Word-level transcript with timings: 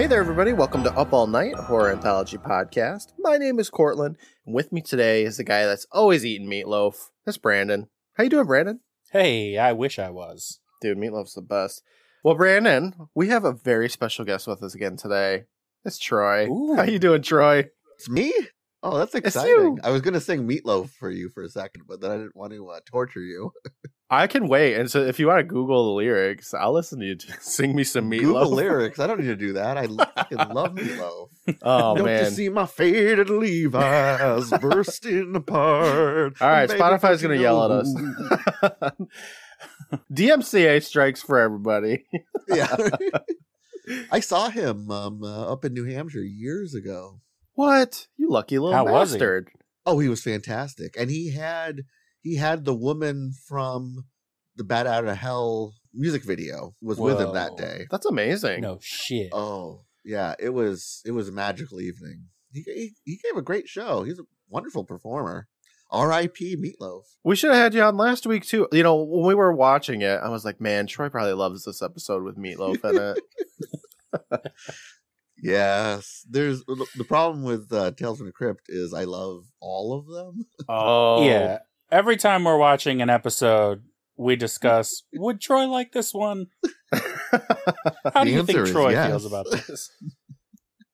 Hey 0.00 0.06
there, 0.06 0.20
everybody. 0.20 0.54
Welcome 0.54 0.82
to 0.84 0.98
Up 0.98 1.12
All 1.12 1.26
Night, 1.26 1.54
horror 1.54 1.92
anthology 1.92 2.38
podcast. 2.38 3.12
My 3.18 3.36
name 3.36 3.58
is 3.58 3.68
Courtland, 3.68 4.16
and 4.46 4.54
with 4.54 4.72
me 4.72 4.80
today 4.80 5.24
is 5.24 5.36
the 5.36 5.44
guy 5.44 5.66
that's 5.66 5.86
always 5.92 6.24
eating 6.24 6.48
meatloaf. 6.48 7.10
That's 7.26 7.36
Brandon. 7.36 7.86
How 8.14 8.24
you 8.24 8.30
doing, 8.30 8.46
Brandon? 8.46 8.80
Hey, 9.12 9.58
I 9.58 9.74
wish 9.74 9.98
I 9.98 10.08
was. 10.08 10.60
Dude, 10.80 10.96
meatloaf's 10.96 11.34
the 11.34 11.42
best. 11.42 11.82
Well, 12.24 12.34
Brandon, 12.34 12.94
we 13.14 13.28
have 13.28 13.44
a 13.44 13.52
very 13.52 13.90
special 13.90 14.24
guest 14.24 14.46
with 14.46 14.62
us 14.62 14.74
again 14.74 14.96
today. 14.96 15.44
It's 15.84 15.98
Troy. 15.98 16.46
Ooh. 16.48 16.76
How 16.76 16.84
you 16.84 16.98
doing, 16.98 17.20
Troy? 17.20 17.66
It's 17.98 18.08
me? 18.08 18.32
Oh, 18.82 18.96
that's 18.96 19.14
exciting. 19.14 19.80
I 19.84 19.90
was 19.90 20.00
gonna 20.00 20.18
sing 20.18 20.48
Meatloaf 20.48 20.88
for 20.92 21.10
you 21.10 21.28
for 21.28 21.42
a 21.42 21.50
second, 21.50 21.82
but 21.86 22.00
then 22.00 22.10
I 22.10 22.16
didn't 22.16 22.36
want 22.36 22.54
to 22.54 22.66
uh, 22.68 22.80
torture 22.86 23.20
you. 23.20 23.52
I 24.12 24.26
can 24.26 24.48
wait. 24.48 24.74
And 24.76 24.90
so 24.90 25.00
if 25.02 25.20
you 25.20 25.28
want 25.28 25.38
to 25.38 25.44
Google 25.44 25.84
the 25.86 25.92
lyrics, 25.92 26.52
I'll 26.52 26.72
listen 26.72 26.98
to 26.98 27.06
you 27.06 27.16
sing 27.40 27.76
me 27.76 27.84
some 27.84 28.10
meatloaf. 28.10 28.20
Google 28.22 28.50
lyrics. 28.50 28.98
I 28.98 29.06
don't 29.06 29.20
need 29.20 29.26
to 29.26 29.36
do 29.36 29.52
that. 29.52 29.76
I 29.78 29.86
lo- 29.86 30.04
fucking 30.16 30.38
love 30.52 30.74
Meatloaf. 30.74 31.28
Oh, 31.62 31.94
don't 31.96 32.04
man. 32.06 32.24
you 32.24 32.30
see 32.30 32.48
my 32.48 32.66
faded 32.66 33.30
Levi's 33.30 34.50
bursting 34.60 35.36
apart? 35.36 36.40
All 36.40 36.48
right, 36.48 36.68
Baby, 36.68 36.80
Spotify's 36.80 37.22
gonna 37.22 37.34
you 37.36 37.42
yell 37.42 37.64
at 37.64 37.70
us. 37.70 37.94
DMCA 40.12 40.82
strikes 40.82 41.22
for 41.22 41.38
everybody. 41.38 42.04
yeah. 42.48 42.76
I 44.10 44.20
saw 44.20 44.48
him 44.50 44.90
um, 44.90 45.22
uh, 45.22 45.52
up 45.52 45.64
in 45.64 45.72
New 45.74 45.84
Hampshire 45.84 46.20
years 46.22 46.74
ago. 46.74 47.20
What? 47.54 48.06
You 48.16 48.30
lucky 48.30 48.58
little 48.58 48.74
How 48.74 48.84
was 48.84 49.12
he? 49.12 49.18
bastard. 49.18 49.50
Oh, 49.86 49.98
he 49.98 50.08
was 50.08 50.22
fantastic, 50.22 50.94
and 50.98 51.10
he 51.10 51.32
had 51.32 51.82
he 52.22 52.36
had 52.36 52.64
the 52.64 52.74
woman 52.74 53.32
from 53.46 54.04
the 54.56 54.64
Bat 54.64 54.86
Out 54.86 55.04
of 55.06 55.16
Hell 55.16 55.74
music 55.94 56.24
video 56.24 56.74
was 56.80 56.98
with 56.98 57.20
him 57.20 57.32
that 57.34 57.56
day. 57.56 57.86
That's 57.90 58.06
amazing. 58.06 58.60
No 58.60 58.78
shit. 58.80 59.30
Oh 59.32 59.84
yeah, 60.04 60.34
it 60.38 60.50
was 60.50 61.02
it 61.04 61.12
was 61.12 61.28
a 61.28 61.32
magical 61.32 61.80
evening. 61.80 62.26
He 62.52 62.62
he, 62.66 62.90
he 63.04 63.20
gave 63.22 63.36
a 63.36 63.42
great 63.42 63.68
show. 63.68 64.02
He's 64.02 64.18
a 64.18 64.24
wonderful 64.48 64.84
performer. 64.84 65.48
R.I.P. 65.92 66.56
Meatloaf. 66.56 67.02
We 67.24 67.34
should 67.34 67.50
have 67.50 67.58
had 67.60 67.74
you 67.74 67.82
on 67.82 67.96
last 67.96 68.24
week 68.24 68.44
too. 68.46 68.68
You 68.70 68.84
know, 68.84 69.02
when 69.02 69.26
we 69.26 69.34
were 69.34 69.52
watching 69.52 70.02
it, 70.02 70.20
I 70.22 70.28
was 70.28 70.44
like, 70.44 70.60
man, 70.60 70.86
Troy 70.86 71.08
probably 71.08 71.32
loves 71.32 71.64
this 71.64 71.82
episode 71.82 72.22
with 72.22 72.36
Meatloaf 72.36 72.84
in 72.84 73.16
it. 73.16 74.52
Yes, 75.42 76.24
there's 76.28 76.62
the 76.66 77.04
problem 77.08 77.44
with 77.44 77.72
uh, 77.72 77.92
Tales 77.92 78.18
from 78.18 78.26
the 78.26 78.32
Crypt 78.32 78.66
is 78.68 78.92
I 78.92 79.04
love 79.04 79.44
all 79.60 79.94
of 79.94 80.06
them. 80.06 80.44
oh, 80.68 81.24
Yeah. 81.26 81.58
Every 81.90 82.16
time 82.16 82.44
we're 82.44 82.56
watching 82.56 83.02
an 83.02 83.10
episode, 83.10 83.82
we 84.16 84.36
discuss 84.36 85.02
would 85.14 85.40
Troy 85.40 85.66
like 85.66 85.90
this 85.90 86.14
one? 86.14 86.46
How 88.14 88.22
do 88.22 88.30
you 88.30 88.44
think 88.44 88.68
Troy 88.68 88.90
yes. 88.90 89.08
feels 89.08 89.24
about 89.24 89.46
this? 89.50 89.90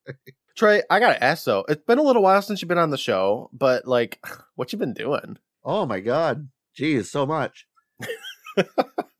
Troy, 0.56 0.80
I 0.88 1.00
gotta 1.00 1.22
ask 1.22 1.44
though. 1.44 1.66
It's 1.68 1.84
been 1.84 1.98
a 1.98 2.02
little 2.02 2.22
while 2.22 2.40
since 2.40 2.62
you've 2.62 2.68
been 2.68 2.78
on 2.78 2.90
the 2.90 2.96
show, 2.96 3.50
but 3.52 3.86
like, 3.86 4.24
what 4.54 4.72
you 4.72 4.78
been 4.78 4.94
doing? 4.94 5.36
Oh 5.64 5.84
my 5.84 6.00
god, 6.00 6.48
geez, 6.74 7.10
so 7.10 7.26
much. 7.26 7.66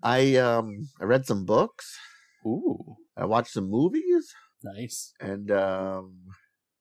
I 0.02 0.36
um 0.36 0.88
I 0.98 1.04
read 1.04 1.26
some 1.26 1.44
books. 1.44 1.98
Ooh, 2.46 2.96
I 3.18 3.26
watched 3.26 3.52
some 3.52 3.68
movies, 3.70 4.32
Nice. 4.64 5.12
and 5.20 5.50
um 5.50 6.14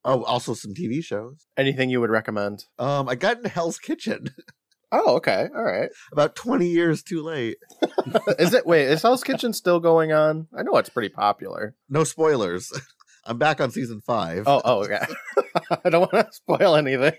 oh 0.05 0.23
also 0.23 0.53
some 0.53 0.73
TV 0.73 1.03
shows. 1.03 1.47
anything 1.57 1.89
you 1.89 1.99
would 1.99 2.11
recommend? 2.11 2.63
Um, 2.79 3.09
I 3.09 3.16
got 3.16 3.38
into 3.38 3.49
Hell's 3.49 3.77
Kitchen 3.77 4.27
Oh, 4.91 5.16
okay, 5.17 5.47
all 5.55 5.64
right. 5.64 5.89
about 6.11 6.36
twenty 6.36 6.67
years 6.67 7.03
too 7.03 7.22
late. 7.22 7.58
is 8.39 8.53
it? 8.53 8.66
Wait, 8.66 8.86
is 8.88 9.01
Hell's 9.01 9.23
Kitchen 9.23 9.53
still 9.53 9.79
going 9.79 10.12
on? 10.12 10.47
I 10.57 10.63
know 10.63 10.78
it's 10.78 10.90
pretty 10.90 11.09
popular. 11.09 11.75
No 11.90 12.03
spoilers. 12.03 12.72
I'm 13.28 13.40
back 13.40 13.59
on 13.59 13.72
season 13.72 14.01
five. 14.06 14.44
Oh, 14.47 14.62
oh, 14.63 14.84
okay. 14.84 15.03
I 15.84 15.90
don't 15.90 16.12
want 16.13 16.28
to 16.28 16.34
spoil 16.34 16.75
anything. 16.75 17.13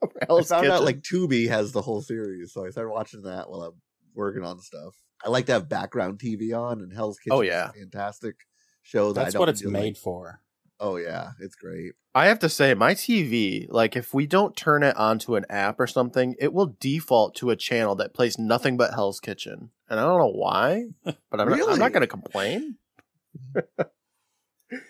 for 0.00 0.10
I 0.22 0.24
Hell's 0.26 0.48
found 0.48 0.62
Kitchen. 0.62 0.74
out 0.76 0.84
like 0.84 1.02
Tubi 1.02 1.48
has 1.48 1.72
the 1.72 1.82
whole 1.82 2.00
series, 2.00 2.52
so 2.54 2.64
I 2.66 2.70
started 2.70 2.90
watching 2.90 3.22
that 3.24 3.50
while 3.50 3.62
I'm 3.62 3.74
working 4.14 4.42
on 4.42 4.58
stuff. 4.60 4.94
I 5.22 5.28
like 5.28 5.46
to 5.46 5.52
have 5.52 5.68
background 5.68 6.18
TV 6.18 6.58
on, 6.58 6.80
and 6.80 6.92
Hell's 6.94 7.18
oh, 7.18 7.22
Kitchen 7.24 7.36
Oh, 7.38 7.40
yeah. 7.42 7.64
is 7.66 7.70
a 7.76 7.78
fantastic 7.80 8.36
show. 8.82 9.12
That 9.12 9.20
I 9.20 9.24
That's 9.24 9.34
don't 9.34 9.40
what 9.40 9.48
it's 9.50 9.62
made 9.64 9.82
like- 9.94 9.96
for. 9.98 10.40
Oh 10.80 10.96
yeah, 10.96 11.32
it's 11.40 11.54
great. 11.54 11.92
I 12.14 12.26
have 12.26 12.38
to 12.38 12.48
say, 12.48 12.72
my 12.72 12.94
TV, 12.94 13.66
like 13.68 13.94
if 13.96 14.14
we 14.14 14.26
don't 14.26 14.56
turn 14.56 14.82
it 14.82 14.96
onto 14.96 15.36
an 15.36 15.44
app 15.50 15.78
or 15.78 15.86
something, 15.86 16.34
it 16.40 16.54
will 16.54 16.74
default 16.80 17.34
to 17.36 17.50
a 17.50 17.56
channel 17.56 17.94
that 17.96 18.14
plays 18.14 18.38
nothing 18.38 18.78
but 18.78 18.94
Hell's 18.94 19.20
Kitchen. 19.20 19.70
And 19.90 20.00
I 20.00 20.02
don't 20.04 20.18
know 20.18 20.32
why, 20.32 20.86
but 21.04 21.38
I'm, 21.38 21.50
not, 21.50 21.68
I'm 21.68 21.78
not 21.78 21.92
going 21.92 22.00
to 22.00 22.06
complain. 22.06 22.76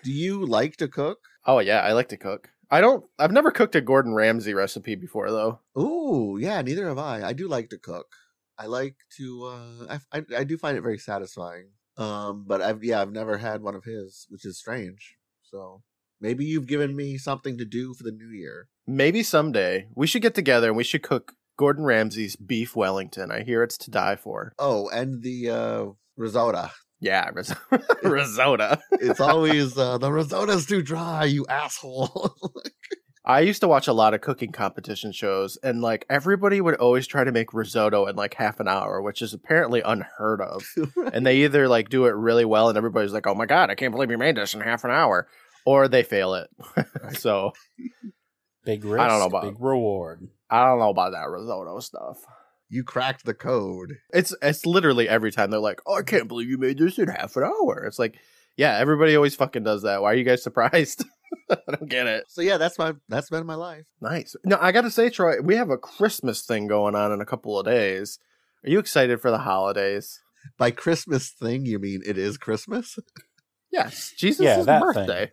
Do 0.04 0.12
you 0.12 0.46
like 0.46 0.76
to 0.76 0.86
cook? 0.86 1.18
Oh 1.44 1.58
yeah, 1.58 1.80
I 1.80 1.92
like 1.92 2.08
to 2.10 2.16
cook. 2.16 2.50
I 2.70 2.80
don't. 2.80 3.04
I've 3.18 3.32
never 3.32 3.50
cooked 3.50 3.74
a 3.74 3.80
Gordon 3.80 4.14
Ramsay 4.14 4.54
recipe 4.54 4.94
before 4.94 5.30
though. 5.30 5.58
Ooh, 5.76 6.38
yeah, 6.40 6.62
neither 6.62 6.86
have 6.86 6.98
I. 6.98 7.22
I 7.22 7.32
do 7.32 7.48
like 7.48 7.70
to 7.70 7.78
cook. 7.78 8.06
I 8.56 8.66
like 8.66 8.94
to. 9.16 9.44
uh 9.46 9.98
I 10.12 10.18
I, 10.18 10.22
I 10.38 10.44
do 10.44 10.56
find 10.56 10.78
it 10.78 10.82
very 10.82 10.98
satisfying. 10.98 11.70
Um, 11.96 12.44
but 12.46 12.62
I've 12.62 12.84
yeah, 12.84 13.00
I've 13.02 13.12
never 13.12 13.38
had 13.38 13.62
one 13.62 13.74
of 13.74 13.84
his, 13.84 14.26
which 14.30 14.44
is 14.44 14.58
strange. 14.58 15.16
So 15.52 15.82
maybe 16.20 16.44
you've 16.44 16.66
given 16.66 16.94
me 16.96 17.18
something 17.18 17.58
to 17.58 17.64
do 17.64 17.94
for 17.94 18.04
the 18.04 18.12
new 18.12 18.30
year. 18.30 18.68
Maybe 18.86 19.22
someday 19.22 19.88
we 19.94 20.06
should 20.06 20.22
get 20.22 20.34
together 20.34 20.68
and 20.68 20.76
we 20.76 20.84
should 20.84 21.02
cook 21.02 21.34
Gordon 21.56 21.84
Ramsay's 21.84 22.36
beef 22.36 22.74
Wellington. 22.74 23.30
I 23.30 23.42
hear 23.42 23.62
it's 23.62 23.78
to 23.78 23.90
die 23.90 24.16
for. 24.16 24.52
Oh, 24.58 24.88
and 24.88 25.22
the 25.22 25.50
uh 25.50 25.84
risotto. 26.16 26.70
Yeah, 27.00 27.30
ris- 27.34 27.54
risotto. 28.02 28.76
It's 28.92 29.20
always 29.30 29.76
uh, 29.76 29.98
the 29.98 30.12
risotto's 30.12 30.66
too 30.66 30.82
dry, 30.82 31.24
you 31.24 31.46
asshole. 31.48 32.34
I 33.24 33.40
used 33.40 33.60
to 33.60 33.68
watch 33.68 33.86
a 33.86 33.92
lot 33.92 34.14
of 34.14 34.22
cooking 34.22 34.50
competition 34.50 35.12
shows, 35.12 35.58
and 35.62 35.82
like 35.82 36.06
everybody 36.08 36.60
would 36.60 36.76
always 36.76 37.06
try 37.06 37.22
to 37.22 37.32
make 37.32 37.52
risotto 37.52 38.06
in 38.06 38.16
like 38.16 38.34
half 38.34 38.60
an 38.60 38.68
hour, 38.68 39.02
which 39.02 39.20
is 39.20 39.34
apparently 39.34 39.82
unheard 39.82 40.40
of. 40.40 40.64
And 41.12 41.26
they 41.26 41.38
either 41.44 41.68
like 41.68 41.88
do 41.90 42.06
it 42.06 42.14
really 42.14 42.44
well, 42.46 42.68
and 42.68 42.78
everybody's 42.78 43.12
like, 43.12 43.26
"Oh 43.26 43.34
my 43.34 43.46
god, 43.46 43.68
I 43.70 43.74
can't 43.74 43.92
believe 43.92 44.10
you 44.10 44.16
made 44.18 44.36
this 44.36 44.54
in 44.54 44.60
half 44.62 44.84
an 44.84 44.90
hour," 44.90 45.28
or 45.66 45.86
they 45.88 46.02
fail 46.02 46.34
it. 46.34 46.48
so 47.18 47.52
Big 48.64 48.84
risk, 48.84 49.00
I 49.00 49.08
don't 49.08 49.20
know 49.20 49.26
about- 49.26 49.42
big 49.44 49.60
reward. 49.60 50.28
I 50.50 50.64
don't 50.66 50.78
know 50.78 50.90
about 50.90 51.12
that 51.12 51.28
risotto 51.28 51.78
stuff. 51.80 52.18
you 52.68 52.84
cracked 52.84 53.24
the 53.24 53.34
code. 53.34 53.94
It's 54.14 54.34
it's 54.42 54.64
literally 54.66 55.08
every 55.08 55.30
time 55.32 55.50
they're 55.50 55.60
like, 55.60 55.80
"Oh, 55.86 55.96
I 55.98 56.02
can't 56.02 56.28
believe 56.28 56.48
you 56.48 56.58
made 56.58 56.78
this 56.78 56.98
in 56.98 57.08
half 57.08 57.36
an 57.36 57.44
hour." 57.44 57.84
It's 57.86 57.98
like, 57.98 58.16
yeah, 58.56 58.76
everybody 58.78 59.14
always 59.14 59.34
fucking 59.34 59.62
does 59.64 59.82
that. 59.82 60.00
Why 60.02 60.12
are 60.12 60.16
you 60.16 60.24
guys 60.24 60.42
surprised? 60.42 61.04
I 61.50 61.56
don't 61.68 61.88
get 61.88 62.06
it. 62.06 62.24
So 62.28 62.42
yeah, 62.42 62.56
that's 62.58 62.78
my 62.78 62.94
that's 63.08 63.30
been 63.30 63.46
my 63.46 63.54
life. 63.54 63.86
Nice. 64.00 64.36
No, 64.44 64.58
I 64.60 64.72
got 64.72 64.82
to 64.82 64.90
say, 64.90 65.10
Troy, 65.10 65.40
we 65.42 65.56
have 65.56 65.70
a 65.70 65.76
Christmas 65.78 66.42
thing 66.42 66.66
going 66.66 66.94
on 66.94 67.12
in 67.12 67.20
a 67.20 67.26
couple 67.26 67.58
of 67.58 67.66
days. 67.66 68.18
Are 68.64 68.70
you 68.70 68.78
excited 68.78 69.20
for 69.20 69.30
the 69.30 69.38
holidays? 69.38 70.20
By 70.58 70.70
Christmas 70.70 71.30
thing, 71.30 71.66
you 71.66 71.78
mean 71.78 72.02
it 72.06 72.16
is 72.18 72.36
Christmas? 72.38 72.98
Yes, 73.70 74.12
Jesus' 74.16 74.44
Yeah, 74.44 74.62
that 74.62 74.80
birthday. 74.82 75.32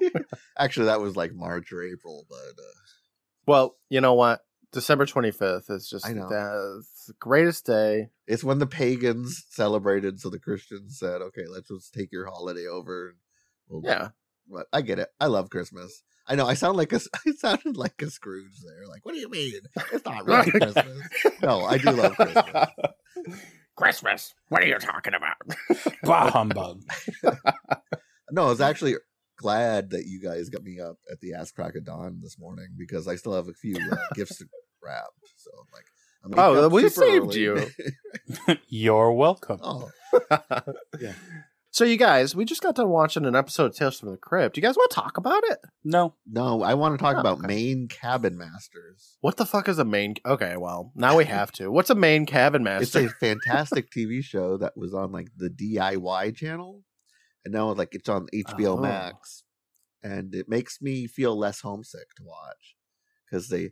Actually, 0.58 0.86
that 0.86 1.00
was 1.00 1.16
like 1.16 1.32
March 1.34 1.72
or 1.72 1.82
April, 1.82 2.26
but 2.28 2.36
uh, 2.36 2.78
Well, 3.46 3.76
you 3.88 4.00
know 4.00 4.14
what? 4.14 4.40
December 4.72 5.04
25th 5.04 5.68
is 5.70 5.88
just 5.88 6.06
I 6.06 6.12
know. 6.12 6.28
that's 6.30 7.06
the 7.06 7.14
greatest 7.18 7.66
day. 7.66 8.10
it's 8.28 8.44
when 8.44 8.60
the 8.60 8.66
pagans 8.68 9.44
celebrated, 9.50 10.20
so 10.20 10.30
the 10.30 10.38
Christians 10.38 10.96
said, 10.98 11.22
"Okay, 11.22 11.42
let's 11.48 11.68
just 11.68 11.92
take 11.92 12.12
your 12.12 12.26
holiday 12.26 12.66
over." 12.66 13.16
We'll, 13.68 13.82
Yeah. 13.84 14.10
But 14.50 14.66
I 14.72 14.82
get 14.82 14.98
it. 14.98 15.08
I 15.20 15.26
love 15.26 15.48
Christmas. 15.50 16.02
I 16.26 16.34
know. 16.34 16.46
I 16.46 16.54
sound 16.54 16.76
like 16.76 16.92
a. 16.92 17.00
I 17.26 17.32
sounded 17.32 17.76
like 17.76 18.00
a 18.02 18.10
Scrooge 18.10 18.58
there. 18.64 18.86
Like, 18.88 19.04
what 19.04 19.12
do 19.14 19.20
you 19.20 19.30
mean? 19.30 19.54
It's 19.92 20.04
not 20.04 20.26
really 20.26 20.50
Christmas. 20.50 20.86
No, 21.42 21.64
I 21.64 21.78
do 21.78 21.90
love 21.92 22.14
Christmas. 22.16 22.68
Christmas. 23.76 24.34
What 24.48 24.62
are 24.62 24.66
you 24.66 24.78
talking 24.78 25.14
about? 25.14 25.36
Bah 26.02 26.30
humbug. 26.30 26.82
No, 28.30 28.44
I 28.44 28.48
was 28.48 28.60
actually 28.60 28.96
glad 29.38 29.90
that 29.90 30.04
you 30.06 30.20
guys 30.20 30.50
got 30.50 30.62
me 30.62 30.78
up 30.80 30.96
at 31.10 31.20
the 31.20 31.32
ass 31.34 31.50
crack 31.50 31.74
of 31.76 31.84
dawn 31.84 32.20
this 32.22 32.38
morning 32.38 32.68
because 32.76 33.08
I 33.08 33.16
still 33.16 33.34
have 33.34 33.48
a 33.48 33.54
few 33.54 33.74
uh, 33.90 33.96
gifts 34.14 34.36
to 34.38 34.44
wrap. 34.84 35.06
So 35.36 35.50
I'm 35.52 35.66
like, 35.72 35.86
I'm 36.22 36.38
Oh, 36.38 36.68
we 36.68 36.88
saved 36.90 37.26
early. 37.36 37.40
you. 37.40 38.56
You're 38.68 39.12
welcome. 39.12 39.60
oh, 39.62 39.90
Yeah. 41.00 41.14
So, 41.72 41.84
you 41.84 41.96
guys, 41.96 42.34
we 42.34 42.44
just 42.44 42.62
got 42.62 42.74
done 42.74 42.88
watching 42.88 43.24
an 43.24 43.36
episode 43.36 43.66
of 43.66 43.76
Tales 43.76 44.00
from 44.00 44.10
the 44.10 44.16
Crypt. 44.16 44.56
You 44.56 44.62
guys 44.62 44.76
want 44.76 44.90
to 44.90 44.94
talk 44.94 45.16
about 45.18 45.44
it? 45.44 45.58
No. 45.84 46.14
no, 46.26 46.62
I 46.62 46.74
want 46.74 46.98
to 46.98 47.02
talk 47.02 47.16
Oh, 47.16 47.20
about 47.20 47.38
okay. 47.38 47.46
Maine 47.46 47.86
Cabin 47.86 48.36
Masters. 48.36 49.16
What 49.20 49.36
the 49.36 49.46
fuck 49.46 49.68
is 49.68 49.78
a 49.78 49.84
main? 49.84 50.16
Okay, 50.26 50.56
well, 50.56 50.90
now 50.96 51.16
we 51.16 51.24
have 51.26 51.52
to. 51.52 51.70
What's 51.70 51.88
a 51.90 51.94
main 51.94 52.26
cabin 52.26 52.64
master? 52.64 52.82
It's 53.02 53.12
a 53.12 53.14
fantastic 53.16 53.88
TV 53.92 54.22
show 54.22 54.56
that 54.56 54.76
was 54.76 54.94
on 54.94 55.12
like 55.12 55.28
the 55.36 55.48
DIY 55.48 56.34
channel, 56.34 56.82
and 57.44 57.54
now 57.54 57.70
like 57.72 57.94
it's 57.94 58.08
on 58.08 58.26
HBO 58.34 58.76
Oh. 58.76 58.76
Max, 58.78 59.44
and 60.02 60.34
it 60.34 60.48
makes 60.48 60.82
me 60.82 61.06
feel 61.06 61.38
less 61.38 61.60
homesick 61.60 62.08
to 62.16 62.24
watch 62.24 62.74
because 63.30 63.48
they, 63.48 63.70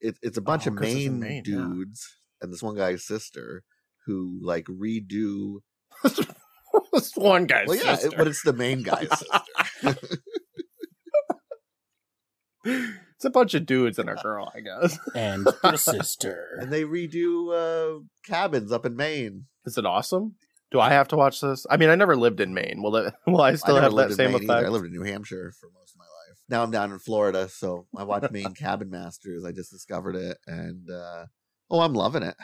it, 0.00 0.16
it's 0.22 0.38
a 0.38 0.42
bunch 0.42 0.68
Oh, 0.68 0.70
of 0.70 0.76
'cause 0.76 0.86
it's 0.92 1.06
in 1.06 1.18
Maine, 1.18 1.42
Maine, 1.42 1.42
yeah. 1.44 1.56
dudes 1.74 2.18
and 2.40 2.52
this 2.52 2.62
one 2.62 2.76
guy's 2.76 3.04
sister 3.04 3.64
who 4.06 4.38
like 4.40 4.66
redo. 4.66 5.56
This 6.92 7.16
one 7.16 7.46
guy's 7.46 7.68
Well, 7.68 7.76
yeah, 7.76 7.94
it- 7.94 8.00
sister. 8.00 8.16
but 8.18 8.26
it's 8.28 8.42
the 8.42 8.52
main 8.52 8.82
guy's 8.82 9.08
it's 12.64 13.24
a 13.24 13.30
bunch 13.30 13.54
of 13.54 13.66
dudes 13.66 13.98
and 13.98 14.08
a 14.08 14.14
girl, 14.14 14.52
I 14.54 14.60
guess. 14.60 14.98
and 15.14 15.44
the 15.62 15.76
sister. 15.76 16.58
and 16.60 16.72
they 16.72 16.82
redo 16.84 17.52
uh, 17.52 18.00
cabins 18.26 18.72
up 18.72 18.86
in 18.86 18.96
Maine. 18.96 19.46
Is 19.64 19.78
it 19.78 19.86
awesome? 19.86 20.36
Do 20.70 20.80
I 20.80 20.90
have 20.90 21.08
to 21.08 21.16
watch 21.16 21.40
this? 21.40 21.66
I 21.70 21.76
mean, 21.76 21.90
I 21.90 21.94
never 21.96 22.16
lived 22.16 22.40
in 22.40 22.54
Maine. 22.54 22.82
Will 22.82 22.96
it? 22.96 23.12
Will 23.26 23.40
I 23.40 23.54
still 23.56 23.76
I 23.76 23.82
have 23.82 23.90
that 23.92 23.96
lived 23.96 24.10
in 24.12 24.16
same 24.16 24.32
Maine 24.32 24.50
either. 24.50 24.66
I 24.66 24.70
lived 24.70 24.86
in 24.86 24.92
New 24.92 25.02
Hampshire 25.04 25.52
for 25.60 25.68
most 25.74 25.94
of 25.94 25.98
my 25.98 26.04
life. 26.04 26.38
Now 26.48 26.62
I'm 26.62 26.70
down 26.70 26.92
in 26.92 26.98
Florida, 26.98 27.48
so 27.48 27.86
I 27.96 28.04
watch 28.04 28.30
Maine 28.30 28.54
Cabin 28.54 28.90
Masters. 28.90 29.44
I 29.44 29.52
just 29.52 29.70
discovered 29.70 30.16
it, 30.16 30.38
and 30.46 30.88
uh, 30.90 31.26
oh, 31.70 31.80
I'm 31.80 31.94
loving 31.94 32.22
it. 32.22 32.34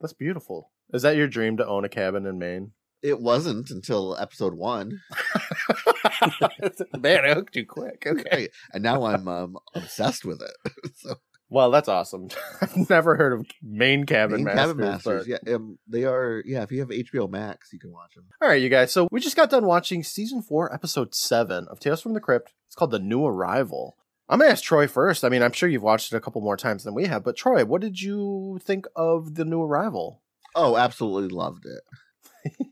That's 0.00 0.12
beautiful. 0.14 0.70
Is 0.92 1.02
that 1.02 1.16
your 1.16 1.26
dream 1.28 1.56
to 1.58 1.66
own 1.66 1.84
a 1.84 1.88
cabin 1.88 2.26
in 2.26 2.38
Maine? 2.38 2.72
It 3.02 3.20
wasn't 3.20 3.70
until 3.70 4.16
episode 4.18 4.54
one, 4.54 5.00
Man, 6.98 7.24
I 7.24 7.34
hooked 7.34 7.56
you 7.56 7.66
quick. 7.66 8.02
Okay. 8.06 8.48
and 8.72 8.82
now 8.82 9.04
I'm 9.04 9.28
um, 9.28 9.56
obsessed 9.74 10.24
with 10.24 10.42
it. 10.42 10.72
so 10.96 11.14
Well, 11.48 11.70
that's 11.70 11.88
awesome. 11.88 12.28
I've 12.60 12.88
never 12.90 13.16
heard 13.16 13.32
of 13.34 13.46
Maine 13.62 14.04
Cabin 14.04 14.42
Maine 14.42 14.54
Masters. 14.56 14.60
Cabin 14.66 14.76
Masters, 14.78 15.26
but- 15.28 15.42
yeah, 15.46 15.54
um, 15.54 15.78
they 15.86 16.04
are. 16.04 16.42
Yeah, 16.44 16.62
if 16.62 16.72
you 16.72 16.80
have 16.80 16.88
HBO 16.88 17.30
Max, 17.30 17.72
you 17.72 17.78
can 17.78 17.92
watch 17.92 18.14
them. 18.14 18.24
All 18.42 18.48
right, 18.48 18.60
you 18.60 18.68
guys. 18.68 18.92
So 18.92 19.08
we 19.10 19.20
just 19.20 19.36
got 19.36 19.50
done 19.50 19.66
watching 19.66 20.02
season 20.02 20.42
four, 20.42 20.72
episode 20.72 21.14
seven 21.14 21.66
of 21.70 21.80
Tales 21.80 22.02
from 22.02 22.14
the 22.14 22.20
Crypt. 22.20 22.52
It's 22.66 22.74
called 22.74 22.90
The 22.90 22.98
New 22.98 23.24
Arrival. 23.24 23.96
I'm 24.28 24.40
gonna 24.40 24.50
ask 24.50 24.62
Troy 24.62 24.86
first. 24.86 25.24
I 25.24 25.28
mean, 25.30 25.42
I'm 25.42 25.52
sure 25.52 25.68
you've 25.68 25.82
watched 25.82 26.12
it 26.12 26.16
a 26.16 26.20
couple 26.20 26.42
more 26.42 26.56
times 26.56 26.84
than 26.84 26.94
we 26.94 27.06
have, 27.06 27.24
but 27.24 27.36
Troy, 27.36 27.64
what 27.64 27.80
did 27.80 28.00
you 28.00 28.58
think 28.62 28.86
of 28.94 29.36
The 29.36 29.44
New 29.44 29.62
Arrival? 29.62 30.22
Oh, 30.54 30.76
absolutely 30.76 31.28
loved 31.34 31.64
it. 31.64 32.66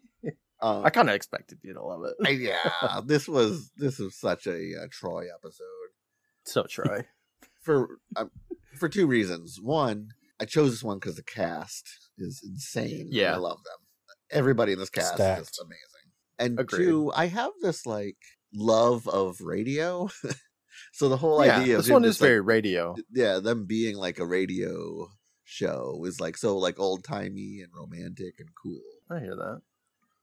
Um, 0.63 0.85
I 0.85 0.91
kind 0.91 1.09
of 1.09 1.15
expected 1.15 1.59
you 1.63 1.75
to 1.75 1.83
love 1.83 2.03
it. 2.05 2.15
I- 2.27 2.31
yeah, 2.31 3.01
this 3.05 3.29
was 3.29 3.71
this 3.77 3.99
was 3.99 4.17
such 4.17 4.47
a 4.47 4.73
uh, 4.83 4.87
Troy 4.91 5.27
episode. 5.35 5.67
So, 6.45 6.65
Troy. 6.65 7.05
for 7.63 7.99
um, 8.17 8.31
for 8.77 8.89
two 8.89 9.07
reasons. 9.07 9.59
One, 9.61 10.09
I 10.41 10.45
chose 10.45 10.71
this 10.71 10.83
one 10.83 10.99
because 10.99 11.17
the 11.17 11.23
cast 11.23 11.89
is 12.19 12.43
insane. 12.45 13.09
Yeah. 13.11 13.35
I 13.35 13.37
love 13.37 13.59
them. 13.65 13.79
Everybody 14.31 14.73
in 14.73 14.79
this 14.79 14.91
cast 14.91 15.15
Stacked. 15.15 15.43
is 15.43 15.61
amazing. 15.61 15.81
And 16.39 16.61
Agreed. 16.61 16.85
two, 16.85 17.13
I 17.15 17.27
have 17.27 17.53
this 17.63 17.87
like 17.87 18.17
love 18.55 19.09
of 19.09 19.41
radio. 19.41 20.09
so 20.93 21.09
the 21.09 21.17
whole 21.17 21.45
yeah, 21.45 21.59
idea 21.59 21.77
this 21.77 21.89
him 21.89 21.95
one 21.95 22.05
is 22.05 22.11
just, 22.13 22.21
like, 22.21 22.29
very 22.29 22.41
radio. 22.41 22.95
yeah, 23.13 23.39
them 23.39 23.67
being 23.67 23.97
like 23.97 24.19
a 24.19 24.27
radio 24.27 25.09
show 25.45 26.03
is 26.05 26.21
like 26.21 26.37
so 26.37 26.59
like 26.59 26.79
old 26.79 27.05
timey 27.05 27.61
and 27.63 27.73
romantic 27.75 28.35
and 28.39 28.49
cool. 28.63 28.81
I 29.11 29.21
hear 29.21 29.37
that. 29.37 29.61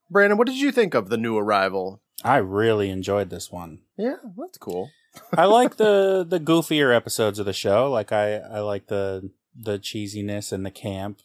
Brandon, 0.10 0.38
what 0.38 0.48
did 0.48 0.60
you 0.60 0.72
think 0.72 0.94
of 0.94 1.10
The 1.10 1.18
New 1.18 1.38
Arrival? 1.38 2.02
I 2.24 2.38
really 2.38 2.90
enjoyed 2.90 3.30
this 3.30 3.52
one. 3.52 3.80
Yeah, 3.98 4.18
that's 4.38 4.58
cool. 4.58 4.92
I 5.34 5.46
like 5.46 5.78
the 5.78 6.26
the 6.30 6.40
goofier 6.40 6.96
episodes 6.96 7.40
of 7.40 7.46
the 7.46 7.54
show. 7.54 7.92
Like 7.92 8.12
I 8.12 8.38
I 8.38 8.60
like 8.60 8.88
the 8.88 9.32
the 9.56 9.78
cheesiness 9.78 10.52
and 10.52 10.66
the 10.66 10.72
camp, 10.72 11.20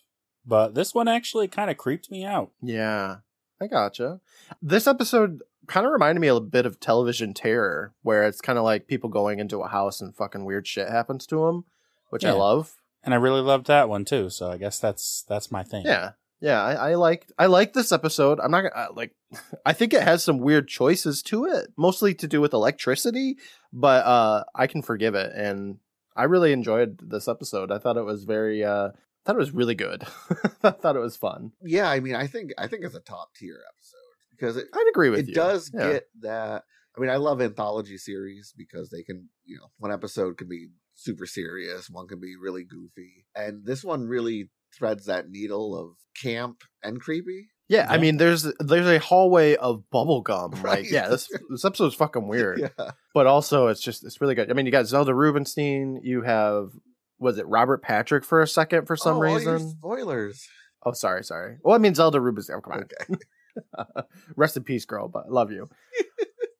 but 0.47 0.75
this 0.75 0.95
one 0.95 1.09
actually 1.09 1.49
kind 1.49 1.71
of 1.71 1.77
creeped 1.77 2.11
me 2.11 2.25
out. 2.25 2.51
Yeah, 2.61 3.19
I 3.61 3.67
gotcha. 3.67 4.21
This 4.61 4.87
episode 4.87 5.43
kind 5.67 5.87
of 5.87 5.93
reminded 5.93 6.21
me 6.21 6.29
a 6.29 6.41
bit 6.41 6.67
of 6.67 6.81
television 6.81 7.35
terror, 7.35 7.95
where 8.03 8.25
it's 8.25 8.41
kind 8.41 8.59
of 8.59 8.65
like 8.65 8.89
people 8.89 9.09
going 9.09 9.39
into 9.39 9.61
a 9.61 9.69
house 9.69 10.01
and 10.01 10.15
fucking 10.15 10.45
weird 10.45 10.67
shit 10.67 10.89
happens 10.89 11.27
to 11.27 11.47
them, 11.47 11.65
which 12.11 12.25
I 12.25 12.33
love. 12.33 12.77
And 13.05 13.15
I 13.15 13.17
really 13.17 13.41
loved 13.41 13.67
that 13.69 13.89
one 13.89 14.05
too. 14.05 14.29
So 14.31 14.51
I 14.51 14.57
guess 14.57 14.79
that's 14.79 15.25
that's 15.29 15.51
my 15.51 15.63
thing. 15.63 15.87
Yeah, 15.87 16.13
yeah, 16.41 16.63
I, 16.63 16.91
I 16.91 16.95
like 16.95 17.31
I 17.39 17.47
like 17.47 17.73
this 17.73 17.93
episode. 17.93 18.41
I'm 18.41 18.51
not 18.51 18.63
gonna 18.63 18.75
uh, 18.75 18.87
like. 18.95 19.13
I 19.67 19.73
think 19.73 19.93
it 19.93 20.03
has 20.03 20.23
some 20.25 20.39
weird 20.39 20.69
choices 20.69 21.23
to 21.25 21.45
it, 21.47 21.69
mostly 21.77 22.15
to 22.15 22.27
do 22.27 22.41
with 22.41 22.53
electricity, 22.53 23.37
but 23.73 24.05
uh 24.07 24.45
I 24.55 24.67
can 24.67 24.83
forgive 24.83 25.15
it, 25.15 25.33
and 25.35 25.79
I 26.17 26.25
really 26.25 26.53
enjoyed 26.53 26.99
this 27.03 27.29
episode. 27.29 27.71
I 27.71 27.79
thought 27.79 27.97
it 27.97 28.05
was 28.05 28.25
very. 28.25 28.65
uh 28.65 28.89
I 28.89 29.31
thought 29.33 29.37
it 29.37 29.41
was 29.41 29.53
really 29.53 29.75
good. 29.75 30.05
I 30.63 30.71
thought 30.71 30.97
it 30.97 31.01
was 31.01 31.17
fun. 31.17 31.53
Yeah, 31.63 31.91
I 31.91 32.01
mean, 32.01 32.15
I 32.15 32.27
think 32.27 32.53
I 32.57 32.67
think 32.67 32.85
it's 32.85 32.95
a 32.95 33.01
top 33.01 33.35
tier 33.35 33.59
episode 33.75 34.17
because 34.31 34.57
it 34.57 34.69
I'd 34.73 34.87
agree 34.91 35.11
with 35.11 35.21
it 35.21 35.29
you. 35.29 35.35
does 35.35 35.71
Yeah. 35.75 35.93
get 35.93 36.09
that. 36.23 36.65
I 36.97 37.01
mean, 37.01 37.11
I 37.11 37.17
love 37.17 37.41
anthology 37.43 37.97
series 37.99 38.53
because 38.57 38.91
they 38.91 39.03
can, 39.05 39.29
you 39.45 39.57
know, 39.57 39.67
one 39.79 39.93
episode 39.93 40.37
can 40.39 40.49
be 40.49 40.69
super 40.95 41.27
serious, 41.27 41.89
one 41.91 42.09
can 42.09 42.19
be 42.21 42.35
really 42.37 42.65
goofy, 42.65 43.27
and 43.37 43.65
this 43.67 43.85
one 43.85 44.09
really 44.09 44.51
threads 44.79 45.07
that 45.07 45.29
needle 45.29 45.77
of 45.79 45.97
camp 46.23 46.63
and 46.83 47.01
creepy. 47.01 47.49
Yeah, 47.69 47.87
I 47.91 47.99
mean, 47.99 48.17
there's 48.17 48.51
there's 48.61 48.87
a 48.87 48.99
hallway 48.99 49.55
of 49.57 49.83
bubble 49.91 50.23
gum. 50.23 50.53
Like, 50.57 50.65
Right. 50.65 50.91
yeah, 50.91 51.09
this 51.09 51.29
this 51.51 51.65
episode's 51.67 51.95
fucking 51.95 52.27
weird, 52.27 52.61
Yeah, 52.61 52.91
but 53.13 53.27
also 53.27 53.67
it's 53.67 53.83
just 53.83 54.05
it's 54.05 54.21
really 54.23 54.35
good. 54.35 54.51
I 54.51 54.55
mean, 54.55 54.65
you 54.65 54.73
got 54.73 54.87
Zelda 54.87 55.15
Rubinstein. 55.15 56.01
You 56.03 56.23
have 56.23 56.71
was 57.19 57.37
it 57.39 57.47
Robert 57.47 57.83
Patrick 57.83 58.25
for 58.25 58.41
a 58.41 58.47
second 58.47 58.87
for 58.87 58.97
some 58.97 59.17
Oh, 59.17 59.25
all 59.25 59.41
your 59.41 59.53
reason? 59.55 59.71
spoilers. 59.71 60.49
Oh, 60.87 60.93
sorry, 60.93 61.25
sorry. 61.25 61.59
Well, 61.63 61.75
I 61.75 61.79
mean 61.79 61.95
Zelda 61.95 62.21
Rubinstein. 62.21 62.57
Oh, 62.57 62.61
come 62.63 62.73
on, 62.75 62.85
Okay, 62.85 64.03
rest 64.37 64.57
in 64.57 64.63
peace, 64.65 64.85
girl. 64.87 65.09
But 65.09 65.31
love 65.31 65.51
you. 65.53 65.69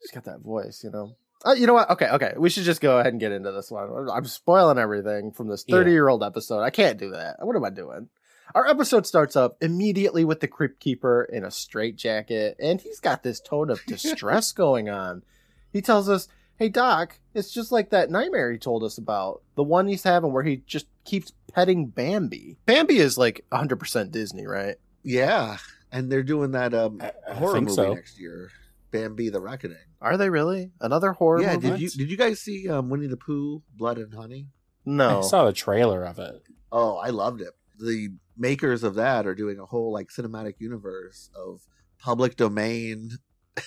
She's 0.03 0.11
got 0.13 0.25
that 0.25 0.41
voice, 0.41 0.83
you 0.85 0.91
know. 0.91 1.17
Uh, 1.45 1.53
you 1.53 1.67
know 1.67 1.75
what? 1.75 1.91
Okay, 1.91 2.09
okay. 2.09 2.35
We 2.37 2.51
should 2.51 2.65
just 2.65 2.81
go 2.81 2.99
ahead 2.99 3.13
and 3.13 3.21
get 3.21 3.33
into 3.33 3.53
this 3.53 3.71
one. 3.71 4.09
I'm 4.11 4.25
spoiling 4.25 4.79
everything 4.79 5.31
from 5.31 5.49
this 5.49 5.65
30 5.65 5.91
year 5.93 6.09
old 6.09 6.23
episode. 6.23 6.63
I 6.63 6.71
can't 6.71 6.99
do 6.99 7.11
that. 7.11 7.37
What 7.41 7.55
am 7.57 7.65
I 7.65 7.71
doing? 7.71 8.09
Our 8.55 8.67
episode 8.67 9.07
starts 9.07 9.37
up 9.37 9.57
immediately 9.61 10.25
with 10.25 10.41
the 10.41 10.49
Crypt 10.49 10.81
Keeper 10.81 11.29
in 11.31 11.45
a 11.45 11.51
straitjacket, 11.51 12.57
and 12.59 12.81
he's 12.81 12.99
got 12.99 13.23
this 13.23 13.41
tone 13.41 13.71
of 13.71 13.85
distress 13.87 14.53
going 14.53 14.89
on. 14.89 15.23
He 15.71 15.83
tells 15.83 16.09
us, 16.09 16.29
Hey, 16.57 16.69
Doc, 16.69 17.21
it's 17.35 17.53
just 17.53 17.71
like 17.71 17.91
that 17.91 18.11
nightmare 18.11 18.51
he 18.51 18.59
told 18.59 18.83
us 18.83 18.99
about. 18.99 19.43
The 19.55 19.63
one 19.63 19.87
he's 19.87 20.03
having 20.03 20.33
where 20.33 20.43
he 20.43 20.63
just 20.67 20.87
keeps 21.05 21.33
petting 21.53 21.87
Bambi. 21.87 22.57
Bambi 22.67 22.97
is 22.97 23.17
like 23.17 23.45
100% 23.53 24.11
Disney, 24.11 24.47
right? 24.47 24.77
yeah, 25.05 25.59
and 25.93 26.11
they're 26.11 26.23
doing 26.23 26.51
that 26.53 26.75
um 26.75 27.01
I, 27.01 27.13
I 27.29 27.35
horror 27.35 27.61
movie 27.61 27.73
so. 27.75 27.95
next 27.95 28.19
year, 28.19 28.51
Bambi 28.91 29.29
the 29.29 29.41
Reckoning. 29.41 29.79
Are 30.01 30.17
they 30.17 30.31
really? 30.31 30.71
Another 30.81 31.13
horror 31.13 31.43
yeah, 31.43 31.55
movie? 31.55 31.71
did 31.71 31.81
you 31.81 31.91
did 31.91 32.11
you 32.11 32.17
guys 32.17 32.41
see 32.41 32.69
um 32.69 32.89
Winnie 32.89 33.07
the 33.09 33.17
Pooh, 33.17 33.63
Blood 33.77 33.99
and 33.99 34.15
Honey? 34.15 34.47
No. 34.85 35.19
I 35.19 35.23
saw 35.23 35.45
the 35.45 35.53
trailer 35.53 36.05
of 36.05 36.19
it. 36.19 36.43
Oh, 36.71 36.97
I 36.97 37.09
loved 37.11 37.41
it. 37.41 37.51
The 37.79 38.11
makers 38.37 38.83
of 38.85 38.95
that 38.95 39.27
are 39.27 39.35
doing 39.35 39.59
a 39.59 39.67
whole 39.67 39.93
like 39.93 40.09
cinematic 40.09 40.55
universe 40.61 41.31
of 41.35 41.63
public 41.99 42.37
domain. 42.37 43.11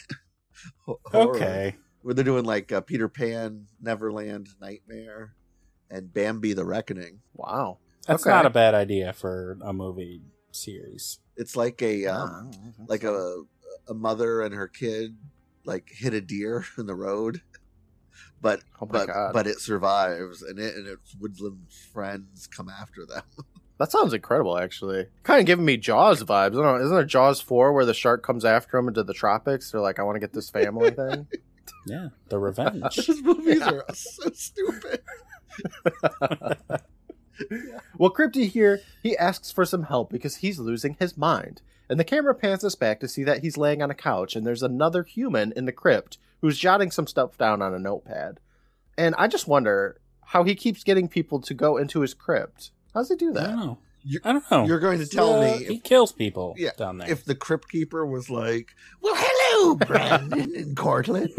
horror, 0.86 1.36
Okay. 1.36 1.76
where 2.02 2.14
they're 2.14 2.24
doing 2.24 2.46
like 2.46 2.72
uh, 2.72 2.82
Peter 2.82 3.08
Pan, 3.10 3.68
Neverland, 3.82 4.50
Nightmare, 4.62 5.36
and 5.90 6.14
Bambi: 6.14 6.54
The 6.54 6.66
Reckoning. 6.66 7.20
Wow. 7.34 7.80
That's 8.08 8.24
Okay. 8.26 8.32
not 8.32 8.46
a 8.46 8.50
bad 8.50 8.74
idea 8.74 9.14
for 9.14 9.58
a 9.62 9.74
movie 9.74 10.22
series. 10.52 11.20
It's 11.38 11.56
like 11.56 11.82
a 11.82 12.08
um, 12.08 12.52
Ah, 12.54 12.84
like 12.88 13.04
a 13.04 13.44
a 13.88 13.94
mother 13.94 14.42
and 14.42 14.54
her 14.56 14.68
kid 14.68 15.18
like 15.66 15.90
hit 15.90 16.14
a 16.14 16.22
deer 16.22 16.66
in 16.78 16.86
the 16.86 16.96
road, 16.96 17.42
but 18.42 18.62
Oh 18.82 18.86
but 18.86 19.08
God. 19.08 19.34
but 19.34 19.48
it 19.48 19.60
survives, 19.60 20.42
and 20.42 20.58
it 20.60 20.76
and 20.76 20.88
its 20.88 21.16
woodland 21.20 21.68
friends 21.94 22.48
come 22.48 22.70
after 22.70 23.06
them. 23.06 23.24
That 23.78 23.92
sounds 23.92 24.14
incredible, 24.14 24.60
actually. 24.60 25.08
Kind 25.24 25.40
of 25.40 25.48
giving 25.48 25.66
me 25.66 25.76
Jaws 25.76 26.22
vibes. 26.22 26.30
I 26.30 26.50
don't 26.50 26.62
know. 26.62 26.76
Isn't 26.76 26.94
there 26.96 27.04
Jaws 27.04 27.42
4 27.42 27.74
where 27.74 27.84
the 27.84 27.96
shark 27.96 28.22
comes 28.22 28.46
after 28.46 28.78
him 28.78 28.88
into 28.88 29.02
the 29.02 29.12
tropics? 29.16 29.72
They're 29.72 29.82
like, 29.82 29.98
I 29.98 30.04
want 30.04 30.18
to 30.18 30.20
get 30.20 30.34
this 30.34 30.52
family 30.52 30.92
thing. 30.92 31.26
Yeah, 31.88 32.10
the 32.30 32.38
revenge. 32.38 32.96
These 32.96 33.24
movies 33.24 33.58
Yeah. 33.60 33.72
are 33.72 33.86
so 33.96 34.30
stupid. 34.36 35.02
well, 37.98 38.12
Crypty 38.14 38.48
here, 38.48 38.82
he 39.02 39.18
asks 39.18 39.52
for 39.52 39.66
some 39.66 39.84
help 39.84 40.12
because 40.12 40.38
he's 40.38 40.60
losing 40.60 40.96
his 41.00 41.18
mind. 41.18 41.62
And 41.92 42.00
the 42.00 42.06
camera 42.06 42.34
pans 42.34 42.64
us 42.64 42.74
back 42.74 43.00
to 43.02 43.08
see 43.10 43.24
that 43.26 43.42
he's 43.44 43.58
laying 43.58 43.82
on 43.84 43.92
a 43.92 43.94
couch 43.94 44.36
and 44.38 44.48
there's 44.48 44.64
another 44.64 45.04
human 45.04 45.52
in 45.58 45.66
the 45.66 45.72
crypt 45.74 46.18
who's 46.42 46.58
jotting 46.58 46.90
some 46.90 47.06
stuff 47.06 47.38
down 47.38 47.62
on 47.62 47.74
a 47.74 47.80
notepad. 47.80 48.40
And 48.98 49.14
I 49.18 49.28
just 49.28 49.46
wonder 49.48 50.00
how 50.28 50.44
he 50.44 50.56
keeps 50.56 50.84
getting 50.86 51.08
people 51.10 51.42
to 51.42 51.54
go 51.54 51.76
into 51.76 52.00
his 52.00 52.14
crypt. 52.14 52.72
How 52.94 53.02
does 53.02 53.10
he 53.10 53.16
do 53.18 53.32
I 53.32 53.34
don't 53.34 53.44
that? 53.44 53.56
know. 53.58 53.78
You're- 54.04 54.22
I 54.24 54.32
don't 54.34 54.50
know. 54.50 54.66
You're 54.66 54.80
going 54.80 55.00
to 55.00 55.06
tell 55.06 55.36
Uh, 55.36 55.42
me 55.58 55.66
he 55.66 55.80
kills 55.80 56.12
people 56.14 56.56
Yeah, 56.58 56.72
down 56.78 56.98
there. 56.98 57.12
if 57.12 57.24
the 57.26 57.36
crypt 57.36 57.70
keeper 57.70 58.04
was 58.06 58.30
like, 58.32 58.74
"Well, 59.02 59.14
hello, 59.16 59.76
Brandon 59.86 60.56
and 60.56 60.76
Courtland. 60.76 61.30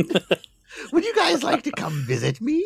Would 0.93 1.05
you 1.05 1.15
guys 1.17 1.43
like 1.43 1.63
to 1.65 1.73
come 1.73 2.05
visit 2.07 2.41
me?" 2.41 2.65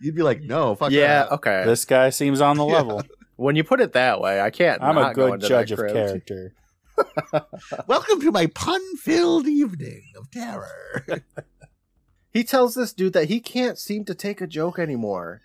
You'd 0.00 0.14
be 0.16 0.22
like, 0.22 0.42
"No, 0.42 0.74
fuck 0.74 0.90
Yeah, 0.90 1.22
that." 1.24 1.32
okay. 1.34 1.62
this 1.64 1.84
guy 1.86 2.10
seems 2.10 2.40
on 2.42 2.56
the 2.58 2.66
Yeah. 2.66 2.74
level. 2.74 3.02
when 3.36 3.56
you 3.56 3.64
put 3.64 3.80
it 3.80 3.92
that 3.94 4.20
way, 4.20 4.38
I 4.40 4.50
can't. 4.50 4.82
I'm 4.82 4.98
a 4.98 5.00
not 5.00 5.14
go 5.14 5.28
good 5.28 5.34
into 5.36 5.48
judge 5.48 5.72
of 5.72 5.78
character. 5.78 6.52
Welcome 7.86 8.20
to 8.20 8.32
my 8.32 8.46
pun-filled 8.46 9.46
evening 9.46 10.04
of 10.16 10.30
terror. 10.30 11.04
He 12.32 12.44
tells 12.44 12.74
this 12.74 12.92
dude 12.92 13.12
that 13.14 13.28
he 13.28 13.40
can't 13.40 13.76
seem 13.76 14.04
to 14.04 14.14
take 14.14 14.40
a 14.40 14.46
joke 14.46 14.78
anymore. 14.78 15.40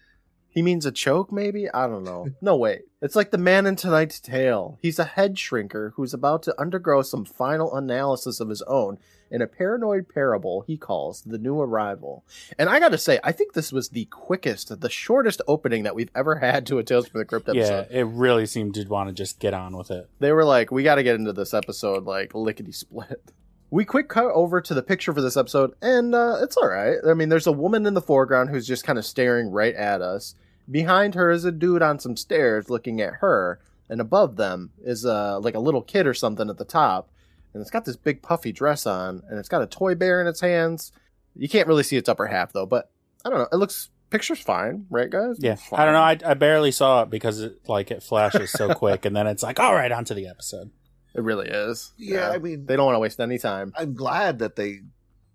He 0.49 0.61
means 0.61 0.85
a 0.85 0.91
choke, 0.91 1.31
maybe? 1.31 1.69
I 1.69 1.87
don't 1.87 2.03
know. 2.03 2.27
No, 2.41 2.55
wait. 2.55 2.83
It's 3.01 3.15
like 3.15 3.31
the 3.31 3.37
man 3.37 3.65
in 3.65 3.75
tonight's 3.75 4.19
tale. 4.19 4.77
He's 4.81 4.99
a 4.99 5.03
head 5.03 5.35
shrinker 5.35 5.93
who's 5.95 6.13
about 6.13 6.43
to 6.43 6.61
undergo 6.61 7.01
some 7.01 7.25
final 7.25 7.75
analysis 7.75 8.39
of 8.39 8.49
his 8.49 8.61
own 8.63 8.99
in 9.31 9.41
a 9.41 9.47
paranoid 9.47 10.07
parable 10.07 10.61
he 10.67 10.77
calls 10.77 11.21
The 11.21 11.37
New 11.37 11.59
Arrival. 11.59 12.23
And 12.57 12.69
I 12.69 12.79
gotta 12.79 12.97
say, 12.97 13.19
I 13.23 13.31
think 13.31 13.53
this 13.53 13.71
was 13.71 13.89
the 13.89 14.05
quickest, 14.05 14.79
the 14.79 14.89
shortest 14.89 15.41
opening 15.47 15.83
that 15.83 15.95
we've 15.95 16.11
ever 16.15 16.35
had 16.39 16.65
to 16.67 16.77
a 16.77 16.83
Tales 16.83 17.07
from 17.07 17.19
the 17.19 17.25
Crypt 17.25 17.49
episode. 17.49 17.87
Yeah, 17.89 17.99
it 17.99 18.03
really 18.03 18.45
seemed 18.45 18.75
to 18.75 18.85
want 18.87 19.09
to 19.09 19.13
just 19.13 19.39
get 19.39 19.53
on 19.53 19.75
with 19.77 19.91
it. 19.91 20.09
They 20.19 20.31
were 20.31 20.45
like, 20.45 20.71
we 20.71 20.83
gotta 20.83 21.03
get 21.03 21.15
into 21.15 21.33
this 21.33 21.53
episode, 21.53 22.05
like, 22.05 22.33
lickety 22.33 22.71
split. 22.71 23.21
We 23.71 23.83
quick 23.83 24.07
cut 24.07 24.31
over 24.31 24.61
to 24.61 24.73
the 24.73 24.83
picture 24.83 25.11
for 25.11 25.21
this 25.21 25.35
episode, 25.35 25.73
and 25.81 26.13
uh, 26.13 26.37
it's 26.41 26.55
all 26.55 26.67
right. 26.67 26.97
I 27.05 27.13
mean, 27.13 27.29
there's 27.29 27.47
a 27.47 27.51
woman 27.51 27.85
in 27.87 27.95
the 27.95 28.01
foreground 28.01 28.49
who's 28.49 28.67
just 28.67 28.85
kind 28.85 28.97
of 28.97 29.05
staring 29.05 29.49
right 29.49 29.73
at 29.75 30.01
us. 30.01 30.35
Behind 30.69 31.15
her 31.15 31.31
is 31.31 31.45
a 31.45 31.51
dude 31.51 31.81
on 31.81 31.99
some 31.99 32.15
stairs 32.15 32.69
looking 32.69 33.01
at 33.01 33.15
her, 33.15 33.59
and 33.89 33.99
above 33.99 34.35
them 34.37 34.69
is 34.83 35.05
uh, 35.05 35.39
like 35.39 35.55
a 35.55 35.59
little 35.59 35.81
kid 35.81 36.07
or 36.07 36.13
something 36.13 36.49
at 36.49 36.57
the 36.57 36.63
top, 36.63 37.09
and 37.55 37.61
it's 37.61 37.71
got 37.71 37.85
this 37.85 37.95
big 37.95 38.21
puffy 38.21 38.51
dress 38.51 38.85
on, 38.85 39.23
and 39.29 39.39
it's 39.39 39.47
got 39.47 39.61
a 39.61 39.65
toy 39.65 39.95
bear 39.95 40.19
in 40.19 40.27
its 40.27 40.41
hands. 40.41 40.91
You 41.35 41.47
can't 41.47 41.67
really 41.69 41.83
see 41.83 41.95
its 41.95 42.09
upper 42.09 42.27
half 42.27 42.51
though, 42.51 42.65
but 42.65 42.91
I 43.23 43.29
don't 43.29 43.39
know. 43.39 43.47
It 43.51 43.55
looks 43.55 43.89
picture's 44.09 44.41
fine, 44.41 44.85
right, 44.89 45.09
guys? 45.09 45.37
Yeah, 45.39 45.55
Fine. 45.55 45.79
I 45.79 45.85
don't 45.85 45.93
know. 45.93 46.27
I, 46.27 46.31
I 46.31 46.33
barely 46.33 46.71
saw 46.71 47.03
it 47.03 47.09
because 47.09 47.39
it 47.41 47.67
like 47.67 47.91
it 47.91 48.03
flashes 48.03 48.51
so 48.51 48.73
quick, 48.75 49.05
and 49.05 49.15
then 49.15 49.25
it's 49.25 49.41
like, 49.41 49.57
all 49.59 49.73
right, 49.73 49.91
onto 49.91 50.13
the 50.13 50.27
episode. 50.27 50.71
It 51.15 51.23
really 51.23 51.47
is. 51.47 51.93
Yeah, 51.97 52.29
I 52.31 52.39
mean, 52.39 52.65
They 52.65 52.75
don't 52.75 52.85
want 52.85 52.95
to 52.97 52.99
waste 52.99 53.21
any 53.21 53.37
time. 53.37 53.71
I'm 53.77 53.93
glad 53.93 54.39
that 54.39 54.57
they 54.57 54.81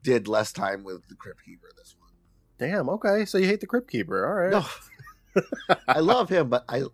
did 0.02 0.28
less 0.28 0.52
time 0.52 0.84
with 0.84 1.08
the 1.08 1.14
Crypt 1.14 1.40
Keeper 1.42 1.70
this 1.76 1.96
one. 1.98 2.10
Damn. 2.58 2.90
Okay. 2.90 3.24
So 3.24 3.38
you 3.38 3.46
hate 3.46 3.60
the 3.60 3.66
Crypt 3.66 3.90
Keeper? 3.90 4.26
All 4.26 4.34
right. 4.34 4.50
No, 4.50 5.74
I 5.88 6.00
love 6.00 6.28
him, 6.28 6.50
but 6.50 6.66
I, 6.68 6.78
you 6.78 6.90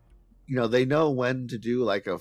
know, 0.55 0.69
they 0.69 0.85
know 0.85 1.11
when 1.11 1.49
to 1.49 1.59
do 1.59 1.83
like 1.83 2.07
a, 2.07 2.21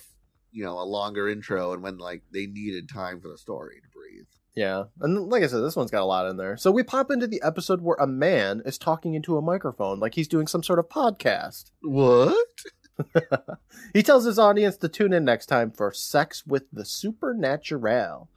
you 0.55 0.63
know, 0.63 0.79
a 0.79 0.83
longer 0.83 1.27
intro 1.27 1.73
and 1.73 1.83
when 1.83 1.97
like 1.97 2.23
they 2.31 2.45
needed 2.45 2.87
time 2.87 3.19
for 3.19 3.27
the 3.27 3.37
story 3.37 3.81
to 3.81 3.89
breathe. 3.89 4.25
Yeah. 4.55 4.85
And 5.01 5.29
like 5.29 5.43
I 5.43 5.47
said, 5.47 5.59
this 5.59 5.75
one's 5.75 5.91
got 5.91 6.01
a 6.01 6.05
lot 6.05 6.29
in 6.29 6.37
there. 6.37 6.55
So 6.55 6.71
we 6.71 6.81
pop 6.81 7.11
into 7.11 7.27
the 7.27 7.41
episode 7.43 7.81
where 7.81 7.97
a 7.99 8.07
man 8.07 8.61
is 8.65 8.77
talking 8.77 9.13
into 9.13 9.37
a 9.37 9.41
microphone 9.41 9.99
like 9.99 10.15
he's 10.15 10.29
doing 10.29 10.47
some 10.47 10.63
sort 10.63 10.79
of 10.79 10.87
podcast. 10.87 11.71
What? 11.81 12.37
he 13.93 14.01
tells 14.01 14.23
his 14.23 14.39
audience 14.39 14.77
to 14.77 14.87
tune 14.87 15.11
in 15.11 15.25
next 15.25 15.47
time 15.47 15.71
for 15.71 15.91
Sex 15.91 16.47
with 16.47 16.63
the 16.71 16.85
Supernatural. 16.85 18.29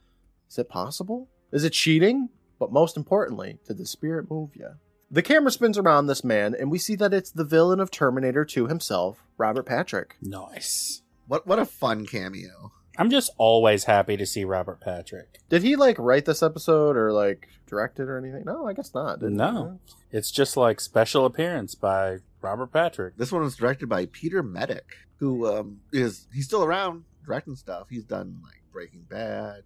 Is 0.49 0.59
it 0.59 0.67
possible? 0.67 1.29
Is 1.53 1.63
it 1.63 1.71
cheating? 1.71 2.27
But 2.59 2.73
most 2.73 2.97
importantly, 2.97 3.59
did 3.65 3.77
the 3.77 3.85
spirit 3.85 4.29
move 4.29 4.57
you? 4.57 4.71
The 5.09 5.21
camera 5.21 5.51
spins 5.51 5.77
around 5.77 6.07
this 6.07 6.25
man, 6.25 6.53
and 6.53 6.69
we 6.69 6.77
see 6.77 6.95
that 6.97 7.13
it's 7.13 7.31
the 7.31 7.45
villain 7.45 7.79
of 7.79 7.89
Terminator 7.89 8.43
2 8.43 8.67
himself, 8.67 9.23
Robert 9.37 9.65
Patrick. 9.65 10.17
Nice. 10.21 11.01
What? 11.29 11.45
What 11.45 11.59
a 11.59 11.65
fun 11.65 12.07
cameo! 12.07 12.71
I'm 12.97 13.11
just 13.11 13.29
always 13.37 13.83
happy 13.83 14.17
to 14.17 14.25
see 14.25 14.43
Robert 14.43 14.81
Patrick. 14.81 15.37
Did 15.47 15.61
he 15.61 15.75
like 15.75 15.97
write 15.99 16.25
this 16.25 16.41
episode 16.41 16.97
or 16.97 17.13
like 17.13 17.47
direct 17.67 17.99
it 17.99 18.09
or 18.09 18.17
anything? 18.17 18.43
No, 18.45 18.67
I 18.67 18.73
guess 18.73 18.95
not. 18.95 19.19
did 19.19 19.29
he? 19.29 19.35
No. 19.35 19.79
It's 20.11 20.31
just 20.31 20.57
like 20.57 20.81
special 20.81 21.25
appearance 21.25 21.75
by 21.75 22.17
Robert 22.41 22.73
Patrick. 22.73 23.15
This 23.15 23.31
one 23.31 23.43
was 23.43 23.55
directed 23.55 23.87
by 23.87 24.07
Peter 24.07 24.43
Medak, 24.43 24.81
who 25.17 25.47
um, 25.47 25.81
is 25.93 26.25
he's 26.33 26.45
still 26.45 26.63
around 26.63 27.03
directing 27.23 27.55
stuff. 27.55 27.87
He's 27.91 28.05
done 28.05 28.39
like 28.43 28.63
Breaking 28.73 29.05
Bad, 29.07 29.65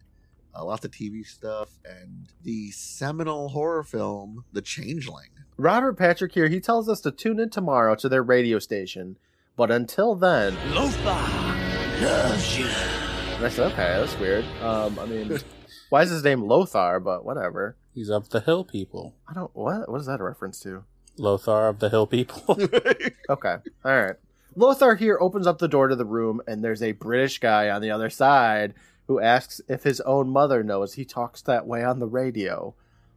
uh, 0.53 0.65
lots 0.65 0.84
of 0.84 0.91
TV 0.91 1.25
stuff, 1.25 1.70
and 1.86 2.27
the 2.43 2.72
seminal 2.72 3.50
horror 3.50 3.84
film 3.84 4.43
The 4.51 4.62
Changeling. 4.62 5.29
Robert 5.55 5.98
Patrick 5.98 6.34
here, 6.34 6.50
he 6.50 6.60
tells 6.60 6.89
us 6.89 7.00
to 7.00 7.12
tune 7.12 7.39
in 7.39 7.50
tomorrow 7.50 7.96
to 7.96 8.10
their 8.10 8.22
radio 8.22 8.60
station. 8.60 9.17
But 9.55 9.72
until 9.72 10.15
then, 10.15 10.58
Lothar 10.74 11.42
loves 12.01 12.57
you. 12.57 12.65
and 12.65 13.45
I 13.45 13.50
said, 13.50 13.71
okay, 13.71 14.00
that's 14.00 14.17
weird. 14.19 14.45
Um, 14.62 14.97
I 15.00 15.05
mean, 15.05 15.38
why 15.89 16.01
is 16.03 16.09
his 16.09 16.23
name 16.23 16.41
Lothar? 16.43 17.00
But 17.00 17.25
whatever. 17.25 17.75
He's 17.93 18.09
of 18.09 18.29
the 18.29 18.41
Hill 18.41 18.63
People. 18.63 19.15
I 19.27 19.33
don't. 19.33 19.51
What? 19.55 19.89
What 19.89 20.01
is 20.01 20.07
that 20.07 20.19
a 20.19 20.23
reference 20.23 20.59
to? 20.62 20.83
Lothar 21.17 21.67
of 21.67 21.79
the 21.79 21.89
Hill 21.89 22.07
People. 22.07 22.57
Okay, 23.29 23.55
all 23.85 24.01
right. 24.01 24.15
Lothar 24.55 24.95
here 24.95 25.17
opens 25.19 25.47
up 25.47 25.57
the 25.59 25.67
door 25.67 25.88
to 25.88 25.95
the 25.95 26.05
room, 26.05 26.41
and 26.47 26.63
there's 26.63 26.83
a 26.83 26.91
British 26.91 27.39
guy 27.39 27.69
on 27.69 27.81
the 27.81 27.89
other 27.89 28.09
side 28.09 28.73
who 29.07 29.19
asks 29.19 29.62
if 29.67 29.83
his 29.83 30.01
own 30.01 30.29
mother 30.29 30.62
knows 30.63 30.93
he 30.93 31.05
talks 31.05 31.41
that 31.43 31.65
way 31.65 31.83
on 31.83 32.00
the 32.00 32.07
radio. 32.07 32.75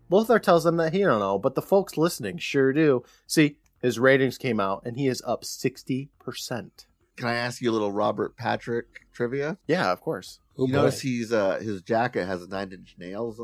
Lothar 0.09 0.39
tells 0.39 0.65
him 0.65 0.77
that 0.77 0.93
he 0.93 1.01
don't 1.01 1.19
know, 1.21 1.39
but 1.39 1.55
the 1.55 1.63
folks 1.63 1.97
listening 1.97 2.39
sure 2.39 2.73
do. 2.73 3.03
See, 3.27 3.57
his 3.83 3.99
ratings 3.99 4.39
came 4.39 4.61
out, 4.61 4.83
and 4.85 4.97
he 4.97 5.09
is 5.09 5.23
up 5.27 5.45
sixty 5.45 6.09
percent. 6.19 6.87
Can 7.17 7.29
I 7.29 7.35
ask 7.35 7.61
you 7.61 7.71
a 7.71 7.73
little 7.73 7.93
Robert 7.93 8.37
Patrick 8.37 8.87
trivia? 9.13 9.59
Yeah, 9.67 9.91
of 9.93 10.01
course. 10.01 10.41
Oh, 10.59 10.67
you 10.67 10.73
boy. 10.73 10.79
notice 10.81 11.01
he's 11.01 11.33
uh 11.33 11.59
his 11.59 11.83
jacket 11.83 12.27
has 12.27 12.43
a 12.43 12.49
nine 12.49 12.73
inch 12.73 12.95
nails 12.99 13.41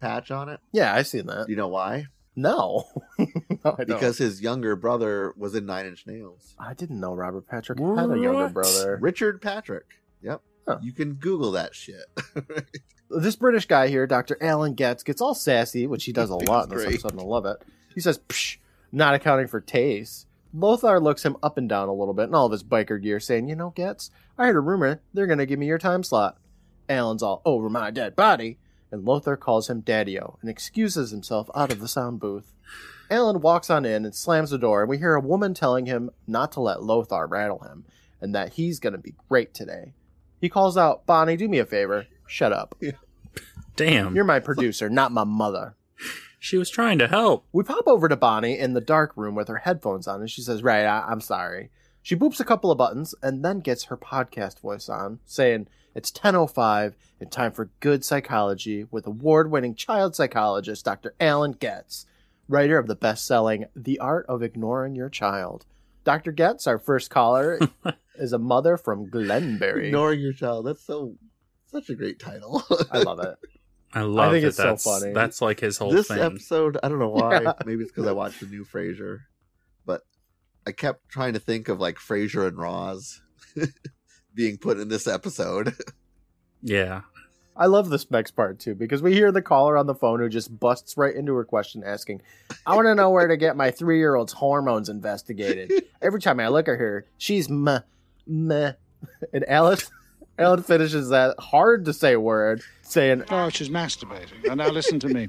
patch 0.00 0.30
on 0.30 0.48
it. 0.48 0.60
Yeah, 0.72 0.94
I've 0.94 1.06
seen 1.06 1.26
that. 1.26 1.46
Do 1.46 1.52
you 1.52 1.56
know 1.56 1.68
why? 1.68 2.06
No, 2.36 2.84
no 3.18 3.26
I 3.64 3.84
don't. 3.84 3.86
Because 3.86 4.18
his 4.18 4.40
younger 4.40 4.76
brother 4.76 5.34
was 5.36 5.54
in 5.54 5.66
Nine 5.66 5.86
Inch 5.86 6.06
Nails. 6.06 6.54
I 6.58 6.74
didn't 6.74 7.00
know 7.00 7.12
Robert 7.12 7.46
Patrick 7.48 7.78
had 7.78 8.10
a 8.10 8.18
younger 8.18 8.48
brother. 8.48 8.98
Richard 9.00 9.42
Patrick. 9.42 9.84
Yep. 10.22 10.40
Huh. 10.66 10.78
You 10.80 10.92
can 10.92 11.14
Google 11.14 11.50
that 11.52 11.74
shit. 11.74 12.04
This 13.10 13.34
British 13.34 13.66
guy 13.66 13.88
here, 13.88 14.06
Dr. 14.06 14.38
Alan 14.40 14.74
Getz, 14.74 15.02
gets 15.02 15.20
all 15.20 15.34
sassy, 15.34 15.86
which 15.86 16.04
he 16.04 16.12
does 16.12 16.30
a 16.30 16.36
lot 16.48 16.64
in 16.64 16.70
this 16.70 16.84
Great. 16.84 16.94
episode, 16.94 17.10
and 17.12 17.20
I 17.20 17.24
love 17.24 17.44
it. 17.44 17.56
He 17.92 18.00
says, 18.00 18.20
Psh, 18.28 18.58
not 18.92 19.14
accounting 19.14 19.48
for 19.48 19.60
taste. 19.60 20.28
Lothar 20.52 20.98
looks 21.00 21.24
him 21.24 21.36
up 21.42 21.56
and 21.56 21.68
down 21.68 21.88
a 21.88 21.92
little 21.92 22.14
bit 22.14 22.28
in 22.28 22.34
all 22.34 22.46
of 22.46 22.52
his 22.52 22.64
biker 22.64 23.00
gear, 23.00 23.20
saying, 23.20 23.48
You 23.48 23.56
know, 23.56 23.70
Getz, 23.70 24.10
I 24.36 24.46
heard 24.46 24.56
a 24.56 24.60
rumor 24.60 25.00
they're 25.14 25.26
going 25.26 25.38
to 25.38 25.46
give 25.46 25.58
me 25.58 25.66
your 25.66 25.78
time 25.78 26.02
slot. 26.02 26.38
Alan's 26.88 27.22
all 27.22 27.40
over 27.44 27.70
my 27.70 27.90
dead 27.90 28.16
body, 28.16 28.58
and 28.90 29.04
Lothar 29.04 29.36
calls 29.36 29.70
him 29.70 29.80
Daddy-O 29.80 30.38
and 30.40 30.50
excuses 30.50 31.12
himself 31.12 31.48
out 31.54 31.70
of 31.70 31.80
the 31.80 31.86
sound 31.86 32.18
booth. 32.18 32.52
Alan 33.10 33.40
walks 33.40 33.70
on 33.70 33.84
in 33.84 34.04
and 34.04 34.14
slams 34.14 34.50
the 34.50 34.58
door, 34.58 34.82
and 34.82 34.90
we 34.90 34.98
hear 34.98 35.14
a 35.14 35.20
woman 35.20 35.54
telling 35.54 35.86
him 35.86 36.10
not 36.26 36.52
to 36.52 36.60
let 36.60 36.82
Lothar 36.82 37.26
rattle 37.26 37.60
him, 37.60 37.84
and 38.20 38.34
that 38.34 38.54
he's 38.54 38.80
going 38.80 38.92
to 38.92 38.98
be 38.98 39.14
great 39.28 39.54
today. 39.54 39.92
He 40.40 40.48
calls 40.48 40.76
out, 40.76 41.06
Bonnie, 41.06 41.36
do 41.36 41.48
me 41.48 41.58
a 41.58 41.66
favor. 41.66 42.06
Shut 42.26 42.52
up. 42.52 42.80
Damn. 43.76 44.14
You're 44.14 44.24
my 44.24 44.40
producer, 44.40 44.88
not 44.88 45.12
my 45.12 45.24
mother. 45.24 45.74
She 46.42 46.56
was 46.56 46.70
trying 46.70 46.98
to 46.98 47.06
help. 47.06 47.44
We 47.52 47.62
pop 47.62 47.86
over 47.86 48.08
to 48.08 48.16
Bonnie 48.16 48.58
in 48.58 48.72
the 48.72 48.80
dark 48.80 49.12
room 49.14 49.34
with 49.34 49.46
her 49.48 49.58
headphones 49.58 50.08
on, 50.08 50.20
and 50.22 50.30
she 50.30 50.40
says, 50.40 50.62
Right, 50.62 50.84
I- 50.86 51.06
I'm 51.06 51.20
sorry. 51.20 51.70
She 52.02 52.16
boops 52.16 52.40
a 52.40 52.44
couple 52.46 52.70
of 52.72 52.78
buttons 52.78 53.14
and 53.22 53.44
then 53.44 53.60
gets 53.60 53.84
her 53.84 53.96
podcast 53.96 54.58
voice 54.60 54.88
on, 54.88 55.20
saying, 55.26 55.68
It's 55.94 56.10
10.05 56.10 56.94
and 57.20 57.30
time 57.30 57.52
for 57.52 57.70
good 57.80 58.04
psychology 58.06 58.86
with 58.90 59.06
award 59.06 59.50
winning 59.50 59.74
child 59.74 60.16
psychologist 60.16 60.86
Dr. 60.86 61.14
Alan 61.20 61.52
Getz, 61.52 62.06
writer 62.48 62.78
of 62.78 62.86
the 62.86 62.96
best 62.96 63.26
selling 63.26 63.66
The 63.76 63.98
Art 63.98 64.24
of 64.26 64.42
Ignoring 64.42 64.96
Your 64.96 65.10
Child. 65.10 65.66
Dr. 66.04 66.32
Getz, 66.32 66.66
our 66.66 66.78
first 66.78 67.10
caller, 67.10 67.58
is 68.14 68.32
a 68.32 68.38
mother 68.38 68.78
from 68.78 69.10
Glenbury. 69.10 69.88
Ignoring 69.88 70.20
your 70.20 70.32
child. 70.32 70.64
That's 70.64 70.82
so 70.82 71.16
such 71.66 71.90
a 71.90 71.94
great 71.94 72.18
title. 72.18 72.62
I 72.90 73.00
love 73.02 73.20
it. 73.20 73.36
I 73.92 74.02
love 74.02 74.28
I 74.28 74.32
think 74.32 74.42
that 74.42 74.48
it's 74.48 74.56
so 74.56 74.62
that's, 74.64 74.84
funny. 74.84 75.12
That's 75.12 75.42
like 75.42 75.60
his 75.60 75.78
whole 75.78 75.90
this 75.90 76.08
thing. 76.08 76.18
episode, 76.18 76.78
I 76.82 76.88
don't 76.88 76.98
know 76.98 77.08
why. 77.08 77.40
Yeah. 77.42 77.52
Maybe 77.66 77.82
it's 77.82 77.90
because 77.90 78.06
I 78.06 78.12
watched 78.12 78.40
the 78.40 78.46
new 78.46 78.64
Frasier, 78.64 79.18
but 79.84 80.02
I 80.66 80.72
kept 80.72 81.08
trying 81.08 81.32
to 81.34 81.40
think 81.40 81.68
of 81.68 81.80
like 81.80 81.96
Frasier 81.96 82.46
and 82.46 82.56
Roz 82.56 83.20
being 84.34 84.58
put 84.58 84.78
in 84.78 84.88
this 84.88 85.06
episode. 85.08 85.74
Yeah. 86.62 87.02
I 87.56 87.66
love 87.66 87.90
this 87.90 88.10
next 88.10 88.30
part 88.32 88.58
too 88.58 88.74
because 88.74 89.02
we 89.02 89.12
hear 89.12 89.32
the 89.32 89.42
caller 89.42 89.76
on 89.76 89.86
the 89.86 89.94
phone 89.94 90.20
who 90.20 90.28
just 90.28 90.58
busts 90.58 90.96
right 90.96 91.14
into 91.14 91.34
her 91.34 91.44
question 91.44 91.82
asking, 91.84 92.22
I 92.64 92.74
want 92.74 92.86
to 92.86 92.94
know 92.94 93.10
where 93.10 93.26
to 93.26 93.36
get 93.36 93.56
my 93.56 93.70
three 93.70 93.98
year 93.98 94.14
old's 94.14 94.32
hormones 94.32 94.88
investigated. 94.88 95.72
Every 96.02 96.20
time 96.20 96.40
I 96.40 96.48
look 96.48 96.68
at 96.68 96.78
her, 96.78 97.06
she's 97.18 97.50
meh, 97.50 97.80
meh. 98.26 98.72
And 99.32 99.44
Alice, 99.48 99.90
Alan 100.40 100.62
finishes 100.62 101.10
that 101.10 101.38
hard 101.38 101.84
to 101.84 101.92
say 101.92 102.16
word 102.16 102.62
saying, 102.82 103.24
Oh, 103.30 103.50
she's 103.50 103.68
masturbating. 103.68 104.48
And 104.48 104.56
now 104.56 104.70
listen 104.70 104.98
to 105.00 105.08
me. 105.08 105.28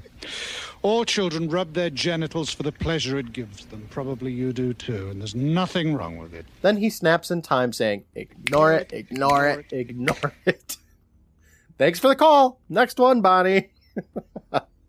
All 0.80 1.04
children 1.04 1.48
rub 1.48 1.74
their 1.74 1.90
genitals 1.90 2.52
for 2.52 2.62
the 2.62 2.72
pleasure 2.72 3.18
it 3.18 3.32
gives 3.32 3.66
them. 3.66 3.86
Probably 3.90 4.32
you 4.32 4.52
do 4.52 4.74
too, 4.74 5.10
and 5.10 5.20
there's 5.20 5.34
nothing 5.34 5.94
wrong 5.94 6.16
with 6.16 6.34
it. 6.34 6.46
then 6.62 6.78
he 6.78 6.90
snaps 6.90 7.30
in 7.30 7.42
time 7.42 7.72
saying, 7.72 8.04
Ignore 8.14 8.72
it, 8.72 8.92
ignore 8.92 9.46
it, 9.46 9.66
ignore 9.70 10.34
it. 10.46 10.76
Thanks 11.78 11.98
for 11.98 12.08
the 12.08 12.16
call. 12.16 12.60
Next 12.68 12.98
one, 12.98 13.20
Bonnie. 13.20 13.70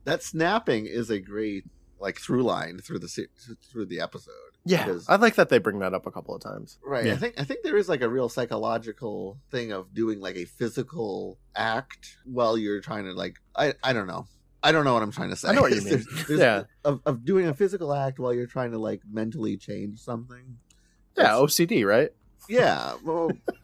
that 0.06 0.24
snapping 0.24 0.86
is 0.86 1.10
a 1.10 1.20
great 1.20 1.66
like 2.00 2.20
through 2.20 2.44
line 2.44 2.80
through 2.80 3.00
the 3.00 3.28
through 3.72 3.86
the 3.86 4.00
episode. 4.00 4.53
Yeah, 4.66 4.86
Because- 4.86 5.10
I 5.10 5.18
like 5.18 5.36
that 5.36 5.50
they 5.50 5.58
bring 5.58 5.80
that 5.80 5.94
up 5.94 6.06
a 6.08 6.12
couple 6.12 6.34
of 6.36 6.42
times. 6.42 6.80
Right. 6.86 7.06
Yeah. 7.06 7.14
I 7.14 7.16
think 7.18 7.40
I 7.40 7.44
think 7.44 7.64
there 7.64 7.76
is 7.78 7.90
like 7.90 8.02
a 8.02 8.08
real 8.10 8.30
psychological 8.30 9.38
thing 9.52 9.72
of 9.74 9.94
doing 9.94 10.20
like 10.22 10.38
a 10.38 10.46
physical 10.46 11.38
act 11.56 12.18
while 12.26 12.58
you're 12.58 12.80
trying 12.80 13.06
to 13.06 13.14
like 13.14 13.38
I 13.56 13.74
I 13.84 13.92
don't 13.94 14.08
know. 14.08 14.26
I 14.66 14.72
don't 14.72 14.86
know 14.86 14.94
what 14.94 15.04
I'm 15.04 15.12
trying 15.12 15.30
to 15.32 15.36
say. 15.36 15.50
I 15.50 15.54
know 15.54 15.62
what 15.64 15.72
you 15.76 15.82
mean. 15.84 15.90
There's- 15.90 16.06
there's- 16.28 16.40
Yeah. 16.40 16.64
Of, 16.86 17.02
of 17.06 17.26
doing 17.26 17.48
a 17.48 17.54
physical 17.54 17.94
act 17.94 18.20
while 18.20 18.34
you're 18.34 18.48
trying 18.48 18.72
to 18.72 18.78
like 18.80 19.02
mentally 19.12 19.58
change 19.58 20.00
something. 20.00 20.58
Yeah, 21.18 21.24
That's- 21.24 21.40
OCD, 21.42 21.86
right? 21.86 22.12
yeah. 22.50 22.96
Well, 23.04 23.32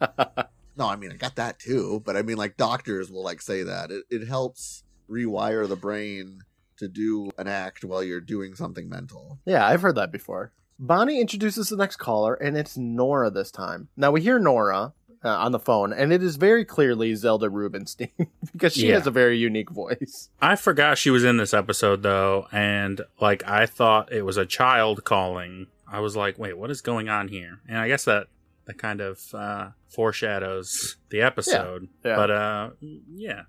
no, 0.76 0.86
I 0.86 0.96
mean 0.96 1.12
I 1.12 1.16
got 1.16 1.36
that 1.36 1.58
too, 1.58 2.02
but 2.04 2.16
I 2.16 2.22
mean 2.22 2.36
like 2.36 2.56
doctors 2.56 3.10
will 3.10 3.22
like 3.24 3.40
say 3.42 3.62
that 3.62 3.90
it, 3.90 4.04
it 4.10 4.26
helps 4.28 4.84
rewire 5.10 5.66
the 5.68 5.76
brain 5.76 6.40
to 6.76 6.88
do 6.88 7.30
an 7.38 7.46
act 7.48 7.84
while 7.84 8.02
you're 8.02 8.20
doing 8.20 8.54
something 8.54 8.88
mental. 8.88 9.38
Yeah, 9.44 9.66
I've 9.66 9.82
heard 9.82 9.96
that 9.96 10.12
before. 10.12 10.52
Bonnie 10.80 11.20
introduces 11.20 11.68
the 11.68 11.76
next 11.76 11.96
caller, 11.96 12.34
and 12.34 12.56
it's 12.56 12.76
Nora 12.76 13.30
this 13.30 13.50
time. 13.50 13.88
Now 13.96 14.10
we 14.10 14.22
hear 14.22 14.38
Nora 14.38 14.94
uh, 15.22 15.28
on 15.28 15.52
the 15.52 15.58
phone, 15.58 15.92
and 15.92 16.10
it 16.12 16.22
is 16.22 16.36
very 16.36 16.64
clearly 16.64 17.14
Zelda 17.14 17.50
Rubinstein 17.50 18.08
because 18.52 18.72
she 18.72 18.88
Yeah. 18.88 18.94
has 18.94 19.06
a 19.06 19.10
very 19.10 19.36
unique 19.36 19.70
voice. 19.70 20.30
I 20.40 20.56
forgot 20.56 20.96
she 20.96 21.10
was 21.10 21.22
in 21.22 21.36
this 21.36 21.52
episode 21.52 22.02
though, 22.02 22.48
and 22.50 23.02
like 23.20 23.46
I 23.46 23.66
thought 23.66 24.10
it 24.10 24.22
was 24.22 24.38
a 24.38 24.46
child 24.46 25.04
calling. 25.04 25.66
I 25.86 26.00
was 26.00 26.16
like, 26.16 26.38
wait, 26.38 26.56
what 26.56 26.70
is 26.70 26.80
going 26.80 27.08
on 27.10 27.28
here? 27.28 27.60
And 27.68 27.76
I 27.76 27.86
guess 27.88 28.04
that 28.06 28.28
that 28.64 28.78
kind 28.78 29.00
of 29.02 29.20
uh, 29.34 29.68
foreshadows 29.88 30.96
the 31.10 31.20
episode. 31.20 31.88
yeah. 32.04 32.16
But 32.16 32.30
uh, 32.30 32.70
yeah. 32.80 33.42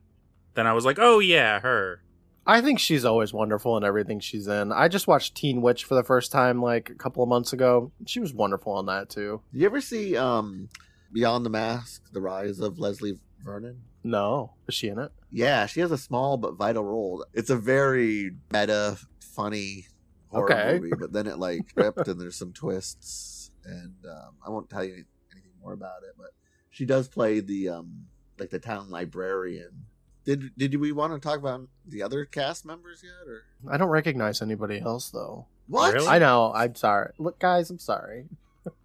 Then 0.56 0.68
I 0.68 0.74
was 0.74 0.84
like, 0.84 0.98
oh 1.00 1.20
yeah, 1.20 1.62
her. 1.62 2.02
I 2.46 2.62
think 2.62 2.80
she's 2.80 3.06
always 3.06 3.34
wonderful 3.34 3.78
in 3.78 3.84
everything 3.84 4.20
she's 4.20 4.48
in. 4.48 4.72
I 4.72 4.88
just 4.88 5.08
watched 5.08 5.36
Teen 5.36 5.62
Witch 5.62 5.84
for 5.86 5.96
the 5.96 6.04
first 6.04 6.32
time 6.32 6.62
like 6.62 6.90
a 6.90 6.96
couple 6.96 7.22
of 7.22 7.30
months 7.30 7.54
ago. 7.54 7.92
She 8.08 8.20
was 8.20 8.34
wonderful 8.34 8.74
on 8.74 8.88
that 8.88 9.10
too. 9.10 9.42
You 9.52 9.66
ever 9.66 9.82
see 9.82 10.18
um 10.18 10.70
Beyond 11.14 11.46
the 11.46 11.50
Mask: 11.50 12.02
The 12.12 12.22
Rise 12.22 12.60
of 12.60 12.80
Leslie 12.80 13.20
Vernon? 13.44 13.82
No, 14.04 14.54
is 14.68 14.74
she 14.76 14.88
in 14.88 14.98
it? 14.98 15.12
Yeah, 15.30 15.66
she 15.68 15.82
has 15.82 15.92
a 15.92 15.98
small 15.98 16.38
but 16.38 16.56
vital 16.56 16.84
role. 16.84 17.26
It's 17.34 17.50
a 17.52 17.56
very 17.56 18.32
meta, 18.52 18.98
funny 19.20 19.86
horror 20.30 20.52
Okay. 20.52 20.80
movie, 20.80 20.94
but 20.98 21.12
then 21.14 21.28
it 21.28 21.38
like 21.38 21.62
ripped 21.76 22.08
and 22.08 22.20
there's 22.20 22.38
some 22.38 22.54
twists, 22.54 23.52
and 23.66 23.94
um, 24.10 24.36
I 24.46 24.50
won't 24.50 24.70
tell 24.70 24.84
you 24.84 25.04
anything 25.32 25.52
more 25.62 25.74
about 25.74 26.04
it. 26.04 26.16
But 26.18 26.32
she 26.72 26.86
does 26.86 27.08
play 27.08 27.40
the 27.42 27.70
um 27.70 28.06
like 28.40 28.50
the 28.50 28.60
town 28.60 28.90
librarian. 28.90 29.86
Did 30.26 30.52
did 30.58 30.76
we 30.76 30.92
want 30.92 31.14
to 31.14 31.20
talk 31.20 31.40
about 31.40 31.68
the 31.86 32.04
other 32.04 32.26
cast 32.26 32.66
members 32.66 33.02
yet, 33.04 33.28
or 33.28 33.44
I 33.72 33.78
don't 33.78 33.90
recognize 33.90 34.42
anybody 34.42 34.80
else 34.80 35.10
though. 35.10 35.48
what? 35.68 35.94
Really? 35.94 36.08
I 36.08 36.20
know. 36.20 36.52
I'm 36.54 36.76
sorry. 36.76 37.12
Look, 37.18 37.40
guys, 37.40 37.70
I'm 37.70 37.80
sorry. 37.80 38.26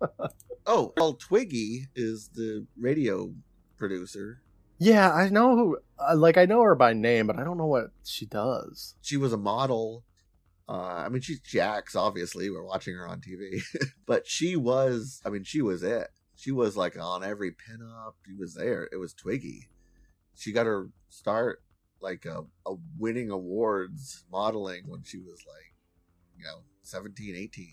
Oh, 0.66 0.92
well, 0.96 1.14
Twiggy 1.14 1.86
is 1.94 2.28
the 2.34 2.66
radio 2.76 3.32
producer. 3.76 4.40
Yeah, 4.78 5.12
I 5.12 5.28
know 5.28 5.54
who. 5.54 5.78
Uh, 5.98 6.16
like, 6.16 6.36
I 6.36 6.44
know 6.44 6.60
her 6.62 6.74
by 6.74 6.92
name, 6.92 7.28
but 7.28 7.38
I 7.38 7.44
don't 7.44 7.56
know 7.56 7.66
what 7.66 7.92
she 8.04 8.26
does. 8.26 8.96
she 9.00 9.16
was 9.16 9.32
a 9.32 9.36
model. 9.38 10.02
Uh, 10.68 11.04
I 11.06 11.08
mean, 11.08 11.22
she's 11.22 11.38
Jax, 11.38 11.94
obviously. 11.94 12.50
We're 12.50 12.64
watching 12.64 12.96
her 12.96 13.06
on 13.06 13.20
TV. 13.20 13.60
but 14.06 14.26
she 14.26 14.56
was, 14.56 15.22
I 15.24 15.30
mean, 15.30 15.44
she 15.44 15.62
was 15.62 15.84
it. 15.84 16.08
She 16.34 16.50
was 16.50 16.76
like 16.76 16.98
on 16.98 17.22
every 17.22 17.52
pinup. 17.52 18.14
She 18.26 18.34
was 18.34 18.54
there. 18.54 18.88
It 18.90 18.96
was 18.96 19.14
Twiggy. 19.14 19.68
She 20.36 20.52
got 20.52 20.66
her 20.66 20.88
start 21.08 21.62
like 22.00 22.24
a, 22.26 22.44
a 22.66 22.74
winning 22.98 23.30
awards 23.30 24.24
modeling 24.30 24.82
when 24.86 25.02
she 25.02 25.18
was 25.18 25.44
like, 25.48 25.74
you 26.36 26.44
know, 26.44 26.60
17, 26.82 27.34
18. 27.34 27.68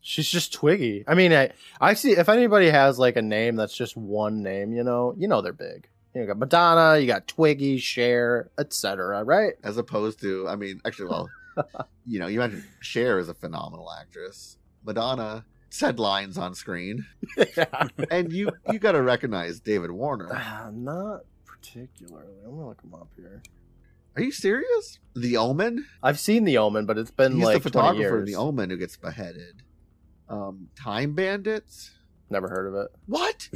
She's 0.00 0.28
just 0.28 0.52
Twiggy. 0.52 1.04
I 1.06 1.14
mean, 1.14 1.32
I 1.32 1.50
I 1.80 1.94
see 1.94 2.12
if 2.12 2.28
anybody 2.28 2.70
has 2.70 2.98
like 2.98 3.16
a 3.16 3.22
name 3.22 3.56
that's 3.56 3.76
just 3.76 3.96
one 3.96 4.42
name, 4.42 4.72
you 4.72 4.84
know, 4.84 5.14
you 5.18 5.28
know 5.28 5.42
they're 5.42 5.52
big. 5.52 5.88
You 6.14 6.26
got 6.26 6.38
Madonna, 6.38 6.98
you 6.98 7.06
got 7.06 7.28
Twiggy, 7.28 7.78
Cher, 7.78 8.50
etc. 8.58 9.22
Right? 9.24 9.54
As 9.62 9.76
opposed 9.76 10.20
to, 10.20 10.48
I 10.48 10.56
mean, 10.56 10.80
actually, 10.84 11.08
well, 11.08 11.28
you 12.06 12.18
know, 12.18 12.26
you 12.26 12.38
mentioned 12.38 12.64
Cher 12.80 13.18
is 13.18 13.28
a 13.28 13.34
phenomenal 13.34 13.90
actress. 13.92 14.56
Madonna 14.84 15.44
said 15.70 15.98
lines 15.98 16.38
on 16.38 16.54
screen. 16.54 17.06
yeah. 17.56 17.88
And 18.10 18.32
you, 18.32 18.50
you 18.70 18.78
got 18.78 18.92
to 18.92 19.02
recognize 19.02 19.60
David 19.60 19.90
Warner. 19.90 20.30
Ah, 20.32 20.70
Not 20.72 21.20
particularly. 21.60 22.34
I'm 22.44 22.50
gonna 22.50 22.68
look 22.68 22.82
him 22.82 22.94
up 22.94 23.08
here. 23.16 23.42
Are 24.16 24.22
you 24.22 24.32
serious? 24.32 24.98
The 25.14 25.36
Omen? 25.36 25.86
I've 26.02 26.18
seen 26.18 26.44
The 26.44 26.58
Omen, 26.58 26.86
but 26.86 26.98
it's 26.98 27.10
been 27.10 27.36
He's 27.36 27.44
like 27.44 27.62
the 27.62 27.70
photographer 27.70 28.20
in 28.20 28.26
years. 28.26 28.28
The 28.28 28.34
Omen 28.36 28.70
who 28.70 28.76
gets 28.76 28.96
beheaded. 28.96 29.62
Um, 30.28 30.68
Time 30.76 31.14
Bandits? 31.14 31.92
Never 32.30 32.48
heard 32.48 32.66
of 32.66 32.74
it. 32.74 32.88
What? 33.06 33.48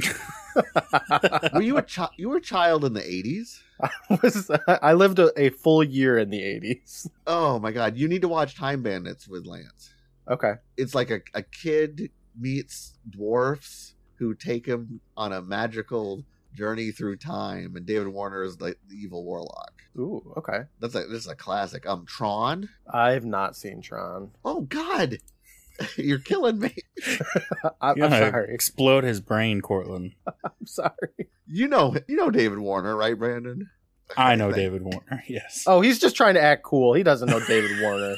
Were 1.53 1.61
you 1.61 1.77
a 1.77 1.83
child? 1.83 2.11
You 2.17 2.29
were 2.29 2.37
a 2.37 2.41
child 2.41 2.83
in 2.85 2.93
the 2.93 3.07
eighties? 3.07 3.61
I 3.79 3.89
was 4.21 4.49
I 4.67 4.93
lived 4.93 5.19
a, 5.19 5.31
a 5.39 5.49
full 5.49 5.83
year 5.83 6.17
in 6.17 6.29
the 6.29 6.39
80s. 6.39 7.07
Oh 7.27 7.59
my 7.59 7.71
god! 7.71 7.97
You 7.97 8.07
need 8.07 8.21
to 8.21 8.27
watch 8.27 8.55
Time 8.55 8.81
Bandits 8.81 9.27
with 9.27 9.45
Lance. 9.45 9.93
Okay. 10.29 10.53
It's 10.77 10.95
like 10.95 11.11
a, 11.11 11.19
a 11.33 11.43
kid 11.43 12.09
meets 12.39 12.97
dwarfs 13.09 13.95
who 14.15 14.33
take 14.33 14.65
him 14.65 15.01
on 15.17 15.33
a 15.33 15.41
magical 15.41 16.23
journey 16.53 16.91
through 16.91 17.17
time, 17.17 17.75
and 17.75 17.85
David 17.85 18.07
Warner 18.07 18.43
is 18.43 18.59
like 18.61 18.77
the 18.87 18.95
evil 18.95 19.23
warlock. 19.23 19.83
Ooh, 19.97 20.33
okay. 20.37 20.61
That's 20.79 20.95
a 20.95 21.05
this 21.05 21.25
is 21.25 21.27
a 21.27 21.35
classic. 21.35 21.85
Um, 21.85 22.05
Tron. 22.05 22.69
I've 22.91 23.25
not 23.25 23.55
seen 23.55 23.81
Tron. 23.81 24.31
Oh 24.43 24.61
God, 24.61 25.17
you're 25.97 26.19
killing 26.19 26.59
me. 26.59 26.75
I, 27.05 27.69
I'm 27.81 27.97
sorry. 27.99 28.53
Explode 28.53 29.03
his 29.03 29.19
brain, 29.21 29.61
Courtland. 29.61 30.15
I'm 30.43 30.65
sorry. 30.65 31.29
You 31.47 31.67
know, 31.67 31.95
you 32.07 32.15
know 32.15 32.31
David 32.31 32.59
Warner, 32.59 32.95
right, 32.95 33.17
Brandon? 33.17 33.69
I 34.17 34.35
know 34.35 34.51
David 34.51 34.83
Warner. 34.83 35.23
Yes. 35.27 35.63
Oh, 35.65 35.81
he's 35.81 35.99
just 35.99 36.15
trying 36.15 36.35
to 36.35 36.41
act 36.41 36.63
cool. 36.63 36.93
He 36.93 37.03
doesn't 37.03 37.29
know 37.29 37.39
David 37.47 37.81
Warner. 37.81 38.15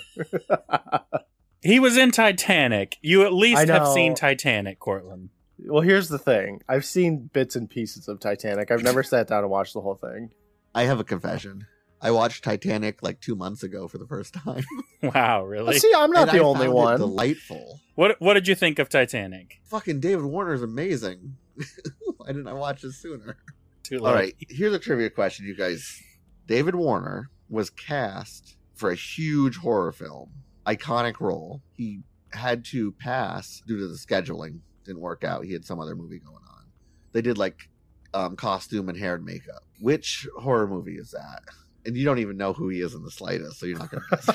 He 1.61 1.79
was 1.79 1.97
in 1.97 2.11
Titanic. 2.11 2.97
You 3.01 3.23
at 3.23 3.33
least 3.33 3.67
have 3.69 3.87
seen 3.87 4.13
Titanic, 4.13 4.79
Courtland. 4.79 5.29
Well, 5.67 5.81
here's 5.81 6.09
the 6.09 6.17
thing. 6.19 6.61
I've 6.67 6.85
seen 6.85 7.29
bits 7.33 7.55
and 7.55 7.69
pieces 7.69 8.07
of 8.07 8.19
Titanic. 8.19 8.71
I've 8.71 8.83
never 8.83 9.03
sat 9.03 9.27
down 9.27 9.39
and 9.43 9.49
watched 9.51 9.73
the 9.73 9.81
whole 9.81 9.95
thing. 9.95 10.31
I 10.73 10.83
have 10.83 10.99
a 10.99 11.03
confession. 11.03 11.67
I 12.01 12.11
watched 12.11 12.43
Titanic 12.43 13.01
like 13.01 13.21
two 13.21 13.35
months 13.35 13.63
ago 13.63 13.87
for 13.87 13.97
the 13.97 14.07
first 14.07 14.33
time. 14.33 14.63
Wow, 15.03 15.45
really? 15.45 15.77
See, 15.77 15.91
I'm 15.95 16.09
not 16.09 16.29
And 16.29 16.39
the 16.39 16.41
I 16.43 16.45
only 16.45 16.65
found 16.65 16.69
it 16.71 16.73
one. 16.73 16.99
delightful. 16.99 17.79
What 17.93 18.19
What 18.19 18.33
did 18.33 18.47
you 18.47 18.55
think 18.55 18.79
of 18.79 18.89
Titanic? 18.89 19.59
Fucking 19.65 19.99
David 19.99 20.25
Warner 20.25 20.53
is 20.55 20.63
amazing. 20.63 21.37
Why 22.17 22.27
didn't 22.27 22.47
I 22.47 22.53
watch 22.53 22.81
this 22.81 22.97
sooner? 22.97 23.37
Too 23.83 23.99
late. 23.99 24.09
All 24.09 24.15
right, 24.15 24.33
here's 24.49 24.73
a 24.73 24.79
trivia 24.79 25.11
question, 25.11 25.45
you 25.45 25.55
guys. 25.55 26.01
David 26.47 26.73
Warner 26.73 27.29
was 27.49 27.69
cast 27.69 28.57
for 28.73 28.89
a 28.89 28.95
huge 28.95 29.57
horror 29.57 29.91
film, 29.91 30.31
iconic 30.65 31.19
role. 31.19 31.61
He 31.73 32.01
had 32.31 32.65
to 32.65 32.91
pass 32.93 33.61
due 33.67 33.77
to 33.77 33.87
the 33.87 33.93
scheduling. 33.95 34.61
Didn't 34.85 35.01
work 35.01 35.23
out. 35.23 35.43
He 35.45 35.53
had 35.53 35.65
some 35.65 35.79
other 35.79 35.95
movie 35.95 36.19
going 36.19 36.35
on. 36.35 36.63
They 37.11 37.21
did 37.21 37.37
like 37.37 37.69
um, 38.13 38.35
costume 38.35 38.87
and 38.89 38.97
hair 38.97 39.15
and 39.15 39.25
makeup. 39.25 39.63
Which 39.81 40.27
horror 40.39 40.67
movie 40.67 40.95
is 40.97 41.11
that? 41.11 41.41
And 41.85 41.95
you 41.97 42.05
don't 42.05 42.19
even 42.19 42.37
know 42.37 42.53
who 42.53 42.69
he 42.69 42.81
is 42.81 42.93
in 42.93 43.03
the 43.03 43.11
slightest, 43.11 43.59
so 43.59 43.65
you're 43.65 43.77
not 43.77 43.91
going 43.91 44.03
to 44.09 44.15
guess. 44.15 44.29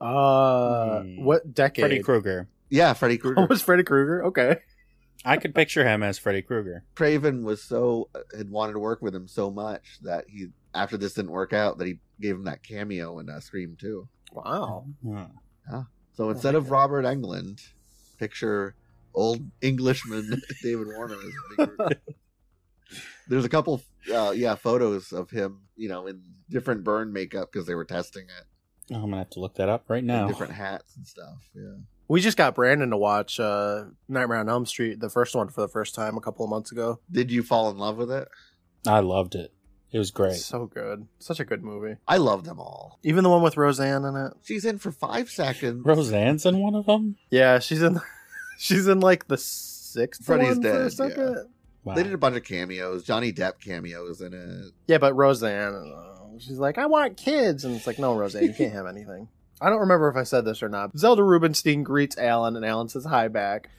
uh, 0.00 1.00
Hmm. 1.02 1.24
what 1.24 1.52
decade? 1.54 1.82
Freddy 1.82 2.02
Krueger. 2.02 2.48
yeah, 2.70 2.92
Freddy 2.92 3.18
Krueger. 3.18 3.40
Oh, 3.42 3.46
was 3.48 3.62
Freddy 3.62 3.82
Krueger? 3.82 4.24
Okay. 4.26 4.58
I 5.24 5.38
could 5.38 5.54
picture 5.54 5.84
him 5.84 6.02
as 6.02 6.18
Freddy 6.18 6.42
Krueger. 6.42 6.84
Craven 6.94 7.42
was 7.44 7.62
so 7.62 8.10
had 8.36 8.50
wanted 8.50 8.74
to 8.74 8.78
work 8.78 9.02
with 9.02 9.14
him 9.14 9.26
so 9.26 9.50
much 9.50 9.98
that 10.02 10.26
he 10.28 10.48
after 10.74 10.96
this 10.96 11.14
didn't 11.14 11.30
work 11.32 11.52
out 11.52 11.78
that 11.78 11.86
he 11.86 11.98
gave 12.20 12.36
him 12.36 12.44
that 12.44 12.62
cameo 12.62 13.18
in 13.18 13.28
uh, 13.28 13.40
Scream 13.40 13.76
2. 13.80 14.06
Wow. 14.32 14.86
Yeah. 15.02 15.82
So 16.12 16.30
instead 16.30 16.52
my 16.54 16.58
of 16.58 16.70
Robert 16.70 17.04
Englund, 17.04 17.60
picture 18.18 18.74
old 19.16 19.40
Englishman 19.60 20.40
David 20.62 20.86
Warner 20.88 21.14
as 21.14 21.32
Freddy 21.56 21.72
Krueger. 21.76 22.00
There's 23.28 23.44
a 23.44 23.48
couple, 23.48 23.82
uh, 24.14 24.32
yeah, 24.36 24.54
photos 24.54 25.12
of 25.12 25.30
him, 25.30 25.62
you 25.76 25.88
know, 25.88 26.06
in 26.06 26.22
different 26.48 26.84
burn 26.84 27.12
makeup 27.12 27.50
because 27.52 27.66
they 27.66 27.74
were 27.74 27.84
testing 27.84 28.22
it, 28.24 28.44
Oh, 28.94 28.96
I'm 28.96 29.02
gonna 29.10 29.18
have 29.18 29.30
to 29.30 29.40
look 29.40 29.56
that 29.56 29.68
up 29.68 29.86
right 29.88 29.98
and 29.98 30.06
now. 30.06 30.28
different 30.28 30.52
hats 30.52 30.94
and 30.96 31.04
stuff. 31.04 31.38
Yeah, 31.56 31.74
We 32.06 32.20
just 32.20 32.36
got 32.36 32.54
Brandon 32.54 32.90
to 32.90 32.96
watch 32.96 33.40
uh, 33.40 33.86
Nightmare 34.08 34.38
on 34.38 34.48
Elm 34.48 34.64
Street, 34.64 35.00
the 35.00 35.10
first 35.10 35.34
one, 35.34 35.48
for 35.48 35.60
the 35.62 35.68
first 35.68 35.96
time 35.96 36.16
a 36.16 36.20
couple 36.20 36.44
of 36.44 36.50
months 36.50 36.70
ago. 36.70 37.00
did 37.10 37.32
you 37.32 37.42
fall 37.42 37.68
in 37.70 37.78
love 37.78 37.96
with 37.96 38.12
it? 38.12 38.28
I 38.86 39.00
loved 39.00 39.34
it. 39.34 39.52
It 39.90 39.98
was 39.98 40.12
great. 40.12 40.34
So 40.36 40.66
good. 40.66 41.08
Such 41.18 41.40
a 41.40 41.44
good 41.44 41.64
movie. 41.64 41.96
I 42.06 42.18
love 42.18 42.44
them 42.44 42.60
all. 42.60 43.00
Even 43.02 43.24
the 43.24 43.30
one 43.30 43.42
with 43.42 43.56
Roseanne 43.56 44.04
in 44.04 44.14
it. 44.14 44.32
She's 44.44 44.64
in 44.64 44.78
for 44.78 44.92
five 44.92 45.30
seconds. 45.30 45.84
Roseanne's 45.84 46.46
in 46.46 46.58
one 46.60 46.74
of 46.76 46.86
them. 46.86 47.16
Yeah, 47.30 47.58
she's 47.58 47.82
in. 47.82 48.00
She's 48.58 48.86
in 48.86 49.00
like 49.00 49.28
the 49.28 49.38
sixth 49.38 50.24
Freddy's 50.24 50.56
one 50.56 50.62
for 50.62 50.68
a 50.68 50.82
dead, 50.84 50.92
second. 50.92 51.48
Wow. 51.84 51.94
They 51.94 52.02
did 52.02 52.12
a 52.12 52.18
bunch 52.18 52.36
of 52.36 52.42
cameos. 52.44 53.04
Johnny 53.04 53.32
Depp 53.32 53.60
cameos 53.60 54.20
in 54.20 54.34
it. 54.34 54.72
Yeah, 54.88 54.98
but 54.98 55.14
Roseanne, 55.14 55.94
uh, 55.96 56.38
she's 56.38 56.58
like, 56.58 56.78
I 56.78 56.86
want 56.86 57.16
kids. 57.16 57.64
And 57.64 57.76
it's 57.76 57.86
like, 57.86 58.00
no, 58.00 58.16
Roseanne, 58.16 58.42
you 58.42 58.54
can't 58.54 58.72
have 58.72 58.86
anything. 58.86 59.28
I 59.60 59.70
don't 59.70 59.80
remember 59.80 60.08
if 60.08 60.16
I 60.16 60.24
said 60.24 60.44
this 60.44 60.62
or 60.62 60.68
not. 60.68 60.98
Zelda 60.98 61.22
Rubinstein 61.22 61.82
greets 61.82 62.18
Alan, 62.18 62.56
and 62.56 62.64
Alan 62.64 62.88
says 62.88 63.04
hi 63.04 63.28
back. 63.28 63.70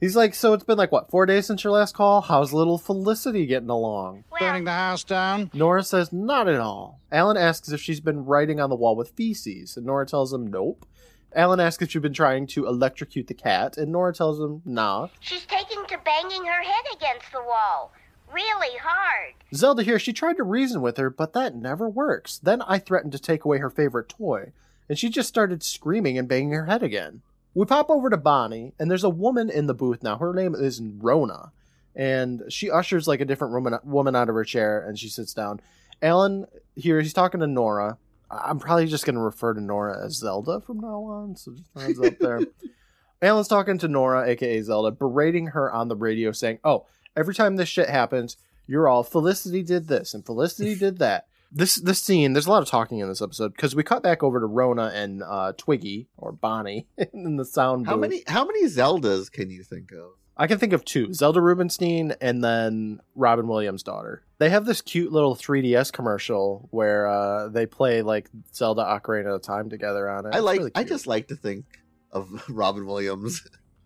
He's 0.00 0.16
like, 0.16 0.34
So 0.34 0.52
it's 0.52 0.64
been 0.64 0.78
like, 0.78 0.90
what, 0.90 1.10
four 1.10 1.26
days 1.26 1.46
since 1.46 1.62
your 1.62 1.74
last 1.74 1.94
call? 1.94 2.22
How's 2.22 2.52
little 2.52 2.76
Felicity 2.76 3.46
getting 3.46 3.68
along? 3.70 4.24
Burning 4.36 4.64
the 4.64 4.72
house 4.72 5.04
down? 5.04 5.50
Nora 5.54 5.84
says, 5.84 6.12
Not 6.12 6.48
at 6.48 6.58
all. 6.58 7.00
Alan 7.12 7.36
asks 7.36 7.70
if 7.70 7.80
she's 7.80 8.00
been 8.00 8.24
writing 8.24 8.58
on 8.58 8.68
the 8.68 8.74
wall 8.74 8.96
with 8.96 9.10
feces, 9.10 9.76
and 9.76 9.86
Nora 9.86 10.06
tells 10.06 10.32
him, 10.32 10.46
Nope. 10.48 10.86
Alan 11.34 11.60
asks 11.60 11.82
if 11.82 11.90
she's 11.90 12.02
been 12.02 12.12
trying 12.12 12.46
to 12.48 12.66
electrocute 12.66 13.26
the 13.26 13.34
cat, 13.34 13.76
and 13.76 13.90
Nora 13.92 14.12
tells 14.12 14.38
him, 14.40 14.62
Nah. 14.64 15.08
She's 15.20 15.46
taking 15.46 15.84
to 15.86 15.98
banging 16.04 16.44
her 16.44 16.62
head 16.62 16.84
against 16.94 17.32
the 17.32 17.42
wall. 17.42 17.92
really 18.32 18.76
hard. 18.78 19.34
Zelda 19.54 19.82
here, 19.82 19.98
she 19.98 20.12
tried 20.14 20.38
to 20.38 20.42
reason 20.42 20.80
with 20.80 20.96
her, 20.96 21.10
but 21.10 21.34
that 21.34 21.54
never 21.54 21.86
works. 21.88 22.38
Then 22.38 22.62
I 22.62 22.78
threatened 22.78 23.12
to 23.12 23.18
take 23.18 23.44
away 23.44 23.58
her 23.58 23.68
favorite 23.68 24.08
toy, 24.08 24.52
and 24.88 24.98
she 24.98 25.10
just 25.10 25.28
started 25.28 25.62
screaming 25.62 26.16
and 26.16 26.26
banging 26.28 26.52
her 26.52 26.64
head 26.66 26.82
again. 26.82 27.20
We 27.54 27.66
pop 27.66 27.90
over 27.90 28.08
to 28.08 28.16
Bonnie, 28.16 28.72
and 28.78 28.90
there's 28.90 29.04
a 29.04 29.10
woman 29.10 29.50
in 29.50 29.66
the 29.66 29.74
booth 29.74 30.02
now. 30.02 30.16
Her 30.16 30.32
name 30.32 30.54
is 30.54 30.80
Rona, 30.80 31.52
and 31.94 32.44
she 32.48 32.70
ushers 32.70 33.06
like 33.06 33.20
a 33.20 33.26
different 33.26 33.52
woman, 33.52 33.78
woman 33.84 34.16
out 34.16 34.30
of 34.30 34.34
her 34.34 34.44
chair, 34.44 34.80
and 34.82 34.98
she 34.98 35.08
sits 35.08 35.34
down. 35.34 35.60
Alan 36.00 36.46
here, 36.74 37.00
he's 37.02 37.12
talking 37.12 37.40
to 37.40 37.46
Nora. 37.46 37.98
I'm 38.32 38.58
probably 38.58 38.86
just 38.86 39.04
going 39.04 39.16
to 39.16 39.20
refer 39.20 39.52
to 39.54 39.60
Nora 39.60 40.04
as 40.04 40.16
Zelda 40.16 40.60
from 40.60 40.80
now 40.80 41.02
on, 41.02 41.36
so 41.36 41.52
just 41.52 41.70
hands 41.76 42.00
up 42.00 42.18
there. 42.18 42.40
Alan's 43.22 43.48
talking 43.48 43.78
to 43.78 43.88
Nora, 43.88 44.26
aka 44.28 44.60
Zelda, 44.62 44.90
berating 44.90 45.48
her 45.48 45.72
on 45.72 45.88
the 45.88 45.96
radio, 45.96 46.32
saying, 46.32 46.58
"Oh, 46.64 46.86
every 47.16 47.34
time 47.34 47.56
this 47.56 47.68
shit 47.68 47.88
happens, 47.88 48.36
you're 48.66 48.88
all 48.88 49.04
Felicity 49.04 49.62
did 49.62 49.88
this 49.88 50.14
and 50.14 50.24
Felicity 50.24 50.74
did 50.78 50.98
that." 50.98 51.26
This 51.50 51.76
this 51.76 52.00
scene, 52.00 52.32
there's 52.32 52.46
a 52.46 52.50
lot 52.50 52.62
of 52.62 52.68
talking 52.68 52.98
in 52.98 53.08
this 53.08 53.20
episode 53.20 53.52
because 53.52 53.76
we 53.76 53.82
cut 53.82 54.02
back 54.02 54.22
over 54.22 54.40
to 54.40 54.46
Rona 54.46 54.90
and 54.94 55.22
uh, 55.22 55.52
Twiggy 55.52 56.08
or 56.16 56.32
Bonnie 56.32 56.86
in 57.12 57.36
the 57.36 57.44
sound 57.44 57.86
How 57.86 57.96
many 57.96 58.22
how 58.26 58.44
many 58.46 58.64
Zeldas 58.64 59.30
can 59.30 59.50
you 59.50 59.62
think 59.62 59.92
of? 59.92 60.12
I 60.36 60.46
can 60.46 60.58
think 60.58 60.72
of 60.72 60.84
two: 60.84 61.12
Zelda 61.12 61.40
Rubinstein 61.40 62.14
and 62.20 62.42
then 62.42 63.00
Robin 63.14 63.46
Williams' 63.46 63.82
daughter. 63.82 64.24
They 64.38 64.50
have 64.50 64.64
this 64.64 64.80
cute 64.80 65.12
little 65.12 65.36
3DS 65.36 65.92
commercial 65.92 66.68
where 66.70 67.06
uh, 67.06 67.48
they 67.48 67.66
play 67.66 68.02
like 68.02 68.28
Zelda 68.54 68.82
Ocarina 68.82 69.34
of 69.36 69.42
Time 69.42 69.68
together 69.70 70.08
on 70.08 70.26
it. 70.26 70.30
I 70.34 70.38
It's 70.38 70.44
like 70.44 70.58
really 70.58 70.72
I 70.74 70.84
just 70.84 71.06
like 71.06 71.28
to 71.28 71.36
think 71.36 71.66
of 72.10 72.28
Robin 72.48 72.86
Williams 72.86 73.42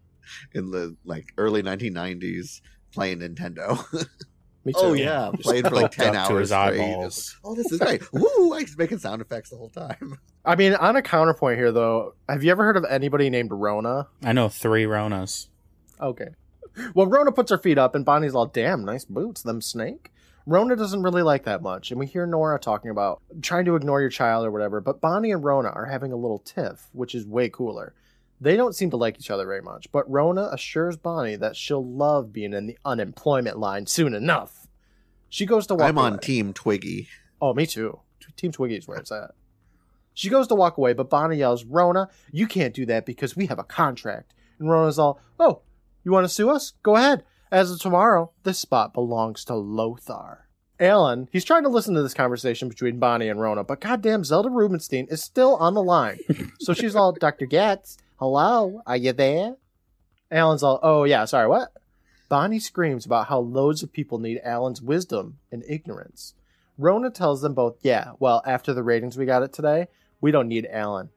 in 0.54 0.70
the 0.70 0.96
like 1.04 1.32
early 1.36 1.62
1990s 1.62 2.60
playing 2.92 3.18
Nintendo. 3.20 3.84
Me 4.64 4.72
too. 4.72 4.78
oh 4.80 4.92
yeah, 4.94 5.30
Just 5.32 5.44
playing 5.44 5.62
for 5.62 5.76
like 5.76 5.92
10 5.92 6.16
hours 6.16 6.40
his 6.40 6.48
straight. 6.48 6.80
eyeballs. 6.80 7.38
Oh, 7.44 7.54
this 7.54 7.70
is 7.70 7.78
great. 7.78 8.02
Woo, 8.12 8.52
I 8.52 8.62
was 8.62 8.76
making 8.76 8.98
sound 8.98 9.22
effects 9.22 9.50
the 9.50 9.56
whole 9.56 9.68
time. 9.70 10.18
I 10.44 10.56
mean, 10.56 10.74
on 10.74 10.96
a 10.96 11.02
counterpoint 11.02 11.56
here, 11.56 11.70
though, 11.70 12.16
have 12.28 12.42
you 12.42 12.50
ever 12.50 12.64
heard 12.64 12.76
of 12.76 12.84
anybody 12.84 13.30
named 13.30 13.52
Rona? 13.52 14.08
I 14.24 14.32
know 14.32 14.48
three 14.48 14.84
Ronas. 14.84 15.46
Okay. 16.00 16.28
Well, 16.94 17.06
Rona 17.06 17.32
puts 17.32 17.50
her 17.50 17.58
feet 17.58 17.78
up, 17.78 17.94
and 17.94 18.04
Bonnie's 18.04 18.34
all, 18.34 18.46
damn, 18.46 18.84
nice 18.84 19.04
boots, 19.04 19.42
them 19.42 19.60
snake. 19.60 20.12
Rona 20.46 20.76
doesn't 20.76 21.02
really 21.02 21.22
like 21.22 21.44
that 21.44 21.62
much, 21.62 21.90
and 21.90 21.98
we 21.98 22.06
hear 22.06 22.26
Nora 22.26 22.58
talking 22.58 22.90
about 22.90 23.20
trying 23.42 23.64
to 23.64 23.74
ignore 23.74 24.00
your 24.00 24.10
child 24.10 24.46
or 24.46 24.52
whatever, 24.52 24.80
but 24.80 25.00
Bonnie 25.00 25.32
and 25.32 25.42
Rona 25.42 25.70
are 25.70 25.86
having 25.86 26.12
a 26.12 26.16
little 26.16 26.38
tiff, 26.38 26.88
which 26.92 27.14
is 27.14 27.26
way 27.26 27.48
cooler. 27.48 27.94
They 28.40 28.56
don't 28.56 28.74
seem 28.74 28.90
to 28.90 28.96
like 28.96 29.18
each 29.18 29.30
other 29.30 29.46
very 29.46 29.62
much, 29.62 29.90
but 29.90 30.08
Rona 30.10 30.50
assures 30.52 30.96
Bonnie 30.96 31.36
that 31.36 31.56
she'll 31.56 31.84
love 31.84 32.32
being 32.32 32.52
in 32.52 32.66
the 32.66 32.78
unemployment 32.84 33.58
line 33.58 33.86
soon 33.86 34.14
enough. 34.14 34.68
She 35.28 35.46
goes 35.46 35.66
to 35.66 35.74
walk 35.74 35.88
I'm 35.88 35.98
on. 35.98 36.18
Team 36.18 36.52
Twiggy. 36.52 37.08
Oh, 37.40 37.54
me 37.54 37.66
too. 37.66 37.98
Team 38.36 38.52
Twiggy 38.52 38.76
is 38.76 38.86
where 38.86 38.98
it's 38.98 39.10
at. 39.10 39.32
She 40.14 40.28
goes 40.28 40.46
to 40.48 40.54
walk 40.54 40.78
away, 40.78 40.92
but 40.92 41.10
Bonnie 41.10 41.38
yells, 41.38 41.64
Rona, 41.64 42.08
you 42.30 42.46
can't 42.46 42.74
do 42.74 42.86
that 42.86 43.04
because 43.04 43.34
we 43.34 43.46
have 43.46 43.58
a 43.58 43.64
contract. 43.64 44.32
And 44.58 44.70
Rona's 44.70 44.98
all, 44.98 45.20
oh, 45.40 45.62
you 46.06 46.12
want 46.12 46.24
to 46.24 46.32
sue 46.32 46.50
us? 46.50 46.72
Go 46.84 46.94
ahead. 46.94 47.24
As 47.50 47.70
of 47.70 47.80
tomorrow, 47.80 48.30
this 48.44 48.60
spot 48.60 48.94
belongs 48.94 49.44
to 49.46 49.56
Lothar. 49.56 50.46
Alan, 50.78 51.28
he's 51.32 51.44
trying 51.44 51.64
to 51.64 51.68
listen 51.68 51.94
to 51.94 52.02
this 52.02 52.14
conversation 52.14 52.68
between 52.68 53.00
Bonnie 53.00 53.28
and 53.28 53.40
Rona, 53.40 53.64
but 53.64 53.80
goddamn 53.80 54.22
Zelda 54.22 54.48
Rubinstein 54.48 55.08
is 55.10 55.22
still 55.22 55.56
on 55.56 55.74
the 55.74 55.82
line. 55.82 56.18
so 56.60 56.74
she's 56.74 56.94
all, 56.94 57.10
Dr. 57.10 57.46
Getz, 57.46 57.98
hello, 58.20 58.82
are 58.86 58.96
you 58.96 59.12
there? 59.12 59.56
Alan's 60.30 60.62
all, 60.62 60.78
oh 60.80 61.02
yeah, 61.02 61.24
sorry, 61.24 61.48
what? 61.48 61.72
Bonnie 62.28 62.60
screams 62.60 63.04
about 63.04 63.26
how 63.26 63.40
loads 63.40 63.82
of 63.82 63.92
people 63.92 64.18
need 64.18 64.40
Alan's 64.44 64.80
wisdom 64.82 65.38
and 65.50 65.64
ignorance. 65.68 66.34
Rona 66.78 67.10
tells 67.10 67.40
them 67.40 67.54
both, 67.54 67.78
yeah, 67.80 68.12
well, 68.20 68.42
after 68.46 68.72
the 68.72 68.84
ratings 68.84 69.16
we 69.16 69.26
got 69.26 69.42
it 69.42 69.52
today, 69.52 69.88
we 70.20 70.30
don't 70.30 70.48
need 70.48 70.68
Alan. 70.70 71.10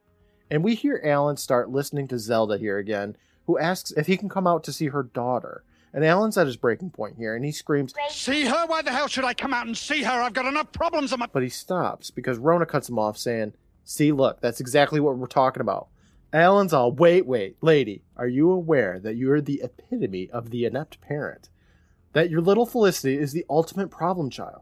And 0.49 0.63
we 0.63 0.73
hear 0.73 0.99
Alan 1.03 1.37
start 1.37 1.69
listening 1.69 2.07
to 2.07 2.17
Zelda 2.17 2.57
here 2.57 2.79
again, 2.79 3.17
who 3.49 3.57
asks 3.57 3.89
if 3.97 4.05
he 4.05 4.15
can 4.15 4.29
come 4.29 4.45
out 4.45 4.63
to 4.63 4.71
see 4.71 4.89
her 4.89 5.01
daughter. 5.01 5.63
And 5.91 6.05
Alan's 6.05 6.37
at 6.37 6.45
his 6.45 6.55
breaking 6.55 6.91
point 6.91 7.15
here, 7.17 7.35
and 7.35 7.43
he 7.43 7.51
screams, 7.51 7.95
See 8.11 8.45
her? 8.45 8.67
Why 8.67 8.83
the 8.83 8.91
hell 8.91 9.07
should 9.07 9.23
I 9.25 9.33
come 9.33 9.55
out 9.55 9.65
and 9.65 9.75
see 9.75 10.03
her? 10.03 10.21
I've 10.21 10.33
got 10.33 10.45
enough 10.45 10.71
problems 10.71 11.11
on 11.11 11.17
my. 11.17 11.25
but 11.25 11.41
he 11.41 11.49
stops 11.49 12.11
because 12.11 12.37
Rona 12.37 12.67
cuts 12.67 12.89
him 12.89 12.99
off, 12.99 13.17
saying, 13.17 13.53
See, 13.83 14.11
look, 14.11 14.39
that's 14.39 14.59
exactly 14.59 14.99
what 14.99 15.17
we're 15.17 15.25
talking 15.25 15.61
about. 15.61 15.87
Alan's 16.31 16.73
all, 16.73 16.91
wait, 16.91 17.25
wait, 17.25 17.57
lady, 17.59 18.03
are 18.15 18.27
you 18.27 18.51
aware 18.51 18.99
that 18.99 19.15
you're 19.15 19.41
the 19.41 19.61
epitome 19.63 20.29
of 20.29 20.51
the 20.51 20.65
inept 20.65 21.01
parent? 21.01 21.49
That 22.13 22.29
your 22.29 22.41
little 22.41 22.67
Felicity 22.67 23.17
is 23.17 23.33
the 23.33 23.47
ultimate 23.49 23.89
problem 23.89 24.29
child? 24.29 24.61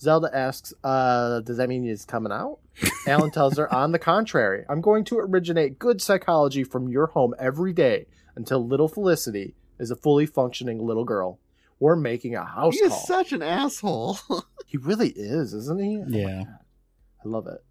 Zelda 0.00 0.30
asks, 0.32 0.72
uh, 0.84 1.40
does 1.40 1.56
that 1.56 1.68
mean 1.68 1.82
he's 1.82 2.04
coming 2.04 2.30
out? 2.30 2.60
Alan 3.08 3.32
tells 3.32 3.56
her, 3.56 3.74
on 3.74 3.90
the 3.90 3.98
contrary, 3.98 4.64
I'm 4.68 4.80
going 4.80 5.02
to 5.06 5.18
originate 5.18 5.80
good 5.80 6.00
psychology 6.00 6.62
from 6.62 6.88
your 6.88 7.08
home 7.08 7.34
every 7.36 7.72
day 7.72 8.06
until 8.38 8.66
little 8.66 8.88
Felicity 8.88 9.54
is 9.78 9.90
a 9.90 9.96
fully 9.96 10.24
functioning 10.26 10.78
little 10.84 11.04
girl. 11.04 11.38
We're 11.80 11.96
making 11.96 12.34
a 12.34 12.44
house 12.44 12.74
He 12.74 12.80
is 12.84 12.90
call. 12.90 13.04
such 13.06 13.32
an 13.32 13.42
asshole. 13.42 14.18
he 14.66 14.78
really 14.78 15.10
is, 15.10 15.52
isn't 15.54 15.80
he? 15.80 15.98
Oh 15.98 16.04
Yeah. 16.08 16.44
God. 16.44 16.58
I 17.24 17.28
love 17.28 17.46
it. 17.46 17.64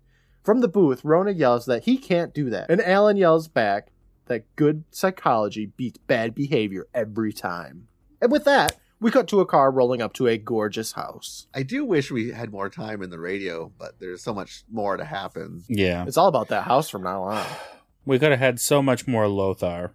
From 0.44 0.62
the 0.62 0.68
booth, 0.68 1.04
Rona 1.04 1.32
yells 1.32 1.66
that 1.66 1.84
he 1.84 1.98
can't 1.98 2.34
do 2.34 2.50
that. 2.52 2.70
And 2.70 2.82
Alan 2.82 3.18
yells 3.18 3.48
back 3.48 3.90
that 4.28 4.44
good 4.56 4.84
psychology 4.92 5.66
beats 5.66 5.98
bad 5.98 6.36
behavior 6.36 6.88
every 6.94 7.34
time. 7.34 7.88
And 8.22 8.32
with 8.32 8.46
that, 8.46 8.78
we 9.00 9.12
cut 9.12 9.28
to 9.28 9.42
a 9.42 9.46
car 9.46 9.70
rolling 9.72 10.02
up 10.02 10.14
to 10.14 10.28
a 10.28 10.38
gorgeous 10.38 10.94
house. 10.94 11.48
I 11.54 11.64
do 11.64 11.86
wish 11.86 12.12
we 12.12 12.32
had 12.32 12.52
more 12.52 12.70
time 12.70 13.02
in 13.04 13.10
the 13.10 13.20
radio, 13.20 13.72
but 13.78 14.00
there's 14.00 14.24
so 14.24 14.34
much 14.34 14.64
more 14.72 14.98
to 14.98 15.06
happen. 15.06 15.64
Yeah. 15.68 16.06
It's 16.08 16.18
all 16.18 16.28
about 16.28 16.48
that 16.48 16.64
house 16.64 16.90
from 16.90 17.04
now 17.04 17.24
on. 17.24 17.46
We 18.06 18.20
could 18.20 18.32
have 18.32 18.40
had 18.40 18.62
so 18.62 18.82
much 18.82 19.06
more 19.06 19.28
Lothar. 19.28 19.92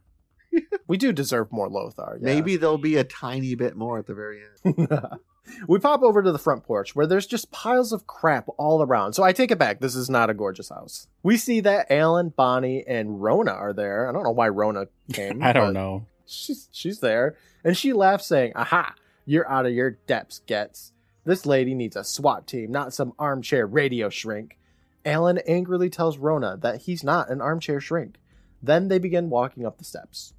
We 0.88 0.98
do 0.98 1.12
deserve 1.12 1.50
more 1.50 1.70
Lothar. 1.70 2.18
yeah. 2.20 2.24
Maybe 2.24 2.56
there'll 2.56 2.76
be 2.76 2.96
a 2.96 3.04
tiny 3.04 3.54
bit 3.54 3.76
more 3.76 3.98
at 3.98 4.06
the 4.06 4.14
very 4.14 4.42
end. 4.64 4.88
we 5.68 5.78
pop 5.78 6.02
over 6.02 6.22
to 6.22 6.32
the 6.32 6.38
front 6.38 6.64
porch 6.64 6.94
where 6.94 7.06
there's 7.06 7.26
just 7.26 7.50
piles 7.50 7.92
of 7.92 8.06
crap 8.06 8.46
all 8.58 8.82
around. 8.82 9.14
So 9.14 9.22
I 9.22 9.32
take 9.32 9.50
it 9.50 9.58
back. 9.58 9.80
This 9.80 9.94
is 9.94 10.10
not 10.10 10.28
a 10.28 10.34
gorgeous 10.34 10.68
house. 10.68 11.06
We 11.22 11.38
see 11.38 11.60
that 11.60 11.90
Alan, 11.90 12.30
Bonnie, 12.30 12.84
and 12.86 13.22
Rona 13.22 13.52
are 13.52 13.72
there. 13.72 14.08
I 14.08 14.12
don't 14.12 14.24
know 14.24 14.32
why 14.32 14.48
Rona 14.48 14.86
came. 15.12 15.42
I 15.42 15.52
don't 15.52 15.72
know. 15.72 16.06
She's 16.26 16.68
she's 16.72 17.00
there, 17.00 17.36
and 17.64 17.76
she 17.76 17.92
laughs, 17.92 18.26
saying, 18.26 18.52
"Aha! 18.54 18.94
You're 19.24 19.50
out 19.50 19.66
of 19.66 19.72
your 19.72 19.92
depths, 19.92 20.42
Getz. 20.46 20.92
This 21.24 21.46
lady 21.46 21.74
needs 21.74 21.96
a 21.96 22.04
SWAT 22.04 22.46
team, 22.46 22.70
not 22.70 22.92
some 22.92 23.12
armchair 23.18 23.66
radio 23.66 24.10
shrink." 24.10 24.58
Alan 25.04 25.38
angrily 25.48 25.90
tells 25.90 26.18
Rona 26.18 26.56
that 26.58 26.82
he's 26.82 27.02
not 27.02 27.30
an 27.30 27.40
armchair 27.40 27.80
shrink. 27.80 28.18
Then 28.62 28.88
they 28.88 28.98
begin 28.98 29.30
walking 29.30 29.66
up 29.66 29.78
the 29.78 29.84
steps. 29.84 30.34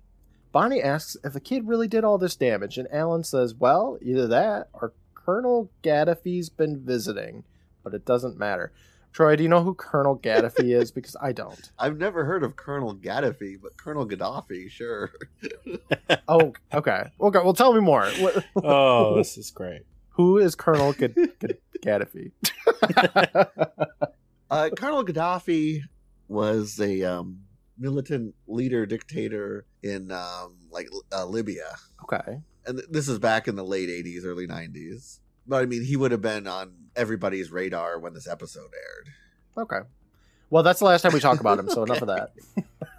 Bonnie 0.53 0.81
asks 0.81 1.17
if 1.25 1.33
the 1.33 1.41
kid 1.41 1.67
really 1.67 1.89
did 1.89 2.05
all 2.05 2.17
this 2.17 2.37
damage, 2.37 2.77
and 2.77 2.87
Alan 2.93 3.25
says, 3.25 3.53
Well, 3.55 3.97
either 4.01 4.27
that 4.27 4.69
or 4.71 4.93
Colonel 5.13 5.69
Gaddafi's 5.83 6.47
been 6.49 6.79
visiting, 6.79 7.43
but 7.83 7.93
it 7.93 8.05
doesn't 8.05 8.37
matter. 8.37 8.71
Troy, 9.11 9.35
do 9.35 9.43
you 9.43 9.49
know 9.49 9.61
who 9.63 9.73
Colonel 9.75 10.17
Gaddafi 10.17 10.75
is? 10.79 10.91
Because 10.95 11.15
I 11.21 11.33
don't. 11.33 11.71
I've 11.77 11.97
never 11.97 12.23
heard 12.25 12.43
of 12.43 12.55
Colonel 12.55 12.95
Gaddafi, 12.95 13.59
but 13.61 13.75
Colonel 13.77 14.07
Gaddafi, 14.07 14.69
sure. 14.71 15.11
Oh, 16.27 16.53
okay. 16.73 17.03
Okay, 17.19 17.39
well, 17.43 17.53
tell 17.53 17.73
me 17.73 17.79
more. 17.81 18.05
What- 18.19 18.45
Oh, 18.55 19.15
this 19.17 19.37
is 19.37 19.51
great. 19.51 19.81
Who 20.11 20.37
is 20.37 20.55
Colonel 20.55 20.93
Gad- 20.93 21.15
Gad- 21.39 21.57
Gaddafi? 21.83 22.31
Uh, 24.49 24.69
Colonel 24.77 25.03
Gaddafi 25.03 25.81
was 26.27 26.79
a 26.79 27.01
um, 27.03 27.39
militant 27.77 28.35
leader 28.47 28.85
dictator 28.85 29.65
in 29.81 30.11
um, 30.11 30.57
like 30.71 30.89
uh, 31.11 31.25
Libya, 31.25 31.75
okay. 32.03 32.41
and 32.65 32.77
th- 32.77 32.89
this 32.89 33.07
is 33.07 33.19
back 33.19 33.47
in 33.47 33.55
the 33.55 33.63
late 33.63 33.89
'80s, 33.89 34.25
early 34.25 34.47
'90s. 34.47 35.19
But 35.47 35.63
I 35.63 35.65
mean, 35.65 35.83
he 35.83 35.97
would 35.97 36.11
have 36.11 36.21
been 36.21 36.47
on 36.47 36.73
everybody's 36.95 37.51
radar 37.51 37.99
when 37.99 38.13
this 38.13 38.27
episode 38.27 38.71
aired. 38.73 39.09
Okay. 39.57 39.87
Well, 40.49 40.63
that's 40.63 40.79
the 40.79 40.85
last 40.85 41.01
time 41.01 41.13
we 41.13 41.19
talk 41.19 41.39
about 41.39 41.59
him, 41.59 41.69
so 41.69 41.83
enough 41.83 42.01
of 42.01 42.07
that. 42.09 42.33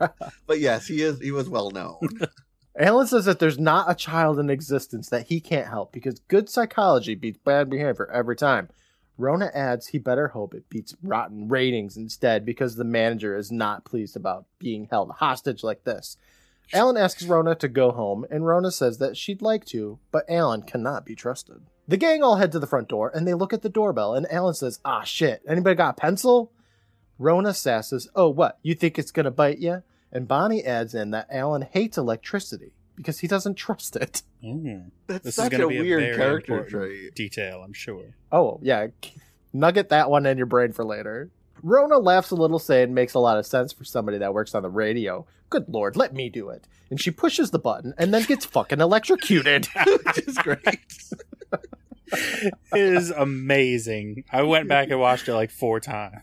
But 0.46 0.58
yes, 0.58 0.86
he 0.86 1.00
is. 1.02 1.20
He 1.20 1.30
was 1.30 1.48
well 1.48 1.70
known. 1.70 2.00
Alan 2.78 3.06
says 3.06 3.24
that 3.26 3.38
there's 3.38 3.58
not 3.58 3.90
a 3.90 3.94
child 3.94 4.38
in 4.40 4.50
existence 4.50 5.08
that 5.08 5.28
he 5.28 5.40
can't 5.40 5.68
help 5.68 5.92
because 5.92 6.18
good 6.26 6.48
psychology 6.48 7.14
beats 7.14 7.38
bad 7.38 7.70
behavior 7.70 8.10
every 8.12 8.34
time. 8.34 8.68
Rona 9.16 9.50
adds 9.54 9.88
he 9.88 9.98
better 9.98 10.28
hope 10.28 10.54
it 10.54 10.68
beats 10.68 10.96
rotten 11.02 11.48
ratings 11.48 11.96
instead 11.96 12.44
because 12.44 12.76
the 12.76 12.84
manager 12.84 13.36
is 13.36 13.52
not 13.52 13.84
pleased 13.84 14.16
about 14.16 14.46
being 14.58 14.88
held 14.90 15.10
hostage 15.12 15.62
like 15.62 15.84
this. 15.84 16.16
Alan 16.72 16.96
asks 16.96 17.24
Rona 17.24 17.54
to 17.56 17.68
go 17.68 17.90
home, 17.90 18.24
and 18.30 18.46
Rona 18.46 18.70
says 18.70 18.98
that 18.98 19.16
she'd 19.16 19.42
like 19.42 19.64
to, 19.66 19.98
but 20.10 20.24
Alan 20.28 20.62
cannot 20.62 21.04
be 21.04 21.14
trusted. 21.14 21.60
The 21.86 21.98
gang 21.98 22.22
all 22.22 22.36
head 22.36 22.52
to 22.52 22.58
the 22.58 22.66
front 22.66 22.88
door 22.88 23.12
and 23.14 23.28
they 23.28 23.34
look 23.34 23.52
at 23.52 23.62
the 23.62 23.68
doorbell, 23.68 24.14
and 24.14 24.30
Alan 24.32 24.54
says, 24.54 24.80
Ah, 24.84 25.02
shit, 25.02 25.42
anybody 25.46 25.76
got 25.76 25.98
a 25.98 26.00
pencil? 26.00 26.50
Rona 27.18 27.50
sasses, 27.50 28.08
Oh, 28.16 28.30
what, 28.30 28.58
you 28.62 28.74
think 28.74 28.98
it's 28.98 29.10
gonna 29.10 29.30
bite 29.30 29.58
you? 29.58 29.82
And 30.10 30.26
Bonnie 30.26 30.64
adds 30.64 30.94
in 30.94 31.10
that 31.10 31.28
Alan 31.30 31.62
hates 31.62 31.98
electricity. 31.98 32.72
Because 32.96 33.18
he 33.20 33.26
doesn't 33.26 33.54
trust 33.54 33.96
it. 33.96 34.22
Mm. 34.42 34.90
That's 35.06 35.24
This 35.24 35.34
is 35.38 35.42
such 35.42 35.50
going 35.50 35.60
to 35.60 35.66
a 35.66 35.70
be 35.70 35.78
a 35.78 35.82
weird 35.82 36.00
very 36.02 36.16
character 36.16 36.64
trait. 36.68 37.14
detail, 37.14 37.62
I'm 37.64 37.72
sure. 37.72 38.14
Oh, 38.30 38.58
yeah. 38.62 38.88
Nugget 39.52 39.88
that 39.90 40.10
one 40.10 40.26
in 40.26 40.36
your 40.36 40.46
brain 40.46 40.72
for 40.72 40.84
later. 40.84 41.30
Rona 41.62 41.98
laughs 41.98 42.30
a 42.30 42.34
little, 42.34 42.58
saying 42.58 42.92
makes 42.92 43.14
a 43.14 43.18
lot 43.18 43.38
of 43.38 43.46
sense 43.46 43.72
for 43.72 43.84
somebody 43.84 44.18
that 44.18 44.34
works 44.34 44.54
on 44.54 44.62
the 44.62 44.68
radio. 44.68 45.26
Good 45.48 45.68
lord, 45.68 45.96
let 45.96 46.12
me 46.12 46.28
do 46.28 46.50
it. 46.50 46.66
And 46.90 47.00
she 47.00 47.10
pushes 47.10 47.50
the 47.52 47.58
button 47.58 47.94
and 47.96 48.12
then 48.12 48.24
gets 48.24 48.44
fucking 48.44 48.80
electrocuted. 48.80 49.66
Which 49.86 50.18
is 50.26 50.36
great. 50.38 50.58
it 52.12 52.52
is 52.72 53.10
amazing. 53.10 54.24
I 54.30 54.42
went 54.42 54.68
back 54.68 54.90
and 54.90 55.00
watched 55.00 55.28
it 55.28 55.34
like 55.34 55.50
four 55.50 55.80
times. 55.80 56.20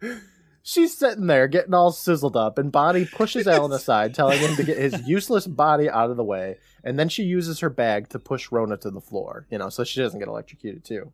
She's 0.66 0.96
sitting 0.96 1.26
there 1.26 1.46
getting 1.46 1.74
all 1.74 1.92
sizzled 1.92 2.38
up, 2.38 2.56
and 2.56 2.72
Bonnie 2.72 3.04
pushes 3.04 3.46
Alan 3.46 3.70
aside, 3.70 4.14
telling 4.14 4.38
him 4.38 4.56
to 4.56 4.62
get 4.64 4.78
his 4.78 5.02
useless 5.06 5.46
body 5.46 5.90
out 5.90 6.10
of 6.10 6.16
the 6.16 6.24
way. 6.24 6.56
And 6.82 6.98
then 6.98 7.10
she 7.10 7.22
uses 7.22 7.60
her 7.60 7.68
bag 7.68 8.08
to 8.08 8.18
push 8.18 8.50
Rona 8.50 8.78
to 8.78 8.90
the 8.90 9.00
floor, 9.00 9.46
you 9.50 9.58
know, 9.58 9.68
so 9.68 9.84
she 9.84 10.00
doesn't 10.00 10.18
get 10.18 10.26
electrocuted 10.28 10.82
too. 10.82 11.12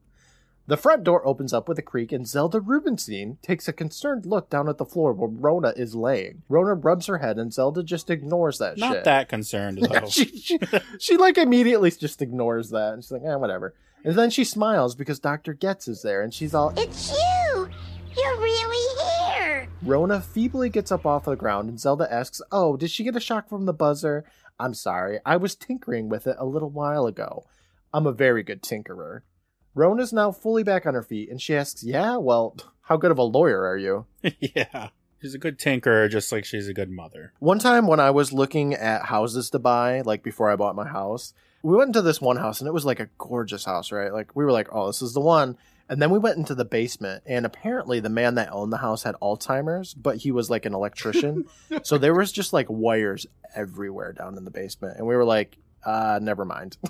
The 0.68 0.76
front 0.76 1.02
door 1.02 1.26
opens 1.26 1.52
up 1.52 1.68
with 1.68 1.80
a 1.80 1.82
creak, 1.82 2.12
and 2.12 2.28
Zelda 2.28 2.60
Rubinstein 2.60 3.38
takes 3.42 3.66
a 3.66 3.72
concerned 3.72 4.24
look 4.24 4.50
down 4.50 4.68
at 4.68 4.78
the 4.78 4.84
floor 4.84 5.12
where 5.12 5.28
Rona 5.28 5.72
is 5.76 5.96
laying. 5.96 6.42
Rona 6.48 6.74
rubs 6.74 7.06
her 7.06 7.18
head, 7.18 7.36
and 7.36 7.52
Zelda 7.52 7.82
just 7.82 8.08
ignores 8.08 8.58
that 8.58 8.78
Not 8.78 8.92
shit. 8.92 9.04
that 9.04 9.28
concerned 9.28 9.80
Yeah, 9.90 10.04
she, 10.06 10.26
she, 10.26 10.60
she 11.00 11.16
like 11.16 11.38
immediately 11.38 11.90
just 11.90 12.22
ignores 12.22 12.70
that, 12.70 12.92
and 12.92 13.02
she's 13.02 13.10
like, 13.10 13.22
eh, 13.24 13.34
whatever. 13.34 13.74
And 14.04 14.14
then 14.14 14.30
she 14.30 14.44
smiles 14.44 14.94
because 14.94 15.18
Dr. 15.18 15.54
Getz 15.54 15.88
is 15.88 16.02
there, 16.02 16.22
and 16.22 16.32
she's 16.32 16.54
all, 16.54 16.72
It's 16.76 17.10
you! 17.10 17.68
You're 18.16 18.38
really 18.38 18.76
here! 18.76 18.89
Rona 19.82 20.20
feebly 20.20 20.68
gets 20.68 20.92
up 20.92 21.06
off 21.06 21.24
the 21.24 21.36
ground 21.36 21.68
and 21.70 21.80
Zelda 21.80 22.12
asks, 22.12 22.42
Oh, 22.52 22.76
did 22.76 22.90
she 22.90 23.04
get 23.04 23.16
a 23.16 23.20
shock 23.20 23.48
from 23.48 23.64
the 23.64 23.72
buzzer? 23.72 24.24
I'm 24.58 24.74
sorry, 24.74 25.20
I 25.24 25.36
was 25.36 25.54
tinkering 25.54 26.10
with 26.10 26.26
it 26.26 26.36
a 26.38 26.44
little 26.44 26.68
while 26.68 27.06
ago. 27.06 27.44
I'm 27.92 28.06
a 28.06 28.12
very 28.12 28.42
good 28.42 28.62
tinkerer. 28.62 29.22
Rona's 29.74 30.12
now 30.12 30.32
fully 30.32 30.62
back 30.62 30.84
on 30.84 30.94
her 30.94 31.02
feet 31.02 31.30
and 31.30 31.40
she 31.40 31.56
asks, 31.56 31.82
Yeah, 31.82 32.18
well, 32.18 32.56
how 32.82 32.98
good 32.98 33.10
of 33.10 33.18
a 33.18 33.22
lawyer 33.22 33.64
are 33.64 33.78
you? 33.78 34.04
yeah. 34.40 34.90
She's 35.22 35.34
a 35.34 35.38
good 35.38 35.58
tinkerer, 35.58 36.10
just 36.10 36.30
like 36.30 36.44
she's 36.44 36.68
a 36.68 36.74
good 36.74 36.90
mother. 36.90 37.32
One 37.38 37.58
time 37.58 37.86
when 37.86 38.00
I 38.00 38.10
was 38.10 38.32
looking 38.32 38.74
at 38.74 39.06
houses 39.06 39.48
to 39.50 39.58
buy, 39.58 40.02
like 40.02 40.22
before 40.22 40.50
I 40.50 40.56
bought 40.56 40.74
my 40.74 40.88
house, 40.88 41.32
we 41.62 41.76
went 41.76 41.88
into 41.88 42.02
this 42.02 42.20
one 42.20 42.36
house 42.36 42.60
and 42.60 42.68
it 42.68 42.74
was 42.74 42.84
like 42.84 43.00
a 43.00 43.08
gorgeous 43.16 43.64
house, 43.64 43.92
right? 43.92 44.12
Like 44.12 44.36
we 44.36 44.44
were 44.44 44.52
like, 44.52 44.68
Oh, 44.72 44.88
this 44.88 45.00
is 45.00 45.14
the 45.14 45.20
one. 45.20 45.56
And 45.90 46.00
then 46.00 46.10
we 46.10 46.18
went 46.18 46.38
into 46.38 46.54
the 46.54 46.64
basement, 46.64 47.24
and 47.26 47.44
apparently 47.44 48.00
the 48.00 48.08
man 48.08 48.36
that 48.36 48.52
owned 48.52 48.72
the 48.72 48.78
house 48.78 49.02
had 49.02 49.16
Alzheimer's, 49.20 49.92
but 49.92 50.18
he 50.18 50.30
was 50.30 50.48
like 50.48 50.64
an 50.64 50.72
electrician. 50.72 51.46
so 51.82 51.98
there 51.98 52.14
was 52.14 52.32
just 52.32 52.52
like 52.52 52.66
wires 52.70 53.26
everywhere 53.54 54.12
down 54.12 54.38
in 54.38 54.44
the 54.44 54.50
basement. 54.50 54.96
And 54.96 55.06
we 55.06 55.16
were 55.16 55.24
like, 55.24 55.58
uh, 55.84 56.18
never 56.22 56.44
mind. 56.44 56.78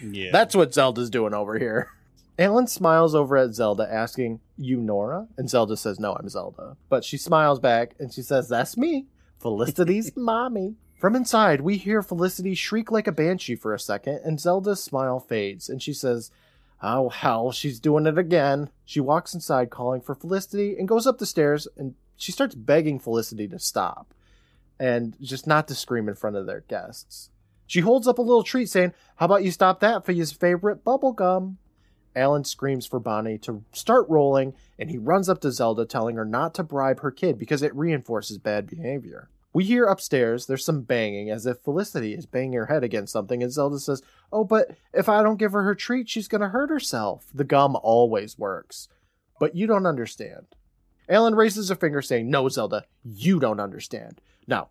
Yeah. 0.00 0.30
That's 0.32 0.54
what 0.54 0.74
Zelda's 0.74 1.10
doing 1.10 1.34
over 1.34 1.58
here. 1.58 1.90
Alan 2.38 2.66
smiles 2.68 3.14
over 3.14 3.36
at 3.36 3.54
Zelda, 3.54 3.92
asking, 3.92 4.40
You 4.56 4.78
Nora? 4.78 5.26
And 5.36 5.50
Zelda 5.50 5.76
says, 5.76 5.98
No, 5.98 6.14
I'm 6.14 6.28
Zelda. 6.28 6.76
But 6.88 7.04
she 7.04 7.16
smiles 7.16 7.58
back 7.58 7.94
and 7.98 8.12
she 8.12 8.22
says, 8.22 8.48
That's 8.48 8.76
me, 8.76 9.06
Felicity's 9.38 10.12
mommy. 10.16 10.76
From 11.00 11.14
inside, 11.14 11.60
we 11.60 11.76
hear 11.76 12.02
Felicity 12.02 12.54
shriek 12.54 12.90
like 12.90 13.06
a 13.06 13.12
banshee 13.12 13.54
for 13.54 13.72
a 13.72 13.78
second, 13.78 14.20
and 14.24 14.40
Zelda's 14.40 14.82
smile 14.82 15.20
fades, 15.20 15.68
and 15.68 15.80
she 15.80 15.92
says, 15.92 16.32
Oh, 16.80 17.08
hell, 17.08 17.50
she's 17.50 17.80
doing 17.80 18.06
it 18.06 18.18
again. 18.18 18.70
She 18.84 19.00
walks 19.00 19.34
inside, 19.34 19.70
calling 19.70 20.00
for 20.00 20.14
Felicity, 20.14 20.76
and 20.78 20.86
goes 20.86 21.06
up 21.06 21.18
the 21.18 21.26
stairs, 21.26 21.66
and 21.76 21.94
she 22.16 22.30
starts 22.30 22.54
begging 22.54 22.98
Felicity 22.98 23.48
to 23.48 23.58
stop 23.58 24.14
and 24.78 25.16
just 25.20 25.46
not 25.46 25.66
to 25.68 25.74
scream 25.74 26.08
in 26.08 26.14
front 26.14 26.36
of 26.36 26.46
their 26.46 26.60
guests. 26.68 27.30
She 27.66 27.80
holds 27.80 28.06
up 28.06 28.18
a 28.18 28.22
little 28.22 28.44
treat, 28.44 28.68
saying, 28.68 28.94
How 29.16 29.26
about 29.26 29.44
you 29.44 29.50
stop 29.50 29.80
that 29.80 30.04
for 30.04 30.12
your 30.12 30.26
favorite 30.26 30.84
bubble 30.84 31.12
gum? 31.12 31.58
Alan 32.16 32.44
screams 32.44 32.86
for 32.86 32.98
Bonnie 32.98 33.38
to 33.38 33.62
start 33.72 34.08
rolling, 34.08 34.54
and 34.78 34.90
he 34.90 34.98
runs 34.98 35.28
up 35.28 35.40
to 35.42 35.52
Zelda, 35.52 35.84
telling 35.84 36.16
her 36.16 36.24
not 36.24 36.54
to 36.54 36.62
bribe 36.62 37.00
her 37.00 37.10
kid 37.10 37.38
because 37.38 37.62
it 37.62 37.74
reinforces 37.74 38.38
bad 38.38 38.66
behavior. 38.66 39.28
We 39.58 39.64
hear 39.64 39.86
upstairs 39.86 40.46
there's 40.46 40.64
some 40.64 40.82
banging 40.82 41.30
as 41.30 41.44
if 41.44 41.58
Felicity 41.58 42.14
is 42.14 42.26
banging 42.26 42.52
her 42.52 42.66
head 42.66 42.84
against 42.84 43.12
something, 43.12 43.42
and 43.42 43.50
Zelda 43.50 43.80
says, 43.80 44.04
Oh, 44.32 44.44
but 44.44 44.76
if 44.94 45.08
I 45.08 45.20
don't 45.20 45.36
give 45.36 45.50
her 45.50 45.64
her 45.64 45.74
treat, 45.74 46.08
she's 46.08 46.28
going 46.28 46.42
to 46.42 46.50
hurt 46.50 46.70
herself. 46.70 47.26
The 47.34 47.42
gum 47.42 47.76
always 47.82 48.38
works. 48.38 48.86
But 49.40 49.56
you 49.56 49.66
don't 49.66 49.84
understand. 49.84 50.46
Alan 51.08 51.34
raises 51.34 51.72
a 51.72 51.74
finger, 51.74 52.00
saying, 52.00 52.30
No, 52.30 52.48
Zelda, 52.48 52.84
you 53.02 53.40
don't 53.40 53.58
understand. 53.58 54.20
Now, 54.46 54.68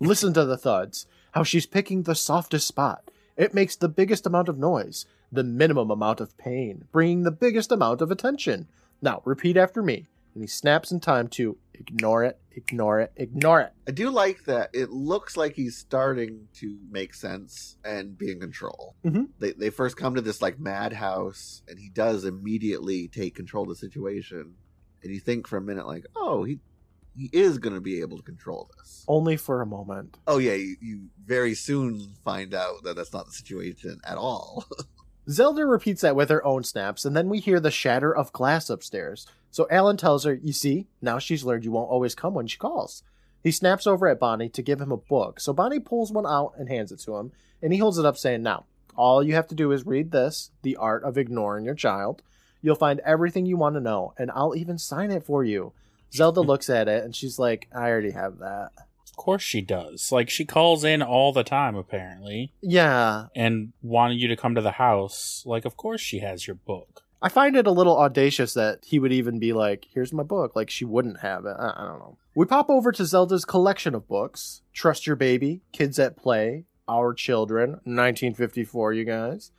listen 0.00 0.32
to 0.32 0.46
the 0.46 0.56
thuds. 0.56 1.04
How 1.32 1.42
she's 1.42 1.66
picking 1.66 2.04
the 2.04 2.14
softest 2.14 2.66
spot. 2.66 3.10
It 3.36 3.52
makes 3.52 3.76
the 3.76 3.90
biggest 3.90 4.24
amount 4.24 4.48
of 4.48 4.56
noise, 4.56 5.04
the 5.30 5.44
minimum 5.44 5.90
amount 5.90 6.22
of 6.22 6.38
pain, 6.38 6.86
bringing 6.92 7.24
the 7.24 7.30
biggest 7.30 7.70
amount 7.70 8.00
of 8.00 8.10
attention. 8.10 8.68
Now, 9.02 9.20
repeat 9.26 9.58
after 9.58 9.82
me. 9.82 10.06
And 10.32 10.42
he 10.42 10.46
snaps 10.46 10.90
in 10.92 11.00
time 11.00 11.28
to 11.28 11.58
ignore 11.74 12.24
it, 12.24 12.38
ignore 12.58 13.00
it, 13.00 13.12
ignore 13.16 13.60
it. 13.60 13.72
I 13.86 13.92
do 13.92 14.10
like 14.10 14.44
that. 14.44 14.70
It 14.72 14.90
looks 14.90 15.36
like 15.36 15.54
he's 15.54 15.76
starting 15.76 16.48
to 16.54 16.76
make 16.90 17.14
sense 17.14 17.76
and 17.84 18.18
be 18.18 18.30
in 18.32 18.40
control. 18.40 18.96
Mhm. 19.04 19.28
They 19.38 19.52
they 19.52 19.70
first 19.70 19.96
come 19.96 20.14
to 20.16 20.20
this 20.20 20.42
like 20.42 20.58
madhouse, 20.58 21.62
and 21.68 21.78
he 21.78 21.88
does 21.88 22.24
immediately 22.24 23.08
take 23.08 23.34
control 23.34 23.62
of 23.64 23.70
the 23.70 23.76
situation. 23.76 24.54
And 25.02 25.12
you 25.14 25.20
think 25.20 25.46
for 25.46 25.56
a 25.56 25.60
minute, 25.62 25.86
like, 25.86 26.06
oh, 26.16 26.44
he 26.44 26.58
he 27.16 27.30
is 27.32 27.58
going 27.58 27.74
to 27.74 27.80
be 27.80 28.00
able 28.00 28.16
to 28.16 28.22
control 28.22 28.70
this. 28.78 29.04
Only 29.08 29.36
for 29.36 29.60
a 29.62 29.66
moment. 29.66 30.16
Oh 30.26 30.38
yeah, 30.38 30.54
you, 30.54 30.76
you 30.80 31.00
very 31.24 31.54
soon 31.54 32.14
find 32.24 32.54
out 32.54 32.82
that 32.84 32.94
that's 32.96 33.12
not 33.12 33.26
the 33.26 33.32
situation 33.32 33.98
at 34.04 34.16
all. 34.18 34.64
Zelda 35.30 35.66
repeats 35.66 36.00
that 36.00 36.16
with 36.16 36.30
her 36.30 36.44
own 36.44 36.64
snaps, 36.64 37.04
and 37.04 37.14
then 37.14 37.28
we 37.28 37.38
hear 37.38 37.60
the 37.60 37.70
shatter 37.70 38.14
of 38.14 38.32
glass 38.32 38.70
upstairs. 38.70 39.26
So 39.50 39.66
Alan 39.70 39.98
tells 39.98 40.24
her, 40.24 40.34
You 40.34 40.52
see, 40.52 40.86
now 41.02 41.18
she's 41.18 41.44
learned 41.44 41.64
you 41.64 41.72
won't 41.72 41.90
always 41.90 42.14
come 42.14 42.32
when 42.32 42.46
she 42.46 42.56
calls. 42.56 43.02
He 43.42 43.50
snaps 43.50 43.86
over 43.86 44.08
at 44.08 44.18
Bonnie 44.18 44.48
to 44.48 44.62
give 44.62 44.80
him 44.80 44.90
a 44.90 44.96
book, 44.96 45.38
so 45.38 45.52
Bonnie 45.52 45.80
pulls 45.80 46.10
one 46.10 46.26
out 46.26 46.54
and 46.58 46.68
hands 46.68 46.92
it 46.92 47.00
to 47.00 47.16
him, 47.16 47.32
and 47.62 47.72
he 47.72 47.78
holds 47.78 47.98
it 47.98 48.06
up, 48.06 48.16
saying, 48.16 48.42
Now, 48.42 48.64
all 48.96 49.22
you 49.22 49.34
have 49.34 49.46
to 49.48 49.54
do 49.54 49.70
is 49.70 49.86
read 49.86 50.12
this 50.12 50.50
The 50.62 50.76
Art 50.76 51.04
of 51.04 51.18
Ignoring 51.18 51.64
Your 51.64 51.74
Child. 51.74 52.22
You'll 52.62 52.74
find 52.74 53.00
everything 53.00 53.46
you 53.46 53.56
want 53.56 53.76
to 53.76 53.80
know, 53.80 54.14
and 54.16 54.30
I'll 54.34 54.56
even 54.56 54.78
sign 54.78 55.10
it 55.10 55.24
for 55.24 55.44
you. 55.44 55.72
Zelda 56.12 56.40
looks 56.42 56.70
at 56.70 56.88
it, 56.88 57.04
and 57.04 57.14
she's 57.14 57.38
like, 57.38 57.68
I 57.74 57.90
already 57.90 58.12
have 58.12 58.38
that. 58.38 58.72
Of 59.18 59.24
course 59.24 59.42
she 59.42 59.62
does. 59.62 60.12
Like 60.12 60.30
she 60.30 60.44
calls 60.44 60.84
in 60.84 61.02
all 61.02 61.32
the 61.32 61.42
time 61.42 61.74
apparently 61.74 62.52
Yeah, 62.62 63.26
and 63.34 63.72
wanted 63.82 64.20
you 64.20 64.28
to 64.28 64.36
come 64.36 64.54
to 64.54 64.60
the 64.60 64.70
house. 64.70 65.42
Like 65.44 65.64
of 65.64 65.76
course 65.76 66.00
she 66.00 66.20
has 66.20 66.46
your 66.46 66.54
book. 66.54 67.02
I 67.20 67.28
find 67.28 67.56
it 67.56 67.66
a 67.66 67.72
little 67.72 67.98
audacious 67.98 68.54
that 68.54 68.84
he 68.86 69.00
would 69.00 69.12
even 69.12 69.40
be 69.40 69.52
like, 69.52 69.88
"Here's 69.92 70.12
my 70.12 70.22
book." 70.22 70.54
Like 70.54 70.70
she 70.70 70.84
wouldn't 70.84 71.18
have 71.18 71.46
it. 71.46 71.56
I, 71.58 71.74
I 71.76 71.84
don't 71.88 71.98
know. 71.98 72.16
We 72.36 72.46
pop 72.46 72.70
over 72.70 72.92
to 72.92 73.04
Zelda's 73.04 73.44
collection 73.44 73.96
of 73.96 74.06
books: 74.06 74.62
"Trust 74.72 75.04
Your 75.04 75.16
Baby," 75.16 75.62
"Kids 75.72 75.98
at 75.98 76.16
Play," 76.16 76.66
"Our 76.86 77.12
Children," 77.12 77.70
1954. 77.82 78.92
You 78.92 79.04
guys. 79.04 79.50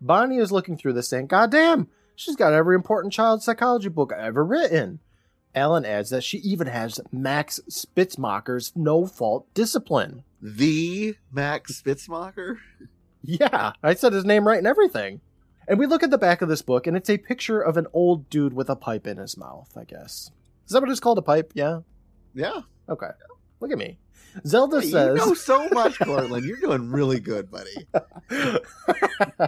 Bonnie 0.00 0.38
is 0.38 0.50
looking 0.50 0.76
through 0.76 0.94
this, 0.94 1.08
saying, 1.08 1.28
"God 1.28 1.52
damn, 1.52 1.86
she's 2.16 2.34
got 2.34 2.52
every 2.52 2.74
important 2.74 3.12
child 3.12 3.44
psychology 3.44 3.88
book 3.88 4.12
ever 4.12 4.44
written." 4.44 4.98
Alan 5.56 5.84
adds 5.86 6.10
that 6.10 6.22
she 6.22 6.38
even 6.38 6.66
has 6.68 7.00
Max 7.10 7.58
Spitzmacher's 7.68 8.72
No 8.76 9.06
Fault 9.06 9.52
Discipline. 9.54 10.22
the 10.42 11.16
Max 11.32 11.80
Spitzmacher. 11.82 12.58
Yeah, 13.22 13.72
I 13.82 13.94
said 13.94 14.12
his 14.12 14.24
name 14.24 14.46
right 14.46 14.58
and 14.58 14.66
everything. 14.66 15.20
And 15.66 15.78
we 15.80 15.86
look 15.86 16.04
at 16.04 16.10
the 16.10 16.18
back 16.18 16.42
of 16.42 16.48
this 16.48 16.62
book, 16.62 16.86
and 16.86 16.96
it's 16.96 17.10
a 17.10 17.18
picture 17.18 17.60
of 17.60 17.76
an 17.76 17.88
old 17.92 18.30
dude 18.30 18.52
with 18.52 18.70
a 18.70 18.76
pipe 18.76 19.04
in 19.06 19.16
his 19.16 19.36
mouth, 19.36 19.72
I 19.76 19.82
guess. 19.82 20.30
Is 20.66 20.72
that 20.72 20.80
what 20.80 20.90
it's 20.90 21.00
called? 21.00 21.18
A 21.18 21.22
pipe? 21.22 21.50
Yeah? 21.54 21.80
Yeah, 22.34 22.60
Okay. 22.88 23.08
Look 23.58 23.72
at 23.72 23.78
me. 23.78 23.98
Zelda 24.46 24.82
Hey, 24.82 24.90
says. 24.90 25.18
you 25.18 25.26
know 25.26 25.34
so 25.34 25.68
much, 25.70 25.98
Courtland. 26.02 26.44
You're 26.44 26.60
doing 26.60 26.90
really 26.90 27.18
good, 27.18 27.50
buddy. 27.50 27.88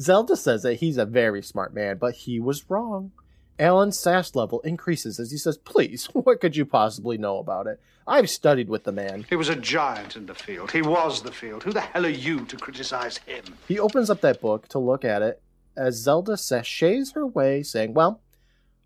Zelda 0.00 0.36
says 0.36 0.62
that 0.62 0.74
he's 0.74 0.98
a 0.98 1.06
very 1.06 1.42
smart 1.42 1.74
man, 1.74 1.96
but 1.98 2.14
he 2.14 2.38
was 2.38 2.68
wrong. 2.68 3.12
Alan's 3.58 3.98
sass 3.98 4.34
level 4.34 4.60
increases 4.60 5.20
as 5.20 5.30
he 5.30 5.36
says, 5.36 5.58
Please, 5.58 6.06
what 6.12 6.40
could 6.40 6.56
you 6.56 6.64
possibly 6.64 7.18
know 7.18 7.38
about 7.38 7.66
it? 7.66 7.80
I've 8.06 8.28
studied 8.28 8.68
with 8.68 8.84
the 8.84 8.92
man. 8.92 9.24
He 9.28 9.36
was 9.36 9.48
a 9.48 9.56
giant 9.56 10.16
in 10.16 10.26
the 10.26 10.34
field. 10.34 10.72
He 10.72 10.82
was 10.82 11.22
the 11.22 11.32
field. 11.32 11.62
Who 11.62 11.72
the 11.72 11.80
hell 11.80 12.04
are 12.04 12.10
you 12.10 12.44
to 12.46 12.56
criticize 12.56 13.18
him? 13.18 13.44
He 13.66 13.78
opens 13.78 14.10
up 14.10 14.20
that 14.20 14.40
book 14.40 14.68
to 14.68 14.78
look 14.78 15.04
at 15.04 15.22
it 15.22 15.40
as 15.76 15.96
Zelda 15.96 16.36
sachets 16.36 17.12
her 17.12 17.26
way, 17.26 17.62
saying, 17.62 17.94
Well, 17.94 18.20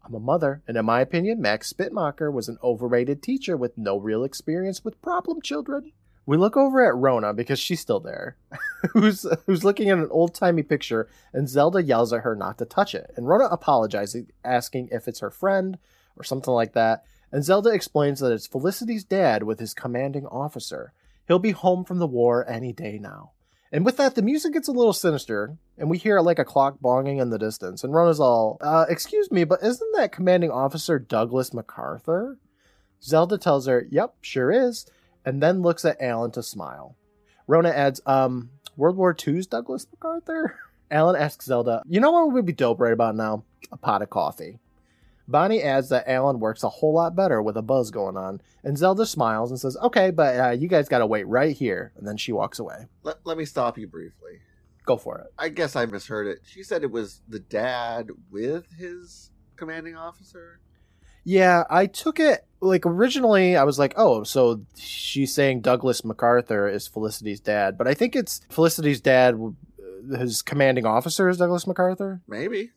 I'm 0.04 0.14
a 0.14 0.20
mother, 0.20 0.62
and 0.66 0.76
in 0.76 0.85
my 0.85 1.00
opinion, 1.00 1.42
Max 1.42 1.72
Spitzmacher 1.72 2.33
was 2.33 2.48
an 2.48 2.59
overrated 2.62 3.22
teacher 3.22 3.57
with 3.57 3.76
no 3.76 3.98
real 3.98 4.24
experience 4.24 4.85
with 4.85 5.02
problem 5.02 5.42
children. 5.42 5.92
We 6.28 6.36
look 6.36 6.58
over 6.58 6.86
at 6.86 6.94
Rona 6.94 7.32
because 7.32 7.58
she's 7.58 7.80
still 7.80 8.00
there, 8.00 8.36
who's 8.92 9.24
who's 9.46 9.64
looking 9.64 9.88
at 9.88 9.96
an 9.96 10.10
old 10.10 10.34
timey 10.34 10.62
picture, 10.62 11.08
and 11.32 11.48
Zelda 11.48 11.82
yells 11.82 12.12
at 12.12 12.20
her 12.20 12.36
not 12.36 12.58
to 12.58 12.66
touch 12.66 12.94
it. 12.94 13.10
And 13.16 13.26
Rona 13.26 13.46
apologizes, 13.46 14.26
asking 14.44 14.90
if 14.92 15.08
it's 15.08 15.20
her 15.20 15.30
friend 15.30 15.78
or 16.18 16.24
something 16.24 16.52
like 16.52 16.74
that. 16.74 17.02
And 17.32 17.42
Zelda 17.42 17.70
explains 17.70 18.20
that 18.20 18.30
it's 18.30 18.46
Felicity's 18.46 19.04
dad 19.04 19.44
with 19.44 19.58
his 19.58 19.72
commanding 19.72 20.26
officer. 20.26 20.92
He'll 21.26 21.38
be 21.38 21.52
home 21.52 21.82
from 21.82 21.98
the 21.98 22.06
war 22.06 22.46
any 22.46 22.74
day 22.74 22.98
now. 23.00 23.32
And 23.72 23.86
with 23.86 23.96
that, 23.96 24.14
the 24.14 24.20
music 24.20 24.52
gets 24.52 24.68
a 24.68 24.72
little 24.72 24.92
sinister, 24.92 25.56
and 25.78 25.88
we 25.88 25.96
hear 25.96 26.20
like 26.20 26.38
a 26.38 26.44
clock 26.44 26.76
bonging 26.78 27.22
in 27.22 27.30
the 27.30 27.38
distance. 27.38 27.82
And 27.82 27.94
Rona's 27.94 28.20
all, 28.20 28.58
uh, 28.60 28.84
excuse 28.90 29.30
me, 29.30 29.44
but 29.44 29.62
isn't 29.62 29.96
that 29.96 30.12
commanding 30.12 30.50
officer 30.50 30.98
Douglas 30.98 31.54
MacArthur? 31.54 32.36
Zelda 33.02 33.38
tells 33.38 33.66
her, 33.66 33.86
yep, 33.90 34.16
sure 34.20 34.52
is, 34.52 34.84
and 35.28 35.42
then 35.42 35.60
looks 35.60 35.84
at 35.84 36.00
Alan 36.00 36.30
to 36.30 36.42
smile. 36.42 36.96
Rona 37.46 37.68
adds, 37.68 38.00
um, 38.06 38.48
World 38.78 38.96
War 38.96 39.14
II's 39.14 39.46
Douglas 39.46 39.86
MacArthur? 39.92 40.58
Alan 40.90 41.16
asks 41.20 41.44
Zelda, 41.44 41.82
you 41.86 42.00
know 42.00 42.10
what 42.10 42.32
would 42.32 42.46
be 42.46 42.54
dope 42.54 42.80
right 42.80 42.94
about 42.94 43.14
now? 43.14 43.44
A 43.70 43.76
pot 43.76 44.00
of 44.00 44.08
coffee. 44.08 44.58
Bonnie 45.26 45.62
adds 45.62 45.90
that 45.90 46.08
Alan 46.08 46.40
works 46.40 46.62
a 46.62 46.70
whole 46.70 46.94
lot 46.94 47.14
better 47.14 47.42
with 47.42 47.58
a 47.58 47.62
buzz 47.62 47.90
going 47.90 48.16
on, 48.16 48.40
and 48.64 48.78
Zelda 48.78 49.04
smiles 49.04 49.50
and 49.50 49.60
says, 49.60 49.76
okay, 49.82 50.10
but 50.10 50.40
uh, 50.40 50.50
you 50.52 50.66
guys 50.66 50.88
gotta 50.88 51.06
wait 51.06 51.26
right 51.26 51.54
here, 51.54 51.92
and 51.98 52.08
then 52.08 52.16
she 52.16 52.32
walks 52.32 52.58
away. 52.58 52.86
Let, 53.02 53.16
let 53.24 53.36
me 53.36 53.44
stop 53.44 53.76
you 53.76 53.86
briefly. 53.86 54.40
Go 54.86 54.96
for 54.96 55.18
it. 55.18 55.26
I 55.38 55.50
guess 55.50 55.76
I 55.76 55.84
misheard 55.84 56.26
it. 56.26 56.38
She 56.46 56.62
said 56.62 56.82
it 56.82 56.90
was 56.90 57.20
the 57.28 57.40
dad 57.40 58.08
with 58.30 58.64
his 58.78 59.30
commanding 59.56 59.94
officer. 59.94 60.60
Yeah, 61.24 61.64
I 61.68 61.87
took 61.87 62.20
it 62.20 62.44
like 62.61 62.85
originally 62.87 63.57
I 63.57 63.64
was 63.64 63.78
like, 63.78 63.94
oh, 63.96 64.24
so 64.24 64.62
she's 64.76 65.35
saying 65.35 65.61
Douglas 65.61 66.04
MacArthur 66.04 66.68
is 66.68 66.88
Felicity's 66.88 67.40
dad, 67.40 67.78
but 67.78 67.87
I 67.87 67.94
think 67.94 68.16
it's 68.16 68.40
Felicity's 68.50 69.00
dad, 69.00 69.38
uh, 69.40 70.18
his 70.18 70.42
commanding 70.42 70.87
officer 70.87 71.28
is 71.28 71.38
Douglas 71.38 71.66
MacArthur. 71.66 72.20
Maybe. 72.26 72.70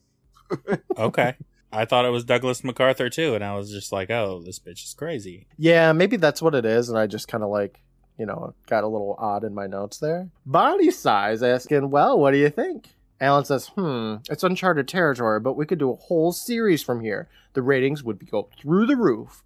Okay. 0.98 1.36
I 1.72 1.86
thought 1.86 2.04
it 2.04 2.10
was 2.10 2.26
Douglas 2.26 2.66
MacArthur 2.66 3.10
too, 3.10 3.34
and 3.34 3.44
I 3.44 3.56
was 3.56 3.72
just 3.72 3.94
like, 3.94 4.10
oh, 4.10 4.42
this 4.44 4.60
bitch 4.60 4.84
is 4.84 4.94
crazy. 4.94 5.48
Yeah, 5.58 5.94
maybe 5.94 6.18
that's 6.18 6.42
what 6.42 6.54
it 6.54 6.66
is, 6.66 6.90
and 6.90 6.98
I 7.00 7.08
just 7.08 7.30
kind 7.30 7.44
of 7.44 7.50
like, 7.50 7.80
you 8.20 8.26
know, 8.26 8.54
got 8.68 8.84
a 8.84 8.88
little 8.88 9.16
odd 9.18 9.46
in 9.46 9.54
my 9.54 9.68
notes 9.68 9.98
there. 9.98 10.28
Bonnie 10.46 10.92
size 10.92 11.42
asking, 11.42 11.90
well, 11.90 12.20
what 12.20 12.32
do 12.32 12.38
you 12.38 12.50
think? 12.50 12.90
Alan 13.22 13.46
says, 13.46 13.68
hmm, 13.68 14.16
it's 14.30 14.44
uncharted 14.44 14.88
territory, 14.88 15.40
but 15.40 15.54
we 15.54 15.68
could 15.68 15.78
do 15.78 15.92
a 15.92 15.96
whole 15.96 16.32
series 16.32 16.82
from 16.82 17.02
here. 17.02 17.30
The 17.54 17.62
ratings 17.62 18.04
would 18.04 18.30
go 18.30 18.50
through 18.60 18.88
the 18.88 18.98
roof. 18.98 19.44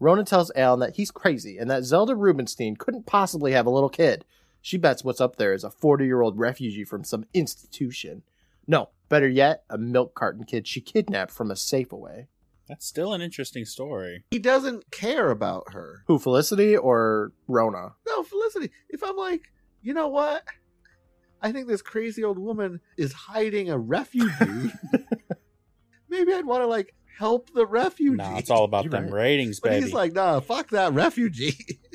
Rona 0.00 0.24
tells 0.24 0.50
Alan 0.56 0.80
that 0.80 0.96
he's 0.96 1.10
crazy 1.10 1.58
and 1.58 1.70
that 1.70 1.84
Zelda 1.84 2.16
Rubinstein 2.16 2.76
couldn't 2.76 3.04
possibly 3.04 3.52
have 3.52 3.66
a 3.66 3.70
little 3.70 3.90
kid. 3.90 4.24
She 4.62 4.78
bets 4.78 5.04
what's 5.04 5.20
up 5.20 5.36
there 5.36 5.52
is 5.52 5.62
a 5.62 5.70
40 5.70 6.06
year 6.06 6.22
old 6.22 6.38
refugee 6.38 6.84
from 6.84 7.04
some 7.04 7.26
institution. 7.34 8.22
No, 8.66 8.88
better 9.08 9.28
yet, 9.28 9.64
a 9.68 9.76
milk 9.76 10.14
carton 10.14 10.44
kid 10.44 10.66
she 10.66 10.80
kidnapped 10.80 11.32
from 11.32 11.50
a 11.50 11.54
Safeway. 11.54 12.28
That's 12.66 12.86
still 12.86 13.12
an 13.12 13.22
interesting 13.22 13.64
story. 13.64 14.24
He 14.30 14.38
doesn't 14.38 14.90
care 14.90 15.30
about 15.30 15.72
her. 15.72 16.04
Who, 16.06 16.18
Felicity 16.18 16.76
or 16.76 17.32
Rona? 17.46 17.94
No, 18.06 18.22
Felicity. 18.22 18.70
If 18.90 19.02
I'm 19.02 19.16
like, 19.16 19.52
you 19.82 19.94
know 19.94 20.08
what? 20.08 20.44
I 21.40 21.52
think 21.52 21.68
this 21.68 21.82
crazy 21.82 22.24
old 22.24 22.38
woman 22.38 22.80
is 22.96 23.12
hiding 23.12 23.70
a 23.70 23.78
refugee. 23.78 24.72
Maybe 26.08 26.32
I'd 26.32 26.46
want 26.46 26.62
to 26.62 26.66
like 26.66 26.94
help 27.18 27.50
the 27.52 27.66
refugee. 27.66 28.16
No, 28.16 28.36
it's 28.36 28.50
all 28.50 28.64
about 28.64 28.84
You're 28.84 28.90
them 28.92 29.04
right. 29.04 29.12
ratings, 29.12 29.60
But 29.60 29.70
baby. 29.70 29.84
he's 29.86 29.94
like, 29.94 30.12
nah, 30.14 30.40
fuck 30.40 30.70
that 30.70 30.92
refugee. 30.92 31.56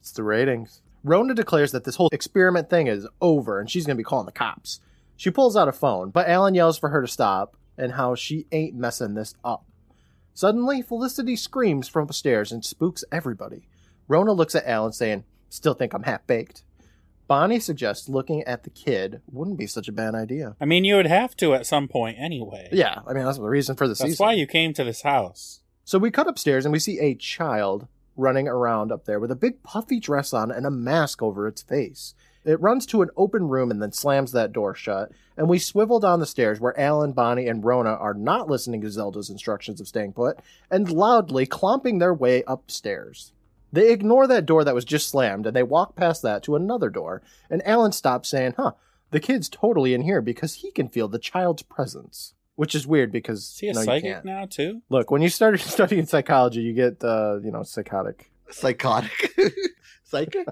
It's 0.00 0.12
the 0.12 0.22
ratings. 0.22 0.82
Rona 1.02 1.32
declares 1.32 1.72
that 1.72 1.84
this 1.84 1.96
whole 1.96 2.10
experiment 2.12 2.68
thing 2.68 2.88
is 2.88 3.08
over 3.22 3.58
and 3.58 3.70
she's 3.70 3.86
going 3.86 3.96
to 3.96 4.00
be 4.00 4.04
calling 4.04 4.26
the 4.26 4.32
cops. 4.32 4.80
She 5.16 5.30
pulls 5.30 5.56
out 5.56 5.66
a 5.66 5.72
phone, 5.72 6.10
but 6.10 6.28
Alan 6.28 6.54
yells 6.54 6.78
for 6.78 6.90
her 6.90 7.00
to 7.00 7.08
stop 7.08 7.56
and 7.78 7.92
how 7.92 8.14
she 8.14 8.46
ain't 8.52 8.74
messing 8.74 9.14
this 9.14 9.34
up. 9.42 9.64
Suddenly, 10.34 10.82
Felicity 10.82 11.36
screams 11.36 11.88
from 11.88 12.02
upstairs 12.04 12.52
and 12.52 12.62
spooks 12.62 13.02
everybody. 13.10 13.66
Rona 14.08 14.32
looks 14.34 14.54
at 14.54 14.66
Alan 14.66 14.92
saying, 14.92 15.24
Still 15.48 15.72
think 15.72 15.94
I'm 15.94 16.02
half 16.02 16.26
baked. 16.26 16.64
Bonnie 17.26 17.60
suggests 17.60 18.08
looking 18.08 18.42
at 18.44 18.64
the 18.64 18.70
kid 18.70 19.22
wouldn't 19.30 19.58
be 19.58 19.66
such 19.66 19.88
a 19.88 19.92
bad 19.92 20.14
idea. 20.14 20.56
I 20.60 20.64
mean, 20.66 20.84
you 20.84 20.96
would 20.96 21.06
have 21.06 21.36
to 21.38 21.54
at 21.54 21.66
some 21.66 21.88
point 21.88 22.18
anyway. 22.18 22.68
Yeah, 22.70 23.00
I 23.06 23.12
mean, 23.14 23.24
that's 23.24 23.38
the 23.38 23.44
reason 23.44 23.76
for 23.76 23.86
the 23.86 23.92
That's 23.92 24.02
season. 24.02 24.24
why 24.24 24.32
you 24.34 24.46
came 24.46 24.74
to 24.74 24.84
this 24.84 25.02
house. 25.02 25.60
So 25.84 25.98
we 25.98 26.10
cut 26.10 26.28
upstairs 26.28 26.64
and 26.64 26.72
we 26.72 26.78
see 26.78 26.98
a 26.98 27.14
child 27.14 27.86
running 28.16 28.46
around 28.46 28.92
up 28.92 29.06
there 29.06 29.18
with 29.18 29.30
a 29.30 29.36
big 29.36 29.62
puffy 29.62 29.98
dress 29.98 30.32
on 30.32 30.50
and 30.50 30.66
a 30.66 30.70
mask 30.70 31.22
over 31.22 31.48
its 31.48 31.62
face. 31.62 32.14
It 32.44 32.60
runs 32.60 32.84
to 32.86 33.00
an 33.02 33.08
open 33.16 33.48
room 33.48 33.70
and 33.70 33.80
then 33.80 33.92
slams 33.92 34.32
that 34.32 34.52
door 34.52 34.74
shut, 34.74 35.10
and 35.36 35.48
we 35.48 35.58
swivel 35.58 35.98
down 35.98 36.20
the 36.20 36.26
stairs 36.26 36.60
where 36.60 36.78
Alan, 36.78 37.12
Bonnie, 37.12 37.48
and 37.48 37.64
Rona 37.64 37.94
are 37.94 38.12
not 38.14 38.50
listening 38.50 38.82
to 38.82 38.90
Zelda's 38.90 39.30
instructions 39.30 39.80
of 39.80 39.88
staying 39.88 40.12
put 40.12 40.38
and 40.70 40.90
loudly 40.90 41.46
clomping 41.46 41.98
their 41.98 42.12
way 42.12 42.44
upstairs. 42.46 43.32
They 43.74 43.90
ignore 43.90 44.28
that 44.28 44.46
door 44.46 44.62
that 44.62 44.74
was 44.74 44.84
just 44.84 45.08
slammed 45.08 45.46
and 45.46 45.56
they 45.56 45.64
walk 45.64 45.96
past 45.96 46.22
that 46.22 46.44
to 46.44 46.54
another 46.54 46.90
door, 46.90 47.22
and 47.50 47.60
Alan 47.66 47.90
stops 47.90 48.28
saying, 48.28 48.54
Huh, 48.56 48.72
the 49.10 49.18
kid's 49.18 49.48
totally 49.48 49.94
in 49.94 50.02
here 50.02 50.20
because 50.22 50.54
he 50.54 50.70
can 50.70 50.88
feel 50.88 51.08
the 51.08 51.18
child's 51.18 51.62
presence. 51.62 52.34
Which 52.54 52.76
is 52.76 52.86
weird 52.86 53.10
because 53.10 53.40
Is 53.40 53.58
he 53.58 53.68
a 53.68 53.72
no, 53.72 53.80
you 53.80 53.84
psychic 53.84 54.12
can't. 54.12 54.24
now 54.24 54.46
too? 54.46 54.82
Look, 54.88 55.10
when 55.10 55.22
you 55.22 55.28
started 55.28 55.58
studying 55.76 56.06
psychology, 56.06 56.60
you 56.60 56.72
get 56.72 57.02
uh, 57.02 57.40
you 57.42 57.50
know, 57.50 57.64
psychotic. 57.64 58.30
Psychotic. 58.48 59.34
Psychic? 60.04 60.46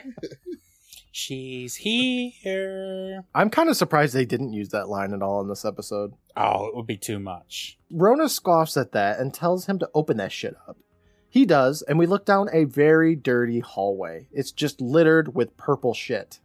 She's 1.12 1.76
here. 1.76 3.22
I'm 3.34 3.50
kind 3.50 3.68
of 3.68 3.76
surprised 3.76 4.14
they 4.14 4.24
didn't 4.24 4.52
use 4.54 4.70
that 4.70 4.88
line 4.88 5.12
at 5.14 5.22
all 5.22 5.42
in 5.42 5.48
this 5.48 5.64
episode. 5.64 6.14
Oh, 6.36 6.66
it 6.66 6.74
would 6.74 6.86
be 6.86 6.96
too 6.96 7.20
much. 7.20 7.78
Rona 7.88 8.28
scoffs 8.28 8.76
at 8.76 8.90
that 8.92 9.20
and 9.20 9.32
tells 9.32 9.66
him 9.66 9.78
to 9.78 9.90
open 9.94 10.16
that 10.16 10.32
shit 10.32 10.56
up. 10.66 10.76
He 11.32 11.46
does, 11.46 11.80
and 11.80 11.98
we 11.98 12.04
look 12.04 12.26
down 12.26 12.50
a 12.52 12.64
very 12.64 13.16
dirty 13.16 13.60
hallway. 13.60 14.26
It's 14.32 14.52
just 14.52 14.82
littered 14.82 15.34
with 15.34 15.56
purple 15.56 15.94
shit. 15.94 16.40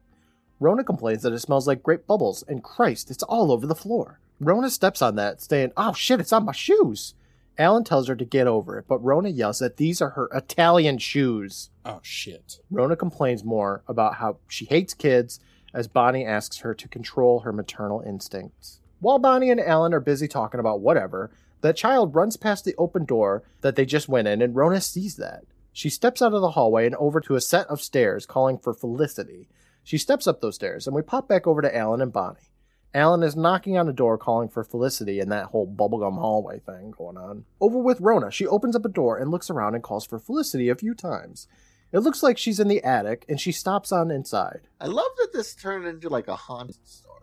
Rona 0.62 0.86
complains 0.86 1.24
that 1.24 1.34
it 1.34 1.40
smells 1.40 1.68
like 1.68 1.84
grape 1.84 2.08
bubbles, 2.08 2.42
and 2.48 2.64
Christ, 2.64 3.12
it's 3.12 3.22
all 3.24 3.52
over 3.52 3.68
the 3.68 3.76
floor. 3.76 4.22
Rona 4.40 4.70
steps 4.70 5.02
on 5.02 5.16
that, 5.16 5.42
saying, 5.42 5.74
Oh 5.76 5.92
shit, 5.92 6.22
it's 6.22 6.32
on 6.32 6.46
my 6.46 6.54
shoes. 6.54 7.16
Alan 7.58 7.84
tells 7.84 8.08
her 8.08 8.16
to 8.16 8.24
get 8.24 8.48
over 8.48 8.80
it, 8.80 8.86
but 8.88 9.04
Rona 9.04 9.28
yells 9.28 9.60
that 9.60 9.76
these 9.76 10.02
are 10.02 10.12
her 10.12 10.30
Italian 10.34 11.00
shoes. 11.00 11.70
Oh 11.84 12.00
shit. 12.02 12.60
Rona 12.72 12.96
complains 12.96 13.44
more 13.44 13.84
about 13.90 14.16
how 14.16 14.38
she 14.48 14.64
hates 14.68 14.94
kids 14.94 15.42
as 15.74 15.90
Bonnie 15.90 16.26
asks 16.26 16.60
her 16.60 16.74
to 16.74 16.88
control 16.88 17.42
her 17.42 17.52
maternal 17.52 18.00
instincts. 18.08 18.80
While 19.02 19.20
Bonnie 19.20 19.52
and 19.52 19.60
Alan 19.60 19.94
are 19.94 20.00
busy 20.00 20.30
talking 20.30 20.62
about 20.62 20.80
whatever, 20.80 21.30
that 21.62 21.76
child 21.76 22.16
runs 22.16 22.38
past 22.38 22.66
the 22.66 22.76
open 22.78 23.06
door 23.06 23.44
that 23.62 23.76
they 23.76 23.86
just 23.86 24.10
went 24.10 24.28
in, 24.28 24.42
and 24.42 24.56
Rona 24.56 24.82
sees 24.82 25.16
that. 25.18 25.46
She 25.72 25.90
steps 25.90 26.22
out 26.22 26.34
of 26.34 26.42
the 26.42 26.52
hallway 26.52 26.86
and 26.86 26.96
over 26.96 27.22
to 27.22 27.36
a 27.36 27.42
set 27.42 27.68
of 27.68 27.82
stairs 27.82 28.26
calling 28.26 28.58
for 28.58 28.74
Felicity. 28.74 29.48
She 29.84 29.98
steps 29.98 30.28
up 30.28 30.42
those 30.42 30.56
stairs, 30.56 30.88
and 30.88 30.96
we 30.96 31.02
pop 31.02 31.28
back 31.28 31.46
over 31.46 31.62
to 31.62 31.76
Alan 31.76 32.02
and 32.02 32.12
Bonnie. 32.12 32.50
Alan 32.94 33.22
is 33.22 33.36
knocking 33.36 33.78
on 33.78 33.88
a 33.88 33.94
door 33.94 34.18
calling 34.18 34.50
for 34.50 34.64
Felicity 34.64 35.20
and 35.20 35.32
that 35.32 35.48
whole 35.48 35.68
bubblegum 35.68 36.18
hallway 36.18 36.60
thing 36.60 36.92
going 36.98 37.18
on. 37.18 37.46
Over 37.62 37.78
with 37.78 38.02
Rona, 38.02 38.32
she 38.32 38.48
opens 38.48 38.76
up 38.76 38.86
a 38.86 38.90
door 38.90 39.18
and 39.18 39.30
looks 39.30 39.50
around 39.50 39.76
and 39.76 39.84
calls 39.84 40.06
for 40.06 40.18
Felicity 40.18 40.70
a 40.70 40.76
few 40.76 40.96
times. 40.96 41.48
It 41.92 42.00
looks 42.00 42.24
like 42.24 42.38
she's 42.38 42.60
in 42.60 42.68
the 42.68 42.84
attic 42.84 43.26
and 43.30 43.40
she 43.40 43.52
stops 43.52 43.92
on 43.92 44.10
inside. 44.10 44.62
I 44.82 44.88
love 44.88 45.12
that 45.18 45.32
this 45.32 45.54
turned 45.54 45.86
into 45.86 46.10
like 46.10 46.28
a 46.28 46.36
haunted. 46.36 46.78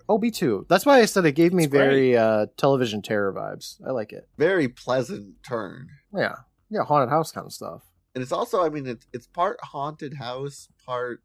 Oh, 0.09 0.19
me 0.19 0.31
too. 0.31 0.67
That's 0.69 0.85
why 0.87 0.99
I 1.01 1.05
said 1.07 1.25
it 1.25 1.33
gave 1.33 1.53
me 1.53 1.64
It's 1.64 1.71
great. 1.71 1.81
very 1.81 2.17
uh, 2.17 2.47
television 2.57 3.03
terror 3.03 3.33
vibes. 3.33 3.81
I 3.87 3.90
like 3.90 4.12
it. 4.12 4.29
Very 4.38 4.69
pleasant 4.69 5.37
turn. 5.47 5.88
Yeah. 6.14 6.35
Yeah, 6.71 6.85
haunted 6.85 7.11
house 7.11 7.33
kind 7.33 7.47
of 7.47 7.53
stuff. 7.53 7.83
And 8.14 8.23
it's 8.23 8.33
also, 8.33 8.64
I 8.64 8.69
mean, 8.69 8.87
it's 8.87 9.07
it's 9.12 9.27
part 9.27 9.59
haunted 9.62 10.14
house, 10.14 10.69
part 10.87 11.21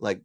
like 0.00 0.20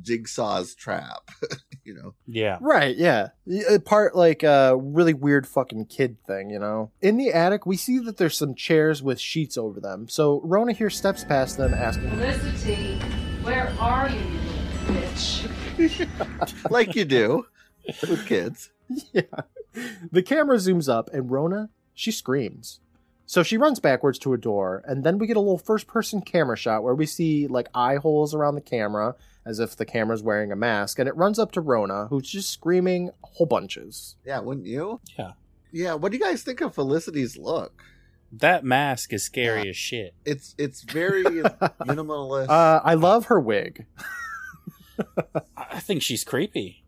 Jigsaw's 0.00 0.74
trap. 0.74 1.30
you 1.84 1.94
know, 1.94 2.14
Yeah. 2.26 2.58
Right, 2.60 2.96
yeah. 2.96 3.28
Uh, 3.70 3.78
Part 3.78 4.14
like 4.14 4.42
a 4.42 4.72
uh, 4.72 4.74
really 4.74 5.14
weird 5.14 5.46
fucking 5.46 5.86
kid 5.86 6.18
thing, 6.26 6.50
you 6.50 6.58
know? 6.58 6.90
In 7.00 7.16
the 7.16 7.32
attic, 7.32 7.64
we 7.66 7.76
see 7.76 7.98
that 8.00 8.16
there's 8.18 8.36
some 8.36 8.54
chairs 8.54 9.02
with 9.02 9.20
sheets 9.20 9.56
over 9.56 9.80
them. 9.80 10.08
So 10.08 10.40
Rona 10.44 10.72
here 10.72 10.90
steps 10.90 11.24
past 11.24 11.56
them 11.56 11.72
asking, 11.74 12.10
Felicity, 12.10 12.98
where 13.42 13.72
are 13.80 14.08
you, 14.10 14.18
you 14.18 15.00
bitch? 15.00 15.50
like 16.70 16.94
you 16.94 17.04
do 17.04 17.46
with 18.08 18.26
kids. 18.26 18.70
Yeah. 19.12 19.22
The 20.10 20.22
camera 20.22 20.56
zooms 20.56 20.88
up 20.88 21.10
and 21.12 21.30
Rona, 21.30 21.70
she 21.94 22.10
screams. 22.10 22.80
So 23.26 23.42
she 23.42 23.56
runs 23.56 23.80
backwards 23.80 24.20
to 24.20 24.32
a 24.34 24.38
door, 24.38 24.84
and 24.86 25.02
then 25.02 25.18
we 25.18 25.26
get 25.26 25.36
a 25.36 25.40
little 25.40 25.58
first 25.58 25.88
person 25.88 26.20
camera 26.22 26.56
shot 26.56 26.84
where 26.84 26.94
we 26.94 27.06
see 27.06 27.48
like 27.48 27.68
eye 27.74 27.96
holes 27.96 28.34
around 28.34 28.54
the 28.54 28.60
camera 28.60 29.16
as 29.44 29.58
if 29.58 29.76
the 29.76 29.84
camera's 29.84 30.22
wearing 30.22 30.52
a 30.52 30.56
mask, 30.56 30.98
and 31.00 31.08
it 31.08 31.16
runs 31.16 31.38
up 31.38 31.50
to 31.52 31.60
Rona, 31.60 32.06
who's 32.06 32.30
just 32.30 32.50
screaming 32.50 33.10
whole 33.22 33.46
bunches. 33.46 34.16
Yeah, 34.24 34.38
wouldn't 34.40 34.66
you? 34.66 35.00
Yeah. 35.18 35.32
Yeah. 35.72 35.94
What 35.94 36.12
do 36.12 36.18
you 36.18 36.24
guys 36.24 36.42
think 36.42 36.60
of 36.60 36.74
Felicity's 36.74 37.36
look? 37.36 37.82
That 38.32 38.64
mask 38.64 39.12
is 39.12 39.24
scary 39.24 39.68
as 39.68 39.76
shit. 39.76 40.14
It's 40.24 40.54
it's 40.56 40.82
very 40.82 41.24
minimalist. 41.24 42.48
Uh, 42.48 42.80
I 42.84 42.94
love 42.94 43.26
her 43.26 43.40
wig. 43.40 43.86
I 45.56 45.80
think 45.80 46.02
she's 46.02 46.24
creepy. 46.24 46.84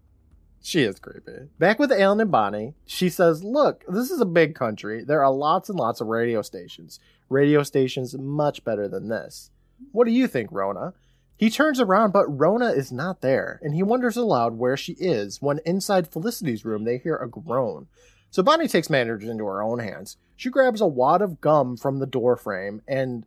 She 0.63 0.83
is 0.83 0.99
creepy. 0.99 1.49
Back 1.59 1.79
with 1.79 1.93
Alan 1.93 2.21
and 2.21 2.31
Bonnie, 2.31 2.75
she 2.85 3.09
says, 3.09 3.45
Look, 3.45 3.85
this 3.89 4.11
is 4.11 4.21
a 4.21 4.27
big 4.27 4.55
country. 4.55 5.05
There 5.05 5.23
are 5.23 5.33
lots 5.33 5.69
and 5.69 5.79
lots 5.79 6.01
of 6.01 6.09
radio 6.09 6.43
stations. 6.43 7.01
Radio 7.29 7.63
stations 7.63 8.17
much 8.19 8.65
better 8.65 8.89
than 8.89 9.09
this. 9.09 9.51
What 9.93 10.05
do 10.05 10.11
you 10.11 10.27
think, 10.27 10.51
Rona? 10.51 10.95
He 11.37 11.51
turns 11.51 11.79
around, 11.79 12.13
but 12.13 12.27
Rona 12.27 12.71
is 12.71 12.91
not 12.91 13.21
there, 13.21 13.61
and 13.63 13.75
he 13.75 13.83
wonders 13.85 14.17
aloud 14.17 14.59
where 14.59 14.77
she 14.77 14.95
is 14.95 15.41
when 15.41 15.61
inside 15.65 16.09
Felicity's 16.09 16.65
room 16.65 16.85
they 16.85 16.99
hear 16.99 17.17
a 17.17 17.29
groan. 17.29 17.87
So 18.31 18.43
Bonnie 18.43 18.69
takes 18.69 18.91
matters 18.91 19.25
into 19.25 19.47
her 19.47 19.63
own 19.63 19.79
hands. 19.79 20.17
She 20.37 20.51
grabs 20.51 20.81
a 20.81 20.87
wad 20.87 21.23
of 21.23 21.41
gum 21.41 21.77
from 21.77 21.99
the 21.99 22.07
door 22.07 22.37
frame 22.37 22.83
and 22.87 23.25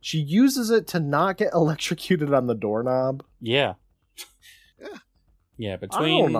she 0.00 0.18
uses 0.18 0.70
it 0.70 0.86
to 0.88 1.00
not 1.00 1.38
get 1.38 1.52
electrocuted 1.54 2.34
on 2.34 2.46
the 2.46 2.54
doorknob. 2.54 3.24
Yeah. 3.40 3.74
Yeah. 4.80 4.98
Yeah, 5.58 5.76
between 5.76 6.34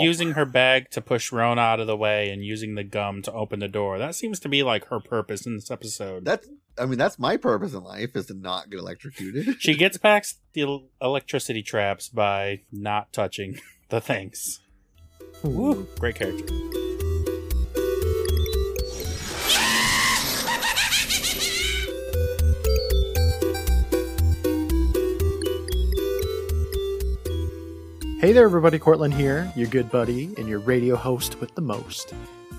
using 0.00 0.32
her 0.32 0.44
bag 0.44 0.90
to 0.90 1.00
push 1.00 1.32
Rona 1.32 1.60
out 1.60 1.80
of 1.80 1.86
the 1.86 1.96
way 1.96 2.30
and 2.30 2.44
using 2.44 2.74
the 2.74 2.84
gum 2.84 3.22
to 3.22 3.32
open 3.32 3.60
the 3.60 3.68
door, 3.68 3.98
that 3.98 4.14
seems 4.14 4.38
to 4.40 4.48
be 4.48 4.62
like 4.62 4.86
her 4.86 5.00
purpose 5.00 5.46
in 5.46 5.56
this 5.56 5.70
episode. 5.70 6.24
That's 6.24 6.46
I 6.78 6.86
mean 6.86 6.98
that's 6.98 7.18
my 7.18 7.36
purpose 7.36 7.72
in 7.72 7.82
life 7.82 8.14
is 8.14 8.26
to 8.26 8.34
not 8.34 8.70
get 8.70 8.78
electrocuted. 8.78 9.56
she 9.58 9.74
gets 9.74 9.96
past 9.96 10.40
the 10.52 10.80
electricity 11.00 11.62
traps 11.62 12.08
by 12.08 12.60
not 12.70 13.12
touching 13.12 13.58
the 13.88 14.00
things. 14.00 14.60
Woo, 15.42 15.88
great 15.98 16.16
character. 16.16 16.54
Hey 28.20 28.32
there, 28.32 28.46
everybody. 28.46 28.80
Courtland 28.80 29.14
here, 29.14 29.52
your 29.54 29.68
good 29.68 29.92
buddy 29.92 30.34
and 30.36 30.48
your 30.48 30.58
radio 30.58 30.96
host 30.96 31.40
with 31.40 31.54
the 31.54 31.60
most. 31.60 32.14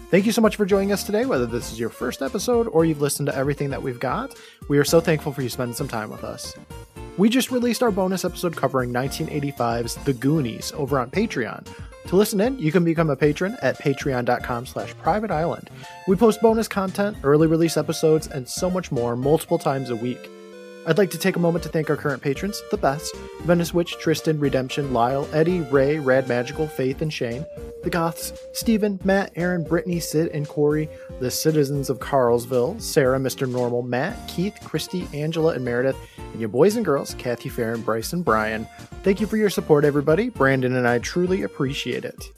Thank 0.10 0.26
you 0.26 0.32
so 0.32 0.42
much 0.42 0.56
for 0.56 0.66
joining 0.66 0.94
us 0.94 1.04
today, 1.04 1.26
whether 1.26 1.46
this 1.46 1.74
is 1.74 1.78
your 1.78 1.90
first 1.90 2.22
episode 2.22 2.68
or 2.70 2.86
you've 2.86 3.02
listened 3.02 3.28
to 3.28 3.36
everything 3.36 3.70
that 3.72 3.84
we've 3.84 4.00
got. 4.00 4.34
We 4.70 4.78
are 4.78 4.86
so 4.86 5.02
thankful 5.02 5.34
for 5.34 5.42
you 5.42 5.50
spending 5.50 5.76
some 5.76 5.90
time 5.90 6.12
with 6.12 6.24
us. 6.24 6.56
We 7.18 7.28
just 7.28 7.52
released 7.52 7.84
our 7.84 7.92
bonus 7.92 8.24
episode 8.24 8.56
covering 8.56 8.94
1985's 8.94 9.96
The 9.96 10.14
Goonies 10.14 10.72
over 10.78 10.98
on 10.98 11.12
Patreon. 11.12 11.68
To 12.08 12.16
listen 12.16 12.40
in, 12.40 12.58
you 12.58 12.72
can 12.72 12.86
become 12.86 13.10
a 13.10 13.18
patron 13.18 13.58
at 13.62 13.78
patreon.com 13.80 14.66
slash 14.66 14.96
private 15.00 15.30
island. 15.30 15.70
We 16.08 16.16
post 16.16 16.42
bonus 16.42 16.70
content, 16.70 17.18
early 17.22 17.48
release 17.48 17.76
episodes, 17.76 18.28
and 18.28 18.48
so 18.48 18.70
much 18.70 18.94
more 18.94 19.18
multiple 19.18 19.60
times 19.60 19.90
a 19.90 19.96
week. 19.98 20.30
I'd 20.90 20.98
like 20.98 21.12
to 21.12 21.20
take 21.20 21.36
a 21.36 21.40
moment 21.40 21.64
to 21.66 21.70
thank 21.70 21.92
our 21.92 21.96
current 21.96 22.24
patrons, 22.24 22.64
the 22.72 22.78
best 22.78 23.16
Venice 23.44 23.76
Witch, 23.76 24.00
Tristan, 24.00 24.40
Redemption, 24.40 24.92
Lyle, 24.92 25.30
Eddie, 25.32 25.62
Ray, 25.62 26.00
Rad 26.00 26.28
Magical, 26.28 26.66
Faith, 26.66 27.04
and 27.04 27.14
Shane, 27.14 27.46
the 27.84 27.92
Goths, 27.92 28.34
Stephen, 28.54 29.00
Matt, 29.04 29.32
Aaron, 29.36 29.64
Brittany, 29.64 30.00
Sid, 30.00 30.32
and 30.34 30.48
Corey, 30.48 30.90
the 31.20 31.30
citizens 31.30 31.92
of 31.92 32.00
Carlsville, 32.00 32.82
Sarah, 32.82 33.20
Mr. 33.20 33.48
Normal, 33.48 33.84
Matt, 33.84 34.18
Keith, 34.28 34.58
Christy, 34.64 35.08
Angela, 35.14 35.54
and 35.54 35.64
Meredith, 35.64 35.96
and 36.18 36.40
your 36.40 36.50
boys 36.50 36.76
and 36.76 36.84
girls, 36.84 37.14
Kathy, 37.20 37.50
Farron, 37.50 37.82
Bryce, 37.82 38.12
and 38.12 38.26
Brian. 38.26 38.68
Thank 39.04 39.22
you 39.22 39.28
for 39.28 39.38
your 39.38 39.52
support, 39.52 39.86
everybody. 39.86 40.30
Brandon 40.30 40.76
and 40.76 40.88
I 40.88 40.98
truly 40.98 41.44
appreciate 41.44 42.04
it. 42.04 42.32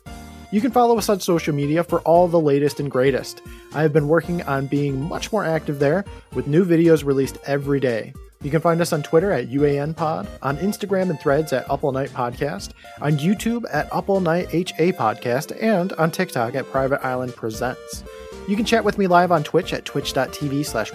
You 0.51 0.59
can 0.59 0.71
follow 0.71 0.97
us 0.97 1.07
on 1.07 1.21
social 1.21 1.55
media 1.55 1.85
for 1.85 2.01
all 2.01 2.27
the 2.27 2.37
latest 2.37 2.81
and 2.81 2.91
greatest. 2.91 3.41
I 3.73 3.81
have 3.81 3.93
been 3.93 4.09
working 4.09 4.43
on 4.43 4.67
being 4.67 5.01
much 5.01 5.31
more 5.31 5.45
active 5.45 5.79
there 5.79 6.03
with 6.33 6.47
new 6.47 6.65
videos 6.65 7.05
released 7.05 7.37
every 7.45 7.79
day. 7.79 8.11
You 8.43 8.49
can 8.49 8.61
find 8.61 8.81
us 8.81 8.91
on 8.91 9.03
Twitter 9.03 9.31
at 9.31 9.49
UANPod, 9.49 10.27
on 10.41 10.57
Instagram 10.57 11.09
and 11.11 11.19
threads 11.19 11.53
at 11.53 11.69
Up 11.69 11.83
All 11.83 11.91
Night 11.91 12.09
Podcast, 12.09 12.71
on 12.99 13.17
YouTube 13.17 13.65
at 13.71 13.91
Up 13.93 14.09
All 14.09 14.19
Night 14.19 14.47
HA 14.51 14.93
Podcast, 14.93 15.55
and 15.61 15.93
on 15.93 16.09
TikTok 16.09 16.55
at 16.55 16.69
Private 16.71 17.05
Island 17.05 17.35
Presents. 17.35 18.03
You 18.47 18.55
can 18.55 18.65
chat 18.65 18.83
with 18.83 18.97
me 18.97 19.05
live 19.05 19.31
on 19.31 19.43
Twitch 19.43 19.73
at 19.73 19.85
twitch.tv 19.85 20.65
slash 20.65 20.91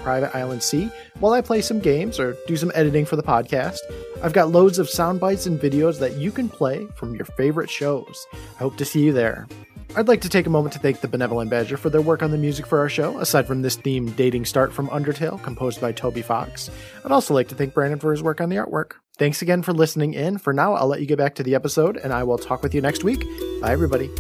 C 0.60 0.90
while 1.20 1.32
I 1.32 1.40
play 1.40 1.62
some 1.62 1.78
games 1.78 2.18
or 2.18 2.36
do 2.48 2.56
some 2.56 2.72
editing 2.74 3.06
for 3.06 3.14
the 3.14 3.22
podcast. 3.22 3.78
I've 4.22 4.32
got 4.32 4.50
loads 4.50 4.80
of 4.80 4.90
sound 4.90 5.20
bites 5.20 5.46
and 5.46 5.60
videos 5.60 6.00
that 6.00 6.14
you 6.14 6.32
can 6.32 6.48
play 6.48 6.86
from 6.96 7.14
your 7.14 7.24
favorite 7.24 7.70
shows. 7.70 8.26
I 8.34 8.58
hope 8.58 8.76
to 8.78 8.84
see 8.84 9.04
you 9.04 9.12
there. 9.12 9.46
I'd 9.98 10.08
like 10.08 10.20
to 10.20 10.28
take 10.28 10.46
a 10.46 10.50
moment 10.50 10.74
to 10.74 10.78
thank 10.78 11.00
the 11.00 11.08
Benevolent 11.08 11.48
Badger 11.48 11.78
for 11.78 11.88
their 11.88 12.02
work 12.02 12.22
on 12.22 12.30
the 12.30 12.36
music 12.36 12.66
for 12.66 12.80
our 12.80 12.88
show, 12.90 13.18
aside 13.18 13.46
from 13.46 13.62
this 13.62 13.76
theme 13.76 14.10
Dating 14.10 14.44
Start 14.44 14.70
from 14.70 14.88
Undertale, 14.88 15.42
composed 15.42 15.80
by 15.80 15.90
Toby 15.90 16.20
Fox. 16.20 16.70
I'd 17.02 17.12
also 17.12 17.32
like 17.32 17.48
to 17.48 17.54
thank 17.54 17.72
Brandon 17.72 17.98
for 17.98 18.10
his 18.10 18.22
work 18.22 18.42
on 18.42 18.50
the 18.50 18.56
artwork. 18.56 18.96
Thanks 19.16 19.40
again 19.40 19.62
for 19.62 19.72
listening 19.72 20.12
in. 20.12 20.36
For 20.36 20.52
now, 20.52 20.74
I'll 20.74 20.86
let 20.86 21.00
you 21.00 21.06
get 21.06 21.16
back 21.16 21.34
to 21.36 21.42
the 21.42 21.54
episode, 21.54 21.96
and 21.96 22.12
I 22.12 22.24
will 22.24 22.36
talk 22.36 22.62
with 22.62 22.74
you 22.74 22.82
next 22.82 23.04
week. 23.04 23.24
Bye, 23.62 23.72
everybody. 23.72 24.10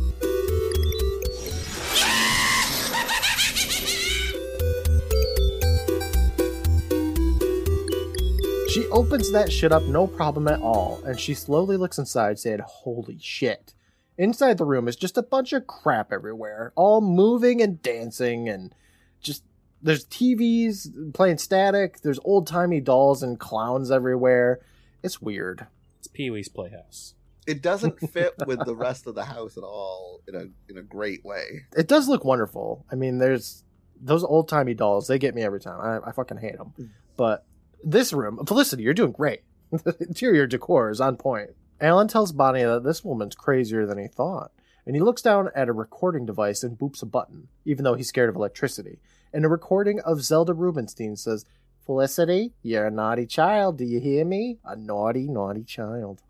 She 8.70 8.86
opens 8.88 9.30
that 9.32 9.52
shit 9.52 9.72
up 9.72 9.82
no 9.82 10.06
problem 10.06 10.48
at 10.48 10.62
all, 10.62 11.02
and 11.04 11.20
she 11.20 11.34
slowly 11.34 11.76
looks 11.76 11.98
inside, 11.98 12.38
saying, 12.38 12.60
Holy 12.64 13.18
shit. 13.20 13.74
Inside 14.18 14.58
the 14.58 14.64
room 14.64 14.88
is 14.88 14.96
just 14.96 15.18
a 15.18 15.22
bunch 15.22 15.52
of 15.52 15.66
crap 15.66 16.12
everywhere, 16.12 16.72
all 16.74 17.00
moving 17.00 17.60
and 17.60 17.82
dancing, 17.82 18.48
and 18.48 18.74
just 19.20 19.44
there's 19.82 20.06
TVs 20.06 21.12
playing 21.12 21.38
static, 21.38 22.00
there's 22.00 22.20
old 22.24 22.46
timey 22.46 22.80
dolls 22.80 23.22
and 23.22 23.38
clowns 23.38 23.90
everywhere. 23.90 24.60
It's 25.02 25.20
weird. 25.20 25.66
It's 25.98 26.08
Pee 26.08 26.30
Wee's 26.30 26.48
Playhouse. 26.48 27.14
It 27.46 27.62
doesn't 27.62 28.00
fit 28.10 28.34
with 28.46 28.64
the 28.64 28.74
rest 28.74 29.06
of 29.06 29.14
the 29.14 29.24
house 29.24 29.56
at 29.56 29.62
all 29.62 30.20
in 30.26 30.34
a 30.34 30.46
in 30.68 30.78
a 30.78 30.82
great 30.82 31.24
way. 31.24 31.66
It 31.76 31.86
does 31.86 32.08
look 32.08 32.24
wonderful. 32.24 32.86
I 32.90 32.94
mean, 32.94 33.18
there's 33.18 33.64
those 34.00 34.24
old 34.24 34.48
timey 34.48 34.74
dolls, 34.74 35.06
they 35.06 35.18
get 35.18 35.34
me 35.34 35.42
every 35.42 35.60
time. 35.60 35.80
I, 35.80 36.08
I 36.08 36.12
fucking 36.12 36.38
hate 36.38 36.56
them. 36.56 36.72
Mm. 36.78 36.88
But 37.16 37.44
this 37.82 38.12
room, 38.12 38.44
Felicity, 38.46 38.82
you're 38.82 38.94
doing 38.94 39.12
great. 39.12 39.42
the 39.70 39.96
interior 40.00 40.46
decor 40.46 40.90
is 40.90 41.00
on 41.00 41.16
point. 41.16 41.50
Alan 41.80 42.08
tells 42.08 42.32
Bonnie 42.32 42.62
that 42.64 42.84
this 42.84 43.04
woman's 43.04 43.34
crazier 43.34 43.86
than 43.86 43.98
he 43.98 44.06
thought, 44.08 44.50
and 44.86 44.94
he 44.96 45.00
looks 45.02 45.22
down 45.22 45.50
at 45.54 45.68
a 45.68 45.72
recording 45.72 46.24
device 46.26 46.62
and 46.62 46.78
boops 46.78 47.02
a 47.02 47.06
button, 47.06 47.48
even 47.64 47.84
though 47.84 47.94
he's 47.94 48.08
scared 48.08 48.28
of 48.28 48.36
electricity. 48.36 48.98
And 49.32 49.44
a 49.44 49.48
recording 49.48 50.00
of 50.00 50.22
Zelda 50.22 50.54
Rubinstein 50.54 51.16
says, 51.16 51.44
Felicity, 51.84 52.52
you're 52.62 52.86
a 52.86 52.90
naughty 52.90 53.26
child. 53.26 53.78
Do 53.78 53.84
you 53.84 54.00
hear 54.00 54.24
me? 54.24 54.58
A 54.64 54.74
naughty, 54.74 55.28
naughty 55.28 55.62
child. 55.62 56.22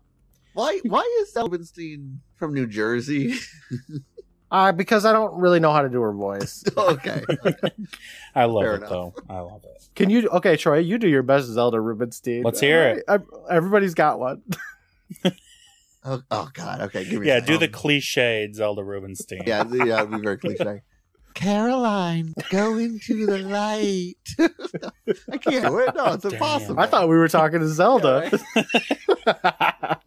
Why 0.53 0.79
why 0.83 1.01
is 1.21 1.33
Elvinstein 1.33 2.17
from 2.35 2.53
New 2.53 2.67
Jersey? 2.67 3.35
Uh, 4.49 4.71
because 4.71 5.03
I 5.03 5.11
don't 5.11 5.33
really 5.41 5.59
know 5.59 5.73
how 5.73 5.81
to 5.81 5.89
do 5.89 5.99
her 5.99 6.13
voice. 6.13 6.63
okay. 6.77 7.21
I 8.33 8.45
love 8.45 8.63
Fair 8.63 8.73
it 8.75 8.77
enough. 8.77 8.89
though. 8.89 9.13
I 9.29 9.39
love 9.41 9.65
it. 9.65 9.89
Can 9.93 10.09
you? 10.09 10.29
Okay, 10.29 10.55
Troy, 10.55 10.77
you 10.77 10.97
do 10.97 11.09
your 11.09 11.21
best 11.21 11.47
Zelda 11.47 11.81
Rubinstein. 11.81 12.43
Let's 12.43 12.61
hear 12.61 12.81
it. 12.87 13.03
I- 13.09 13.19
everybody's 13.53 13.93
got 13.93 14.19
one. 14.19 14.43
Oh, 16.05 16.21
oh 16.31 16.49
god, 16.53 16.81
okay, 16.81 17.03
give 17.03 17.19
me 17.21 17.27
Yeah, 17.27 17.39
do 17.41 17.57
the 17.57 17.65
um, 17.67 17.73
second. 17.73 17.75
cliched 17.75 18.55
Zelda 18.55 18.83
Rubinstein. 18.83 19.43
Yeah, 19.45 19.63
the- 19.63 19.85
yeah, 19.87 19.99
it'd 19.99 20.11
be 20.11 20.19
very 20.19 20.37
cliche. 20.39 20.81
Caroline, 21.33 22.33
go 22.49 22.77
into 22.77 23.25
the 23.25 23.37
light. 23.39 24.15
I 25.31 25.37
can't 25.37 25.65
do 25.65 25.79
it. 25.79 25.93
No, 25.95 26.13
it's 26.13 26.23
Damn. 26.23 26.33
impossible. 26.33 26.79
I 26.79 26.87
thought 26.87 27.09
we 27.09 27.15
were 27.17 27.27
talking 27.27 27.59
to 27.59 27.67
Zelda. 27.67 28.31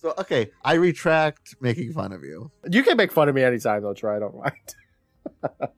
so. 0.00 0.14
Okay, 0.18 0.50
I 0.64 0.74
retract 0.74 1.54
making 1.60 1.92
fun 1.92 2.12
of 2.12 2.22
you. 2.22 2.50
you 2.70 2.82
can 2.82 2.96
make 2.96 3.12
fun 3.12 3.28
of 3.28 3.34
me 3.34 3.42
anytime, 3.44 3.82
though, 3.82 3.94
Troy. 3.94 4.16
I 4.16 4.18
don't 4.18 4.36
mind. 4.36 5.74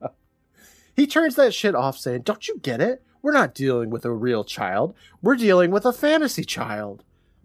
he 0.96 1.06
turns 1.06 1.36
that 1.36 1.52
shit 1.54 1.74
off, 1.74 1.96
saying, 1.98 2.22
"Don't 2.22 2.48
you 2.48 2.58
get 2.58 2.80
it? 2.80 3.02
We're 3.22 3.32
not 3.32 3.54
dealing 3.54 3.90
with 3.90 4.04
a 4.04 4.12
real 4.12 4.44
child. 4.44 4.94
We're 5.22 5.36
dealing 5.36 5.70
with 5.70 5.84
a 5.86 5.92
fantasy 5.92 6.44
child." 6.44 7.04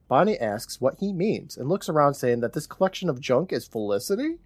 Bonnie 0.10 0.39
asks 0.39 0.82
what 0.82 0.99
he 0.99 1.14
means 1.14 1.55
and 1.55 1.70
looks 1.70 1.88
around, 1.88 2.16
saying 2.16 2.41
that 2.41 2.51
this 2.51 2.68
collection 2.68 3.10
of 3.10 3.22
junk 3.22 3.53
is 3.53 3.68
Felicity. 3.68 4.39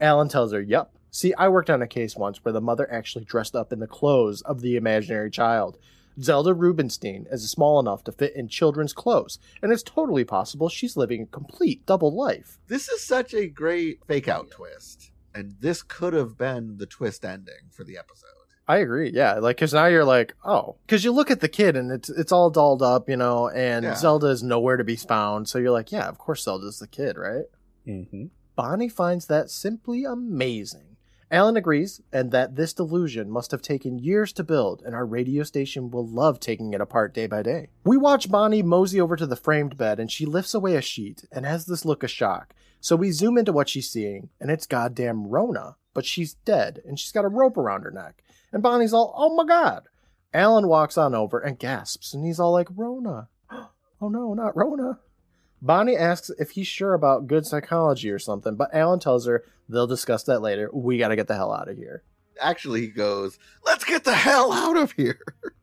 Alan 0.00 0.28
tells 0.28 0.52
her, 0.52 0.60
Yep. 0.60 0.90
See, 1.10 1.32
I 1.34 1.48
worked 1.48 1.70
on 1.70 1.80
a 1.80 1.86
case 1.86 2.16
once 2.16 2.44
where 2.44 2.52
the 2.52 2.60
mother 2.60 2.90
actually 2.92 3.24
dressed 3.24 3.54
up 3.54 3.72
in 3.72 3.78
the 3.78 3.86
clothes 3.86 4.42
of 4.42 4.60
the 4.60 4.74
imaginary 4.76 5.30
child." 5.30 5.78
Zelda 6.20 6.52
Rubinstein 6.52 7.26
is 7.30 7.48
small 7.48 7.78
enough 7.78 8.02
to 8.04 8.12
fit 8.12 8.34
in 8.34 8.48
children's 8.48 8.92
clothes, 8.92 9.38
and 9.62 9.72
it's 9.72 9.82
totally 9.84 10.24
possible 10.24 10.68
she's 10.68 10.96
living 10.96 11.22
a 11.22 11.26
complete 11.26 11.86
double 11.86 12.12
life. 12.12 12.58
This 12.66 12.88
is 12.88 13.00
such 13.00 13.32
a 13.32 13.46
great 13.46 14.04
fake 14.06 14.28
out 14.28 14.50
twist, 14.50 15.12
and 15.32 15.54
this 15.60 15.82
could 15.82 16.12
have 16.12 16.36
been 16.36 16.78
the 16.78 16.86
twist 16.86 17.24
ending 17.24 17.70
for 17.70 17.84
the 17.84 17.96
episode. 17.96 18.33
I 18.66 18.78
agree. 18.78 19.10
Yeah, 19.12 19.34
like 19.34 19.56
because 19.56 19.74
now 19.74 19.86
you're 19.86 20.04
like, 20.04 20.34
oh, 20.44 20.76
because 20.86 21.04
you 21.04 21.12
look 21.12 21.30
at 21.30 21.40
the 21.40 21.48
kid 21.48 21.76
and 21.76 21.90
it's 21.92 22.08
it's 22.08 22.32
all 22.32 22.50
dolled 22.50 22.82
up, 22.82 23.08
you 23.08 23.16
know, 23.16 23.48
and 23.50 23.84
Yeah. 23.84 23.94
Zelda 23.94 24.28
is 24.28 24.42
nowhere 24.42 24.76
to 24.76 24.84
be 24.84 24.96
found. 24.96 25.48
So 25.48 25.58
you're 25.58 25.70
like, 25.70 25.92
yeah, 25.92 26.08
of 26.08 26.18
course 26.18 26.44
Zelda's 26.44 26.78
the 26.78 26.88
kid, 26.88 27.16
right? 27.18 27.44
hmm 27.84 28.26
Bonnie 28.56 28.88
finds 28.88 29.26
that 29.26 29.50
simply 29.50 30.04
amazing 30.04 30.94
Alan 31.30 31.56
agrees, 31.56 32.00
and 32.12 32.30
that 32.30 32.54
this 32.54 32.72
delusion 32.72 33.28
must 33.28 33.50
have 33.50 33.60
taken 33.62 33.98
years 33.98 34.32
to 34.34 34.44
build, 34.44 34.82
and 34.86 34.94
our 34.94 35.04
radio 35.04 35.42
station 35.42 35.90
will 35.90 36.06
love 36.06 36.38
taking 36.38 36.72
it 36.74 36.80
apart 36.80 37.12
day 37.12 37.26
by 37.26 37.42
day. 37.42 37.70
We 37.84 37.96
watch 37.96 38.30
Bonnie 38.30 38.62
mosey 38.62 39.00
over 39.00 39.16
to 39.16 39.26
the 39.26 39.34
framed 39.34 39.76
bed, 39.76 39.98
and 39.98 40.12
she 40.12 40.26
lifts 40.26 40.54
away 40.54 40.76
a 40.76 40.80
sheet 40.80 41.24
and 41.32 41.44
has 41.44 41.66
this 41.66 41.84
look 41.84 42.04
of 42.04 42.10
shock. 42.10 42.54
So 42.80 42.94
we 42.94 43.10
zoom 43.10 43.36
into 43.36 43.52
what 43.52 43.68
she's 43.68 43.90
seeing, 43.90 44.28
and 44.40 44.48
it's 44.50 44.66
goddamn 44.66 45.26
Rona, 45.26 45.74
but 45.92 46.04
she's 46.06 46.34
dead, 46.34 46.80
and 46.86 47.00
she's 47.00 47.10
got 47.10 47.24
a 47.24 47.28
rope 47.28 47.56
around 47.56 47.82
her 47.82 47.90
neck. 47.90 48.22
And 48.54 48.62
Bonnie's 48.62 48.94
all, 48.94 49.12
oh 49.16 49.34
my 49.34 49.44
god. 49.44 49.82
Alan 50.32 50.68
walks 50.68 50.96
on 50.96 51.14
over 51.14 51.38
and 51.38 51.58
gasps, 51.58 52.14
and 52.14 52.24
he's 52.24 52.40
all 52.40 52.52
like, 52.52 52.68
Rona. 52.74 53.28
Oh 54.00 54.08
no, 54.08 54.34
not 54.34 54.54
Rona. 54.56 54.98
Bonnie 55.62 55.96
asks 55.96 56.30
if 56.38 56.50
he's 56.50 56.66
sure 56.66 56.92
about 56.94 57.26
good 57.26 57.46
psychology 57.46 58.10
or 58.10 58.18
something, 58.18 58.54
but 58.54 58.74
Alan 58.74 58.98
tells 59.00 59.26
her 59.26 59.44
they'll 59.68 59.86
discuss 59.86 60.24
that 60.24 60.40
later. 60.42 60.68
We 60.74 60.98
gotta 60.98 61.16
get 61.16 61.26
the 61.26 61.36
hell 61.36 61.52
out 61.54 61.68
of 61.68 61.76
here. 61.78 62.02
Actually, 62.38 62.82
he 62.82 62.88
goes, 62.88 63.38
"Let's 63.64 63.84
get 63.84 64.04
the 64.04 64.14
hell 64.14 64.52
out 64.52 64.76
of 64.76 64.92
here." 64.92 65.20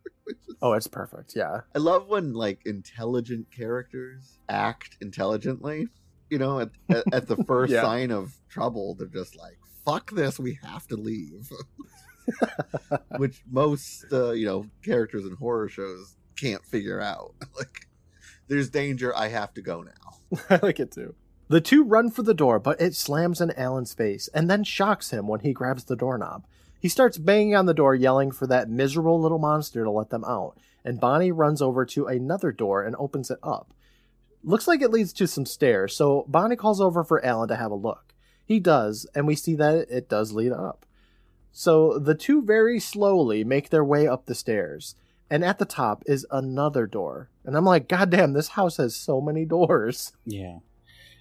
Oh, 0.64 0.74
it's 0.74 0.86
perfect. 0.88 1.34
Yeah. 1.36 1.62
I 1.76 1.80
love 1.80 2.08
when 2.08 2.34
like 2.34 2.62
intelligent 2.68 3.52
characters 3.52 4.38
act 4.48 4.96
intelligently. 5.02 5.88
You 6.30 6.38
know, 6.40 6.60
at, 6.60 6.70
at, 6.90 7.04
at 7.14 7.28
the 7.28 7.36
first 7.48 7.74
Yeah. 7.74 7.82
sign 7.82 8.12
of 8.12 8.36
trouble, 8.48 8.94
they're 8.96 9.08
just 9.08 9.36
like, 9.36 9.58
"Fuck 9.86 10.12
this, 10.12 10.40
we 10.40 10.58
have 10.64 10.88
to 10.88 10.96
leave." 10.96 11.50
Which 13.18 13.42
most 13.50 14.06
uh, 14.12 14.32
you 14.32 14.46
know 14.46 14.66
characters 14.84 15.26
in 15.26 15.36
horror 15.36 15.70
shows 15.70 16.16
can't 16.36 16.66
figure 16.66 17.00
out. 17.00 17.34
like, 17.58 17.88
there's 18.48 18.70
danger. 18.70 19.16
I 19.16 19.28
have 19.30 19.54
to 19.56 19.62
go 19.62 19.82
now. 19.82 20.40
I 20.50 20.60
like 20.62 20.80
it 20.80 20.92
too. 20.92 21.16
The 21.48 21.62
two 21.62 21.84
run 21.84 22.10
for 22.10 22.24
the 22.24 22.34
door, 22.34 22.60
but 22.60 22.80
it 22.80 22.96
slams 22.96 23.42
in 23.42 23.52
Alan's 23.52 23.94
face 23.94 24.30
and 24.34 24.50
then 24.50 24.64
shocks 24.64 25.10
him 25.10 25.28
when 25.28 25.42
he 25.42 25.52
grabs 25.52 25.84
the 25.84 25.98
doorknob. 25.98 26.46
He 26.80 26.88
starts 26.88 27.18
banging 27.18 27.56
on 27.56 27.66
the 27.66 27.74
door, 27.74 27.94
yelling 27.94 28.32
for 28.32 28.48
that 28.48 28.70
miserable 28.70 29.22
little 29.22 29.38
monster 29.38 29.84
to 29.84 29.92
let 29.92 30.10
them 30.10 30.24
out, 30.24 30.58
and 30.84 31.00
Bonnie 31.00 31.32
runs 31.32 31.62
over 31.62 31.86
to 31.86 32.08
another 32.08 32.52
door 32.52 32.84
and 32.84 32.96
opens 32.96 33.30
it 33.30 33.38
up. 33.44 33.74
Looks 34.44 34.68
like 34.68 34.82
it 34.82 34.90
leads 34.90 35.14
to 35.14 35.28
some 35.28 35.46
stairs, 35.46 35.96
so 35.96 36.26
Bonnie 36.28 36.56
calls 36.56 36.82
over 36.82 37.04
for 37.04 37.24
Alan 37.24 37.50
to 37.50 37.56
have 37.56 37.70
a 37.70 37.76
look. 37.76 38.16
He 38.44 38.60
does, 38.60 39.06
and 39.14 39.28
we 39.28 39.36
see 39.36 39.54
that 39.56 39.88
it 39.92 40.10
does 40.10 40.32
lead 40.32 40.52
up. 40.52 40.86
So 41.52 42.00
the 42.00 42.16
two 42.16 42.42
very 42.42 42.80
slowly 42.80 43.44
make 43.44 43.70
their 43.70 43.84
way 43.84 44.08
up 44.08 44.26
the 44.26 44.36
stairs, 44.36 44.96
and 45.30 45.44
at 45.44 45.60
the 45.60 45.66
top 45.66 46.04
is 46.06 46.26
another 46.32 46.88
door. 46.88 47.30
And 47.44 47.56
I'm 47.56 47.66
like, 47.66 47.88
God 47.88 48.10
damn, 48.10 48.34
this 48.34 48.50
house 48.50 48.78
has 48.78 48.96
so 48.96 49.22
many 49.22 49.46
doors. 49.46 50.14
Yeah. 50.26 50.60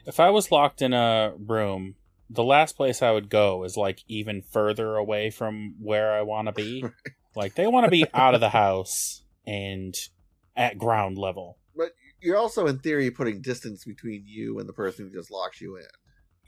If 0.07 0.19
I 0.19 0.31
was 0.31 0.51
locked 0.51 0.81
in 0.81 0.95
a 0.95 1.35
room, 1.37 1.95
the 2.31 2.43
last 2.43 2.77
place 2.77 3.03
I 3.03 3.11
would 3.11 3.29
go 3.29 3.65
is 3.65 3.77
like 3.77 4.03
even 4.09 4.41
further 4.41 4.97
away 4.97 5.31
from 5.31 5.75
where 5.79 6.13
I 6.13 6.23
want 6.23 6.47
to 6.47 6.53
be. 6.53 6.85
like 7.37 7.55
they 7.55 7.67
want 7.67 7.85
to 7.85 7.91
be 7.91 8.07
out 8.15 8.35
of 8.35 8.41
the 8.41 8.49
house 8.49 9.23
and 9.47 9.95
at 10.57 10.79
ground 10.79 11.19
level. 11.19 11.59
But 11.77 11.93
you're 12.21 12.37
also, 12.37 12.67
in 12.67 12.79
theory, 12.79 13.11
putting 13.11 13.41
distance 13.43 13.85
between 13.85 14.25
you 14.27 14.59
and 14.59 14.69
the 14.69 14.73
person 14.73 15.07
who 15.07 15.13
just 15.13 15.31
locks 15.31 15.61
you 15.61 15.77
in. 15.77 15.85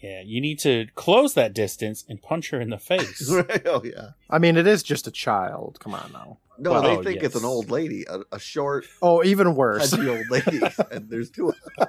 Yeah, 0.02 0.20
you 0.24 0.40
need 0.40 0.58
to 0.60 0.86
close 0.96 1.34
that 1.34 1.54
distance 1.54 2.04
and 2.08 2.20
punch 2.20 2.50
her 2.50 2.60
in 2.60 2.70
the 2.70 2.78
face. 2.78 3.30
oh 3.66 3.82
yeah. 3.84 4.10
I 4.28 4.38
mean, 4.38 4.56
it 4.56 4.66
is 4.66 4.82
just 4.82 5.06
a 5.06 5.12
child. 5.12 5.78
Come 5.80 5.94
on 5.94 6.10
now. 6.12 6.38
No, 6.58 6.72
Well, 6.72 6.82
they 6.82 6.96
oh, 6.96 7.02
think 7.02 7.22
it's 7.22 7.36
an 7.36 7.44
old 7.44 7.70
lady, 7.70 8.04
a, 8.08 8.20
a 8.32 8.38
short, 8.38 8.84
Oh, 9.00 9.22
even 9.22 9.54
worse. 9.54 9.90
pudgy 9.90 10.08
old 10.08 10.28
lady, 10.28 10.60
and 10.90 11.08
there's 11.08 11.30
two. 11.30 11.54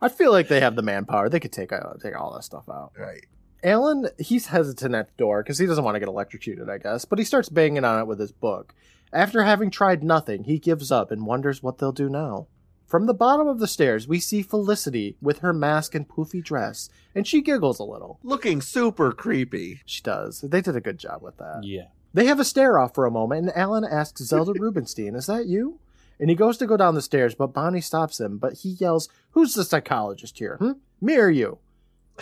I 0.00 0.08
feel 0.08 0.32
like 0.32 0.48
they 0.48 0.60
have 0.60 0.76
the 0.76 0.82
manpower. 0.82 1.28
They 1.28 1.40
could 1.40 1.52
take 1.52 1.72
uh, 1.72 1.94
take 2.02 2.16
all 2.18 2.34
that 2.34 2.44
stuff 2.44 2.68
out. 2.68 2.92
Right. 2.98 3.24
Alan, 3.64 4.08
he's 4.18 4.46
hesitant 4.46 4.94
at 4.94 5.08
the 5.08 5.14
door 5.16 5.42
because 5.42 5.58
he 5.58 5.66
doesn't 5.66 5.82
want 5.82 5.96
to 5.96 6.00
get 6.00 6.08
electrocuted, 6.08 6.68
I 6.70 6.78
guess, 6.78 7.04
but 7.04 7.18
he 7.18 7.24
starts 7.24 7.48
banging 7.48 7.84
on 7.84 7.98
it 8.00 8.06
with 8.06 8.20
his 8.20 8.30
book. 8.30 8.74
After 9.12 9.42
having 9.42 9.70
tried 9.70 10.04
nothing, 10.04 10.44
he 10.44 10.58
gives 10.58 10.92
up 10.92 11.10
and 11.10 11.26
wonders 11.26 11.62
what 11.62 11.78
they'll 11.78 11.90
do 11.92 12.08
now. 12.08 12.46
From 12.88 13.04
the 13.04 13.12
bottom 13.12 13.46
of 13.46 13.58
the 13.58 13.66
stairs, 13.68 14.08
we 14.08 14.18
see 14.18 14.40
Felicity 14.40 15.18
with 15.20 15.40
her 15.40 15.52
mask 15.52 15.94
and 15.94 16.08
poofy 16.08 16.42
dress, 16.42 16.88
and 17.14 17.26
she 17.26 17.42
giggles 17.42 17.78
a 17.78 17.84
little. 17.84 18.18
Looking 18.22 18.62
super 18.62 19.12
creepy. 19.12 19.82
She 19.84 20.00
does. 20.00 20.40
They 20.40 20.62
did 20.62 20.74
a 20.74 20.80
good 20.80 20.98
job 20.98 21.20
with 21.22 21.36
that. 21.36 21.60
yeah. 21.64 21.88
They 22.14 22.24
have 22.24 22.40
a 22.40 22.44
stare 22.46 22.78
off 22.78 22.94
for 22.94 23.04
a 23.04 23.10
moment, 23.10 23.46
and 23.46 23.56
Alan 23.56 23.84
asks 23.84 24.22
Zelda 24.22 24.52
Rubinstein, 24.58 25.14
Is 25.14 25.26
that 25.26 25.44
you? 25.44 25.78
And 26.18 26.30
he 26.30 26.34
goes 26.34 26.56
to 26.56 26.66
go 26.66 26.78
down 26.78 26.94
the 26.94 27.02
stairs, 27.02 27.34
but 27.34 27.52
Bonnie 27.52 27.82
stops 27.82 28.18
him, 28.18 28.38
but 28.38 28.54
he 28.54 28.70
yells, 28.70 29.10
Who's 29.32 29.52
the 29.52 29.64
psychologist 29.64 30.38
here? 30.38 30.56
Hmm? 30.56 30.72
Me 31.02 31.18
or 31.18 31.28
you? 31.28 31.58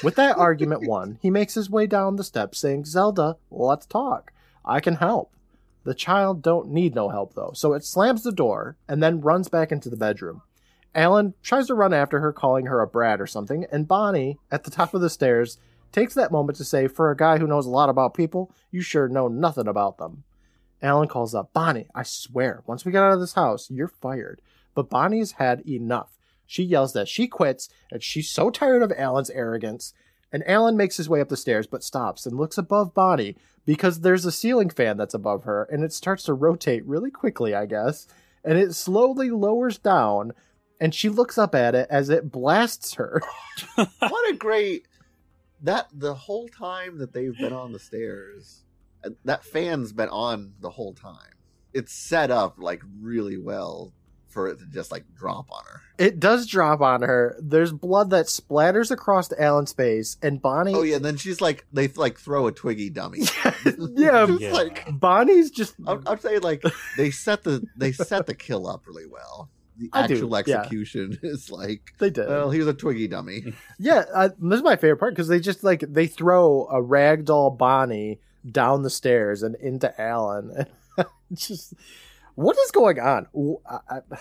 With 0.02 0.16
that 0.16 0.36
argument 0.38 0.88
won, 0.88 1.20
he 1.22 1.30
makes 1.30 1.54
his 1.54 1.70
way 1.70 1.86
down 1.86 2.16
the 2.16 2.24
steps, 2.24 2.58
saying, 2.58 2.86
Zelda, 2.86 3.36
let's 3.52 3.86
talk. 3.86 4.32
I 4.64 4.80
can 4.80 4.96
help. 4.96 5.32
The 5.84 5.94
child 5.94 6.42
don't 6.42 6.70
need 6.70 6.96
no 6.96 7.10
help, 7.10 7.34
though, 7.34 7.52
so 7.54 7.72
it 7.72 7.84
slams 7.84 8.24
the 8.24 8.32
door 8.32 8.76
and 8.88 9.00
then 9.00 9.20
runs 9.20 9.48
back 9.48 9.70
into 9.70 9.88
the 9.88 9.96
bedroom. 9.96 10.42
Alan 10.96 11.34
tries 11.42 11.66
to 11.66 11.74
run 11.74 11.92
after 11.92 12.20
her, 12.20 12.32
calling 12.32 12.66
her 12.66 12.80
a 12.80 12.86
brat 12.86 13.20
or 13.20 13.26
something, 13.26 13.66
and 13.70 13.86
Bonnie, 13.86 14.38
at 14.50 14.64
the 14.64 14.70
top 14.70 14.94
of 14.94 15.02
the 15.02 15.10
stairs, 15.10 15.58
takes 15.92 16.14
that 16.14 16.32
moment 16.32 16.56
to 16.56 16.64
say, 16.64 16.88
For 16.88 17.10
a 17.10 17.16
guy 17.16 17.38
who 17.38 17.46
knows 17.46 17.66
a 17.66 17.70
lot 17.70 17.90
about 17.90 18.14
people, 18.14 18.50
you 18.70 18.80
sure 18.80 19.06
know 19.06 19.28
nothing 19.28 19.68
about 19.68 19.98
them. 19.98 20.24
Alan 20.82 21.06
calls 21.08 21.34
up, 21.34 21.52
Bonnie, 21.52 21.86
I 21.94 22.02
swear, 22.02 22.62
once 22.66 22.84
we 22.84 22.92
get 22.92 23.02
out 23.02 23.12
of 23.12 23.20
this 23.20 23.34
house, 23.34 23.70
you're 23.70 23.88
fired. 23.88 24.40
But 24.74 24.90
Bonnie's 24.90 25.32
had 25.32 25.66
enough. 25.68 26.18
She 26.46 26.62
yells 26.62 26.92
that 26.94 27.08
she 27.08 27.28
quits, 27.28 27.68
and 27.90 28.02
she's 28.02 28.30
so 28.30 28.50
tired 28.50 28.82
of 28.82 28.92
Alan's 28.96 29.30
arrogance. 29.30 29.92
And 30.32 30.48
Alan 30.48 30.76
makes 30.76 30.96
his 30.96 31.08
way 31.08 31.20
up 31.20 31.28
the 31.28 31.36
stairs, 31.36 31.66
but 31.66 31.84
stops 31.84 32.24
and 32.24 32.36
looks 32.36 32.58
above 32.58 32.94
Bonnie 32.94 33.36
because 33.64 34.00
there's 34.00 34.24
a 34.24 34.32
ceiling 34.32 34.70
fan 34.70 34.96
that's 34.96 35.14
above 35.14 35.44
her, 35.44 35.64
and 35.64 35.84
it 35.84 35.92
starts 35.92 36.22
to 36.24 36.34
rotate 36.34 36.86
really 36.86 37.10
quickly, 37.10 37.54
I 37.54 37.66
guess. 37.66 38.06
And 38.44 38.58
it 38.58 38.74
slowly 38.74 39.30
lowers 39.30 39.76
down, 39.76 40.32
and 40.80 40.94
she 40.94 41.08
looks 41.08 41.38
up 41.38 41.54
at 41.54 41.74
it 41.74 41.86
as 41.90 42.08
it 42.10 42.30
blasts 42.30 42.94
her. 42.94 43.22
What 43.76 44.30
a 44.30 44.36
great 44.36 44.86
that 45.62 45.88
the 45.92 46.14
whole 46.14 46.48
time 46.48 46.98
that 46.98 47.12
they've 47.12 47.36
been 47.36 47.52
on 47.52 47.72
the 47.72 47.78
stairs, 47.78 48.64
uh, 49.04 49.10
that 49.24 49.44
fan's 49.44 49.92
been 49.92 50.10
on 50.10 50.52
the 50.60 50.70
whole 50.70 50.92
time. 50.94 51.32
It's 51.72 51.92
set 51.92 52.30
up 52.30 52.56
like 52.58 52.82
really 53.00 53.38
well 53.38 53.92
for 54.28 54.48
it 54.48 54.58
to 54.58 54.66
just 54.66 54.92
like 54.92 55.04
drop 55.14 55.46
on 55.50 55.64
her. 55.64 55.80
It 55.98 56.20
does 56.20 56.46
drop 56.46 56.82
on 56.82 57.00
her. 57.00 57.36
There's 57.40 57.72
blood 57.72 58.10
that 58.10 58.26
splatters 58.26 58.90
across 58.90 59.32
Alan's 59.32 59.72
face, 59.72 60.18
and 60.22 60.42
Bonnie. 60.42 60.74
Oh 60.74 60.82
yeah, 60.82 60.96
and 60.96 61.04
then 61.04 61.16
she's 61.16 61.40
like 61.40 61.64
they 61.72 61.88
like 61.88 62.18
throw 62.18 62.46
a 62.46 62.52
twiggy 62.52 62.90
dummy. 62.90 63.22
yeah, 63.94 64.26
Yeah. 64.38 64.52
like 64.52 64.86
Bonnie's 64.92 65.50
just. 65.50 65.74
I'm, 65.86 66.02
I'm 66.06 66.18
saying 66.18 66.42
like 66.42 66.62
they 66.98 67.10
set 67.10 67.44
the 67.44 67.64
they 67.78 67.92
set 67.92 68.26
the 68.26 68.34
kill 68.34 68.66
up 68.68 68.86
really 68.86 69.06
well. 69.06 69.48
The 69.78 69.90
I 69.92 70.06
do, 70.06 70.14
actual 70.14 70.30
yeah. 70.30 70.58
execution 70.60 71.18
is 71.22 71.50
like, 71.50 71.92
They 71.98 72.10
did. 72.10 72.28
well, 72.28 72.50
here's 72.50 72.66
a 72.66 72.74
twiggy 72.74 73.08
dummy. 73.08 73.52
Yeah, 73.78 74.04
uh, 74.14 74.30
this 74.38 74.58
is 74.58 74.62
my 74.64 74.76
favorite 74.76 74.96
part 74.98 75.14
because 75.14 75.28
they 75.28 75.38
just 75.40 75.62
like 75.62 75.80
they 75.80 76.06
throw 76.06 76.66
a 76.70 76.82
ragdoll 76.82 77.56
Bonnie 77.56 78.20
down 78.50 78.82
the 78.82 78.90
stairs 78.90 79.42
and 79.42 79.54
into 79.56 79.98
Alan. 80.00 80.66
It's 81.30 81.48
just 81.48 81.74
what 82.36 82.56
is 82.58 82.70
going 82.70 82.98
on? 83.00 83.26
W- 83.34 83.60
I- 83.68 83.80
I- 83.96 84.18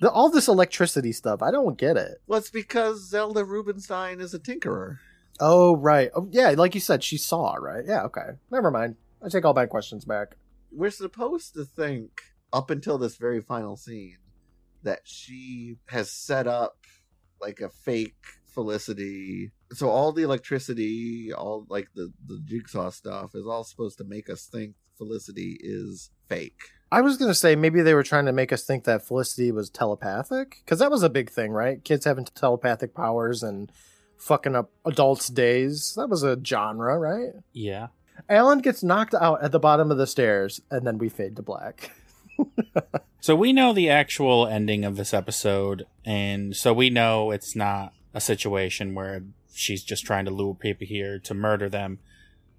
the, 0.00 0.10
all 0.10 0.30
this 0.30 0.48
electricity 0.48 1.12
stuff, 1.12 1.42
I 1.42 1.50
don't 1.50 1.78
get 1.78 1.96
it. 1.96 2.20
Well, 2.26 2.38
it's 2.38 2.50
because 2.50 3.08
Zelda 3.08 3.44
Rubinstein 3.44 4.20
is 4.20 4.34
a 4.34 4.38
tinkerer. 4.38 4.98
Oh 5.38 5.76
right, 5.76 6.10
oh, 6.14 6.28
yeah, 6.30 6.50
like 6.50 6.74
you 6.74 6.80
said, 6.80 7.02
she 7.04 7.16
saw 7.18 7.54
right. 7.54 7.84
Yeah, 7.86 8.02
okay, 8.04 8.30
never 8.50 8.70
mind. 8.70 8.96
I 9.24 9.28
take 9.28 9.44
all 9.44 9.54
my 9.54 9.66
questions 9.66 10.04
back. 10.04 10.36
We're 10.72 10.90
supposed 10.90 11.54
to 11.54 11.64
think 11.64 12.10
up 12.52 12.70
until 12.70 12.98
this 12.98 13.16
very 13.16 13.40
final 13.40 13.76
scene 13.76 14.16
that 14.82 15.00
she 15.04 15.76
has 15.86 16.10
set 16.12 16.46
up 16.46 16.76
like 17.40 17.60
a 17.60 17.68
fake 17.68 18.14
Felicity. 18.52 19.50
So 19.72 19.88
all 19.88 20.12
the 20.12 20.22
electricity, 20.22 21.32
all 21.32 21.64
like 21.70 21.88
the 21.94 22.12
the 22.26 22.38
jigsaw 22.44 22.90
stuff 22.90 23.34
is 23.34 23.46
all 23.46 23.64
supposed 23.64 23.96
to 23.98 24.04
make 24.04 24.28
us 24.28 24.44
think 24.44 24.74
Felicity 24.98 25.56
is 25.60 26.10
fake. 26.28 26.60
I 26.90 27.00
was 27.00 27.16
gonna 27.16 27.34
say 27.34 27.56
maybe 27.56 27.80
they 27.80 27.94
were 27.94 28.02
trying 28.02 28.26
to 28.26 28.32
make 28.32 28.52
us 28.52 28.64
think 28.64 28.84
that 28.84 29.06
Felicity 29.06 29.50
was 29.52 29.70
telepathic 29.70 30.58
because 30.62 30.80
that 30.80 30.90
was 30.90 31.02
a 31.02 31.08
big 31.08 31.30
thing, 31.30 31.52
right? 31.52 31.82
Kids 31.82 32.04
having 32.04 32.26
telepathic 32.26 32.94
powers 32.94 33.42
and 33.42 33.72
fucking 34.18 34.54
up 34.54 34.70
adults' 34.84 35.28
days. 35.28 35.94
That 35.96 36.10
was 36.10 36.22
a 36.22 36.38
genre, 36.44 36.98
right? 36.98 37.32
Yeah. 37.52 37.88
Alan 38.28 38.58
gets 38.58 38.82
knocked 38.82 39.14
out 39.14 39.42
at 39.42 39.52
the 39.52 39.58
bottom 39.58 39.90
of 39.90 39.96
the 39.96 40.06
stairs, 40.06 40.60
and 40.70 40.86
then 40.86 40.98
we 40.98 41.08
fade 41.08 41.36
to 41.36 41.42
black. 41.42 41.90
So 43.22 43.36
we 43.36 43.52
know 43.52 43.72
the 43.72 43.88
actual 43.88 44.48
ending 44.48 44.84
of 44.84 44.96
this 44.96 45.14
episode, 45.14 45.86
and 46.04 46.56
so 46.56 46.72
we 46.72 46.90
know 46.90 47.30
it's 47.30 47.54
not 47.54 47.92
a 48.12 48.20
situation 48.20 48.96
where 48.96 49.22
she's 49.54 49.84
just 49.84 50.04
trying 50.04 50.24
to 50.24 50.32
lure 50.32 50.56
people 50.56 50.88
here 50.88 51.20
to 51.20 51.32
murder 51.32 51.68
them. 51.68 52.00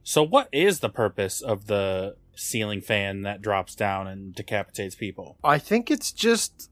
So 0.03 0.23
what 0.23 0.47
is 0.53 0.79
the 0.79 0.87
purpose 0.87 1.41
of 1.41 1.67
the 1.67 2.15
ceiling 2.33 2.79
fan 2.79 3.23
that 3.23 3.41
drops 3.41 3.75
down 3.75 4.07
and 4.07 4.33
decapitates 4.33 4.95
people? 4.95 5.37
I 5.43 5.57
think 5.59 5.91
it's 5.91 6.13
just 6.13 6.69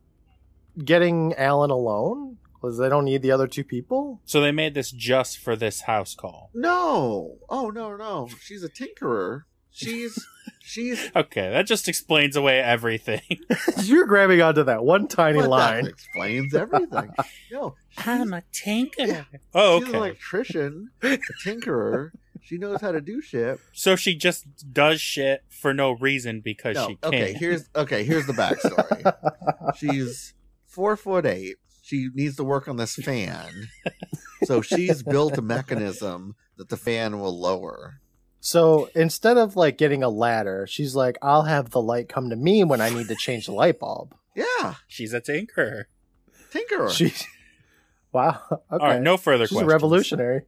getting 0.86 1.34
Alan 1.34 1.70
alone. 1.70 2.38
because 2.54 2.78
they 2.78 2.88
don't 2.88 3.04
need 3.04 3.22
the 3.22 3.32
other 3.32 3.48
two 3.48 3.66
people? 3.66 4.22
So 4.24 4.39
they 4.39 4.54
made 4.54 4.74
this 4.74 4.92
just 4.92 5.38
for 5.38 5.58
this 5.58 5.82
house 5.82 6.16
call. 6.16 6.50
No. 6.54 7.39
Oh 7.50 7.70
no 7.70 7.98
no. 7.98 8.30
She's 8.39 8.64
a 8.64 8.70
tinkerer. 8.70 9.44
She's 9.72 10.28
she's 10.59 11.09
Okay, 11.15 11.49
that 11.49 11.65
just 11.65 11.88
explains 11.88 12.36
away 12.36 12.59
everything. 12.59 13.22
You're 13.84 14.05
grabbing 14.05 14.41
onto 14.41 14.63
that 14.63 14.84
one 14.84 15.07
tiny 15.07 15.38
but 15.38 15.43
that 15.43 15.49
line. 15.49 15.88
explains 15.88 16.53
everything. 16.53 17.11
No, 17.51 17.76
I'm 17.97 18.34
a 18.34 18.41
tinker. 18.53 19.28
Oh, 19.53 19.80
she's 19.80 19.89
an 19.89 19.95
okay. 19.95 19.97
electrician, 19.97 20.89
a 21.03 21.17
tinkerer. 21.43 22.11
She 22.41 22.57
knows 22.57 22.80
how 22.82 22.91
to 22.91 23.01
do 23.01 23.22
shit. 23.22 23.59
So 23.74 23.95
she 23.95 24.15
just 24.15 24.45
does 24.74 24.99
shit 25.01 25.43
for 25.49 25.74
no 25.74 25.91
reason 25.91 26.39
because 26.41 26.76
No, 26.76 26.88
she 26.88 26.95
can. 26.95 27.13
okay. 27.13 27.34
Here's 27.34 27.69
okay. 27.76 28.03
Here's 28.03 28.26
the 28.26 28.34
backstory. 28.34 29.76
She's 29.78 30.34
four 30.65 30.95
foot 30.97 31.26
eight. 31.26 31.57
She 31.84 32.09
needs 32.13 32.38
to 32.38 32.43
work 32.43 32.67
on 32.69 32.78
this 32.78 32.95
fan, 32.95 33.67
so 34.45 34.61
she's 34.61 35.03
built 35.03 35.38
a 35.38 35.41
mechanism 35.41 36.36
that 36.57 36.69
the 36.69 36.78
fan 36.78 37.19
will 37.19 37.38
lower. 37.38 37.99
So 38.44 38.89
instead 38.96 39.38
of 39.38 39.56
like 39.56 39.78
getting 39.78 40.02
a 40.04 40.10
ladder, 40.10 40.66
she's 40.68 40.96
like, 40.96 41.18
I'll 41.22 41.44
have 41.44 41.70
the 41.70 41.82
light 41.82 42.10
come 42.10 42.30
to 42.32 42.36
me 42.36 42.64
when 42.64 42.82
I 42.82 42.89
need 42.89 43.08
to 43.08 43.16
change 43.16 43.46
the 43.46 43.54
light 43.54 43.80
bulb. 43.80 44.16
Yeah, 44.36 44.76
She's 44.88 45.12
a 45.14 45.20
tinker. 45.20 45.88
tinkerer. 46.54 46.89
She 46.89 47.14
Wow. 48.14 48.39
Okay. 48.50 48.62
All 48.72 48.78
right, 48.80 49.02
no 49.02 49.18
further 49.18 49.46
She's 49.46 49.58
questions. 49.58 49.70
a 49.72 49.74
revolutionary. 49.76 50.42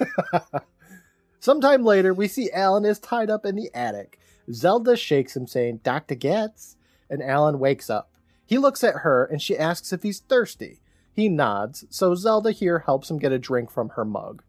Sometime 1.40 1.84
later, 1.84 2.12
we 2.14 2.28
see 2.28 2.50
Alan 2.52 2.84
is 2.84 2.98
tied 2.98 3.30
up 3.30 3.44
in 3.46 3.56
the 3.56 3.70
attic. 3.74 4.18
Zelda 4.52 4.96
shakes 4.96 5.36
him, 5.36 5.46
saying, 5.46 5.80
Dr. 5.82 6.14
Getz. 6.16 6.76
And 7.10 7.22
Alan 7.22 7.58
wakes 7.58 7.88
up. 7.90 8.10
He 8.44 8.58
looks 8.58 8.82
at 8.82 8.96
her 8.96 9.24
and 9.24 9.40
she 9.42 9.56
asks 9.56 9.92
if 9.92 10.02
he's 10.02 10.20
thirsty. 10.20 10.80
He 11.14 11.28
nods, 11.28 11.84
so 11.90 12.14
Zelda 12.14 12.50
here 12.52 12.80
helps 12.80 13.10
him 13.10 13.18
get 13.18 13.32
a 13.32 13.38
drink 13.38 13.70
from 13.70 13.90
her 13.90 14.04
mug. 14.04 14.42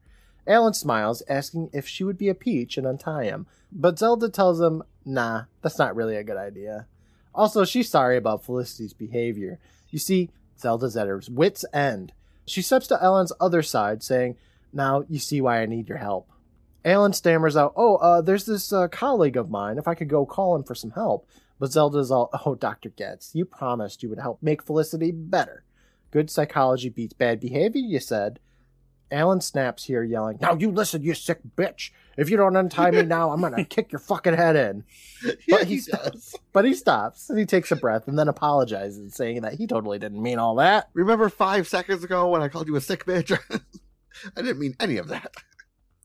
Alan 0.46 0.74
smiles, 0.74 1.24
asking 1.30 1.70
if 1.74 1.88
she 1.88 2.04
would 2.04 2.18
be 2.18 2.30
a 2.30 2.36
peach 2.36 2.78
and 2.78 2.86
untie 2.86 3.26
him, 3.26 3.48
but 3.72 3.98
Zelda 3.98 4.30
tells 4.30 4.60
him, 4.60 4.84
nah, 5.06 5.44
that's 5.62 5.80
not 5.80 5.96
really 5.96 6.16
a 6.16 6.24
good 6.24 6.38
idea. 6.38 6.88
Also, 7.34 7.66
she's 7.66 7.89
sorry 7.89 8.18
about 8.18 8.44
Felicity's 8.44 8.94
behavior. 8.94 9.60
You 9.89 10.00
see, 10.00 10.30
Zelda's 10.60 10.96
at 10.96 11.08
her 11.08 11.22
wits' 11.30 11.66
end. 11.74 12.14
She 12.46 12.62
steps 12.62 12.88
to 12.88 13.02
Alan's 13.02 13.34
other 13.39 13.62
side, 13.62 14.04
saying, 14.04 14.36
Now 14.72 15.04
you 15.10 15.20
see 15.20 15.41
why 15.41 15.62
I 15.62 15.66
need 15.66 15.89
your 15.89 15.98
help. 15.98 16.30
Alan 16.86 17.14
stammers 17.14 17.56
out, 17.56 17.74
Oh, 17.76 17.96
uh, 17.96 18.22
there's 18.22 18.46
this 18.46 18.72
uh, 18.74 18.88
colleague 18.88 19.38
of 19.38 19.50
mine, 19.50 19.78
if 19.78 19.88
I 19.88 19.96
could 19.96 20.10
go 20.10 20.26
call 20.26 20.56
him 20.56 20.64
for 20.64 20.76
some 20.76 20.91
help. 20.91 21.28
But 21.60 21.72
Zelda's 21.72 22.12
all, 22.12 22.30
Oh, 22.46 22.56
Dr. 22.56 22.89
Getz, 22.89 23.34
you 23.34 23.46
promised 23.46 24.04
you 24.04 24.10
would 24.10 24.20
help 24.20 24.44
make 24.44 24.62
Felicity 24.62 25.12
better. 25.12 25.64
Good 26.12 26.30
psychology 26.30 26.89
beats 26.89 27.14
bad 27.14 27.39
behavior, 27.39 27.82
you 27.82 28.00
said. 28.00 28.39
Alan 29.14 29.39
snaps 29.41 29.84
here, 29.86 30.03
yelling, 30.03 30.39
Now 30.41 30.55
you 30.55 30.72
listen, 30.72 31.03
you 31.03 31.14
sick 31.14 31.39
bitch. 31.55 31.91
If 32.18 32.30
you 32.30 32.38
don't 32.38 32.55
untie 32.55 32.91
me 32.91 33.01
now, 33.03 33.32
I'm 33.32 33.41
gonna 33.41 33.64
kick 33.64 33.91
your 33.91 33.99
fucking 33.99 34.34
head 34.34 34.55
in. 34.55 34.84
yeah, 35.24 35.34
but 35.49 35.68
he 35.68 35.76
he's- 35.76 35.86
does. 35.86 36.36
But 36.51 36.66
he 36.66 36.74
stops 36.74 37.30
and 37.30 37.38
he 37.39 37.45
takes 37.45 37.72
a 37.72 37.76
breath 37.76 38.07
and 38.07 38.18
then 38.18 38.28
apologizes, 38.28 39.16
saying 39.16 39.41
that 39.41 39.53
he 39.53 39.68
totally 39.68 39.99
didn't 39.99 40.22
mean 40.22 40.39
all 40.39 40.55
that. 40.55 40.89
Remember 40.93 41.30
five 41.30 41.68
seconds 41.68 42.03
ago 42.03 42.28
when 42.30 42.41
I 42.41 42.47
called 42.49 42.68
you 42.68 42.76
a 42.76 42.82
sick 42.82 43.05
bitch? 43.05 43.38
I 44.38 44.41
didn't 44.41 44.59
mean 44.59 44.76
any 44.80 44.97
of 44.97 45.07
that. 45.09 45.34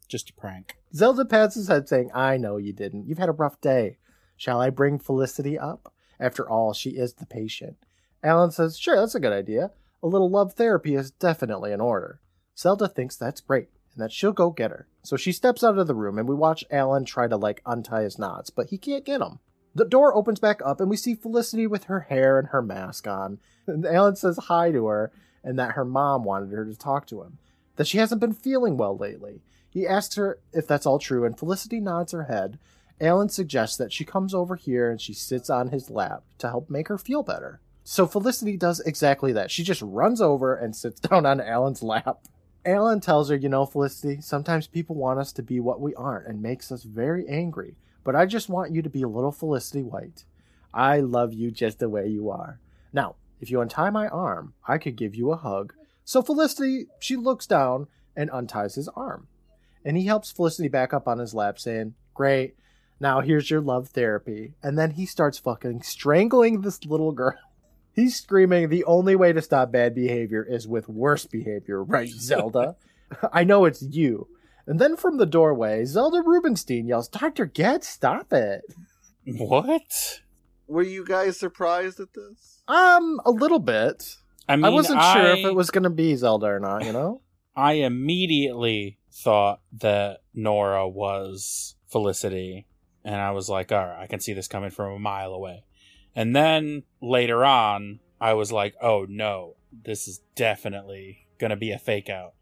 Just 0.09 0.31
a 0.31 0.35
prank. 0.35 0.77
Zelda 0.95 1.25
pats 1.27 1.55
his 1.55 1.69
head, 1.69 1.89
saying, 1.89 2.11
I 2.15 2.39
know 2.39 2.57
you 2.57 2.73
didn't. 2.73 3.07
You've 3.07 3.19
had 3.19 3.29
a 3.29 3.33
rough 3.33 3.61
day. 3.61 3.99
Shall 4.37 4.61
I 4.61 4.71
bring 4.71 4.99
Felicity 4.99 5.59
up? 5.59 5.93
After 6.21 6.49
all, 6.49 6.73
she 6.73 6.91
is 6.91 7.15
the 7.15 7.27
patient. 7.27 7.77
Alan 8.23 8.51
says, 8.51 8.79
Sure, 8.79 8.97
that's 8.97 9.15
a 9.15 9.21
good 9.21 9.33
idea. 9.33 9.71
A 10.03 10.07
little 10.07 10.31
love 10.31 10.55
therapy 10.55 10.95
is 10.95 11.11
definitely 11.11 11.73
in 11.73 11.81
order. 11.81 12.21
Zelda 12.59 12.89
thinks 12.89 13.15
that's 13.15 13.41
great 13.41 13.69
and 13.95 14.03
that 14.03 14.11
she'll 14.11 14.33
go 14.33 14.51
get 14.51 14.73
her. 14.73 14.89
So 15.03 15.17
she 15.17 15.31
steps 15.31 15.63
out 15.63 15.79
of 15.79 15.87
the 15.87 15.95
room 15.95 16.19
and 16.19 16.29
we 16.29 16.35
watch 16.35 16.65
Alan 16.71 17.05
try 17.05 17.29
to 17.29 17.37
like 17.37 17.63
untie 17.65 18.03
his 18.03 18.19
knots, 18.19 18.51
but 18.51 18.71
he 18.71 18.79
can't 18.79 19.05
get 19.05 19.21
them. 19.21 19.39
The 19.75 19.85
door 19.85 20.15
opens 20.15 20.41
back 20.41 20.61
up 20.65 20.81
and 20.81 20.91
we 20.91 20.97
see 20.97 21.15
Felicity 21.15 21.67
with 21.69 21.85
her 21.85 22.01
hair 22.01 22.39
and 22.39 22.49
her 22.49 22.63
mask 22.63 23.07
on. 23.07 23.39
And 23.69 23.87
Alan 23.87 24.17
says 24.17 24.39
hi 24.49 24.73
to 24.73 24.87
her 24.87 25.13
and 25.45 25.57
that 25.59 25.73
her 25.73 25.85
mom 25.85 26.25
wanted 26.25 26.51
her 26.51 26.65
to 26.65 26.77
talk 26.77 27.07
to 27.09 27.23
him, 27.23 27.39
that 27.77 27.87
she 27.87 27.99
hasn't 27.99 28.21
been 28.21 28.33
feeling 28.33 28.77
well 28.77 28.97
lately. 28.97 29.43
He 29.71 29.87
asks 29.87 30.17
her 30.17 30.41
if 30.53 30.67
that's 30.67 30.87
all 30.87 30.99
true, 30.99 31.25
and 31.25 31.39
Felicity 31.39 31.79
nods 31.79 32.13
her 32.13 32.25
head. 32.25 32.59
Alan 33.01 33.29
suggests 33.29 33.77
that 33.77 33.93
she 33.93 34.05
comes 34.05 34.35
over 34.35 34.57
here 34.57 34.91
and 34.91 35.01
she 35.01 35.13
sits 35.13 35.49
on 35.49 35.69
his 35.69 35.91
lap 35.91 36.25
to 36.39 36.49
help 36.49 36.69
make 36.69 36.89
her 36.89 36.99
feel 36.99 37.23
better. 37.23 37.61
So 37.85 38.07
Felicity 38.07 38.57
does 38.57 38.81
exactly 38.81 39.33
that. 39.33 39.51
She 39.53 39.63
just 39.63 39.81
runs 39.81 40.21
over 40.21 40.57
and 40.57 40.75
sits 40.75 40.99
down 41.09 41.25
on 41.25 41.41
Alan's 41.41 41.83
lap. 41.83 42.19
Alan 42.65 43.01
tells 43.01 43.31
her, 43.31 43.37
You 43.37 43.49
know, 43.49 43.67
Felicity, 43.67 44.21
sometimes 44.21 44.67
people 44.67 44.97
want 44.97 45.21
us 45.21 45.33
to 45.33 45.43
be 45.43 45.61
what 45.61 45.81
we 45.81 45.95
aren't 45.95 46.27
and 46.27 46.43
makes 46.43 46.71
us 46.73 46.83
very 46.83 47.27
angry, 47.29 47.77
but 48.05 48.17
I 48.17 48.27
just 48.27 48.49
want 48.49 48.73
you 48.73 48.83
to 48.83 48.91
be 48.91 49.03
a 49.03 49.09
little 49.09 49.33
Felicity 49.33 49.83
White. 49.83 50.25
I 50.73 51.01
love 51.01 51.33
you 51.33 51.51
just 51.51 51.79
the 51.79 51.89
way 51.89 52.09
you 52.09 52.31
are. 52.31 52.61
Now, 52.93 53.17
if 53.41 53.51
you 53.51 53.61
untie 53.61 53.91
my 53.91 54.09
arm, 54.09 54.55
I 54.67 54.79
could 54.79 54.97
give 54.97 55.15
you 55.15 55.31
a 55.31 55.37
hug. 55.37 55.73
So 56.05 56.23
Felicity, 56.23 56.87
she 56.99 57.17
looks 57.17 57.47
down 57.47 57.87
and 58.17 58.31
unties 58.31 58.75
his 58.75 58.89
arm. 58.89 59.29
And 59.85 59.97
he 59.97 60.07
helps 60.07 60.31
Felicity 60.31 60.69
back 60.69 60.93
up 60.93 61.07
on 61.07 61.19
his 61.19 61.35
lap, 61.35 61.59
saying, 61.59 61.95
Great, 62.15 62.57
now 63.01 63.21
here's 63.21 63.51
your 63.51 63.61
love 63.61 63.89
therapy. 63.89 64.55
And 64.63 64.77
then 64.77 64.93
he 64.93 65.07
starts 65.07 65.39
fucking 65.39 65.83
strangling 65.83 66.61
this 66.61 66.85
little 66.85 67.13
girl. 67.13 67.39
He's 67.99 68.15
screaming, 68.15 68.69
The 68.69 68.85
only 68.85 69.17
way 69.17 69.33
to 69.33 69.43
stop 69.43 69.73
bad 69.73 69.93
behavior 69.93 70.47
is 70.49 70.69
with 70.69 70.89
worse 70.89 71.27
behavior, 71.27 71.83
right, 71.83 72.09
Zelda? 72.09 72.77
I 73.33 73.43
know 73.43 73.65
it's 73.65 73.83
you. 73.83 74.29
And 74.69 74.79
then 74.79 74.97
from 74.97 75.17
the 75.17 75.27
doorway, 75.27 75.85
Zelda 75.85 76.23
Rubinstein 76.25 76.87
yells, 76.87 77.09
Dr. 77.09 77.47
Getz, 77.47 77.89
stop 77.89 78.33
it. 78.33 78.63
What? 79.27 80.21
Were 80.69 80.85
you 80.85 81.05
guys 81.05 81.41
surprised 81.41 81.99
at 81.99 82.15
this? 82.15 82.63
Um, 82.69 83.21
a 83.25 83.33
little 83.33 83.59
bit. 83.59 84.15
I 84.49 84.55
mean, 84.55 84.67
I 84.67 84.69
wasn't 84.69 85.03
sure 85.03 85.33
if 85.33 85.45
it 85.45 85.55
was 85.57 85.73
going 85.73 85.83
to 85.83 85.91
be 85.91 86.15
Zelda 86.15 86.47
or 86.47 86.61
not, 86.61 86.85
you 86.85 86.93
know? 86.93 87.23
I 87.57 87.73
immediately 87.73 88.99
thought 89.11 89.61
that 89.81 90.19
Nora 90.35 90.87
was 90.87 91.75
Felicity, 91.89 92.69
and 93.05 93.17
I 93.17 93.33
was 93.33 93.49
like, 93.49 93.73
all 93.73 93.85
right, 93.85 94.03
I 94.03 94.07
can 94.07 94.21
see 94.21 94.35
this 94.35 94.47
coming 94.47 94.71
from 94.71 94.93
a 94.93 94.99
mile 95.01 95.33
away. 95.33 95.65
And 96.15 96.35
then 96.35 96.83
later 97.01 97.45
on, 97.45 98.01
I 98.21 98.35
was 98.35 98.51
like, 98.51 98.75
oh 98.83 99.07
no, 99.09 99.55
this 99.85 100.09
is 100.09 100.21
definitely 100.35 101.27
going 101.39 101.51
to 101.51 101.57
be 101.57 101.71
a 101.71 101.79
fake 101.79 102.09
out. 102.09 102.35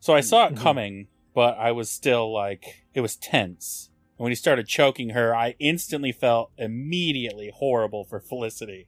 So 0.00 0.14
I 0.14 0.20
saw 0.20 0.46
it 0.46 0.54
Mhm. 0.54 0.58
coming, 0.58 1.08
but 1.34 1.58
I 1.58 1.72
was 1.72 1.90
still 1.90 2.32
like, 2.32 2.84
it 2.94 3.00
was 3.00 3.16
tense. 3.16 3.90
And 4.18 4.22
when 4.24 4.30
he 4.30 4.36
started 4.36 4.66
choking 4.68 5.10
her, 5.10 5.34
I 5.34 5.56
instantly 5.58 6.12
felt 6.12 6.52
immediately 6.56 7.50
horrible 7.54 8.04
for 8.04 8.20
Felicity. 8.20 8.86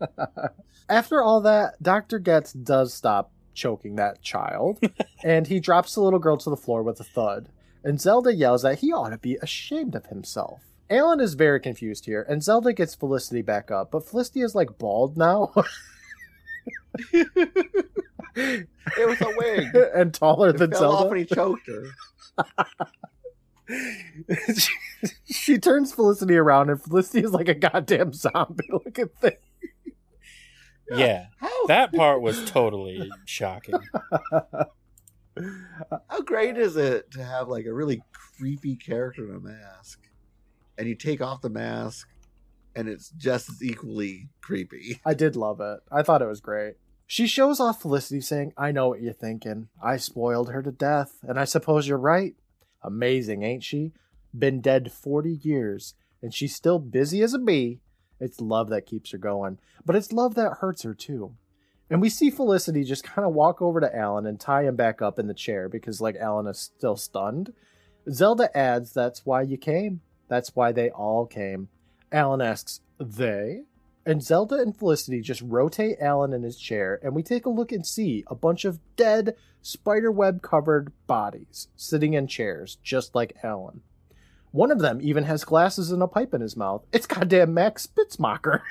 After 0.88 1.22
all 1.22 1.40
that, 1.42 1.74
Dr. 1.82 2.18
Getz 2.18 2.52
does 2.52 2.94
stop 2.94 3.30
choking 3.54 3.96
that 3.96 4.22
child, 4.22 4.80
and 5.24 5.46
he 5.46 5.60
drops 5.60 5.94
the 5.94 6.00
little 6.00 6.18
girl 6.18 6.36
to 6.38 6.50
the 6.50 6.56
floor 6.56 6.82
with 6.82 6.98
a 7.00 7.04
thud. 7.04 7.50
And 7.84 8.00
Zelda 8.00 8.34
yells 8.34 8.62
that 8.62 8.78
he 8.80 8.92
ought 8.92 9.10
to 9.10 9.18
be 9.18 9.36
ashamed 9.36 9.94
of 9.94 10.06
himself. 10.06 10.62
Alan 10.90 11.20
is 11.20 11.34
very 11.34 11.60
confused 11.60 12.06
here, 12.06 12.24
and 12.28 12.42
Zelda 12.42 12.72
gets 12.72 12.94
Felicity 12.94 13.42
back 13.42 13.70
up, 13.70 13.90
but 13.90 14.06
Felicity 14.08 14.40
is 14.40 14.54
like 14.54 14.78
bald 14.78 15.16
now 15.16 15.52
It 18.34 18.66
was 19.06 19.20
a 19.20 19.32
wig. 19.36 19.74
and 19.94 20.14
taller 20.14 20.50
It 20.50 20.58
than 20.58 20.70
fell 20.70 20.92
off 20.92 20.98
Zelda. 21.00 21.10
and 21.10 21.18
he 21.18 21.24
choked 21.34 21.68
her. 21.68 21.84
she, 24.56 24.72
she 25.26 25.58
turns 25.58 25.92
Felicity 25.92 26.36
around, 26.36 26.70
and 26.70 26.80
Felicity 26.82 27.24
is 27.24 27.32
like 27.32 27.48
a 27.48 27.54
goddamn 27.54 28.12
zombie 28.12 28.64
looking 28.72 29.08
thing. 29.20 29.36
Yeah, 30.90 31.26
How 31.36 31.66
that 31.66 31.92
part 31.92 32.22
was 32.22 32.48
totally 32.50 33.10
shocking. 33.26 33.74
how 35.36 36.22
great 36.24 36.56
is 36.56 36.76
it 36.78 37.10
to 37.12 37.22
have 37.22 37.48
like 37.48 37.66
a 37.66 37.74
really 37.74 38.00
creepy 38.38 38.74
character 38.76 39.28
in 39.28 39.34
a 39.36 39.40
mask, 39.40 40.00
and 40.78 40.88
you 40.88 40.94
take 40.94 41.20
off 41.20 41.42
the 41.42 41.50
mask, 41.50 42.08
and 42.74 42.88
it's 42.88 43.10
just 43.10 43.50
as 43.50 43.62
equally 43.62 44.28
creepy. 44.40 45.00
I 45.06 45.14
did 45.14 45.36
love 45.36 45.60
it. 45.60 45.80
I 45.90 46.02
thought 46.02 46.22
it 46.22 46.28
was 46.28 46.40
great. 46.40 46.74
She 47.06 47.26
shows 47.26 47.58
off 47.58 47.82
Felicity, 47.82 48.20
saying, 48.20 48.52
I 48.56 48.70
know 48.70 48.88
what 48.88 49.00
you're 49.00 49.12
thinking. 49.12 49.68
I 49.82 49.96
spoiled 49.96 50.50
her 50.50 50.62
to 50.62 50.70
death, 50.70 51.18
and 51.22 51.38
I 51.40 51.44
suppose 51.44 51.88
you're 51.88 51.98
right. 51.98 52.34
Amazing, 52.82 53.42
ain't 53.42 53.64
she? 53.64 53.92
Been 54.38 54.60
dead 54.60 54.92
40 54.92 55.40
years, 55.42 55.94
and 56.22 56.32
she's 56.32 56.54
still 56.54 56.78
busy 56.78 57.22
as 57.22 57.34
a 57.34 57.38
bee. 57.38 57.80
It's 58.20 58.40
love 58.40 58.68
that 58.68 58.86
keeps 58.86 59.12
her 59.12 59.18
going, 59.18 59.58
but 59.84 59.96
it's 59.96 60.12
love 60.12 60.34
that 60.34 60.58
hurts 60.60 60.82
her 60.82 60.94
too. 60.94 61.34
And 61.90 62.02
we 62.02 62.10
see 62.10 62.30
Felicity 62.30 62.84
just 62.84 63.04
kind 63.04 63.26
of 63.26 63.32
walk 63.32 63.62
over 63.62 63.80
to 63.80 63.96
Alan 63.96 64.26
and 64.26 64.38
tie 64.38 64.64
him 64.64 64.76
back 64.76 65.00
up 65.00 65.18
in 65.18 65.26
the 65.26 65.34
chair 65.34 65.68
because, 65.68 66.00
like, 66.00 66.16
Alan 66.16 66.46
is 66.46 66.58
still 66.58 66.96
stunned. 66.96 67.54
Zelda 68.10 68.54
adds, 68.56 68.92
That's 68.92 69.24
why 69.24 69.42
you 69.42 69.56
came. 69.56 70.02
That's 70.28 70.54
why 70.54 70.72
they 70.72 70.90
all 70.90 71.26
came. 71.26 71.68
Alan 72.12 72.40
asks, 72.40 72.80
They? 72.98 73.62
And 74.06 74.22
Zelda 74.22 74.56
and 74.56 74.74
Felicity 74.76 75.20
just 75.20 75.42
rotate 75.42 75.98
Alan 76.00 76.32
in 76.32 76.42
his 76.42 76.58
chair, 76.58 76.98
and 77.02 77.14
we 77.14 77.22
take 77.22 77.44
a 77.44 77.50
look 77.50 77.72
and 77.72 77.86
see 77.86 78.24
a 78.28 78.34
bunch 78.34 78.64
of 78.64 78.80
dead, 78.96 79.36
spiderweb 79.60 80.40
covered 80.40 80.92
bodies 81.06 81.68
sitting 81.76 82.14
in 82.14 82.26
chairs, 82.26 82.78
just 82.82 83.14
like 83.14 83.36
Alan. 83.42 83.82
One 84.50 84.70
of 84.70 84.78
them 84.78 85.00
even 85.02 85.24
has 85.24 85.44
glasses 85.44 85.90
and 85.92 86.02
a 86.02 86.06
pipe 86.06 86.32
in 86.32 86.40
his 86.40 86.56
mouth. 86.56 86.86
It's 86.90 87.06
goddamn 87.06 87.52
Max 87.54 87.86
Spitzmacher. 87.86 88.60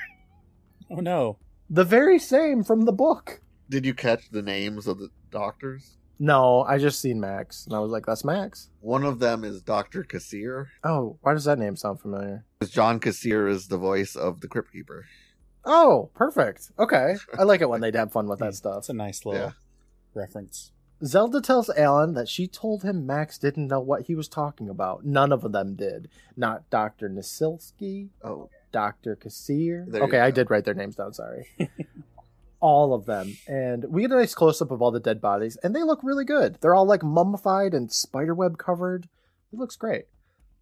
Oh 0.90 1.00
no. 1.00 1.36
the 1.68 1.84
very 1.84 2.18
same 2.18 2.64
from 2.64 2.86
the 2.86 2.92
book. 2.92 3.42
Did 3.68 3.84
you 3.84 3.92
catch 3.92 4.30
the 4.30 4.40
names 4.40 4.86
of 4.86 4.98
the 4.98 5.10
doctors? 5.30 5.98
No, 6.18 6.62
I 6.64 6.78
just 6.78 7.00
seen 7.00 7.20
Max, 7.20 7.64
and 7.66 7.74
I 7.74 7.78
was 7.78 7.92
like, 7.92 8.04
that's 8.06 8.24
Max. 8.24 8.70
One 8.80 9.04
of 9.04 9.20
them 9.20 9.44
is 9.44 9.62
Dr. 9.62 10.02
Kassir. 10.02 10.66
Oh, 10.82 11.16
why 11.22 11.32
does 11.32 11.44
that 11.44 11.58
name 11.58 11.76
sound 11.76 12.00
familiar? 12.00 12.44
Because 12.58 12.72
John 12.74 12.98
Kassir 12.98 13.48
is 13.48 13.68
the 13.68 13.76
voice 13.76 14.16
of 14.16 14.40
the 14.40 14.48
Crypt 14.48 14.72
Keeper. 14.72 15.06
Oh, 15.64 16.10
perfect. 16.14 16.72
Okay. 16.78 17.16
I 17.38 17.42
like 17.44 17.60
it 17.60 17.68
when 17.68 17.80
they 17.80 17.92
have 17.92 18.10
fun 18.12 18.26
with 18.26 18.40
that 18.40 18.54
stuff. 18.54 18.78
It's 18.78 18.88
a 18.88 18.94
nice 18.94 19.24
little 19.24 19.40
Yeah. 19.42 19.50
reference. 20.14 20.72
Zelda 21.04 21.40
tells 21.40 21.70
Alan 21.70 22.14
that 22.14 22.28
she 22.28 22.48
told 22.48 22.82
him 22.82 23.06
Max 23.06 23.38
didn't 23.38 23.68
know 23.68 23.78
what 23.80 24.02
he 24.02 24.16
was 24.16 24.26
talking 24.28 24.68
about. 24.68 25.04
None 25.04 25.30
of 25.30 25.52
them 25.52 25.76
did. 25.76 26.08
Not 26.36 26.68
Dr. 26.70 27.08
Nasilski, 27.08 28.08
Oh, 28.24 28.48
Dr. 28.72 29.14
Kassir. 29.14 29.84
There 29.88 30.02
Okay, 30.02 30.18
I 30.18 30.32
did 30.32 30.50
write 30.50 30.64
their 30.64 30.74
names 30.74 30.96
down, 30.96 31.12
sorry. 31.12 31.46
all 32.60 32.94
of 32.94 33.06
them. 33.06 33.36
And 33.46 33.84
we 33.88 34.02
get 34.02 34.12
a 34.12 34.16
nice 34.16 34.34
close 34.34 34.60
up 34.60 34.70
of 34.70 34.82
all 34.82 34.90
the 34.90 35.00
dead 35.00 35.20
bodies, 35.20 35.56
and 35.62 35.74
they 35.74 35.82
look 35.82 36.00
really 36.02 36.24
good. 36.24 36.58
They're 36.60 36.74
all 36.74 36.86
like 36.86 37.02
mummified 37.02 37.74
and 37.74 37.92
spiderweb 37.92 38.58
covered. 38.58 39.08
It 39.52 39.58
looks 39.58 39.76
great. 39.76 40.06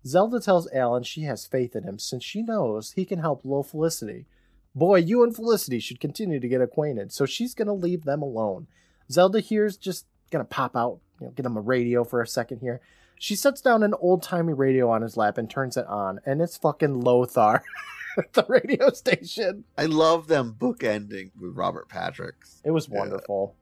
Zelda 0.06 0.38
tells 0.38 0.70
Alan 0.72 1.02
she 1.02 1.22
has 1.22 1.46
faith 1.46 1.74
in 1.74 1.82
him 1.82 1.98
since 1.98 2.24
she 2.24 2.42
knows 2.42 2.92
he 2.92 3.04
can 3.04 3.18
help 3.18 3.44
little 3.44 3.64
Felicity. 3.64 4.26
Boy, 4.74 4.98
you 4.98 5.24
and 5.24 5.34
Felicity 5.34 5.80
should 5.80 6.00
continue 6.00 6.38
to 6.38 6.48
get 6.48 6.60
acquainted, 6.60 7.12
so 7.12 7.26
she's 7.26 7.54
gonna 7.54 7.72
leave 7.72 8.04
them 8.04 8.22
alone. 8.22 8.68
Zelda 9.10 9.40
here's 9.40 9.76
just 9.76 10.06
gonna 10.30 10.44
pop 10.44 10.76
out, 10.76 11.00
you 11.20 11.26
know, 11.26 11.32
get 11.32 11.46
him 11.46 11.56
a 11.56 11.60
radio 11.60 12.04
for 12.04 12.20
a 12.20 12.26
second 12.26 12.60
here. 12.60 12.80
She 13.18 13.34
sets 13.34 13.60
down 13.60 13.82
an 13.82 13.94
old 13.94 14.22
timey 14.22 14.52
radio 14.52 14.90
on 14.90 15.02
his 15.02 15.16
lap 15.16 15.38
and 15.38 15.48
turns 15.48 15.76
it 15.76 15.86
on, 15.86 16.20
and 16.26 16.42
it's 16.42 16.56
fucking 16.58 17.00
Lothar, 17.00 17.62
the 18.32 18.44
radio 18.48 18.90
station. 18.90 19.64
I 19.76 19.86
love 19.86 20.28
them 20.28 20.56
bookending 20.58 21.30
with 21.38 21.56
Robert 21.56 21.88
Patrick's. 21.88 22.60
It 22.64 22.70
was 22.70 22.88
wonderful. 22.88 23.54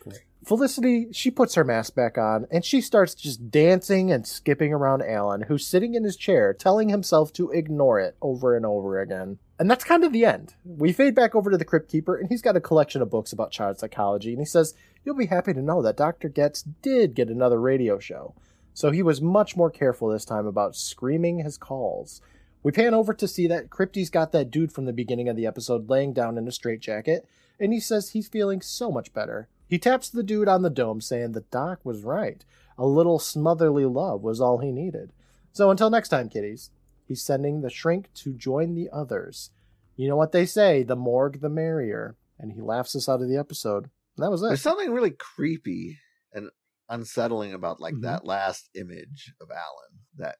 Great. 0.00 0.22
Felicity, 0.44 1.06
she 1.12 1.30
puts 1.30 1.54
her 1.54 1.62
mask 1.62 1.94
back 1.94 2.18
on 2.18 2.46
and 2.50 2.64
she 2.64 2.80
starts 2.80 3.14
just 3.14 3.50
dancing 3.50 4.10
and 4.10 4.26
skipping 4.26 4.72
around 4.72 5.02
Alan, 5.02 5.42
who's 5.42 5.64
sitting 5.64 5.94
in 5.94 6.02
his 6.02 6.16
chair, 6.16 6.52
telling 6.52 6.88
himself 6.88 7.32
to 7.34 7.50
ignore 7.52 8.00
it 8.00 8.16
over 8.20 8.56
and 8.56 8.66
over 8.66 9.00
again. 9.00 9.38
And 9.60 9.70
that's 9.70 9.84
kind 9.84 10.02
of 10.02 10.12
the 10.12 10.24
end. 10.24 10.54
We 10.64 10.92
fade 10.92 11.14
back 11.14 11.36
over 11.36 11.48
to 11.52 11.56
the 11.56 11.64
Crypt 11.64 11.88
Keeper, 11.88 12.16
and 12.16 12.28
he's 12.28 12.42
got 12.42 12.56
a 12.56 12.60
collection 12.60 13.00
of 13.00 13.10
books 13.10 13.32
about 13.32 13.52
child 13.52 13.78
psychology, 13.78 14.30
and 14.30 14.40
he 14.40 14.44
says, 14.44 14.74
You'll 15.04 15.14
be 15.14 15.26
happy 15.26 15.52
to 15.52 15.62
know 15.62 15.82
that 15.82 15.96
Dr. 15.96 16.28
Getz 16.28 16.62
did 16.62 17.14
get 17.14 17.28
another 17.28 17.60
radio 17.60 18.00
show. 18.00 18.34
So 18.74 18.90
he 18.90 19.02
was 19.02 19.20
much 19.20 19.56
more 19.56 19.70
careful 19.70 20.08
this 20.08 20.24
time 20.24 20.46
about 20.46 20.74
screaming 20.74 21.38
his 21.38 21.56
calls. 21.58 22.20
We 22.62 22.72
pan 22.72 22.94
over 22.94 23.12
to 23.14 23.26
see 23.28 23.46
that 23.48 23.70
Crypty's 23.70 24.10
got 24.10 24.32
that 24.32 24.50
dude 24.50 24.72
from 24.72 24.84
the 24.84 24.92
beginning 24.92 25.28
of 25.28 25.36
the 25.36 25.46
episode 25.46 25.90
laying 25.90 26.12
down 26.12 26.38
in 26.38 26.46
a 26.46 26.52
straitjacket, 26.52 27.26
and 27.58 27.72
he 27.72 27.80
says 27.80 28.10
he's 28.10 28.28
feeling 28.28 28.60
so 28.60 28.90
much 28.90 29.12
better. 29.12 29.48
He 29.66 29.78
taps 29.78 30.08
the 30.10 30.22
dude 30.22 30.48
on 30.48 30.62
the 30.62 30.70
dome, 30.70 31.00
saying 31.00 31.32
the 31.32 31.40
doc 31.50 31.80
was 31.84 32.02
right. 32.04 32.44
A 32.78 32.86
little 32.86 33.18
smotherly 33.18 33.84
love 33.84 34.22
was 34.22 34.40
all 34.40 34.58
he 34.58 34.70
needed. 34.70 35.12
So 35.52 35.70
until 35.70 35.90
next 35.90 36.08
time, 36.10 36.28
kiddies, 36.28 36.70
he's 37.06 37.22
sending 37.22 37.60
the 37.62 37.70
shrink 37.70 38.12
to 38.14 38.32
join 38.32 38.74
the 38.74 38.88
others. 38.92 39.50
You 39.96 40.08
know 40.08 40.16
what 40.16 40.32
they 40.32 40.46
say, 40.46 40.82
the 40.82 40.96
morgue 40.96 41.40
the 41.40 41.48
merrier. 41.48 42.16
And 42.38 42.52
he 42.52 42.60
laughs 42.60 42.96
us 42.96 43.08
out 43.08 43.22
of 43.22 43.28
the 43.28 43.36
episode. 43.36 43.84
And 44.16 44.24
that 44.24 44.30
was 44.30 44.42
it. 44.42 44.46
There's 44.48 44.62
something 44.62 44.90
really 44.90 45.10
creepy 45.10 45.98
and 46.32 46.50
unsettling 46.88 47.52
about 47.52 47.80
like 47.80 47.94
Mhm. 47.94 48.02
that 48.02 48.24
last 48.24 48.68
image 48.74 49.32
of 49.40 49.50
Alan 49.50 50.00
that 50.16 50.36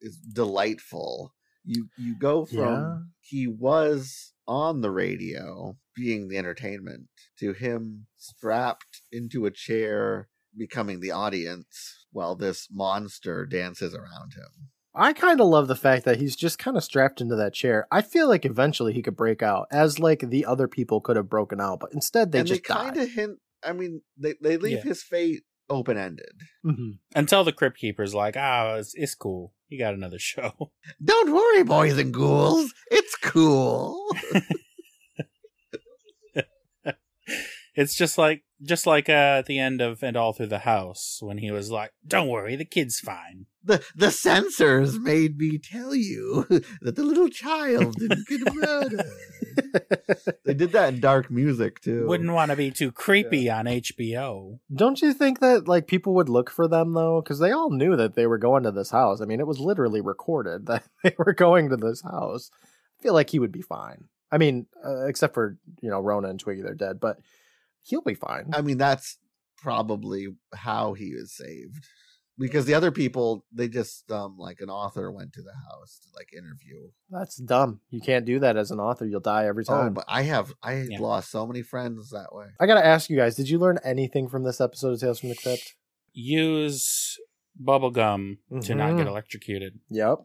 is 0.00 0.16
delightful. 0.16 1.34
You 1.64 1.88
you 1.98 2.16
go 2.18 2.44
from 2.44 2.56
Yeah. 2.58 2.98
he 3.20 3.46
was 3.46 4.32
on 4.46 4.80
the 4.82 4.90
radio 4.90 5.76
being 5.96 6.28
the 6.28 6.36
entertainment 6.36 7.08
to 7.38 7.52
him 7.52 8.06
strapped 8.16 9.00
into 9.10 9.46
a 9.46 9.50
chair 9.50 10.28
becoming 10.56 11.00
the 11.00 11.10
audience 11.10 12.06
while 12.12 12.36
this 12.36 12.68
monster 12.70 13.46
dances 13.46 13.94
around 13.94 14.34
him. 14.34 14.68
I 14.94 15.12
kind 15.12 15.40
of 15.40 15.48
love 15.48 15.66
the 15.66 15.74
fact 15.74 16.04
that 16.04 16.18
he's 16.18 16.36
just 16.36 16.58
kind 16.58 16.76
of 16.76 16.84
strapped 16.84 17.20
into 17.20 17.34
that 17.36 17.52
chair. 17.54 17.88
I 17.90 18.02
feel 18.02 18.28
like 18.28 18.44
eventually 18.44 18.92
he 18.92 19.02
could 19.02 19.16
break 19.16 19.42
out, 19.42 19.66
as 19.72 19.98
like 19.98 20.20
the 20.30 20.44
other 20.46 20.68
people 20.68 21.00
could 21.00 21.16
have 21.16 21.28
broken 21.28 21.60
out, 21.60 21.80
but 21.80 21.92
instead 21.92 22.30
they 22.30 22.40
and 22.40 22.46
just 22.48 22.62
kind 22.64 22.96
of 22.96 23.10
hint 23.10 23.38
I 23.64 23.72
mean 23.72 24.02
they 24.16 24.34
they 24.42 24.56
leave 24.58 24.78
Yeah. 24.78 24.82
his 24.82 25.02
fate 25.02 25.42
open 25.70 25.96
ended. 25.96 26.42
Mhm. 26.64 26.98
Until 27.16 27.42
the 27.42 27.52
Crypt 27.52 27.78
Keeper's 27.78 28.14
like, 28.14 28.36
ah, 28.36 28.74
it's, 28.74 28.92
it's 28.94 29.14
cool. 29.14 29.54
You 29.74 29.80
got 29.80 29.94
another 29.94 30.20
show. 30.20 30.70
Don't 31.04 31.34
worry, 31.34 31.64
boys 31.64 31.98
and 31.98 32.14
ghouls. 32.14 32.72
It's 32.92 33.16
cool. 33.16 34.06
It's 37.74 37.94
just 37.94 38.18
like 38.18 38.42
just 38.62 38.86
like 38.86 39.08
uh, 39.08 39.38
at 39.38 39.46
the 39.46 39.58
end 39.58 39.80
of 39.80 40.02
And 40.02 40.16
All 40.16 40.32
Through 40.32 40.46
the 40.46 40.60
House 40.60 41.18
when 41.20 41.38
he 41.38 41.50
was 41.50 41.70
like, 41.70 41.92
"Don't 42.06 42.28
worry, 42.28 42.56
the 42.56 42.64
kid's 42.64 43.00
fine." 43.00 43.46
the 43.64 43.82
the 43.96 44.10
censors 44.10 44.98
made 44.98 45.38
me 45.38 45.58
tell 45.58 45.94
you 45.94 46.46
that 46.82 46.96
the 46.96 47.02
little 47.02 47.28
child 47.28 47.96
didn't 47.96 48.28
get 48.28 48.54
murdered. 48.54 49.06
they 50.44 50.54
did 50.54 50.72
that 50.72 50.92
in 50.92 51.00
dark 51.00 51.30
music 51.30 51.80
too. 51.80 52.06
Wouldn't 52.06 52.32
want 52.32 52.50
to 52.50 52.56
be 52.56 52.70
too 52.70 52.92
creepy 52.92 53.50
on 53.50 53.64
HBO. 53.64 54.58
Don't 54.72 55.00
you 55.00 55.12
think 55.12 55.40
that 55.40 55.66
like 55.66 55.86
people 55.86 56.14
would 56.14 56.28
look 56.28 56.50
for 56.50 56.68
them 56.68 56.92
though? 56.92 57.22
Because 57.22 57.38
they 57.38 57.52
all 57.52 57.70
knew 57.70 57.96
that 57.96 58.14
they 58.14 58.26
were 58.26 58.38
going 58.38 58.64
to 58.64 58.70
this 58.70 58.90
house. 58.90 59.20
I 59.20 59.24
mean, 59.24 59.40
it 59.40 59.46
was 59.46 59.58
literally 59.58 60.00
recorded 60.00 60.66
that 60.66 60.84
they 61.02 61.14
were 61.18 61.32
going 61.32 61.70
to 61.70 61.76
this 61.76 62.02
house. 62.02 62.50
I 63.00 63.02
feel 63.02 63.14
like 63.14 63.30
he 63.30 63.38
would 63.38 63.52
be 63.52 63.62
fine. 63.62 64.04
I 64.30 64.38
mean, 64.38 64.66
uh, 64.84 65.06
except 65.06 65.34
for 65.34 65.58
you 65.80 65.90
know 65.90 66.00
Rona 66.00 66.28
and 66.28 66.40
Twiggy, 66.40 66.62
they're 66.62 66.74
dead, 66.74 67.00
but 67.00 67.18
he'll 67.84 68.02
be 68.02 68.14
fine. 68.14 68.50
I 68.52 68.60
mean, 68.62 68.78
that's 68.78 69.18
probably 69.58 70.26
how 70.54 70.92
he 70.94 71.14
was 71.14 71.32
saved. 71.32 71.84
Because 72.36 72.64
the 72.66 72.74
other 72.74 72.90
people, 72.90 73.44
they 73.52 73.68
just 73.68 74.10
um 74.10 74.36
like 74.36 74.58
an 74.60 74.68
author 74.68 75.08
went 75.12 75.32
to 75.34 75.42
the 75.42 75.52
house 75.70 76.00
to 76.02 76.08
like 76.16 76.32
interview. 76.32 76.88
That's 77.08 77.36
dumb. 77.36 77.80
You 77.90 78.00
can't 78.00 78.24
do 78.26 78.40
that 78.40 78.56
as 78.56 78.72
an 78.72 78.80
author. 78.80 79.06
You'll 79.06 79.20
die 79.20 79.46
every 79.46 79.64
time 79.64 79.86
Oh, 79.86 79.90
but 79.90 80.04
I 80.08 80.22
have 80.22 80.52
I 80.60 80.82
Yeah. 80.90 80.98
lost 80.98 81.30
so 81.30 81.46
many 81.46 81.62
friends 81.62 82.10
that 82.10 82.34
way. 82.34 82.46
I 82.58 82.66
gotta 82.66 82.84
ask 82.84 83.08
you 83.08 83.16
guys: 83.16 83.36
Did 83.36 83.48
you 83.48 83.60
learn 83.60 83.78
anything 83.84 84.28
from 84.28 84.42
this 84.42 84.60
episode 84.60 84.94
of 84.94 85.00
Tales 85.00 85.20
from 85.20 85.28
the 85.28 85.36
Crypt? 85.36 85.76
Use 86.12 87.18
bubblegum 87.62 88.38
to 88.62 88.74
not 88.74 88.96
get 88.96 89.06
Mhm. 89.06 89.10
electrocuted. 89.10 89.78
Yep, 89.90 90.18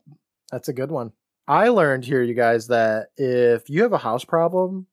that's 0.52 0.68
a 0.68 0.74
good 0.74 0.90
one. 0.92 1.12
I 1.48 1.70
learned 1.70 2.06
here, 2.06 2.24
you 2.24 2.34
guys, 2.34 2.68
that 2.68 3.10
if 3.18 3.70
you 3.70 3.84
have 3.84 3.94
a 3.94 3.98
house 4.00 4.26
problem, 4.26 4.88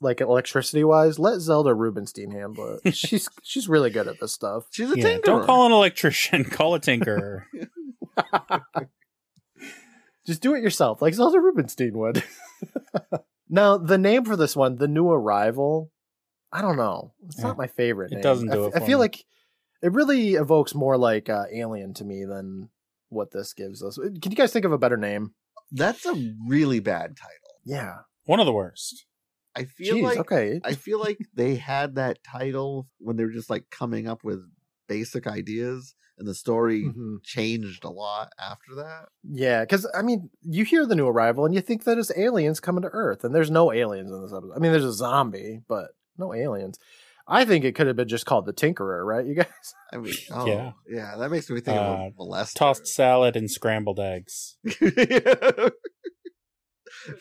like 0.00 0.20
electricity 0.20 0.82
wise, 0.84 1.18
let 1.18 1.40
Zelda 1.40 1.74
Rubinstein 1.74 2.30
handle 2.30 2.78
it. 2.84 2.94
she's 2.96 3.28
she's 3.42 3.68
really 3.68 3.90
good 3.90 4.08
at 4.08 4.18
this 4.20 4.32
stuff. 4.32 4.64
She's 4.70 4.90
a 4.90 4.98
Yeah, 4.98 5.04
tinkerer. 5.18 5.24
don't 5.24 5.46
call 5.46 5.66
an 5.66 5.72
electrician. 5.72 6.44
Call 6.50 6.74
a 6.74 6.80
tinkerer. 6.80 7.44
Just 10.26 10.42
do 10.42 10.54
it 10.54 10.62
yourself, 10.62 11.00
like 11.02 11.14
Zelda 11.14 11.40
Rubinstein 11.40 11.96
would. 11.98 12.22
now, 13.48 13.78
the 13.78 13.98
name 13.98 14.24
for 14.24 14.36
this 14.36 14.54
one, 14.54 14.76
the 14.76 14.86
new 14.86 15.08
arrival, 15.08 15.90
I 16.52 16.60
don't 16.62 16.76
know. 16.76 17.14
It's 17.26 17.38
Yeah. 17.38 17.48
not 17.48 17.58
my 17.58 17.66
favorite. 17.66 18.12
It 18.12 18.16
name. 18.16 18.22
doesn't 18.22 18.50
I 18.50 18.54
do 18.54 18.66
f- 18.66 18.72
it 18.72 18.76
I 18.76 18.80
for 18.80 18.86
feel 18.86 18.98
me. 18.98 19.02
like 19.02 19.24
it 19.82 19.92
really 19.92 20.34
evokes 20.34 20.74
more 20.74 20.96
like 20.98 21.28
uh, 21.30 21.44
Alien 21.52 21.94
to 21.94 22.04
me 22.04 22.24
than 22.24 22.68
what 23.08 23.32
this 23.32 23.54
gives 23.54 23.82
us. 23.82 23.96
Can 23.96 24.30
you 24.30 24.36
guys 24.36 24.52
think 24.52 24.66
of 24.66 24.72
a 24.72 24.78
better 24.78 24.98
name? 24.98 25.32
That's 25.72 26.04
a 26.04 26.34
really 26.46 26.80
bad 26.80 27.16
title. 27.16 27.60
Yeah. 27.64 28.00
One 28.26 28.40
of 28.40 28.46
the 28.46 28.52
worst. 28.52 29.06
I 29.56 29.64
feel 29.64 29.96
Jeez, 29.96 30.02
like 30.04 30.18
okay. 30.18 30.60
I 30.64 30.74
feel 30.74 31.00
like 31.00 31.18
they 31.34 31.56
had 31.56 31.96
that 31.96 32.22
title 32.22 32.88
when 32.98 33.16
they 33.16 33.24
were 33.24 33.32
just 33.32 33.50
like 33.50 33.68
coming 33.70 34.06
up 34.06 34.22
with 34.24 34.40
basic 34.88 35.26
ideas, 35.26 35.94
and 36.18 36.26
the 36.28 36.34
story 36.34 36.84
Mhm. 36.84 37.22
changed 37.24 37.84
a 37.84 37.90
lot 37.90 38.30
after 38.38 38.74
that. 38.76 39.08
Yeah, 39.24 39.62
because 39.62 39.86
I 39.94 40.02
mean, 40.02 40.30
you 40.42 40.64
hear 40.64 40.86
the 40.86 40.94
new 40.94 41.06
arrival 41.08 41.44
and 41.46 41.54
you 41.54 41.60
think 41.60 41.84
that 41.84 41.98
it's 41.98 42.16
aliens 42.16 42.60
coming 42.60 42.82
to 42.82 42.88
Earth, 42.88 43.24
and 43.24 43.34
there's 43.34 43.50
no 43.50 43.72
aliens 43.72 44.10
in 44.12 44.22
this 44.22 44.32
episode. 44.32 44.52
I 44.54 44.58
mean, 44.58 44.70
there's 44.72 44.84
a 44.84 44.92
zombie, 44.92 45.60
but 45.68 45.92
no 46.18 46.32
aliens. 46.34 46.78
I 47.26 47.44
think 47.44 47.64
it 47.64 47.76
could 47.76 47.86
have 47.86 47.94
been 47.96 48.08
just 48.08 48.26
called 48.26 48.44
the 48.46 48.52
Tinkerer, 48.52 49.04
right, 49.06 49.24
you 49.24 49.34
guys? 49.44 49.74
I 49.92 49.98
mean, 49.98 50.14
oh, 50.32 50.46
Yeah. 50.46 50.72
yeah, 50.88 51.16
that 51.16 51.30
makes 51.30 51.48
me 51.48 51.60
think 51.60 51.76
of 51.78 51.82
Uh, 52.00 52.04
a 52.06 52.10
molester. 52.18 52.54
Tossed 52.54 52.86
salad 52.88 53.36
and 53.36 53.48
scrambled 53.50 54.00
eggs. 54.00 54.56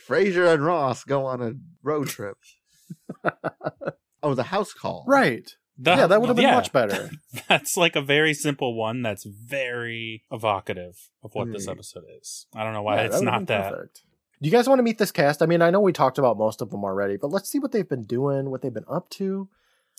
Frasier 0.07 0.53
and 0.53 0.63
Ross 0.65 1.03
go 1.03 1.25
on 1.25 1.41
a 1.41 1.53
road 1.83 2.07
trip. 2.07 2.37
oh, 4.23 4.33
the 4.33 4.43
house 4.43 4.73
call. 4.73 5.03
The- 5.07 5.11
Right. 5.11 5.51
yeah, 5.81 6.07
that 6.07 6.19
would 6.19 6.27
have 6.27 6.35
been 6.35 6.43
yeah. 6.45 6.55
much 6.55 6.71
better. 6.73 7.09
That's 7.47 7.77
like 7.77 7.95
a 7.95 8.01
very 8.01 8.33
simple 8.33 8.75
one 8.75 9.01
that's 9.01 9.23
very 9.25 10.23
evocative 10.31 11.09
of 11.23 11.33
what 11.33 11.51
this 11.51 11.65
Hmm. 11.65 11.71
episode 11.71 12.03
is. 12.19 12.47
I 12.53 12.63
don't 12.63 12.73
know 12.73 12.81
why 12.81 12.97
Yeah, 12.97 13.01
it's 13.05 13.19
that 13.19 13.23
not 13.25 13.47
that. 13.47 13.71
perfect. 13.73 14.01
Do 14.41 14.47
you 14.47 14.51
guys 14.51 14.67
want 14.69 14.79
to 14.79 14.83
meet 14.83 14.97
this 14.97 15.11
cast? 15.11 15.41
I 15.41 15.45
mean, 15.45 15.61
I 15.61 15.69
know 15.69 15.79
we 15.81 15.91
talked 15.93 16.17
about 16.17 16.37
most 16.37 16.61
of 16.61 16.69
them 16.69 16.83
already, 16.83 17.17
but 17.17 17.29
let's 17.29 17.49
see 17.49 17.59
what 17.59 17.71
they've 17.71 17.87
been 17.87 18.03
doing, 18.05 18.49
what 18.49 18.61
they've 18.61 18.73
been 18.73 18.85
up 18.89 19.09
to. 19.11 19.49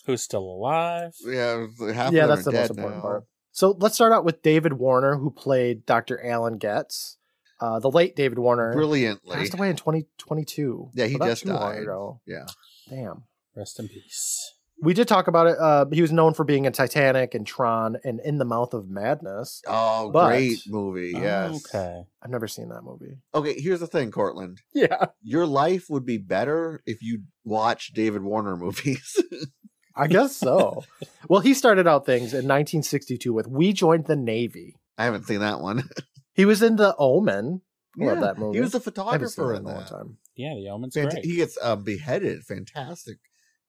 Who's 0.05 0.21
still 0.23 0.41
alive? 0.43 1.13
Yeah, 1.25 1.67
half 1.93 2.11
yeah, 2.11 2.23
of 2.23 2.29
that's 2.29 2.45
the 2.45 2.51
most 2.51 2.69
important 2.71 2.97
now. 2.97 3.01
part. 3.01 3.23
So 3.51 3.75
let's 3.79 3.95
start 3.95 4.13
out 4.13 4.25
with 4.25 4.41
David 4.41 4.73
Warner, 4.73 5.17
who 5.17 5.29
played 5.29 5.85
Dr. 5.85 6.23
Alan 6.25 6.57
Getz. 6.57 7.17
Uh, 7.61 7.79
the 7.79 7.89
late 7.91 8.15
David 8.15 8.39
Warner 8.39 8.73
Brilliantly. 8.73 9.35
passed 9.35 9.53
away 9.53 9.69
in 9.69 9.75
2022. 9.75 10.89
Yeah, 10.93 11.05
he 11.05 11.13
so 11.17 11.25
just 11.25 11.45
died. 11.45 11.83
ago. 11.83 12.19
Yeah. 12.25 12.45
Damn. 12.89 13.23
Rest 13.55 13.79
in 13.79 13.87
peace. 13.87 14.55
We 14.83 14.95
did 14.95 15.07
talk 15.07 15.27
about 15.27 15.45
it. 15.45 15.59
Uh, 15.59 15.85
he 15.91 16.01
was 16.01 16.11
known 16.11 16.33
for 16.33 16.43
being 16.43 16.65
in 16.65 16.73
Titanic 16.73 17.35
and 17.35 17.45
Tron 17.45 17.97
and 18.03 18.19
In 18.25 18.39
the 18.39 18.45
Mouth 18.45 18.73
of 18.73 18.89
Madness. 18.89 19.61
Oh, 19.67 20.09
But- 20.11 20.29
great 20.29 20.57
movie. 20.67 21.11
Yes. 21.13 21.63
Okay. 21.71 22.01
I've 22.23 22.31
never 22.31 22.47
seen 22.47 22.69
that 22.69 22.81
movie. 22.81 23.19
Okay, 23.35 23.61
here's 23.61 23.79
the 23.81 23.85
thing, 23.85 24.09
Courtland. 24.09 24.57
Yeah. 24.73 25.05
Your 25.21 25.45
life 25.45 25.85
would 25.89 26.03
be 26.05 26.17
better 26.17 26.81
if 26.87 27.03
you 27.03 27.23
watch 27.45 27.93
David 27.93 28.23
Warner 28.23 28.57
movies. 28.57 29.21
I 29.95 30.07
guess 30.07 30.35
so. 30.35 30.83
well, 31.29 31.41
he 31.41 31.53
started 31.53 31.85
out 31.85 32.05
things 32.07 32.33
in 32.33 32.47
1962 32.47 33.31
with 33.31 33.45
We 33.45 33.73
Joined 33.73 34.05
the 34.07 34.15
Navy. 34.15 34.77
I 34.97 35.03
haven't 35.05 35.27
seen 35.27 35.41
that 35.41 35.59
one. 35.61 35.87
He 36.33 36.45
was 36.45 36.61
in 36.61 36.75
The 36.77 36.95
Omen. 36.97 37.61
Love 37.97 38.15
Yeah, 38.17 38.21
that 38.21 38.37
movie. 38.37 38.57
He 38.57 38.61
was 38.61 38.73
a 38.73 38.77
I 38.77 39.11
haven't 39.13 39.29
seen 39.29 39.43
photographer 39.43 39.53
in 39.53 39.59
in 39.59 39.65
a 39.65 39.67
long 39.67 39.77
that. 39.79 39.87
time. 39.89 40.17
Yeah, 40.35 40.53
the 40.55 40.69
omen's 40.69 40.95
Fant- 40.95 41.11
great. 41.11 41.25
he 41.25 41.35
gets 41.35 41.57
um, 41.61 41.83
beheaded. 41.83 42.43
Fantastic. 42.43 43.17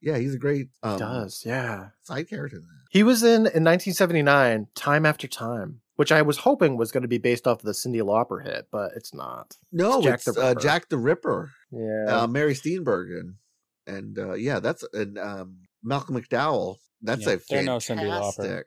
Yeah, 0.00 0.18
he's 0.18 0.34
a 0.34 0.38
great 0.38 0.68
um, 0.82 0.98
Does, 0.98 1.42
yeah. 1.46 1.88
side 2.02 2.28
character 2.28 2.56
in 2.58 2.62
that. 2.62 2.82
He 2.90 3.02
was 3.02 3.22
in, 3.22 3.46
in 3.46 3.64
1979, 3.64 4.68
Time 4.74 5.06
After 5.06 5.26
Time, 5.28 5.80
which 5.96 6.10
I 6.12 6.22
was 6.22 6.38
hoping 6.38 6.76
was 6.76 6.90
going 6.92 7.02
to 7.02 7.08
be 7.08 7.18
based 7.18 7.46
off 7.46 7.58
of 7.60 7.64
the 7.64 7.72
Cyndi 7.72 8.00
Lauper 8.02 8.44
hit, 8.44 8.66
but 8.72 8.92
it's 8.96 9.12
not. 9.14 9.56
No, 9.72 9.98
It's 9.98 10.04
Jack 10.06 10.14
it's 10.14 10.24
the 10.34 10.40
uh, 10.40 10.48
Ripper. 10.50 10.60
Jack 10.60 10.88
the 10.88 10.98
Ripper. 10.98 11.50
Yeah. 11.72 12.04
Uh, 12.22 12.26
Mary 12.26 12.54
Steenburgen. 12.54 13.34
And 13.86 14.18
uh, 14.18 14.34
yeah, 14.34 14.60
that's 14.60 14.84
and 14.92 15.18
um, 15.18 15.58
Malcolm 15.82 16.14
McDowell. 16.20 16.76
That's 17.00 17.26
Yeah, 17.26 17.32
a 17.34 17.38
they're 17.48 17.62
no 17.64 17.78
Cyndi 17.78 18.04
Lauper. 18.04 18.34
fantastic 18.36 18.66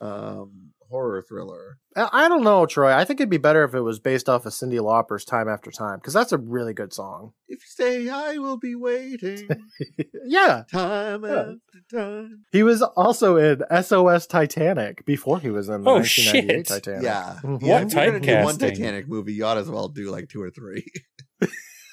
um, 0.00 0.70
horror 0.88 1.22
thriller. 1.28 1.78
I 1.96 2.08
I 2.12 2.28
don't 2.28 2.42
know, 2.44 2.66
Troy. 2.66 2.92
I 2.92 3.04
think 3.04 3.20
it'd 3.20 3.30
be 3.30 3.36
better 3.38 3.64
if 3.64 3.74
it 3.74 3.80
was 3.82 3.98
based 3.98 4.28
off 4.28 4.46
of 4.46 4.52
Cyndi 4.52 4.80
Lauper's 4.80 5.24
Time 5.24 5.48
After 5.48 5.70
Time, 5.70 5.98
because 5.98 6.12
that's 6.14 6.32
a 6.32 6.38
really 6.38 6.74
good 6.74 6.92
song. 6.92 7.32
If 7.48 7.60
you 7.60 7.66
say 7.84 8.08
I 8.08 8.38
will 8.38 8.56
be 8.58 8.74
waiting. 8.74 9.48
yeah. 10.24 10.64
time 10.70 11.24
Yeah. 11.24 11.40
after 11.40 11.58
time. 11.92 12.44
He 12.52 12.62
was 12.62 12.82
also 12.82 13.36
in 13.36 13.62
SOS 13.82 14.26
Titanic 14.26 15.04
before 15.06 15.40
he 15.40 15.50
was 15.50 15.68
in 15.68 15.82
the 15.84 15.90
Oh, 15.90 15.94
1998 15.96 16.56
shit. 16.56 16.66
Titanic. 16.66 17.02
Yeah. 17.02 17.38
Mhm. 17.42 17.62
yeah. 17.62 17.74
What 17.84 17.92
if 17.94 17.94
you're 18.26 18.38
do 18.40 18.44
one? 18.44 18.56
Titanic 18.58 19.08
movie, 19.08 19.32
you 19.34 19.44
ought 19.44 19.58
as 19.58 19.68
well 19.70 19.88
do 19.88 20.10
like 20.10 20.28
two 20.28 20.42
or 20.42 20.50
three. 20.50 20.86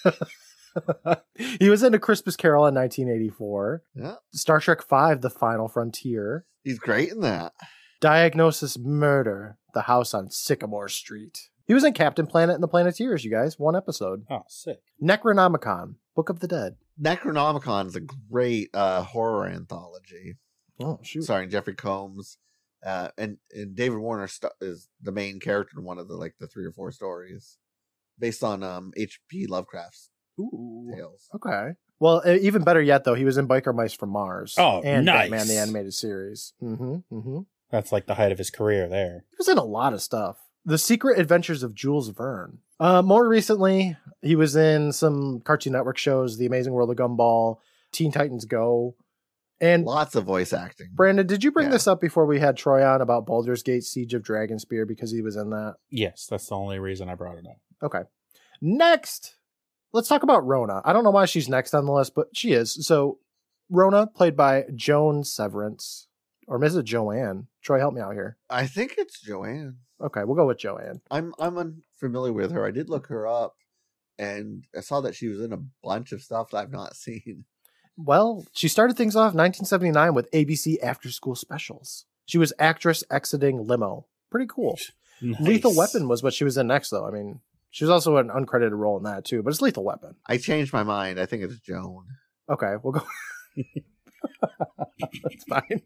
he 1.59 1.69
was 1.69 1.83
in 1.83 1.93
A 1.93 1.99
Christmas 1.99 2.35
Carol 2.35 2.65
in 2.67 2.75
1984. 2.75 3.83
Yeah. 3.95 4.15
Star 4.33 4.59
Trek 4.59 4.81
V, 4.81 5.15
The 5.19 5.29
Final 5.29 5.67
Frontier. 5.67 6.45
He's 6.63 6.79
great 6.79 7.09
in 7.11 7.21
that. 7.21 7.53
Diagnosis 8.01 8.77
Murder, 8.77 9.57
The 9.73 9.83
House 9.83 10.13
on 10.13 10.29
Sycamore 10.29 10.89
Street. 10.89 11.49
He 11.67 11.73
was 11.73 11.83
in 11.83 11.93
Captain 11.93 12.27
Planet 12.27 12.55
and 12.55 12.63
the 12.63 12.67
Planeteers, 12.67 13.25
you 13.25 13.31
guys. 13.31 13.57
One 13.57 13.75
episode. 13.75 14.25
Oh, 14.29 14.43
sick. 14.47 14.81
Necronomicon, 15.01 15.95
Book 16.15 16.29
of 16.29 16.39
the 16.39 16.47
Dead. 16.47 16.75
Necronomicon 17.01 17.87
is 17.87 17.95
a 17.95 18.01
great 18.01 18.69
uh, 18.73 19.03
horror 19.03 19.47
anthology. 19.47 20.35
Oh, 20.79 20.99
shoot. 21.03 21.23
starring 21.23 21.49
Jeffrey 21.49 21.73
Combs, 21.73 22.37
uh, 22.85 23.09
and 23.17 23.37
and 23.53 23.75
David 23.75 23.97
Warner 23.97 24.27
st- 24.27 24.51
is 24.61 24.89
the 25.01 25.11
main 25.11 25.39
character 25.39 25.79
in 25.79 25.85
one 25.85 25.97
of 25.97 26.07
the 26.07 26.15
like 26.15 26.35
the 26.39 26.47
three 26.47 26.65
or 26.65 26.71
four 26.71 26.91
stories, 26.91 27.57
based 28.19 28.43
on 28.43 28.61
um 28.61 28.91
H.P. 28.97 29.47
Lovecraft's 29.47 30.09
Ooh. 30.39 30.91
tales. 30.93 31.29
Okay. 31.33 31.71
Well, 31.99 32.21
even 32.27 32.63
better 32.63 32.81
yet, 32.81 33.05
though, 33.05 33.13
he 33.13 33.23
was 33.23 33.37
in 33.37 33.47
Biker 33.47 33.73
Mice 33.73 33.93
from 33.93 34.09
Mars. 34.09 34.55
Oh, 34.57 34.81
and 34.81 35.05
nice. 35.05 35.29
Batman 35.29 35.47
the 35.47 35.57
Animated 35.57 35.93
Series. 35.93 36.51
Mm-hmm. 36.61 36.95
Mm-hmm. 37.09 37.39
That's 37.71 37.91
like 37.91 38.05
the 38.05 38.15
height 38.15 38.31
of 38.31 38.37
his 38.37 38.49
career 38.49 38.87
there. 38.87 39.25
He 39.31 39.35
was 39.37 39.47
in 39.49 39.57
a 39.57 39.63
lot 39.63 39.93
of 39.93 40.01
stuff. 40.01 40.37
The 40.65 40.77
Secret 40.77 41.19
Adventures 41.19 41.63
of 41.63 41.75
Jules 41.75 42.09
Verne. 42.09 42.59
Uh, 42.79 43.01
more 43.01 43.27
recently, 43.27 43.95
he 44.21 44.35
was 44.35 44.55
in 44.55 44.91
some 44.91 45.41
Cartoon 45.41 45.73
Network 45.73 45.97
shows, 45.97 46.37
The 46.37 46.45
Amazing 46.45 46.73
World 46.73 46.89
of 46.89 46.97
Gumball, 46.97 47.57
Teen 47.91 48.11
Titans 48.11 48.45
Go. 48.45 48.95
And 49.61 49.85
Lots 49.85 50.15
of 50.15 50.25
voice 50.25 50.51
acting. 50.51 50.89
Brandon, 50.93 51.25
did 51.25 51.43
you 51.43 51.51
bring 51.51 51.67
Yeah. 51.67 51.73
this 51.73 51.87
up 51.87 52.01
before 52.01 52.25
we 52.25 52.39
had 52.39 52.57
Troy 52.57 52.85
on 52.85 52.99
about 53.01 53.25
Baldur's 53.25 53.63
Gate 53.63 53.83
Siege 53.85 54.13
of 54.13 54.21
Dragonspear 54.21 54.85
because 54.85 55.11
he 55.11 55.21
was 55.21 55.37
in 55.37 55.49
that? 55.51 55.75
Yes, 55.89 56.27
that's 56.29 56.47
the 56.47 56.55
only 56.55 56.77
reason 56.77 57.07
I 57.07 57.15
brought 57.15 57.37
it 57.37 57.45
up. 57.47 57.57
Okay. 57.81 58.01
Next, 58.61 59.35
let's 59.93 60.09
talk 60.09 60.23
about 60.23 60.45
Rona. 60.45 60.81
I 60.83 60.91
don't 60.91 61.03
know 61.03 61.11
why 61.11 61.25
she's 61.25 61.47
next 61.47 61.73
on 61.73 61.85
the 61.85 61.91
list, 61.93 62.15
but 62.15 62.27
she 62.33 62.51
is. 62.53 62.85
So, 62.85 63.19
Rona, 63.69 64.07
played 64.07 64.35
by 64.35 64.65
Joan 64.75 65.23
Severance, 65.23 66.07
or 66.47 66.59
Mrs. 66.59 66.83
Joanne. 66.83 67.47
Troy, 67.61 67.79
help 67.79 67.93
me 67.93 68.01
out 68.01 68.13
here. 68.13 68.37
I 68.49 68.67
think 68.67 68.95
it's 68.97 69.21
Joanne. 69.21 69.77
Okay, 70.01 70.23
we'll 70.23 70.35
go 70.35 70.47
with 70.47 70.59
Joanne. 70.59 71.01
I'm 71.09 71.33
I'm 71.39 71.57
unfamiliar 71.57 72.33
with 72.33 72.51
her. 72.51 72.65
I 72.65 72.71
did 72.71 72.89
look 72.89 73.07
her 73.07 73.27
up, 73.27 73.55
and 74.19 74.65
I 74.75 74.81
saw 74.81 75.01
that 75.01 75.15
she 75.15 75.27
was 75.27 75.39
in 75.41 75.53
a 75.53 75.63
bunch 75.83 76.11
of 76.11 76.21
stuff 76.21 76.51
that 76.51 76.57
I've 76.57 76.71
not 76.71 76.95
seen. 76.95 77.45
Well, 77.97 78.45
she 78.51 78.67
started 78.67 78.97
things 78.97 79.15
off 79.15 79.33
1979 79.33 80.13
with 80.13 80.29
ABC 80.31 80.75
After 80.83 81.09
School 81.09 81.35
Specials. 81.35 82.05
She 82.25 82.37
was 82.37 82.51
actress 82.59 83.03
exiting 83.09 83.65
limo. 83.65 84.07
Pretty 84.29 84.47
cool. 84.47 84.77
Lethal 85.21 85.73
Weapon 85.75 86.09
was 86.09 86.21
what 86.21 86.33
she 86.33 86.43
was 86.43 86.57
in 86.57 86.67
next, 86.67 86.89
though. 86.89 87.07
I 87.07 87.11
mean, 87.11 87.39
she 87.69 87.85
was 87.85 87.91
also 87.91 88.17
an 88.17 88.29
uncredited 88.29 88.77
role 88.77 88.97
in 88.97 89.03
that 89.03 89.23
too, 89.23 89.41
but 89.43 89.51
it's 89.51 89.61
Lethal 89.61 89.85
Weapon. 89.85 90.15
I 90.25 90.37
changed 90.37 90.73
my 90.73 90.83
mind. 90.83 91.19
I 91.19 91.25
think 91.25 91.43
it's 91.43 91.59
Joan. 91.59 92.05
Okay, 92.49 92.75
we'll 92.83 92.93
go. 92.93 93.05
That's 94.99 95.43
fine. 95.47 95.81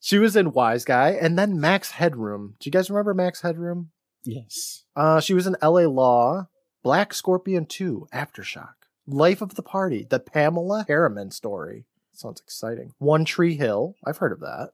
She 0.00 0.18
was 0.18 0.36
in 0.36 0.52
Wise 0.52 0.84
Guy 0.84 1.10
and 1.10 1.38
then 1.38 1.60
Max 1.60 1.92
Headroom. 1.92 2.54
Do 2.58 2.68
you 2.68 2.72
guys 2.72 2.88
remember 2.88 3.14
Max 3.14 3.42
Headroom? 3.42 3.90
Yes. 4.24 4.84
Uh, 4.96 5.20
she 5.20 5.34
was 5.34 5.46
in 5.46 5.56
LA 5.62 5.82
Law, 5.82 6.48
Black 6.82 7.12
Scorpion 7.12 7.66
2, 7.66 8.08
Aftershock, 8.12 8.74
Life 9.06 9.42
of 9.42 9.54
the 9.54 9.62
Party, 9.62 10.06
the 10.08 10.20
Pamela 10.20 10.84
Harriman 10.88 11.30
story. 11.30 11.84
Sounds 12.12 12.40
exciting. 12.40 12.92
One 12.98 13.24
Tree 13.24 13.56
Hill. 13.56 13.96
I've 14.04 14.18
heard 14.18 14.32
of 14.32 14.40
that. 14.40 14.70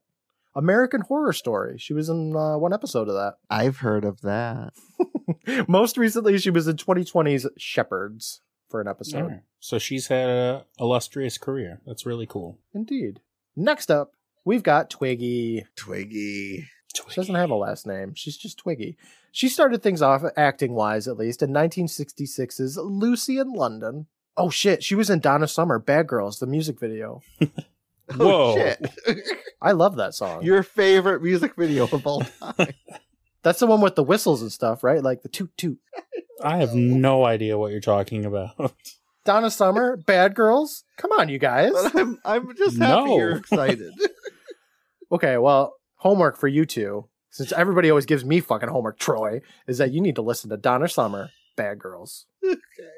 American 0.55 1.01
Horror 1.03 1.32
Story. 1.32 1.78
She 1.78 1.93
was 1.93 2.09
in 2.09 2.35
uh, 2.37 2.57
one 2.57 2.72
episode 2.72 3.09
of 3.09 3.14
that. 3.14 3.35
I've 3.51 3.78
heard 3.78 4.05
of 4.05 4.20
that. 4.20 4.72
Most 5.68 5.97
recently, 5.99 6.39
she 6.39 6.51
was 6.51 6.68
in 6.68 6.76
2020's 6.76 7.47
Shepherds 7.59 8.41
for 8.70 8.80
an 8.80 8.89
episode. 8.89 9.22
Alright. 9.22 9.41
So 9.61 9.78
she's 9.78 10.07
had 10.07 10.28
a 10.28 10.64
illustrious 10.78 11.39
career. 11.39 11.80
That's 11.87 12.07
really 12.07 12.26
cool. 12.26 12.59
Indeed. 12.72 13.20
Next 13.57 13.91
up, 13.91 14.12
we've 14.45 14.62
got 14.62 14.90
Twiggy. 14.90 15.66
Twiggy. 15.76 16.68
She 16.95 17.14
doesn't 17.16 17.34
have 17.34 17.51
a 17.51 17.57
last 17.57 17.86
name. 17.86 18.14
She's 18.14 18.36
just 18.36 18.59
Twiggy. 18.59 18.97
She 19.32 19.49
started 19.49 19.82
things 19.82 20.01
off 20.01 20.22
acting 20.36 20.74
wise, 20.74 21.09
at 21.09 21.16
least, 21.16 21.42
in 21.42 21.51
1966's 21.51 22.76
Lucy 22.76 23.38
in 23.38 23.53
London. 23.53 24.07
Oh 24.36 24.51
shit, 24.51 24.82
she 24.82 24.95
was 24.95 25.11
in 25.11 25.20
Donna 25.20 25.49
Summer, 25.49 25.78
Bad 25.78 26.07
Girls, 26.07 26.38
the 26.38 26.47
music 26.47 26.78
video. 26.78 27.22
Oh, 28.20 28.55
Whoa. 28.55 28.55
shit. 28.57 29.28
I 29.62 29.72
love 29.72 29.97
that 29.97 30.14
song. 30.14 30.42
Your 30.42 30.62
favorite 30.62 31.22
music 31.22 31.55
video 31.57 31.84
of 31.84 32.07
all 32.07 32.20
time. 32.40 32.74
That's 33.42 33.61
the 33.61 33.66
one 33.66 33.80
with 33.80 33.95
the 33.95 34.03
whistles 34.03 34.42
and 34.42 34.53
stuff, 34.53 34.84
right? 34.84 35.03
Like 35.03 35.22
the 35.22 35.30
toot 35.30 35.57
toot. 35.57 35.78
I 36.42 36.59
have 36.59 36.72
oh. 36.72 36.76
no 36.76 37.24
idea 37.24 37.57
what 37.57 37.72
you're 37.72 37.80
talking 37.80 38.26
about. 38.26 38.74
Donna 39.24 39.51
Summer, 39.51 39.97
Bad 39.97 40.34
Girls. 40.34 40.84
Come 40.99 41.12
on, 41.12 41.30
you 41.30 41.38
guys. 41.38 41.72
But 41.72 41.97
I'm 41.97 42.18
I'm 42.26 42.57
just 42.57 42.76
happy 42.78 43.07
No. 43.07 43.16
you're 43.16 43.36
excited. 43.36 43.92
Okay, 45.15 45.39
well, 45.39 45.75
homework 45.99 46.37
for 46.37 46.49
you 46.49 46.67
two, 46.67 47.09
since 47.31 47.53
everybody 47.53 47.89
always 47.89 48.05
gives 48.05 48.25
me 48.25 48.41
fucking 48.41 48.69
homework, 48.69 48.99
Troy, 48.99 49.43
is 49.69 49.79
that 49.79 49.93
you 49.93 50.01
need 50.01 50.17
to 50.17 50.23
listen 50.23 50.51
to 50.51 50.57
Donna 50.57 50.89
Summer, 50.89 51.31
Bad 51.57 51.79
Girls. 51.79 52.27
okay. 52.45 52.57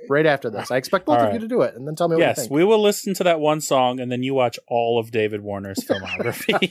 Right 0.09 0.25
after 0.25 0.49
this. 0.49 0.71
I 0.71 0.79
expect 0.79 1.05
both 1.05 1.19
All 1.19 1.27
of 1.27 1.35
you 1.35 1.41
to 1.41 1.47
do 1.47 1.61
it 1.61 1.75
and 1.75 1.87
then 1.87 1.95
tell 1.95 2.09
me 2.09 2.15
what 2.15 2.23
you 2.23 2.27
yes, 2.27 2.41
think. 2.41 2.51
we 2.51 2.65
will 2.65 2.81
listen 2.81 3.13
to 3.15 3.25
that 3.25 3.39
one 3.39 3.61
song 3.61 4.01
and 4.01 4.11
then 4.11 4.23
you 4.23 4.33
watch 4.33 4.59
all 4.67 4.99
of 4.99 5.11
David 5.11 5.43
Warner's 5.43 5.85
filmography. 5.85 6.59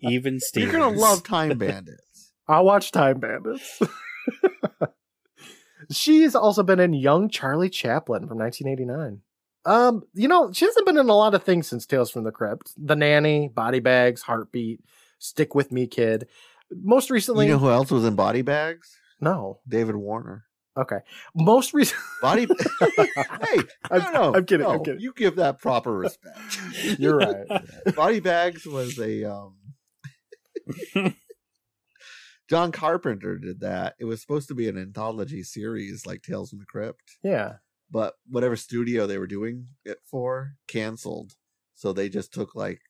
Even 0.00 0.40
Stevens. 0.40 0.72
You're 0.72 0.80
gonna 0.80 0.98
love 0.98 1.22
Time 1.22 1.58
Bandits. 1.58 2.32
I'll 2.48 2.64
watch 2.64 2.92
Time 2.92 3.20
Bandits. 3.20 3.78
She's 5.92 6.34
also 6.34 6.62
been 6.62 6.80
in 6.80 6.94
Young 6.94 7.28
Charlie 7.28 7.68
Chaplin 7.68 8.26
from 8.26 8.38
1989. 8.38 9.20
Um, 9.64 10.02
you 10.14 10.26
know, 10.28 10.52
she 10.52 10.64
hasn't 10.64 10.86
been 10.86 10.96
in 10.96 11.08
a 11.08 11.14
lot 11.14 11.34
of 11.34 11.42
things 11.44 11.66
since 11.68 11.84
Tales 11.86 12.10
from 12.10 12.24
the 12.24 12.32
Crypt. 12.32 12.72
The 12.76 12.96
Nanny, 12.96 13.48
Body 13.48 13.80
Bags, 13.80 14.22
Heartbeat, 14.22 14.80
Stick 15.18 15.54
With 15.54 15.70
Me 15.70 15.86
Kid. 15.86 16.26
Most 16.70 17.10
recently, 17.10 17.46
You 17.46 17.52
know 17.52 17.58
who 17.58 17.70
else 17.70 17.90
was 17.90 18.04
in 18.04 18.14
Body 18.14 18.42
Bags? 18.42 18.96
no. 19.20 19.60
David 19.68 19.96
Warner. 19.96 20.44
Okay. 20.78 20.98
Most 21.34 21.74
recently, 21.74 22.04
Body. 22.22 22.46
hey, 22.96 23.58
I'm- 23.90 24.00
no, 24.04 24.30
no, 24.30 24.34
I'm 24.34 24.44
kidding, 24.46 24.66
I'm 24.66 24.82
kidding. 24.84 25.00
You 25.00 25.12
give 25.14 25.36
that 25.36 25.60
proper 25.60 25.92
respect. 25.92 26.38
you're 26.98 27.16
right. 27.18 27.46
Body 27.96 28.20
Bags 28.20 28.64
was 28.66 28.98
a 28.98 29.24
um 29.30 29.56
John 32.48 32.72
Carpenter 32.72 33.38
did 33.38 33.60
that. 33.60 33.94
It 34.00 34.04
was 34.06 34.20
supposed 34.20 34.48
to 34.48 34.54
be 34.54 34.68
an 34.68 34.76
anthology 34.78 35.42
series 35.42 36.04
like 36.06 36.22
Tales 36.22 36.50
from 36.50 36.58
the 36.60 36.66
Crypt, 36.66 37.16
Yeah. 37.22 37.54
But 37.90 38.14
whatever 38.28 38.56
studio 38.56 39.06
they 39.06 39.18
were 39.18 39.26
doing 39.26 39.66
it 39.84 39.98
for 40.10 40.54
canceled. 40.68 41.34
So 41.74 41.92
they 41.92 42.08
just 42.08 42.32
took 42.32 42.54
like 42.54 42.80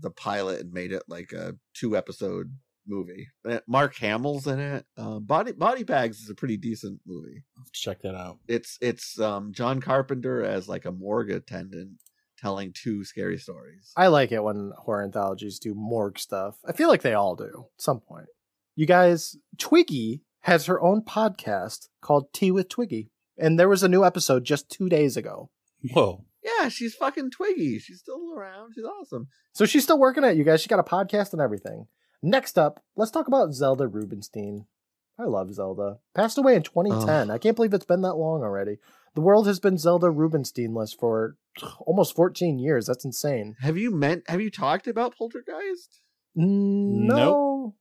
the 0.00 0.10
pilot 0.10 0.60
and 0.60 0.72
made 0.72 0.92
it 0.92 1.02
like 1.08 1.32
a 1.32 1.56
two 1.74 1.96
episode 1.96 2.56
movie. 2.86 3.28
Uh, 3.48 3.60
Mark 3.68 3.94
Hamill's 3.96 4.46
in 4.46 4.58
it. 4.58 4.86
Um, 4.96 5.24
Body 5.24 5.52
Body 5.52 5.84
Bags 5.84 6.20
is 6.20 6.30
a 6.30 6.34
pretty 6.34 6.56
decent 6.56 7.00
movie. 7.06 7.44
Check 7.72 8.02
that 8.02 8.14
out. 8.14 8.38
It's 8.48 8.78
it's 8.80 9.20
um, 9.20 9.52
John 9.52 9.80
Carpenter 9.80 10.42
as 10.42 10.68
like 10.68 10.84
a 10.84 10.92
morgue 10.92 11.30
attendant 11.30 11.98
telling 12.38 12.72
two 12.72 13.04
scary 13.04 13.36
stories. 13.36 13.92
I 13.96 14.06
like 14.08 14.32
it 14.32 14.42
when 14.42 14.72
horror 14.78 15.04
anthologies 15.04 15.58
do 15.58 15.74
morgue 15.74 16.18
stuff. 16.18 16.56
I 16.66 16.72
feel 16.72 16.88
like 16.88 17.02
they 17.02 17.14
all 17.14 17.36
do 17.36 17.66
at 17.74 17.82
some 17.82 18.00
point. 18.00 18.26
You 18.76 18.86
guys, 18.86 19.36
Twiggy 19.58 20.22
has 20.42 20.66
her 20.66 20.80
own 20.80 21.02
podcast 21.02 21.88
called 22.00 22.32
Tea 22.32 22.52
with 22.52 22.68
Twiggy. 22.68 23.10
And 23.38 23.58
there 23.58 23.68
was 23.68 23.82
a 23.82 23.88
new 23.88 24.04
episode 24.04 24.44
just 24.44 24.70
two 24.70 24.88
days 24.88 25.16
ago. 25.16 25.50
Whoa. 25.92 26.24
Yeah, 26.42 26.68
she's 26.68 26.94
fucking 26.94 27.30
Twiggy. 27.30 27.78
She's 27.78 28.00
still 28.00 28.32
around. 28.34 28.72
She's 28.74 28.84
awesome. 28.84 29.28
So 29.52 29.66
she's 29.66 29.84
still 29.84 29.98
working 29.98 30.24
at 30.24 30.36
you 30.36 30.44
guys. 30.44 30.60
She 30.60 30.68
got 30.68 30.78
a 30.78 30.82
podcast 30.82 31.32
and 31.32 31.42
everything. 31.42 31.86
Next 32.22 32.58
up, 32.58 32.82
let's 32.96 33.10
talk 33.10 33.28
about 33.28 33.52
Zelda 33.52 33.86
Rubinstein. 33.86 34.66
I 35.18 35.24
love 35.24 35.52
Zelda. 35.52 35.98
Passed 36.14 36.38
away 36.38 36.54
in 36.54 36.62
2010. 36.62 37.30
I 37.30 37.38
can't 37.38 37.56
believe 37.56 37.74
it's 37.74 37.84
been 37.84 38.02
that 38.02 38.14
long 38.14 38.42
already. 38.42 38.78
The 39.14 39.20
world 39.20 39.46
has 39.48 39.58
been 39.58 39.78
Zelda 39.78 40.10
Rubinstein-less 40.10 40.92
for 40.92 41.36
almost 41.80 42.14
14 42.14 42.58
years. 42.58 42.86
That's 42.86 43.04
insane. 43.04 43.56
Have 43.60 43.76
you 43.76 43.90
meant? 43.90 44.28
Have 44.28 44.40
you 44.40 44.50
talked 44.50 44.86
about 44.86 45.16
Poltergeist? 45.16 46.00
No, 46.36 47.74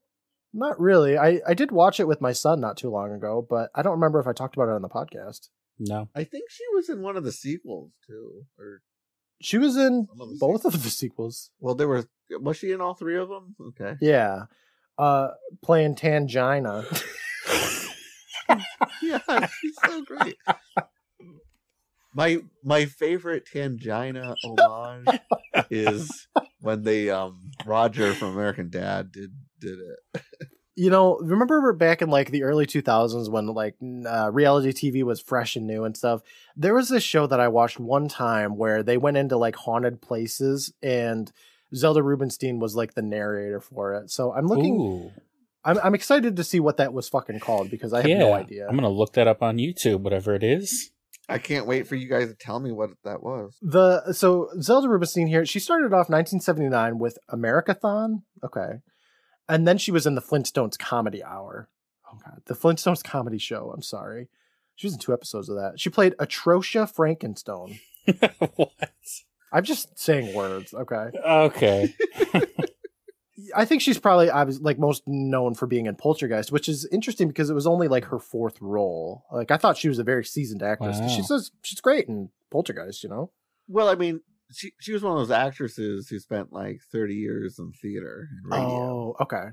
not 0.58 0.80
really. 0.80 1.18
I, 1.18 1.39
I 1.47 1.53
did 1.53 1.72
watch 1.72 1.99
it 1.99 2.08
with 2.08 2.20
my 2.20 2.34
son 2.34 2.60
not 2.60 2.76
too 2.78 2.89
long 2.89 3.14
ago, 3.14 3.45
but 3.47 3.70
I 3.76 3.82
don't 3.82 3.93
remember 3.93 4.20
if 4.20 4.28
I 4.28 4.34
talked 4.34 4.55
about 4.55 4.68
it 4.70 4.76
on 4.76 4.82
the 4.82 4.89
podcast. 4.89 5.47
No. 5.80 6.10
I 6.16 6.24
think 6.24 6.49
she 6.49 6.64
was 6.74 6.89
in 6.89 7.01
one 7.01 7.16
of 7.16 7.24
the 7.24 7.32
sequels 7.32 7.91
too. 8.05 8.45
Or 8.58 8.82
She 9.41 9.58
was 9.58 9.78
in 9.78 10.08
of 10.20 10.30
the 10.30 10.38
both 10.39 10.66
of 10.66 10.84
the 10.84 10.89
sequels. 10.89 11.51
well, 11.60 11.76
there 11.76 11.88
were. 11.88 12.05
Was 12.41 12.58
she 12.58 12.72
in 12.72 12.82
all 12.82 12.93
three 12.95 13.18
of 13.18 13.30
them? 13.30 13.55
Okay. 13.70 13.93
Yeah. 14.01 14.45
Uh, 14.97 15.30
playing 15.64 15.95
Tangina. 15.95 16.84
yeah, 19.01 19.47
she's 19.62 19.76
so 19.86 20.01
great. 20.03 20.36
My 22.14 22.39
my 22.64 22.86
favorite 22.86 23.45
Tangina 23.45 24.34
homage 24.43 25.20
is 25.70 26.28
when 26.62 26.82
they 26.84 27.10
um 27.12 27.51
Roger 27.66 28.14
from 28.14 28.30
American 28.30 28.70
Dad 28.70 29.12
did 29.12 29.32
did 29.60 29.80
it. 29.80 30.22
you 30.76 30.91
know, 30.91 31.18
remember 31.18 31.74
back 31.74 32.01
in 32.01 32.10
like 32.10 32.30
the 32.30 32.43
early 32.43 32.68
2000s 32.68 33.30
when 33.30 33.47
like 33.47 33.76
uh, 34.05 34.32
reality 34.32 34.72
TV 34.72 35.03
was 35.03 35.20
fresh 35.20 35.55
and 35.55 35.66
new 35.66 35.84
and 35.84 35.97
stuff? 35.97 36.22
There 36.55 36.76
was 36.76 36.89
this 36.89 37.03
show 37.03 37.26
that 37.28 37.39
I 37.39 37.47
watched 37.47 37.80
one 37.80 38.08
time 38.08 38.58
where 38.58 38.84
they 38.84 38.97
went 38.97 39.18
into 39.18 39.38
like 39.38 39.55
haunted 39.55 40.01
places 40.01 40.72
and 40.84 41.32
Zelda 41.76 42.03
Rubinstein 42.03 42.60
was 42.60 42.76
like 42.76 42.93
the 42.93 43.01
narrator 43.01 43.60
for 43.60 43.95
it. 43.95 44.12
So 44.12 44.34
I'm 44.34 44.45
looking, 44.45 44.80
Ooh. 44.80 45.12
I'm, 45.66 45.80
I'm 45.84 45.95
excited 45.95 46.36
to 46.36 46.43
see 46.43 46.60
what 46.60 46.78
that 46.78 46.93
was 46.93 47.10
fucking 47.10 47.39
called 47.39 47.72
because 47.72 47.91
I 47.91 48.01
have 48.01 48.10
yeah. 48.10 48.20
no 48.20 48.34
idea. 48.34 48.68
I'm 48.68 48.76
gonna 48.76 48.89
look 48.89 49.14
that 49.14 49.28
up 49.28 49.41
on 49.41 49.58
YouTube, 49.58 50.01
whatever 50.01 50.36
it 50.36 50.43
is. 50.43 50.91
I 51.30 51.39
can't 51.39 51.66
wait 51.66 51.88
for 51.88 51.95
you 51.95 52.08
guys 52.08 52.30
to 52.30 52.36
tell 52.36 52.60
me 52.60 52.72
what 52.72 52.91
that 53.03 53.22
was. 53.22 53.58
The 53.62 54.14
so 54.14 54.49
Zelda 54.62 54.88
Rubinstein 54.88 55.28
here, 55.28 55.45
she 55.45 55.60
started 55.60 55.88
off 55.88 56.10
1979 56.10 56.99
with 56.99 57.18
Americathon. 57.30 58.22
Okay. 58.43 58.80
And 59.50 59.68
then 59.68 59.78
she 59.78 59.91
was 59.91 60.06
in 60.06 60.16
the 60.16 60.22
Flintstones 60.22 60.78
comedy 60.78 61.24
hour. 61.24 61.70
Oh 62.12 62.18
god. 62.24 62.41
The 62.45 62.54
Flintstones 62.56 63.04
comedy 63.04 63.38
show. 63.38 63.72
I'm 63.74 63.82
sorry. 63.82 64.28
She 64.76 64.88
was 64.88 64.93
in 64.93 65.00
two 65.00 65.14
episodes 65.14 65.50
of 65.50 65.56
that. 65.56 65.80
She 65.80 65.89
played 65.89 66.14
Atrocia 66.20 66.88
Frankenstone. 66.93 67.80
what? 68.56 68.72
I'm 69.52 69.64
just 69.64 69.98
saying 69.98 70.34
words, 70.36 70.74
okay. 70.74 71.10
Okay. 71.26 71.93
I 73.56 73.66
think 73.66 73.82
she's 73.82 74.00
probably 74.00 74.30
I 74.30 74.43
was 74.43 74.60
like 74.62 74.80
most 74.80 75.04
known 75.08 75.54
for 75.54 75.68
being 75.68 75.86
in 75.86 75.95
Poltergeist, 75.95 76.52
which 76.52 76.68
is 76.68 76.86
interesting 76.91 77.28
because 77.28 77.50
it 77.50 77.54
was 77.54 77.68
only 77.68 77.88
like 77.88 78.06
her 78.06 78.20
fourth 78.20 78.60
role. 78.62 79.26
Like 79.32 79.52
I 79.52 79.58
thought 79.58 79.78
she 79.78 79.89
was 79.89 80.00
a 80.00 80.04
very 80.04 80.26
seasoned 80.26 80.64
actress. 80.64 81.00
'cause 81.00 81.12
She 81.14 81.22
says 81.22 81.52
she's 81.62 81.80
great 81.80 82.08
in 82.08 82.30
Poltergeist, 82.52 83.04
you 83.04 83.10
know. 83.10 83.32
Well, 83.68 83.89
I 83.89 83.95
mean, 83.95 84.22
she 84.52 84.72
she 84.80 84.93
was 84.93 85.04
one 85.04 85.14
of 85.14 85.20
those 85.20 85.32
actresses 85.32 86.08
who 86.10 86.20
spent 86.20 86.52
like 86.54 86.80
thirty 86.91 87.16
years 87.16 87.60
in 87.60 87.72
theater 87.82 88.28
and 88.43 88.52
radio. 88.52 88.68
Oh, 88.70 89.16
okay. 89.22 89.45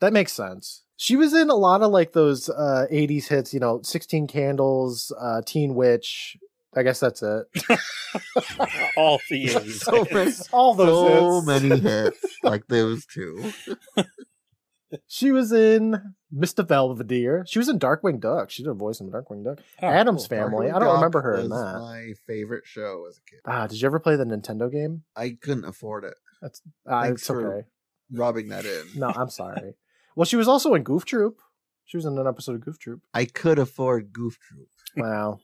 That 0.00 0.12
makes 0.12 0.32
sense. 0.32 0.82
She 0.96 1.16
was 1.16 1.32
in 1.34 1.50
a 1.50 1.54
lot 1.54 1.82
of 1.82 1.90
like 1.90 2.12
those 2.12 2.48
uh 2.50 2.86
80s 2.92 3.28
hits, 3.28 3.54
you 3.54 3.60
know, 3.60 3.80
16 3.82 4.26
Candles, 4.26 5.12
uh 5.20 5.40
Teen 5.46 5.74
Witch. 5.74 6.36
I 6.76 6.82
guess 6.82 6.98
that's 7.00 7.22
it. 7.22 7.44
All 8.96 9.20
the 9.30 9.44
A's. 9.56 9.80
So 9.82 10.04
many- 10.12 10.32
All 10.52 10.74
those 10.74 11.08
so 11.08 11.34
hits. 11.40 11.46
many 11.46 11.80
hits 11.80 12.24
like 12.42 12.66
those 12.66 13.06
two. 13.06 13.52
She 15.06 15.30
was 15.32 15.52
in 15.52 16.14
Mr. 16.34 16.66
Belvedere. 16.66 17.44
She 17.48 17.58
was 17.58 17.68
in 17.68 17.78
Darkwing 17.78 18.20
Duck. 18.20 18.50
She 18.50 18.62
did 18.62 18.70
a 18.70 18.74
voice 18.74 19.00
in 19.00 19.10
Darkwing 19.10 19.44
Duck. 19.44 19.58
Oh, 19.82 19.86
Adam's 19.86 20.26
cool. 20.26 20.38
Family. 20.38 20.66
Darkwing 20.66 20.74
I 20.74 20.78
don't 20.78 20.88
Duck 20.88 20.94
remember 20.96 21.22
her 21.22 21.36
in 21.36 21.48
that. 21.48 21.78
My 21.80 22.12
favorite 22.26 22.64
show 22.66 23.06
as 23.08 23.18
a 23.18 23.30
kid. 23.30 23.40
Ah, 23.46 23.66
did 23.66 23.80
you 23.80 23.86
ever 23.86 23.98
play 24.00 24.16
the 24.16 24.24
Nintendo 24.24 24.70
game? 24.70 25.02
I 25.16 25.36
couldn't 25.40 25.64
afford 25.64 26.04
it. 26.04 26.14
Ah, 26.86 27.02
Thanks 27.02 27.22
it's 27.22 27.26
for- 27.26 27.54
okay. 27.58 27.66
Rubbing 28.12 28.48
that 28.48 28.64
in. 28.66 28.82
No, 28.96 29.08
I'm 29.08 29.30
sorry. 29.30 29.74
well, 30.14 30.24
she 30.26 30.36
was 30.36 30.46
also 30.48 30.74
in 30.74 30.82
Goof 30.82 31.04
Troop. 31.04 31.40
She 31.86 31.96
was 31.96 32.04
in 32.04 32.16
an 32.18 32.26
episode 32.26 32.54
of 32.54 32.60
Goof 32.64 32.78
Troop. 32.78 33.00
I 33.14 33.24
could 33.24 33.58
afford 33.58 34.12
Goof 34.12 34.38
Troop. 34.40 34.68
Wow. 34.96 35.40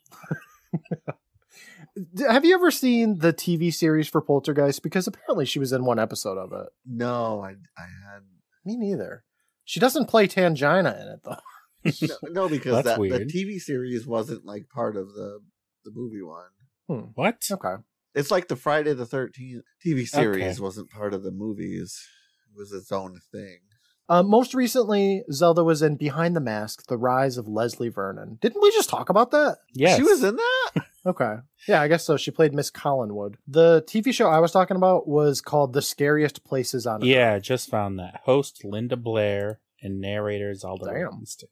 Have 2.28 2.44
you 2.44 2.54
ever 2.54 2.70
seen 2.70 3.18
the 3.18 3.32
TV 3.32 3.72
series 3.74 4.08
for 4.08 4.20
Poltergeist? 4.20 4.82
Because 4.82 5.06
apparently 5.06 5.44
she 5.44 5.58
was 5.58 5.72
in 5.72 5.84
one 5.84 5.98
episode 5.98 6.38
of 6.38 6.52
it. 6.52 6.68
No, 6.86 7.40
I 7.42 7.50
I 7.76 7.82
had 8.12 8.22
Me 8.64 8.76
neither. 8.76 9.24
She 9.70 9.78
doesn't 9.78 10.06
play 10.08 10.26
Tangina 10.26 11.00
in 11.00 11.08
it 11.08 11.20
though. 11.22 11.36
no, 12.24 12.42
no 12.42 12.48
because 12.48 12.82
that 12.82 12.98
the. 12.98 13.24
TV 13.32 13.60
series 13.60 14.04
wasn't 14.04 14.44
like 14.44 14.68
part 14.68 14.96
of 14.96 15.14
the 15.14 15.38
the 15.84 15.92
movie 15.94 16.22
one. 16.22 17.12
What? 17.14 17.44
Okay. 17.48 17.76
It's 18.16 18.32
like 18.32 18.48
the 18.48 18.56
Friday 18.56 18.94
the 18.94 19.06
Thirteenth 19.06 19.62
TV 19.86 20.08
series 20.08 20.42
Okay. 20.56 20.60
wasn't 20.60 20.90
part 20.90 21.14
of 21.14 21.22
the 21.22 21.30
movies. 21.30 22.04
It 22.52 22.58
was 22.58 22.72
its 22.72 22.90
own 22.90 23.20
thing. 23.30 23.60
Uh, 24.08 24.24
most 24.24 24.54
recently, 24.54 25.22
Zelda 25.30 25.62
was 25.62 25.82
in 25.82 25.94
Behind 25.94 26.34
the 26.34 26.40
Mask: 26.40 26.88
The 26.88 26.98
Rise 26.98 27.38
of 27.38 27.46
Leslie 27.46 27.90
Vernon. 27.90 28.38
Didn't 28.40 28.60
we 28.60 28.72
just 28.72 28.90
talk 28.90 29.08
about 29.08 29.30
that? 29.30 29.58
Yes. 29.72 29.96
She 29.96 30.02
was 30.02 30.24
in 30.24 30.34
that. 30.34 30.59
Okay. 31.06 31.36
Yeah, 31.66 31.80
I 31.80 31.88
guess 31.88 32.04
so. 32.04 32.16
She 32.16 32.30
played 32.30 32.52
Miss 32.52 32.70
Collinwood. 32.70 33.36
The 33.48 33.82
TV 33.86 34.12
show 34.12 34.28
I 34.28 34.38
was 34.38 34.52
talking 34.52 34.76
about 34.76 35.08
was 35.08 35.40
called 35.40 35.72
The 35.72 35.80
Scariest 35.82 36.44
Places 36.44 36.86
on 36.86 36.96
Earth. 37.02 37.04
Yeah, 37.08 37.38
just 37.38 37.70
found 37.70 37.98
that. 37.98 38.20
Host 38.24 38.62
Linda 38.64 38.96
Blair 38.96 39.60
and 39.82 40.00
narrator 40.00 40.54
Zelda 40.54 40.86
Damn. 40.86 40.94
Rubinstein. 41.04 41.48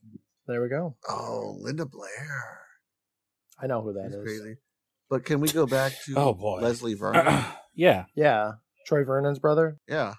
There 0.47 0.61
we 0.63 0.69
go. 0.69 0.97
Oh, 1.09 1.57
Linda 1.61 1.87
Blair. 1.87 2.61
I 3.61 3.67
know 3.67 3.81
who 3.83 3.93
that 3.95 4.11
That's 4.11 4.17
is. 4.17 4.23
crazy. 4.23 4.57
But 5.11 5.25
can 5.25 5.41
we 5.41 5.49
go 5.49 5.67
back 5.67 5.93
to 6.05 6.15
Oh, 6.17 6.35
boy. 6.35 6.61
Leslie 6.61 6.95
Vernon? 6.99 7.45
yeah. 7.75 8.05
Yeah. 8.15 8.53
Troy 8.87 9.05
Vernon's 9.05 9.39
brother. 9.39 9.79
yeah, 9.87 10.15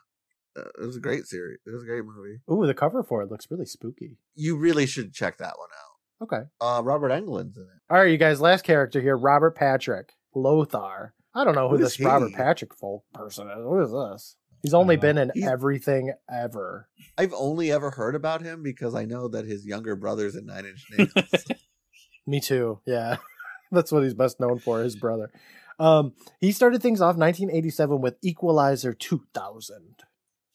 uh, 0.55 0.61
it 0.81 0.85
was 0.85 0.95
a 0.95 0.99
great 0.99 1.25
series. 1.25 1.57
It 1.65 1.71
was 1.71 1.81
a 1.81 1.85
great 1.87 2.03
movie. 2.05 2.39
Ooh, 2.51 2.67
the 2.67 2.73
cover 2.75 3.01
for 3.01 3.23
it 3.23 3.31
looks 3.31 3.47
really 3.49 3.65
spooky. 3.65 4.17
You 4.35 4.57
really 4.57 4.85
should 4.85 5.11
check 5.13 5.37
that 5.39 5.55
one 5.57 5.69
out. 5.73 5.88
Okay. 6.21 6.41
Uh, 6.59 6.81
Robert 6.83 7.09
Englund's 7.11 7.57
in 7.57 7.63
it. 7.63 7.69
All 7.89 7.97
right, 7.97 8.11
you 8.11 8.17
guys. 8.17 8.41
Last 8.41 8.63
character 8.63 8.99
here, 9.01 9.17
Robert 9.17 9.55
Patrick 9.55 10.13
Lothar. 10.35 11.13
I 11.33 11.43
don't 11.43 11.55
know 11.55 11.69
who 11.69 11.77
Who 11.77 11.83
this 11.83 11.93
is 11.99 12.05
Robert? 12.05 12.33
Patrick 12.33 12.73
folk 12.75 13.03
person 13.13 13.47
is. 13.49 13.55
Who 13.57 13.81
is 13.81 13.91
this? 13.91 14.35
He's 14.61 14.73
only 14.73 14.97
been 14.97 15.17
in 15.17 15.31
He's- 15.33 15.47
everything 15.47 16.11
ever. 16.29 16.89
I've 17.17 17.33
only 17.33 17.71
ever 17.71 17.91
heard 17.91 18.15
about 18.15 18.41
him 18.41 18.61
because 18.63 18.93
I 18.95 19.05
know 19.05 19.29
that 19.29 19.45
his 19.45 19.65
younger 19.65 19.95
brother's 19.95 20.35
in 20.35 20.45
Nine 20.47 20.65
Inch 20.65 20.85
Nails. 20.91 21.45
Me 22.27 22.41
too. 22.41 22.79
Yeah, 22.85 23.17
that's 23.71 23.91
what 23.91 24.03
he's 24.03 24.13
best 24.13 24.39
known 24.39 24.59
for. 24.59 24.81
His 24.83 24.95
brother. 24.97 25.31
Um, 25.79 26.11
he 26.41 26.51
started 26.51 26.81
things 26.81 26.99
off 26.99 27.15
1987 27.15 28.01
with 28.01 28.17
Equalizer 28.21 28.93
2000. 28.93 30.03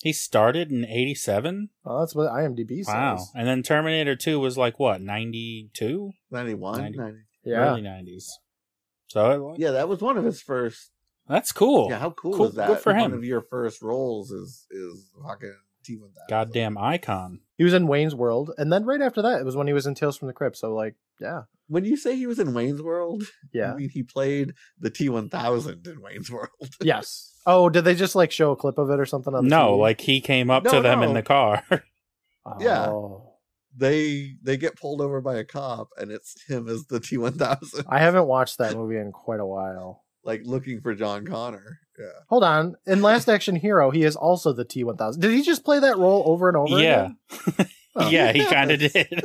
He 0.04 0.12
started 0.12 0.70
in 0.70 0.84
87? 0.84 1.70
Oh, 1.86 2.00
that's 2.00 2.14
what 2.14 2.30
IMDb 2.30 2.84
says. 2.84 2.88
Wow. 2.88 3.18
And 3.34 3.48
then 3.48 3.62
Terminator 3.62 4.14
2 4.14 4.38
was 4.38 4.58
like 4.58 4.78
what, 4.78 5.00
92? 5.00 6.12
91, 6.30 6.78
Ninety. 6.80 6.98
90. 6.98 7.18
Yeah. 7.44 7.54
Early 7.56 7.80
90s. 7.82 8.24
So 9.06 9.52
it, 9.54 9.60
Yeah, 9.60 9.70
that 9.70 9.88
was 9.88 10.00
one 10.02 10.18
of 10.18 10.24
his 10.24 10.42
first. 10.42 10.90
that's 11.26 11.52
cool. 11.52 11.88
Yeah, 11.90 11.98
how 12.00 12.10
cool, 12.10 12.34
Cool- 12.36 12.48
is 12.48 12.54
that? 12.56 12.68
good 12.68 12.78
for 12.80 12.92
One 12.92 13.12
him. 13.12 13.14
of 13.14 13.24
your 13.24 13.40
first 13.40 13.80
roles 13.80 14.30
is 14.30 14.66
is 14.70 15.10
fucking 15.26 15.56
T 15.84 15.96
one 15.96 16.10
thousand. 16.10 16.28
Goddamn 16.28 16.76
icon. 16.78 17.40
He 17.56 17.64
was 17.64 17.72
in 17.74 17.86
Wayne's 17.86 18.14
World, 18.14 18.50
and 18.58 18.70
then 18.72 18.84
right 18.84 19.00
after 19.00 19.22
that, 19.22 19.40
it 19.40 19.44
was 19.44 19.56
when 19.56 19.66
he 19.68 19.72
was 19.72 19.86
in 19.86 19.94
Tales 19.94 20.16
from 20.18 20.28
the 20.28 20.34
Crypt. 20.34 20.56
So, 20.58 20.74
like, 20.74 20.96
yeah, 21.20 21.42
When 21.68 21.84
you 21.86 21.96
say 21.96 22.16
he 22.16 22.26
was 22.26 22.38
in 22.38 22.52
Wayne's 22.52 22.82
World, 22.82 23.22
yeah, 23.54 23.72
I 23.72 23.76
mean 23.76 23.88
he 23.90 24.02
played 24.02 24.52
the 24.78 24.90
T 24.90 25.08
one 25.08 25.28
thousand 25.30 25.86
in 25.86 26.02
Wayne's 26.02 26.30
World. 26.30 26.50
yes. 26.82 27.30
Oh, 27.46 27.68
did 27.68 27.84
they 27.84 27.94
just 27.94 28.14
like 28.14 28.30
show 28.32 28.52
a 28.52 28.56
clip 28.56 28.78
of 28.78 28.88
it 28.90 28.98
or 29.00 29.06
something 29.06 29.34
on 29.34 29.44
the 29.44 29.50
No, 29.50 29.72
TV? 29.76 29.80
like 29.80 30.00
he 30.00 30.20
came 30.20 30.50
up 30.50 30.64
No, 30.64 30.70
to 30.72 30.80
them 30.80 31.02
in 31.02 31.14
the 31.14 31.22
car. 31.22 31.62
Yeah. 32.60 32.86
Oh. 32.88 33.36
they 33.74 34.34
they 34.42 34.56
get 34.58 34.76
pulled 34.78 35.00
over 35.00 35.20
by 35.22 35.36
a 35.36 35.44
cop, 35.44 35.88
and 35.96 36.10
it's 36.10 36.42
him 36.46 36.68
as 36.68 36.84
the 36.86 37.00
T 37.00 37.16
one 37.16 37.32
thousand, 37.38 37.86
I 37.88 37.98
haven't 38.00 38.26
watched 38.26 38.58
that 38.58 38.74
movie 38.76 38.96
in 38.98 39.12
quite 39.12 39.40
a 39.40 39.46
while. 39.46 40.04
like 40.24 40.42
looking 40.44 40.80
for 40.82 40.94
John 40.94 41.24
Connor. 41.26 41.78
Yeah, 41.98 42.06
Hold 42.28 42.44
on. 42.44 42.74
In 42.86 43.00
Last 43.02 43.28
Action 43.28 43.56
Hero, 43.56 43.90
he 43.90 44.02
is 44.04 44.14
also 44.16 44.52
the 44.52 44.64
T 44.64 44.84
one 44.84 44.96
thousand. 44.98 45.22
Did 45.22 45.30
he 45.32 45.40
just 45.42 45.64
play 45.64 45.78
that 45.80 45.96
role 45.96 46.22
over 46.26 46.48
and 46.48 46.56
over? 46.58 46.78
Yeah. 46.80 47.10
again? 47.48 47.68
Oh. 47.96 48.08
yeah, 48.10 48.32
he 48.32 48.44
kind 48.44 48.72
of 48.72 48.80
did. 48.80 49.24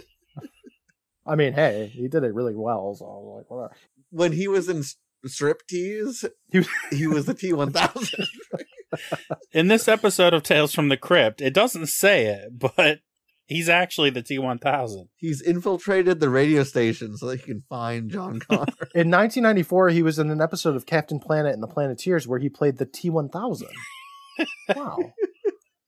I 1.25 1.35
mean, 1.35 1.53
hey, 1.53 1.91
he 1.93 2.07
did 2.07 2.23
it 2.23 2.33
really 2.33 2.55
well. 2.55 2.93
So 2.95 3.03
I 3.05 3.09
was 3.09 3.37
like, 3.39 3.49
whatever. 3.51 3.75
when 4.11 4.31
he 4.31 4.47
was 4.47 4.69
in 4.69 4.83
strip 5.25 5.61
tease, 5.67 6.25
He 6.51 6.59
was- 6.59 6.67
he 6.91 7.07
was 7.07 7.25
the 7.25 7.33
T 7.33 7.53
one 7.53 7.71
thousand. 7.71 8.25
In 9.51 9.67
this 9.67 9.87
episode 9.87 10.33
of 10.33 10.41
Tales 10.43 10.73
from 10.73 10.89
the 10.89 10.97
Crypt, 10.97 11.41
it 11.41 11.53
doesn't 11.53 11.87
say 11.87 12.25
it, 12.25 12.57
but 12.57 12.99
he's 13.45 13.69
actually 13.69 14.09
the 14.09 14.23
T1000. 14.23 15.09
He's 15.15 15.41
infiltrated 15.41 16.19
the 16.19 16.29
radio 16.29 16.63
station 16.63 17.15
so 17.15 17.27
that 17.27 17.39
he 17.39 17.45
can 17.45 17.63
find 17.69 18.09
John 18.09 18.39
Connor. 18.49 18.65
In 18.95 19.11
1994, 19.11 19.89
he 19.89 20.01
was 20.01 20.17
in 20.17 20.31
an 20.31 20.41
episode 20.41 20.75
of 20.75 20.85
Captain 20.87 21.19
Planet 21.19 21.53
and 21.53 21.61
the 21.61 21.67
Planeteers 21.67 22.27
where 22.27 22.39
he 22.39 22.49
played 22.49 22.77
the 22.77 22.85
T 22.85 23.09
one 23.11 23.29
thousand. 23.29 23.69
Wow. 24.75 24.97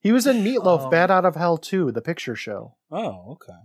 He 0.01 0.11
was 0.11 0.25
in 0.27 0.43
Meatloaf, 0.43 0.85
Um, 0.85 0.89
Bat 0.89 1.11
Out 1.11 1.25
of 1.25 1.35
Hell 1.35 1.57
2, 1.57 1.91
the 1.91 2.01
picture 2.01 2.35
show. 2.35 2.75
Oh, 2.91 3.31
okay. 3.33 3.59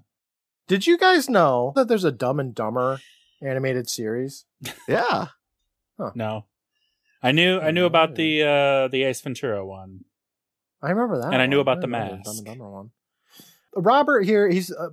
Did 0.69 0.87
you 0.87 0.97
guys 0.99 1.29
know 1.31 1.73
that 1.77 1.89
there's 1.89 2.05
a 2.05 2.13
Dumb 2.13 2.39
and 2.41 2.55
Dumber 2.55 3.01
animated 3.43 3.89
series? 3.89 4.45
yeah, 4.89 5.29
No. 6.15 6.45
I 7.23 7.33
knew 7.33 7.59
I 7.59 7.71
knew 7.71 7.87
about 7.87 8.15
the 8.15 8.43
uh 8.43 8.89
the 8.89 9.03
Ace 9.05 9.21
Ventura 9.21 9.65
one. 9.65 10.01
I 10.83 10.91
remember 10.91 11.19
that. 11.23 11.33
And 11.33 11.41
I 11.43 11.47
knew 11.47 11.57
one. 11.57 11.63
about 11.63 11.81
the 11.81 11.87
remember 11.89 12.17
mask. 12.17 12.25
Dumb 12.25 12.37
and 12.39 12.47
Dumber 12.47 12.71
one. 12.71 12.91
Robert 13.75 14.23
here, 14.25 14.49
he's 14.49 14.71
uh, 14.73 14.89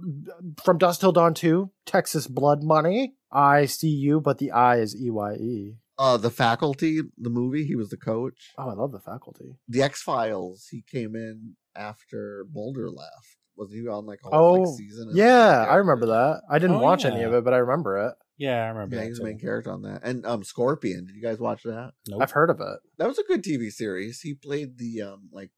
from 0.62 0.78
Dusk 0.78 1.00
Till 1.00 1.14
Dawn 1.14 1.34
2, 1.34 1.72
Texas 1.86 2.28
Blood 2.28 2.64
Money. 2.64 3.14
I 3.32 3.66
see 3.66 3.88
you, 3.88 4.20
but 4.20 4.40
the 4.40 4.52
I 4.52 4.78
is 4.80 4.94
E 5.00 5.10
Y 5.10 5.34
E. 5.36 5.76
uh, 5.98 6.18
the 6.18 6.30
faculty, 6.30 7.00
the 7.18 7.30
movie. 7.30 7.66
He 7.66 7.76
was 7.76 7.90
the 7.90 7.98
coach. 7.98 8.52
Oh, 8.58 8.70
I 8.70 8.74
love 8.74 8.92
the 8.92 9.00
faculty. 9.00 9.56
The 9.70 9.84
X 9.84 10.02
Files. 10.02 10.68
He 10.70 10.82
came 10.82 11.16
in 11.16 11.56
after 11.76 12.46
Mulder 12.54 12.90
left. 12.90 13.38
Was 13.56 13.72
he 13.72 13.88
on 13.88 14.06
like 14.06 14.20
a 14.26 14.36
whole 14.36 14.60
like, 14.60 14.68
Oh, 14.68 14.76
season? 14.76 15.12
yeah, 15.14 15.66
I 15.70 15.76
remember 15.76 16.08
that. 16.08 16.42
I 16.50 16.60
didn't 16.60 16.78
Oh, 16.78 16.80
watch 16.80 17.06
any 17.06 17.22
of 17.24 17.34
it, 17.34 17.44
but 17.46 17.54
I 17.54 17.58
remember 17.58 18.08
it. 18.08 18.14
Yeah, 18.38 18.64
I 18.64 18.68
remember 18.70 18.96
Yeah, 18.96 19.02
that 19.02 19.06
he 19.06 19.10
was 19.12 19.20
the 19.20 19.26
main 19.26 19.40
character 19.40 19.72
on 19.72 19.84
that. 19.84 20.02
And 20.04 20.26
um, 20.26 20.44
Scorpion. 20.44 21.06
Did 21.06 21.16
you 21.16 21.22
guys 21.22 21.40
watch 21.40 21.64
that? 21.64 21.92
Nope. 22.08 22.22
I've 22.22 22.32
heard 22.32 22.50
of 22.50 22.60
it. 22.60 22.80
That 22.98 23.08
was 23.08 23.20
a 23.20 23.24
good 23.24 23.44
TV 23.44 23.72
series. 23.72 24.22
He 24.22 24.34
played 24.34 24.78
the 24.78 25.02
um 25.04 25.30
like 25.32 25.52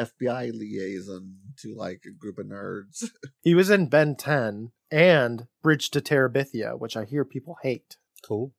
FBI 0.00 0.52
liaison 0.52 1.36
to 1.58 1.74
like 1.74 2.02
a 2.06 2.10
group 2.10 2.38
of 2.38 2.46
nerds. 2.46 3.04
He 3.42 3.54
was 3.54 3.70
in 3.70 3.88
Ben 3.88 4.14
10 4.14 4.72
and 4.90 5.46
Bridge 5.62 5.90
to 5.90 6.00
Terabithia, 6.00 6.78
which 6.78 6.96
I 6.96 7.04
hear 7.04 7.24
people 7.24 7.56
hate. 7.62 7.96
Cool. 8.22 8.52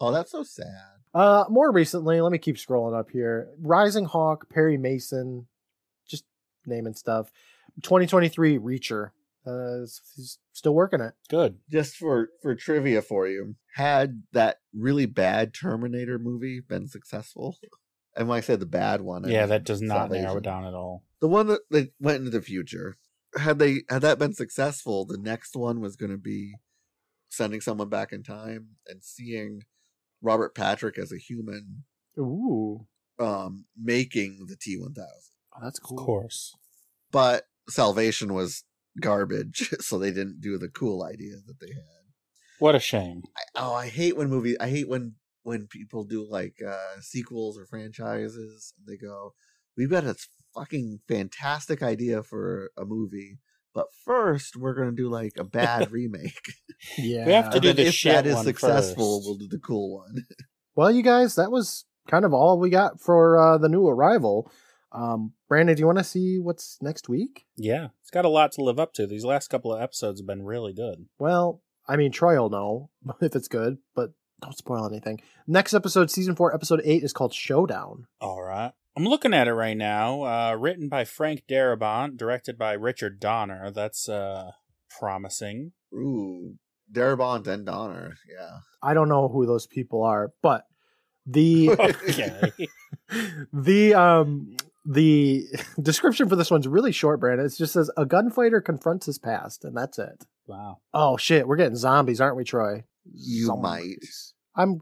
Oh, 0.00 0.12
that's 0.12 0.32
so 0.32 0.42
sad. 0.42 0.66
Uh, 1.14 1.44
more 1.48 1.72
recently, 1.72 2.20
let 2.20 2.32
me 2.32 2.38
keep 2.38 2.56
scrolling 2.56 2.98
up 2.98 3.10
here. 3.10 3.48
Rising 3.58 4.04
Hawk, 4.04 4.50
Perry 4.50 4.76
Mason, 4.76 5.46
just 6.06 6.24
naming 6.66 6.94
stuff. 6.94 7.30
2023 7.82 8.58
Reacher. 8.58 9.10
Uh, 9.46 9.80
he's 10.16 10.38
still 10.52 10.74
working 10.74 11.00
it. 11.00 11.14
Good. 11.28 11.58
Just 11.70 11.96
for 11.96 12.30
for 12.42 12.54
trivia 12.54 13.02
for 13.02 13.26
you, 13.28 13.56
had 13.74 14.22
that 14.32 14.60
really 14.72 15.06
bad 15.06 15.52
Terminator 15.54 16.18
movie 16.18 16.60
been 16.60 16.88
successful? 16.88 17.56
And 18.16 18.28
when 18.28 18.38
I 18.38 18.40
say 18.40 18.56
the 18.56 18.64
bad 18.66 19.00
one, 19.00 19.24
I 19.24 19.28
Yeah, 19.28 19.40
mean 19.40 19.48
that 19.50 19.64
does 19.64 19.82
not 19.82 20.10
narrow 20.10 20.22
Salvation. 20.22 20.38
it 20.38 20.42
down 20.44 20.64
at 20.64 20.74
all. 20.74 21.02
the 21.20 21.28
one 21.28 21.46
that, 21.48 21.60
that 21.70 21.92
went 22.00 22.18
into 22.18 22.30
the 22.30 22.40
future 22.40 22.96
had 23.36 23.58
they 23.58 23.82
had 23.90 24.02
that 24.02 24.18
been 24.18 24.32
successful 24.32 25.04
the 25.04 25.18
next 25.18 25.56
one 25.56 25.80
was 25.80 25.96
going 25.96 26.12
to 26.12 26.16
be 26.16 26.54
sending 27.30 27.60
someone 27.60 27.88
back 27.88 28.12
in 28.12 28.22
time 28.22 28.76
and 28.86 29.02
seeing 29.02 29.62
robert 30.22 30.54
patrick 30.54 30.96
as 30.96 31.10
a 31.10 31.18
human 31.18 31.82
Ooh, 32.16 32.86
um 33.18 33.64
making 33.76 34.46
the 34.46 34.54
t1000 34.56 34.96
oh, 34.98 35.60
that's 35.64 35.80
cool. 35.80 35.98
Of 35.98 36.04
course. 36.06 36.54
but 37.10 37.48
salvation 37.68 38.32
was 38.34 38.62
garbage 39.00 39.70
so 39.80 39.98
they 39.98 40.10
didn't 40.10 40.40
do 40.40 40.58
the 40.58 40.68
cool 40.68 41.02
idea 41.02 41.34
that 41.46 41.58
they 41.60 41.72
had 41.72 42.04
What 42.58 42.74
a 42.74 42.80
shame. 42.80 43.22
I, 43.36 43.42
oh 43.62 43.74
i 43.74 43.88
hate 43.88 44.16
when 44.16 44.28
movies 44.28 44.56
i 44.60 44.68
hate 44.68 44.88
when 44.88 45.14
when 45.42 45.66
people 45.66 46.04
do 46.04 46.26
like 46.28 46.56
uh 46.66 47.00
sequels 47.00 47.58
or 47.58 47.66
franchises 47.66 48.72
and 48.78 48.86
they 48.86 48.96
go 48.96 49.34
we've 49.76 49.90
got 49.90 50.04
a 50.04 50.16
fucking 50.54 51.00
fantastic 51.08 51.82
idea 51.82 52.22
for 52.22 52.70
a 52.78 52.84
movie 52.84 53.38
but 53.74 53.86
first 54.04 54.56
we're 54.56 54.74
gonna 54.74 54.92
do 54.92 55.08
like 55.08 55.32
a 55.38 55.44
bad 55.44 55.90
remake 55.98 56.52
Yeah. 56.96 57.26
We 57.26 57.32
have 57.32 57.50
to 57.50 57.54
and 57.54 57.62
do 57.62 57.68
then 57.68 57.76
the 57.76 57.86
if 57.88 57.94
shit 57.94 58.12
that 58.14 58.26
is 58.26 58.36
one 58.36 58.44
successful 58.44 59.18
first. 59.18 59.26
we'll 59.28 59.38
do 59.38 59.48
the 59.48 59.58
cool 59.58 59.96
one 59.98 60.24
Well, 60.76 60.90
you 60.90 61.02
guys, 61.02 61.36
that 61.36 61.52
was 61.52 61.84
kind 62.08 62.24
of 62.24 62.34
all 62.34 62.58
we 62.58 62.68
got 62.68 63.00
for 63.00 63.38
uh, 63.38 63.58
the 63.58 63.68
new 63.68 63.86
arrival. 63.86 64.50
Um, 64.94 65.32
Brandon, 65.48 65.74
do 65.74 65.80
you 65.80 65.86
want 65.86 65.98
to 65.98 66.04
see 66.04 66.38
what's 66.38 66.78
next 66.80 67.08
week? 67.08 67.46
Yeah, 67.56 67.88
it's 68.00 68.10
got 68.10 68.24
a 68.24 68.28
lot 68.28 68.52
to 68.52 68.62
live 68.62 68.78
up 68.78 68.92
to. 68.94 69.06
These 69.06 69.24
last 69.24 69.48
couple 69.48 69.74
of 69.74 69.82
episodes 69.82 70.20
have 70.20 70.26
been 70.26 70.44
really 70.44 70.72
good. 70.72 71.06
Well, 71.18 71.62
I 71.88 71.96
mean, 71.96 72.12
Troy 72.12 72.40
will 72.40 72.50
know 72.50 72.90
if 73.20 73.34
it's 73.34 73.48
good, 73.48 73.78
but 73.94 74.12
don't 74.40 74.56
spoil 74.56 74.86
anything. 74.86 75.20
Next 75.46 75.74
episode, 75.74 76.10
season 76.10 76.36
four, 76.36 76.54
episode 76.54 76.80
eight, 76.84 77.02
is 77.02 77.12
called 77.12 77.34
Showdown. 77.34 78.06
All 78.20 78.42
right. 78.42 78.72
I'm 78.96 79.04
looking 79.04 79.34
at 79.34 79.48
it 79.48 79.54
right 79.54 79.76
now. 79.76 80.22
Uh, 80.22 80.54
written 80.54 80.88
by 80.88 81.04
Frank 81.04 81.44
Darabont, 81.48 82.16
directed 82.16 82.56
by 82.56 82.74
Richard 82.74 83.18
Donner. 83.18 83.72
That's 83.72 84.08
uh, 84.08 84.52
promising. 84.98 85.72
ooh 85.92 86.54
darabont 86.92 87.46
and 87.46 87.64
donner 87.64 88.14
yeah 88.30 88.58
I 88.82 88.92
don't 88.92 89.08
know 89.08 89.26
who 89.28 89.46
those 89.46 89.66
people 89.66 90.02
are, 90.04 90.32
but 90.42 90.66
the 91.26 91.70
Okay. 91.80 92.52
the 93.52 93.94
um 93.94 94.56
the 94.84 95.46
description 95.82 96.28
for 96.28 96.36
this 96.36 96.50
one's 96.50 96.68
really 96.68 96.92
short, 96.92 97.20
Brandon. 97.20 97.46
It 97.46 97.54
just 97.56 97.72
says 97.72 97.90
a 97.96 98.04
gunfighter 98.06 98.60
confronts 98.60 99.06
his 99.06 99.18
past, 99.18 99.64
and 99.64 99.76
that's 99.76 99.98
it. 99.98 100.24
wow. 100.46 100.78
Oh 100.92 101.16
shit, 101.16 101.46
we're 101.48 101.56
getting 101.56 101.76
zombies, 101.76 102.20
aren't 102.20 102.36
we, 102.36 102.44
Troy? 102.44 102.84
You 103.12 103.56
might. 103.56 103.98
I'm. 104.56 104.80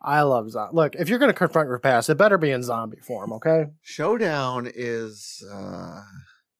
I 0.00 0.22
love 0.22 0.50
zombies. 0.50 0.74
Look, 0.76 0.94
if 0.94 1.08
you're 1.08 1.18
gonna 1.18 1.32
confront 1.32 1.68
your 1.68 1.78
past, 1.80 2.08
it 2.08 2.14
better 2.16 2.38
be 2.38 2.50
in 2.50 2.62
zombie 2.62 3.00
form, 3.00 3.32
okay? 3.34 3.64
showdown 3.82 4.70
is 4.72 5.42
uh 5.52 6.00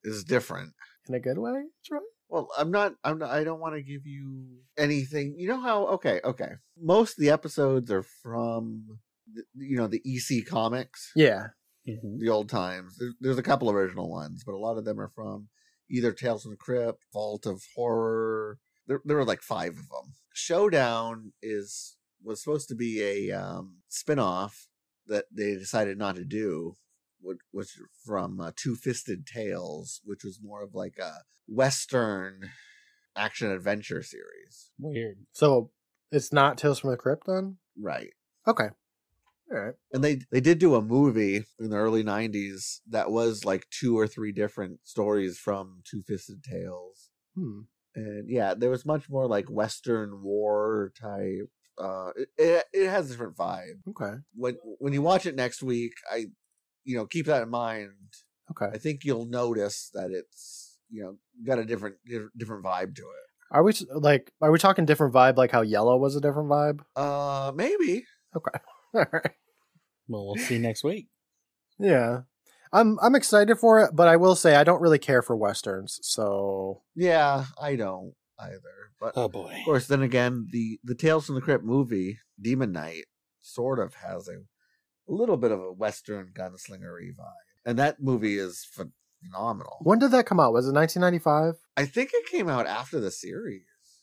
is 0.04 0.24
different 0.24 0.72
In 1.08 1.14
a 1.14 1.20
good 1.20 1.38
way, 1.38 1.64
Troy. 1.84 1.98
well 2.28 2.48
i'm 2.56 2.70
not 2.70 2.94
i'm 3.04 3.18
not 3.18 3.30
i 3.30 3.42
don't 3.44 3.60
want 3.60 3.74
to 3.74 3.82
give 3.82 4.06
you 4.06 4.46
anything 4.76 5.34
you 5.38 5.48
know 5.48 5.60
how 5.60 5.86
okay 5.86 6.20
okay 6.24 6.50
most 6.80 7.18
of 7.18 7.22
the 7.22 7.30
episodes 7.30 7.90
are 7.90 8.02
from 8.22 8.98
the, 9.32 9.42
you 9.56 9.76
know 9.76 9.86
the 9.88 10.00
ec 10.04 10.46
comics 10.46 11.10
Yeah. 11.16 11.48
Mhm. 11.88 12.18
the 12.18 12.28
old 12.28 12.48
times 12.48 12.96
there's, 12.98 13.14
there's 13.20 13.38
a 13.38 13.42
couple 13.42 13.70
original 13.70 14.10
ones 14.10 14.44
but 14.44 14.54
a 14.54 14.58
lot 14.58 14.76
of 14.76 14.84
them 14.84 15.00
are 15.00 15.08
from 15.08 15.48
either 15.90 16.12
tales 16.12 16.42
from 16.42 16.50
the 16.52 16.56
crypt 16.56 17.04
vault 17.12 17.46
of 17.46 17.62
horror 17.74 18.58
there, 18.86 19.00
there 19.04 19.16
were 19.16 19.24
like 19.24 19.40
five 19.42 19.70
of 19.72 19.88
them 19.88 20.12
showdown 20.34 21.32
is 21.42 21.96
was 22.22 22.42
supposed 22.42 22.68
to 22.68 22.74
be 22.74 23.02
a 23.02 23.32
um 23.32 23.78
spin-off 23.88 24.68
that 25.06 25.24
they 25.32 25.54
decided 25.54 25.96
not 25.96 26.16
to 26.16 26.24
do 26.24 26.74
which 27.20 27.38
was 27.52 27.72
from 28.04 28.40
uh, 28.40 28.52
two 28.54 28.76
fisted 28.76 29.26
tales 29.26 30.00
which 30.04 30.22
was 30.24 30.40
more 30.42 30.62
of 30.62 30.74
like 30.74 30.98
a 30.98 31.12
western 31.46 32.50
action 33.16 33.50
adventure 33.50 34.02
series 34.02 34.70
Weird. 34.78 35.18
So 35.32 35.70
it's 36.12 36.32
not 36.32 36.56
Tales 36.58 36.78
from 36.78 36.90
the 36.90 36.96
Crypt 36.96 37.24
then. 37.26 37.56
right 37.80 38.10
Okay. 38.46 38.68
All 39.50 39.58
right. 39.58 39.74
and 39.92 40.04
they 40.04 40.20
they 40.30 40.40
did 40.40 40.58
do 40.58 40.74
a 40.74 40.82
movie 40.82 41.44
in 41.58 41.70
the 41.70 41.76
early 41.76 42.02
90s 42.02 42.82
that 42.88 43.10
was 43.10 43.44
like 43.44 43.66
two 43.70 43.98
or 43.98 44.06
three 44.06 44.32
different 44.32 44.80
stories 44.84 45.38
from 45.38 45.80
two 45.84 46.02
fisted 46.02 46.42
tales 46.42 47.10
Hmm. 47.34 47.60
and 47.94 48.28
yeah 48.28 48.54
there 48.54 48.70
was 48.70 48.84
much 48.84 49.08
more 49.08 49.26
like 49.26 49.48
western 49.50 50.22
war 50.22 50.92
type 51.00 51.48
uh 51.78 52.10
it, 52.16 52.28
it, 52.36 52.64
it 52.72 52.88
has 52.90 53.06
a 53.06 53.10
different 53.12 53.36
vibe 53.36 53.80
Okay. 53.88 54.16
when 54.34 54.56
when 54.78 54.92
you 54.92 55.00
watch 55.02 55.24
it 55.24 55.36
next 55.36 55.62
week 55.62 55.92
i 56.12 56.26
you 56.84 56.96
know 56.96 57.06
keep 57.06 57.26
that 57.26 57.42
in 57.42 57.48
mind 57.50 57.92
Okay. 58.50 58.66
i 58.74 58.78
think 58.78 59.04
you'll 59.04 59.26
notice 59.26 59.90
that 59.94 60.10
it's 60.10 60.78
you 60.90 61.02
know 61.02 61.16
got 61.46 61.58
a 61.58 61.64
different 61.64 61.96
different 62.36 62.64
vibe 62.64 62.94
to 62.96 63.02
it 63.02 63.26
Are 63.50 63.62
we 63.62 63.72
like? 63.90 64.30
Are 64.42 64.50
we 64.50 64.58
talking 64.58 64.84
different 64.84 65.14
vibe? 65.14 65.36
Like 65.38 65.50
how 65.52 65.62
Yellow 65.62 65.96
was 65.96 66.16
a 66.16 66.20
different 66.20 66.50
vibe? 66.50 66.80
uh 66.96 67.52
maybe 67.54 68.04
Okay. 68.36 68.58
All 68.94 69.06
right. 69.12 69.32
Well, 70.08 70.26
we'll 70.26 70.36
see 70.36 70.58
next 70.58 70.84
week. 70.84 71.08
Yeah. 71.78 72.22
I'm 72.72 72.98
I'm 73.00 73.14
excited 73.14 73.58
for 73.58 73.80
it, 73.82 73.90
but 73.94 74.08
I 74.08 74.16
will 74.16 74.36
say 74.36 74.56
I 74.56 74.64
don't 74.64 74.82
really 74.82 74.98
care 74.98 75.22
for 75.22 75.34
westerns. 75.34 75.98
So 76.02 76.82
yeah 76.94 77.46
i 77.60 77.76
don't 77.76 78.12
either 78.38 78.60
but 79.00 79.12
Oh 79.16 79.28
boy. 79.28 79.54
Of 79.58 79.64
course, 79.64 79.86
then 79.86 80.02
again, 80.02 80.48
the 80.50 80.80
the 80.82 80.94
Tales 80.94 81.26
from 81.26 81.36
the 81.36 81.40
Crypt 81.40 81.64
movie, 81.64 82.18
Demon 82.40 82.72
Knight, 82.72 83.04
sort 83.40 83.78
of 83.78 83.94
has 83.94 84.28
a, 84.28 84.32
a 84.32 85.12
little 85.12 85.36
bit 85.36 85.52
of 85.52 85.60
a 85.60 85.72
Western 85.72 86.32
gunslingery 86.34 87.14
vibe, 87.14 87.32
and 87.64 87.78
that 87.78 88.02
movie 88.02 88.38
is 88.38 88.66
phenomenal. 89.22 89.78
When 89.82 89.98
did 89.98 90.10
that 90.10 90.26
come 90.26 90.40
out? 90.40 90.52
Was 90.52 90.66
it 90.66 90.74
1995? 90.74 91.54
I 91.76 91.86
think 91.86 92.10
it 92.12 92.26
came 92.26 92.48
out 92.48 92.66
after 92.66 93.00
the 93.00 93.10
series. 93.10 93.62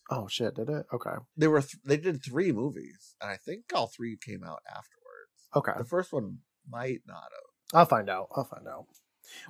Oh 0.09 0.27
shit, 0.27 0.55
did 0.55 0.69
it? 0.69 0.85
Okay. 0.93 1.15
They 1.35 1.47
were 1.47 1.61
th- 1.61 1.81
they 1.83 1.97
did 1.97 2.23
three 2.23 2.51
movies, 2.51 3.15
and 3.21 3.29
I 3.31 3.37
think 3.37 3.65
all 3.73 3.87
three 3.87 4.17
came 4.23 4.43
out 4.43 4.59
afterwards. 4.69 5.49
Okay. 5.55 5.71
The 5.77 5.85
first 5.85 6.13
one 6.13 6.39
might 6.69 7.01
not 7.07 7.23
have. 7.23 7.79
I'll 7.79 7.85
find 7.85 8.09
out. 8.09 8.27
I'll 8.35 8.43
find 8.43 8.67
out. 8.67 8.85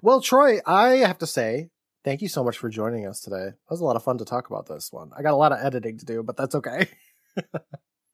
Well, 0.01 0.21
Troy, 0.21 0.59
I 0.65 0.97
have 0.97 1.17
to 1.17 1.27
say, 1.27 1.69
thank 2.05 2.21
you 2.21 2.29
so 2.29 2.43
much 2.43 2.57
for 2.57 2.69
joining 2.69 3.05
us 3.05 3.19
today. 3.19 3.47
It 3.47 3.55
was 3.69 3.81
a 3.81 3.85
lot 3.85 3.97
of 3.97 4.03
fun 4.03 4.17
to 4.19 4.25
talk 4.25 4.47
about 4.49 4.67
this 4.67 4.89
one. 4.91 5.11
I 5.17 5.21
got 5.21 5.33
a 5.33 5.35
lot 5.37 5.51
of 5.51 5.59
editing 5.61 5.97
to 5.97 6.05
do, 6.05 6.23
but 6.23 6.37
that's 6.37 6.55
okay. 6.55 6.87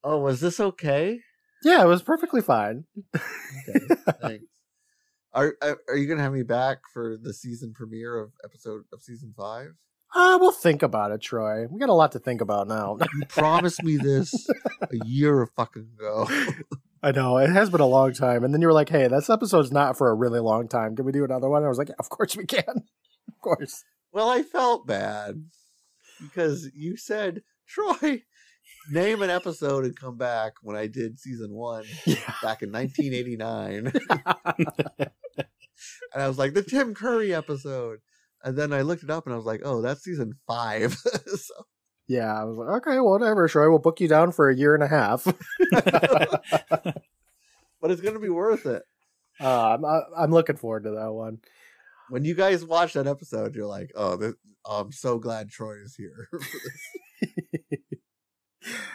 Oh, 0.04 0.18
was 0.18 0.40
this 0.40 0.60
okay? 0.60 1.20
yeah, 1.64 1.84
it 1.84 1.88
was 1.88 2.02
perfectly 2.02 2.42
fine. 2.42 2.86
Okay, 3.16 3.86
thanks. 4.20 4.46
Are 5.34 5.54
are 5.62 5.80
are 5.90 5.96
you 5.96 6.08
gonna 6.08 6.24
have 6.24 6.34
me 6.34 6.42
back 6.42 6.80
for 6.92 7.18
the 7.22 7.34
season 7.34 7.72
premiere 7.74 8.18
of 8.18 8.32
episode 8.44 8.82
of 8.92 9.02
season 9.02 9.34
five? 9.38 9.76
Uh, 10.14 10.38
we'll 10.42 10.52
think 10.52 10.84
about 10.84 11.12
it, 11.12 11.22
Troy. 11.22 11.68
We 11.70 11.80
got 11.80 11.90
a 11.90 11.94
lot 11.94 12.12
to 12.14 12.20
think 12.20 12.42
about 12.42 12.68
now. 12.68 12.98
You 13.00 13.26
promised 13.28 13.82
me 13.84 13.98
this 13.98 14.34
a 14.82 14.88
year 15.06 15.48
fucking 15.56 15.88
ago. 15.98 16.28
I 17.02 17.12
know 17.12 17.38
it 17.38 17.50
has 17.50 17.70
been 17.70 17.80
a 17.82 17.86
long 17.88 18.14
time, 18.14 18.44
and 18.44 18.54
then 18.54 18.62
you 18.62 18.68
were 18.68 18.74
like, 18.74 18.90
"Hey, 18.90 19.08
this 19.08 19.30
episode's 19.30 19.72
not 19.72 19.98
for 19.98 20.10
a 20.10 20.14
really 20.16 20.40
long 20.40 20.68
time. 20.68 20.96
Can 20.96 21.06
we 21.06 21.12
do 21.12 21.24
another 21.24 21.50
one?" 21.50 21.60
And 21.60 21.66
I 21.66 21.70
was 21.70 21.78
like, 21.78 21.90
yeah, 21.90 21.96
"Of 21.98 22.10
course 22.10 22.36
we 22.36 22.46
can. 22.46 22.64
of 23.28 23.40
course." 23.42 23.84
Well, 24.12 24.30
I 24.30 24.44
felt 24.44 24.86
bad 24.86 25.46
because 26.22 26.70
you 26.76 26.98
said, 26.98 27.44
Troy, 27.66 28.24
name 28.92 29.22
an 29.22 29.30
episode 29.30 29.86
and 29.86 29.96
come 29.96 30.18
back 30.18 30.54
when 30.62 30.76
I 30.76 30.88
did 30.88 31.18
season 31.20 31.54
one 31.54 31.86
Yeah. 32.06 32.16
back 32.44 32.62
in 32.62 32.72
1989. 32.74 33.94
and 36.14 36.24
I 36.24 36.28
was 36.28 36.38
like, 36.38 36.54
the 36.54 36.64
Tim 36.64 36.94
Curry 36.94 37.34
episode. 37.34 38.00
And 38.44 38.58
then 38.58 38.74
I 38.74 38.82
looked 38.82 39.04
it 39.04 39.10
up 39.10 39.26
and 39.26 39.34
I 39.34 39.38
was 39.38 39.46
like, 39.46 39.62
oh, 39.64 39.82
that's 39.82 40.04
season 40.04 40.34
five. 40.48 40.94
so, 40.96 41.54
yeah, 42.08 42.40
I 42.40 42.44
was 42.44 42.58
like, 42.58 42.88
"Okay, 42.88 43.00
whatever, 43.00 43.48
Troy. 43.48 43.70
We'll 43.70 43.80
book 43.80 44.02
you 44.02 44.08
down 44.08 44.32
for 44.32 44.50
a 44.50 44.56
year 44.56 44.74
and 44.76 44.84
a 44.84 44.88
half." 44.88 45.24
but 45.72 46.44
it's 47.92 48.02
going 48.02 48.16
to 48.16 48.20
be 48.20 48.30
worth 48.30 48.66
it. 48.66 48.84
uh, 49.40 49.74
I'm 49.76 49.86
I- 49.86 50.04
I'm 50.18 50.32
looking 50.32 50.58
forward 50.58 50.84
to 50.84 50.92
that 50.92 51.14
one. 51.14 51.40
When 52.10 52.26
you 52.26 52.36
guys 52.36 52.66
watch 52.66 52.94
that 52.94 53.08
episode, 53.08 53.56
you're 53.56 53.68
like, 53.68 53.92
oh, 53.96 54.18
this, 54.18 54.34
I'm 54.70 54.92
so 54.92 55.20
glad 55.20 55.50
Troy 55.50 55.76
is 55.84 55.96
here. 55.96 56.28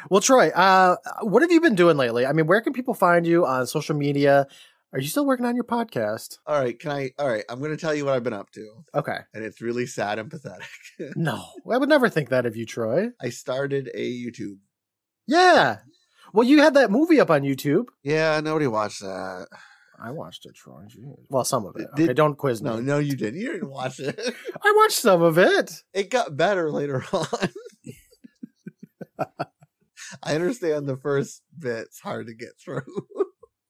Well, 0.09 0.21
Troy, 0.21 0.51
uh, 0.51 0.95
what 1.23 1.43
have 1.43 1.51
you 1.51 1.61
been 1.61 1.75
doing 1.75 1.97
lately? 1.97 2.25
I 2.25 2.33
mean, 2.33 2.47
where 2.47 2.61
can 2.61 2.73
people 2.73 2.95
find 2.95 3.27
you 3.27 3.45
on 3.45 3.67
social 3.67 3.97
media? 3.97 4.47
Are 4.97 5.01
you 5.01 5.09
still 5.09 5.27
working 5.27 5.45
on 5.45 5.55
your 5.57 5.65
podcast? 5.65 6.39
all 6.47 6.59
right, 6.59 6.79
can 6.79 6.91
I? 6.91 7.11
All 7.19 7.29
right, 7.29 7.45
I'm 7.51 7.59
going 7.59 7.71
to 7.71 7.77
tell 7.77 7.95
you 7.95 8.07
what 8.07 8.15
I've 8.15 8.23
been 8.23 8.33
up 8.33 8.51
to. 8.53 8.83
Okay. 8.95 9.19
And 9.35 9.45
it's 9.45 9.61
really 9.61 9.85
sad 9.85 10.19
and 10.19 10.31
pathetic. 10.31 10.67
No, 11.17 11.45
I 11.71 11.77
would 11.77 11.91
never 11.91 12.09
think 12.09 12.31
that 12.31 12.47
of 12.47 12.57
you, 12.57 12.65
Troy. 12.65 13.09
I 13.21 13.29
started 13.29 13.91
a 13.95 14.11
YouTube. 14.11 14.57
Yeah. 15.27 15.81
Well, 16.33 16.47
you 16.47 16.63
had 16.63 16.73
that 16.75 16.91
movie 16.91 17.21
up 17.21 17.31
on 17.31 17.43
YouTube. 17.43 17.85
Yeah, 18.03 18.41
nobody 18.41 18.67
watched 18.67 19.01
that. 19.03 19.49
I 20.03 20.13
watched 20.13 20.47
it, 20.47 20.55
Troy. 20.55 20.85
Well, 21.29 21.45
some 21.45 21.67
of 21.67 21.77
it. 21.77 21.89
Did- 21.95 22.05
okay, 22.07 22.15
don't 22.15 22.39
quiz 22.39 22.63
No, 22.63 22.79
me. 22.79 22.83
no, 22.85 22.99
you 22.99 23.17
didn't. 23.17 23.39
You 23.41 23.53
didn't 23.53 23.71
watch 23.71 24.01
it. 24.01 24.19
I 24.65 24.73
watched 24.75 24.97
some 24.99 25.21
of 25.21 25.37
it. 25.37 25.83
It 25.93 26.09
got 26.11 26.39
better 26.39 26.71
later 26.71 27.05
on. 27.13 27.27
I 30.23 30.35
understand 30.35 30.87
the 30.87 30.97
first 30.97 31.43
bit's 31.59 32.01
hard 32.01 32.29
to 32.29 32.35
get 32.35 32.59
through. 32.65 32.83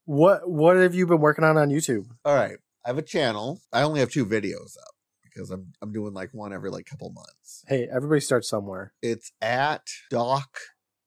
What 0.06 0.48
What 0.48 0.76
have 0.76 0.94
you 0.94 1.06
been 1.06 1.20
working 1.20 1.44
on 1.44 1.58
on 1.58 1.68
YouTube? 1.68 2.06
All 2.24 2.34
right, 2.34 2.58
I 2.84 2.88
have 2.88 2.98
a 2.98 3.02
channel. 3.02 3.60
I 3.72 3.82
only 3.82 4.00
have 4.00 4.10
two 4.10 4.24
videos 4.24 4.78
up 4.78 4.94
because 5.24 5.50
I'm 5.50 5.72
I'm 5.82 5.92
doing 5.92 6.14
like 6.14 6.30
one 6.32 6.52
every 6.52 6.70
like 6.70 6.86
couple 6.86 7.10
months. 7.10 7.64
Hey, 7.66 7.88
everybody 7.92 8.20
starts 8.20 8.48
somewhere. 8.48 8.92
It's 9.02 9.32
at 9.42 9.82
Doc 10.08 10.58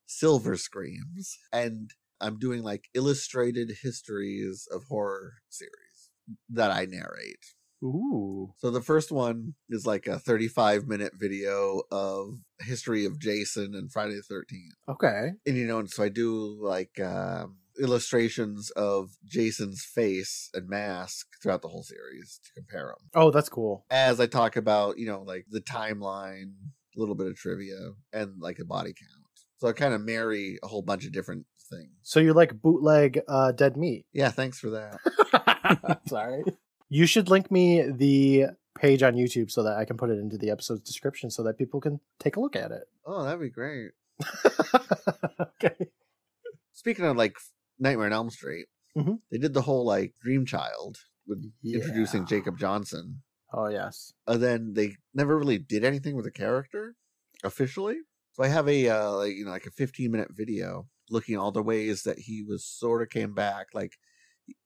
Silver 0.06 0.58
Screams, 0.58 1.38
and 1.54 1.92
I'm 2.20 2.38
doing 2.38 2.62
like 2.62 2.90
illustrated 2.94 3.72
histories 3.82 4.68
of 4.70 4.84
horror 4.90 5.36
series 5.48 6.10
that 6.50 6.70
I 6.70 6.84
narrate. 6.84 7.56
Ooh. 7.82 8.54
So 8.58 8.70
the 8.70 8.82
first 8.82 9.14
one 9.14 9.56
is 9.70 9.86
like 9.86 10.08
a 10.08 10.20
35 10.20 10.88
minute 10.88 11.14
video 11.18 11.84
of 11.90 12.40
history 12.60 13.06
of 13.06 13.18
Jason 13.18 13.74
and 13.74 13.90
Friday 13.90 14.16
the 14.16 14.36
13th. 14.36 14.94
Okay. 14.94 15.30
And 15.46 15.56
you 15.56 15.66
know, 15.66 15.80
and 15.80 15.90
so 15.90 16.04
I 16.04 16.10
do 16.10 16.58
like 16.62 17.00
um 17.00 17.60
illustrations 17.80 18.70
of 18.72 19.12
Jason's 19.26 19.84
face 19.84 20.50
and 20.54 20.68
mask 20.68 21.28
throughout 21.42 21.62
the 21.62 21.68
whole 21.68 21.84
series 21.84 22.40
to 22.46 22.54
compare 22.54 22.88
them. 22.88 23.10
Oh, 23.14 23.32
that's 23.32 23.50
cool. 23.50 23.86
As 23.90 24.20
I 24.20 24.28
talk 24.28 24.56
about, 24.56 24.98
you 24.98 25.06
know, 25.06 25.22
like 25.22 25.46
the 25.50 25.62
timeline, 25.62 26.54
a 26.96 27.00
little 27.00 27.16
bit 27.16 27.28
of 27.28 27.36
trivia, 27.36 27.92
and 28.14 28.40
like 28.40 28.60
a 28.60 28.66
body 28.66 28.94
count. 28.94 29.26
So 29.60 29.68
I 29.68 29.74
kind 29.74 29.94
of 29.94 30.02
marry 30.02 30.58
a 30.64 30.68
whole 30.68 30.82
bunch 30.82 31.06
of 31.06 31.12
different 31.12 31.46
things. 31.70 31.92
So 32.02 32.20
you're 32.20 32.34
like 32.34 32.62
bootleg 32.62 33.22
uh, 33.28 33.52
dead 33.52 33.78
meat? 33.78 34.06
Yeah, 34.14 34.30
thanks 34.30 34.60
for 34.60 34.70
that. 34.72 36.02
Sorry. 36.08 36.44
You 36.90 37.06
should 37.06 37.30
link 37.30 37.52
me 37.52 37.84
the 37.90 38.48
page 38.78 39.04
on 39.04 39.14
YouTube 39.16 39.52
so 39.52 39.64
that 39.64 39.78
I 39.78 39.86
can 39.86 39.98
put 39.98 40.10
it 40.10 40.20
into 40.20 40.38
the 40.38 40.50
episode's 40.50 40.82
description 40.82 41.30
so 41.30 41.44
that 41.44 41.58
people 41.58 41.82
can 41.82 42.00
take 42.20 42.36
a 42.36 42.40
look 42.40 42.56
at 42.56 42.72
it. 42.72 42.84
Oh, 43.06 43.24
that'd 43.24 43.40
be 43.40 43.50
great. 43.50 43.92
okay. 45.42 45.88
Speaking 46.74 47.06
of 47.06 47.18
like 47.18 47.36
Nightmare 47.80 48.08
on 48.08 48.14
Elm 48.14 48.30
Street, 48.30 48.68
Mhm. 48.98 49.22
they 49.32 49.38
did 49.38 49.54
the 49.54 49.62
whole 49.64 49.86
like 49.86 50.14
Dream 50.22 50.46
Child 50.46 50.98
with 51.26 51.44
introducing 51.64 52.26
Jacob 52.26 52.58
Johnson. 52.58 53.24
Oh 53.52 53.68
yes. 53.68 54.14
and 54.28 54.44
then 54.44 54.74
they 54.74 54.96
never 55.14 55.36
really 55.38 55.58
did 55.58 55.84
anything 55.84 56.16
with 56.16 56.26
the 56.26 56.32
character 56.32 56.96
officially. 57.44 57.98
So 58.34 58.44
I 58.44 58.48
have 58.48 58.68
a 58.68 58.88
uh, 58.90 59.12
like 59.14 59.36
you 59.36 59.46
know 59.46 59.52
like 59.52 59.66
a 59.66 59.72
15 59.72 60.12
minute 60.12 60.30
video 60.32 60.88
looking 61.10 61.34
at 61.36 61.40
all 61.42 61.52
the 61.52 61.64
ways 61.64 62.04
that 62.04 62.20
he 62.20 62.44
was 62.44 62.64
sort 62.66 63.02
of 63.02 63.10
came 63.10 63.34
back, 63.34 63.68
like 63.74 63.94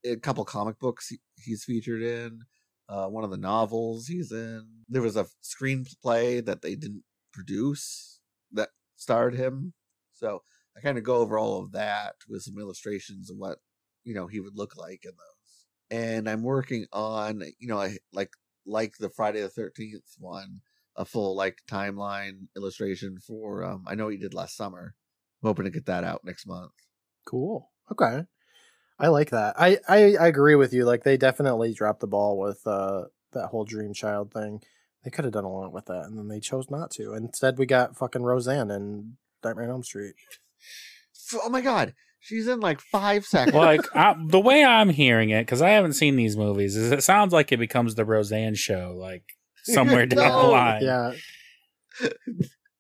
a 0.04 0.18
couple 0.18 0.44
comic 0.44 0.78
books 0.80 1.08
he- 1.08 1.22
he's 1.38 1.64
featured 1.64 2.02
in, 2.02 2.42
uh, 2.90 3.08
one 3.08 3.24
of 3.24 3.32
the 3.32 3.38
novels 3.38 4.08
he's 4.08 4.32
in. 4.34 4.84
There 4.90 5.02
was 5.02 5.16
a 5.16 5.28
screenplay 5.42 6.44
that 6.46 6.62
they 6.62 6.76
didn't 6.76 7.04
produce 7.32 8.20
that 8.52 8.70
starred 8.98 9.36
him. 9.36 9.74
So 10.14 10.44
I 10.76 10.82
kind 10.82 10.98
of 10.98 11.04
go 11.04 11.18
over 11.18 11.38
all 11.38 11.62
of 11.62 11.72
that 11.74 12.16
with 12.28 12.44
some 12.44 12.58
illustrations 12.60 13.30
of 13.30 13.38
what 13.38 13.60
you 14.04 14.14
know 14.14 14.28
he 14.28 14.40
would 14.40 14.58
look 14.58 14.76
like 14.78 15.02
in 15.04 15.12
those. 15.12 16.00
And 16.00 16.30
I'm 16.30 16.44
working 16.44 16.86
on 16.92 17.44
you 17.60 17.68
know 17.68 17.80
I 17.80 17.98
like 18.12 18.32
like 18.66 18.94
the 19.00 19.10
Friday 19.10 19.42
the 19.42 19.50
Thirteenth 19.50 20.16
one, 20.20 20.62
a 20.96 21.06
full 21.06 21.36
like 21.36 21.60
timeline 21.70 22.48
illustration 22.56 23.18
for. 23.20 23.64
um 23.64 23.84
I 23.88 23.96
know 23.96 24.06
what 24.06 24.14
you 24.14 24.20
did 24.20 24.34
last 24.34 24.56
summer. 24.58 24.96
I'm 25.42 25.48
hoping 25.48 25.66
to 25.66 25.72
get 25.72 25.86
that 25.88 26.04
out 26.04 26.22
next 26.24 26.48
month. 26.48 26.72
Cool. 27.26 27.70
Okay. 27.92 28.24
I 29.00 29.08
like 29.08 29.32
that. 29.32 29.56
I, 29.58 29.80
I 29.88 30.16
I 30.16 30.28
agree 30.28 30.56
with 30.56 30.74
you. 30.74 30.86
Like 30.86 31.04
they 31.04 31.18
definitely 31.18 31.74
dropped 31.74 32.00
the 32.00 32.08
ball 32.08 32.38
with 32.38 32.66
uh 32.66 33.06
that 33.34 33.48
whole 33.48 33.66
Dream 33.66 33.94
Child 33.94 34.32
thing. 34.32 34.62
They 35.04 35.12
could 35.12 35.26
have 35.26 35.34
done 35.34 35.44
a 35.44 35.52
lot 35.52 35.74
with 35.74 35.86
that, 35.88 36.06
and 36.06 36.18
then 36.18 36.30
they 36.30 36.40
chose 36.40 36.70
not 36.70 36.90
to. 36.92 37.14
Instead, 37.14 37.58
we 37.58 37.66
got 37.66 37.98
fucking 37.98 38.24
Roseanne 38.24 38.72
and 38.72 39.16
Nightmare 39.44 39.66
on 39.66 39.72
Elm 39.72 39.84
Street. 39.84 40.14
F- 41.32 41.42
Oh 41.44 41.50
my 41.50 41.62
god, 41.62 41.94
she's 42.20 42.48
in 42.48 42.60
like 42.60 42.82
five 42.82 43.26
seconds. 43.26 43.56
Like 43.56 43.82
I, 43.96 44.16
the 44.28 44.40
way 44.40 44.64
I'm 44.64 44.90
hearing 44.90 45.30
it, 45.30 45.42
because 45.42 45.62
I 45.62 45.70
haven't 45.70 45.94
seen 45.94 46.16
these 46.16 46.36
movies, 46.38 46.76
is 46.76 46.92
it 46.92 47.04
sounds 47.04 47.34
like 47.34 47.52
it 47.52 47.58
becomes 47.58 47.96
the 47.96 48.06
Roseanne 48.06 48.56
show, 48.56 48.96
like 48.98 49.24
somewhere 49.64 50.06
down 50.06 50.32
the 50.32 50.48
line. 50.50 50.84
Yeah. 50.84 51.12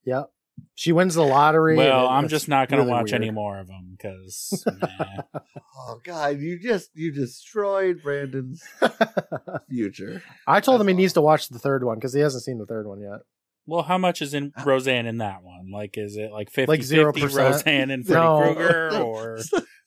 yep. 0.05 0.29
She 0.75 0.91
wins 0.91 1.13
the 1.13 1.23
lottery. 1.23 1.75
Well, 1.75 2.07
I'm 2.07 2.27
just 2.27 2.47
not 2.47 2.67
going 2.67 2.79
to 2.79 2.85
really 2.85 2.91
watch 2.91 3.11
weird. 3.11 3.21
any 3.21 3.31
more 3.31 3.59
of 3.59 3.67
them 3.67 3.95
because 3.95 4.65
oh 4.67 5.99
god, 6.03 6.39
you 6.39 6.59
just 6.59 6.89
you 6.95 7.11
destroyed 7.11 8.01
Brandon's 8.01 8.63
future. 9.69 10.23
I 10.47 10.59
told 10.61 10.81
him 10.81 10.87
he 10.87 10.93
That's 10.93 10.97
needs 10.97 11.13
to 11.13 11.21
watch 11.21 11.49
the 11.49 11.59
third 11.59 11.83
one 11.83 11.97
because 11.97 12.13
he 12.13 12.21
hasn't 12.21 12.43
seen 12.43 12.57
the 12.57 12.65
third 12.65 12.87
one 12.87 13.01
yet. 13.01 13.19
Well, 13.65 13.83
how 13.83 13.97
much 13.97 14.21
is 14.21 14.33
in 14.33 14.51
Roseanne 14.65 15.05
in 15.05 15.17
that 15.19 15.43
one? 15.43 15.71
Like, 15.71 15.97
is 15.97 16.15
it 16.17 16.31
like 16.31 16.49
50 16.51 16.67
Like 16.69 16.81
0%? 16.81 17.35
Roseanne 17.35 17.91
and 17.91 18.05
Freddy 18.07 18.19
No. 18.21 18.53
Krueger 18.55 18.89
or 19.01 19.39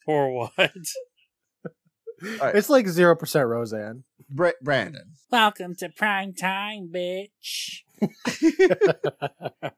or 0.07 0.31
what? 0.33 0.51
right. 0.57 2.55
It's 2.55 2.69
like 2.69 2.87
zero 2.87 3.15
percent 3.15 3.47
Roseanne. 3.47 4.03
Bra- 4.29 4.51
Brandon, 4.61 5.13
Welcome 5.31 5.75
to 5.75 5.89
prime 5.89 6.33
time, 6.33 6.89
bitch. 6.93 7.81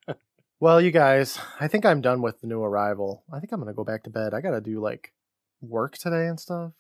Well, 0.62 0.82
you 0.82 0.92
guys, 0.92 1.40
I 1.62 1.70
think 1.70 1.86
I'm 1.86 2.02
done 2.02 2.22
with 2.22 2.42
the 2.42 2.48
new 2.48 2.62
arrival. 2.62 3.24
I 3.32 3.40
think 3.40 3.54
I'm 3.54 3.60
gonna 3.62 3.74
go 3.74 3.86
back 3.86 4.04
to 4.04 4.10
bed. 4.10 4.34
I 4.34 4.42
gotta 4.42 4.60
do 4.60 4.82
like 4.82 5.14
work 5.62 5.98
today 5.98 6.28
and 6.28 6.38
stuff. 6.38 6.74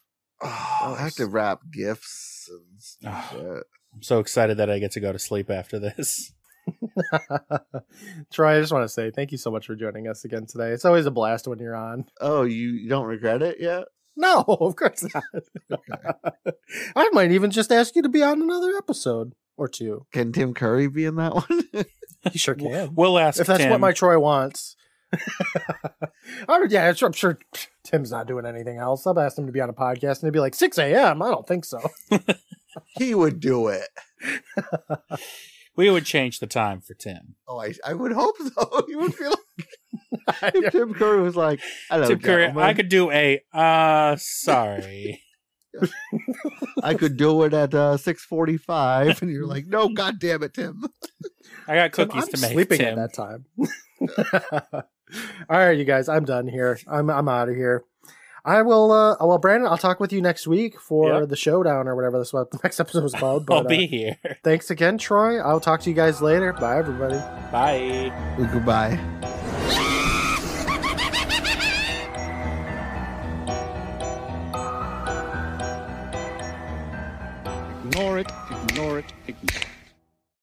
oh, 0.43 0.95
I 0.99 1.01
have 1.01 1.15
to 1.15 1.25
wrap 1.27 1.61
gifts 1.71 2.49
and 2.51 3.07
Ah. 3.13 3.29
shit. 3.31 3.63
I'm 3.93 4.01
so 4.03 4.19
excited 4.19 4.57
that 4.57 4.69
I 4.69 4.79
get 4.79 4.91
to 4.93 4.99
go 4.99 5.13
to 5.13 5.19
sleep 5.19 5.49
after 5.49 5.79
this. 5.79 6.33
Troy, 8.31 8.57
I 8.57 8.61
just 8.61 8.73
want 8.73 8.83
to 8.83 8.89
say 8.89 9.11
thank 9.11 9.31
you 9.31 9.37
so 9.37 9.51
much 9.51 9.65
for 9.65 9.75
joining 9.75 10.07
us 10.07 10.25
again 10.25 10.45
today. 10.45 10.71
It's 10.71 10.85
always 10.85 11.05
a 11.05 11.11
blast 11.11 11.47
when 11.47 11.59
you're 11.59 11.75
on. 11.75 12.05
Oh, 12.21 12.43
you, 12.43 12.69
you 12.69 12.89
don't 12.89 13.05
regret 13.05 13.41
it 13.41 13.57
yet? 13.59 13.85
No, 14.15 14.43
of 14.47 14.75
course 14.75 15.05
not. 15.13 15.23
I 16.95 17.09
might 17.11 17.31
even 17.31 17.51
just 17.51 17.71
ask 17.71 17.95
you 17.95 18.01
to 18.01 18.09
be 18.09 18.21
on 18.23 18.41
another 18.41 18.75
episode 18.77 19.33
or 19.57 19.67
two. 19.67 20.05
Can 20.11 20.31
Tim 20.31 20.53
Curry 20.53 20.87
be 20.87 21.05
in 21.05 21.15
that 21.15 21.35
one? 21.35 21.85
He 22.31 22.37
sure 22.37 22.55
can. 22.55 22.95
We'll 22.95 23.17
ask 23.17 23.39
if 23.39 23.47
that's 23.47 23.59
Tim. 23.61 23.69
what 23.69 23.79
my 23.79 23.93
Troy 23.93 24.19
wants. 24.19 24.75
I 26.47 26.59
would, 26.59 26.71
yeah, 26.71 26.87
I'm 26.87 26.95
sure, 26.95 27.07
I'm 27.07 27.13
sure 27.13 27.39
Tim's 27.83 28.11
not 28.11 28.27
doing 28.27 28.45
anything 28.45 28.77
else. 28.77 29.07
I've 29.07 29.17
asked 29.17 29.39
him 29.39 29.47
to 29.47 29.51
be 29.51 29.61
on 29.61 29.69
a 29.69 29.73
podcast, 29.73 30.19
and 30.19 30.27
he'd 30.27 30.33
be 30.33 30.39
like, 30.39 30.53
6 30.53 30.77
a.m. 30.77 31.21
I 31.21 31.29
don't 31.29 31.47
think 31.47 31.65
so. 31.65 31.79
he 32.97 33.15
would 33.15 33.39
do 33.39 33.69
it. 33.69 33.87
We 35.79 35.89
would 35.89 36.03
change 36.03 36.39
the 36.39 36.45
time 36.45 36.81
for 36.81 36.93
Tim. 36.93 37.35
Oh, 37.47 37.57
I, 37.61 37.73
I 37.85 37.93
would 37.93 38.11
hope 38.11 38.35
so. 38.53 38.85
You 38.89 38.99
would 38.99 39.15
feel 39.15 39.33
like 40.27 40.53
if 40.55 40.73
Tim 40.73 40.93
Curry 40.93 41.21
was 41.21 41.37
like, 41.37 41.61
I 41.89 41.97
don't 41.97 42.07
Tim 42.09 42.19
Curry, 42.19 42.47
I 42.47 42.73
could 42.73 42.89
do 42.89 43.09
a 43.11 43.41
uh 43.53 44.17
sorry. 44.17 45.23
I 46.83 46.95
could 46.95 47.15
do 47.15 47.43
it 47.43 47.53
at 47.53 47.73
uh, 47.73 47.95
six 47.95 48.25
forty-five, 48.25 49.21
and 49.21 49.31
you're 49.31 49.45
like, 49.47 49.67
no, 49.67 49.87
god 49.87 50.19
damn 50.19 50.43
it, 50.43 50.53
Tim. 50.53 50.83
I 51.65 51.75
got 51.75 51.93
cookies 51.93 52.23
I'm 52.25 52.29
to 52.31 52.41
make. 52.41 52.51
sleeping 52.51 52.79
Tim. 52.79 52.99
at 52.99 53.13
that 53.13 53.13
time. 53.13 53.45
All 55.49 55.57
right, 55.57 55.77
you 55.77 55.85
guys, 55.85 56.09
I'm 56.09 56.25
done 56.25 56.47
here. 56.49 56.77
I'm 56.87 57.09
I'm 57.09 57.29
out 57.29 57.47
of 57.47 57.55
here. 57.55 57.85
I 58.49 58.61
will. 58.63 58.91
uh 58.91 59.15
Well, 59.21 59.37
Brandon, 59.37 59.69
I'll 59.69 59.77
talk 59.77 59.99
with 59.99 60.11
you 60.11 60.21
next 60.21 60.47
week 60.47 60.79
for 60.79 61.19
Yep. 61.21 61.29
the 61.29 61.35
showdown 61.35 61.87
or 61.87 61.95
whatever 61.95 62.17
this 62.17 62.33
what 62.33 62.49
the 62.55 62.59
next 62.63 62.79
episode 62.79 63.03
was 63.03 63.13
called. 63.13 63.49
I'll 63.51 63.61
But 63.63 63.69
be 63.69 63.85
uh, 63.85 63.87
here. 63.87 64.17
thanks 64.43 64.71
again, 64.71 64.97
Troy. 64.97 65.39
I'll 65.39 65.59
talk 65.59 65.81
to 65.81 65.89
you 65.89 65.95
guys 65.95 66.21
later. 66.21 66.53
Bye, 66.53 66.77
everybody. 66.79 67.17
Bye. 67.51 68.11
Goodbye. 68.51 68.99
Ignore 77.85 78.19
it, 78.19 78.31
ignore 78.69 78.99
it, 78.99 79.13
ignore 79.27 79.61
it. 79.61 79.65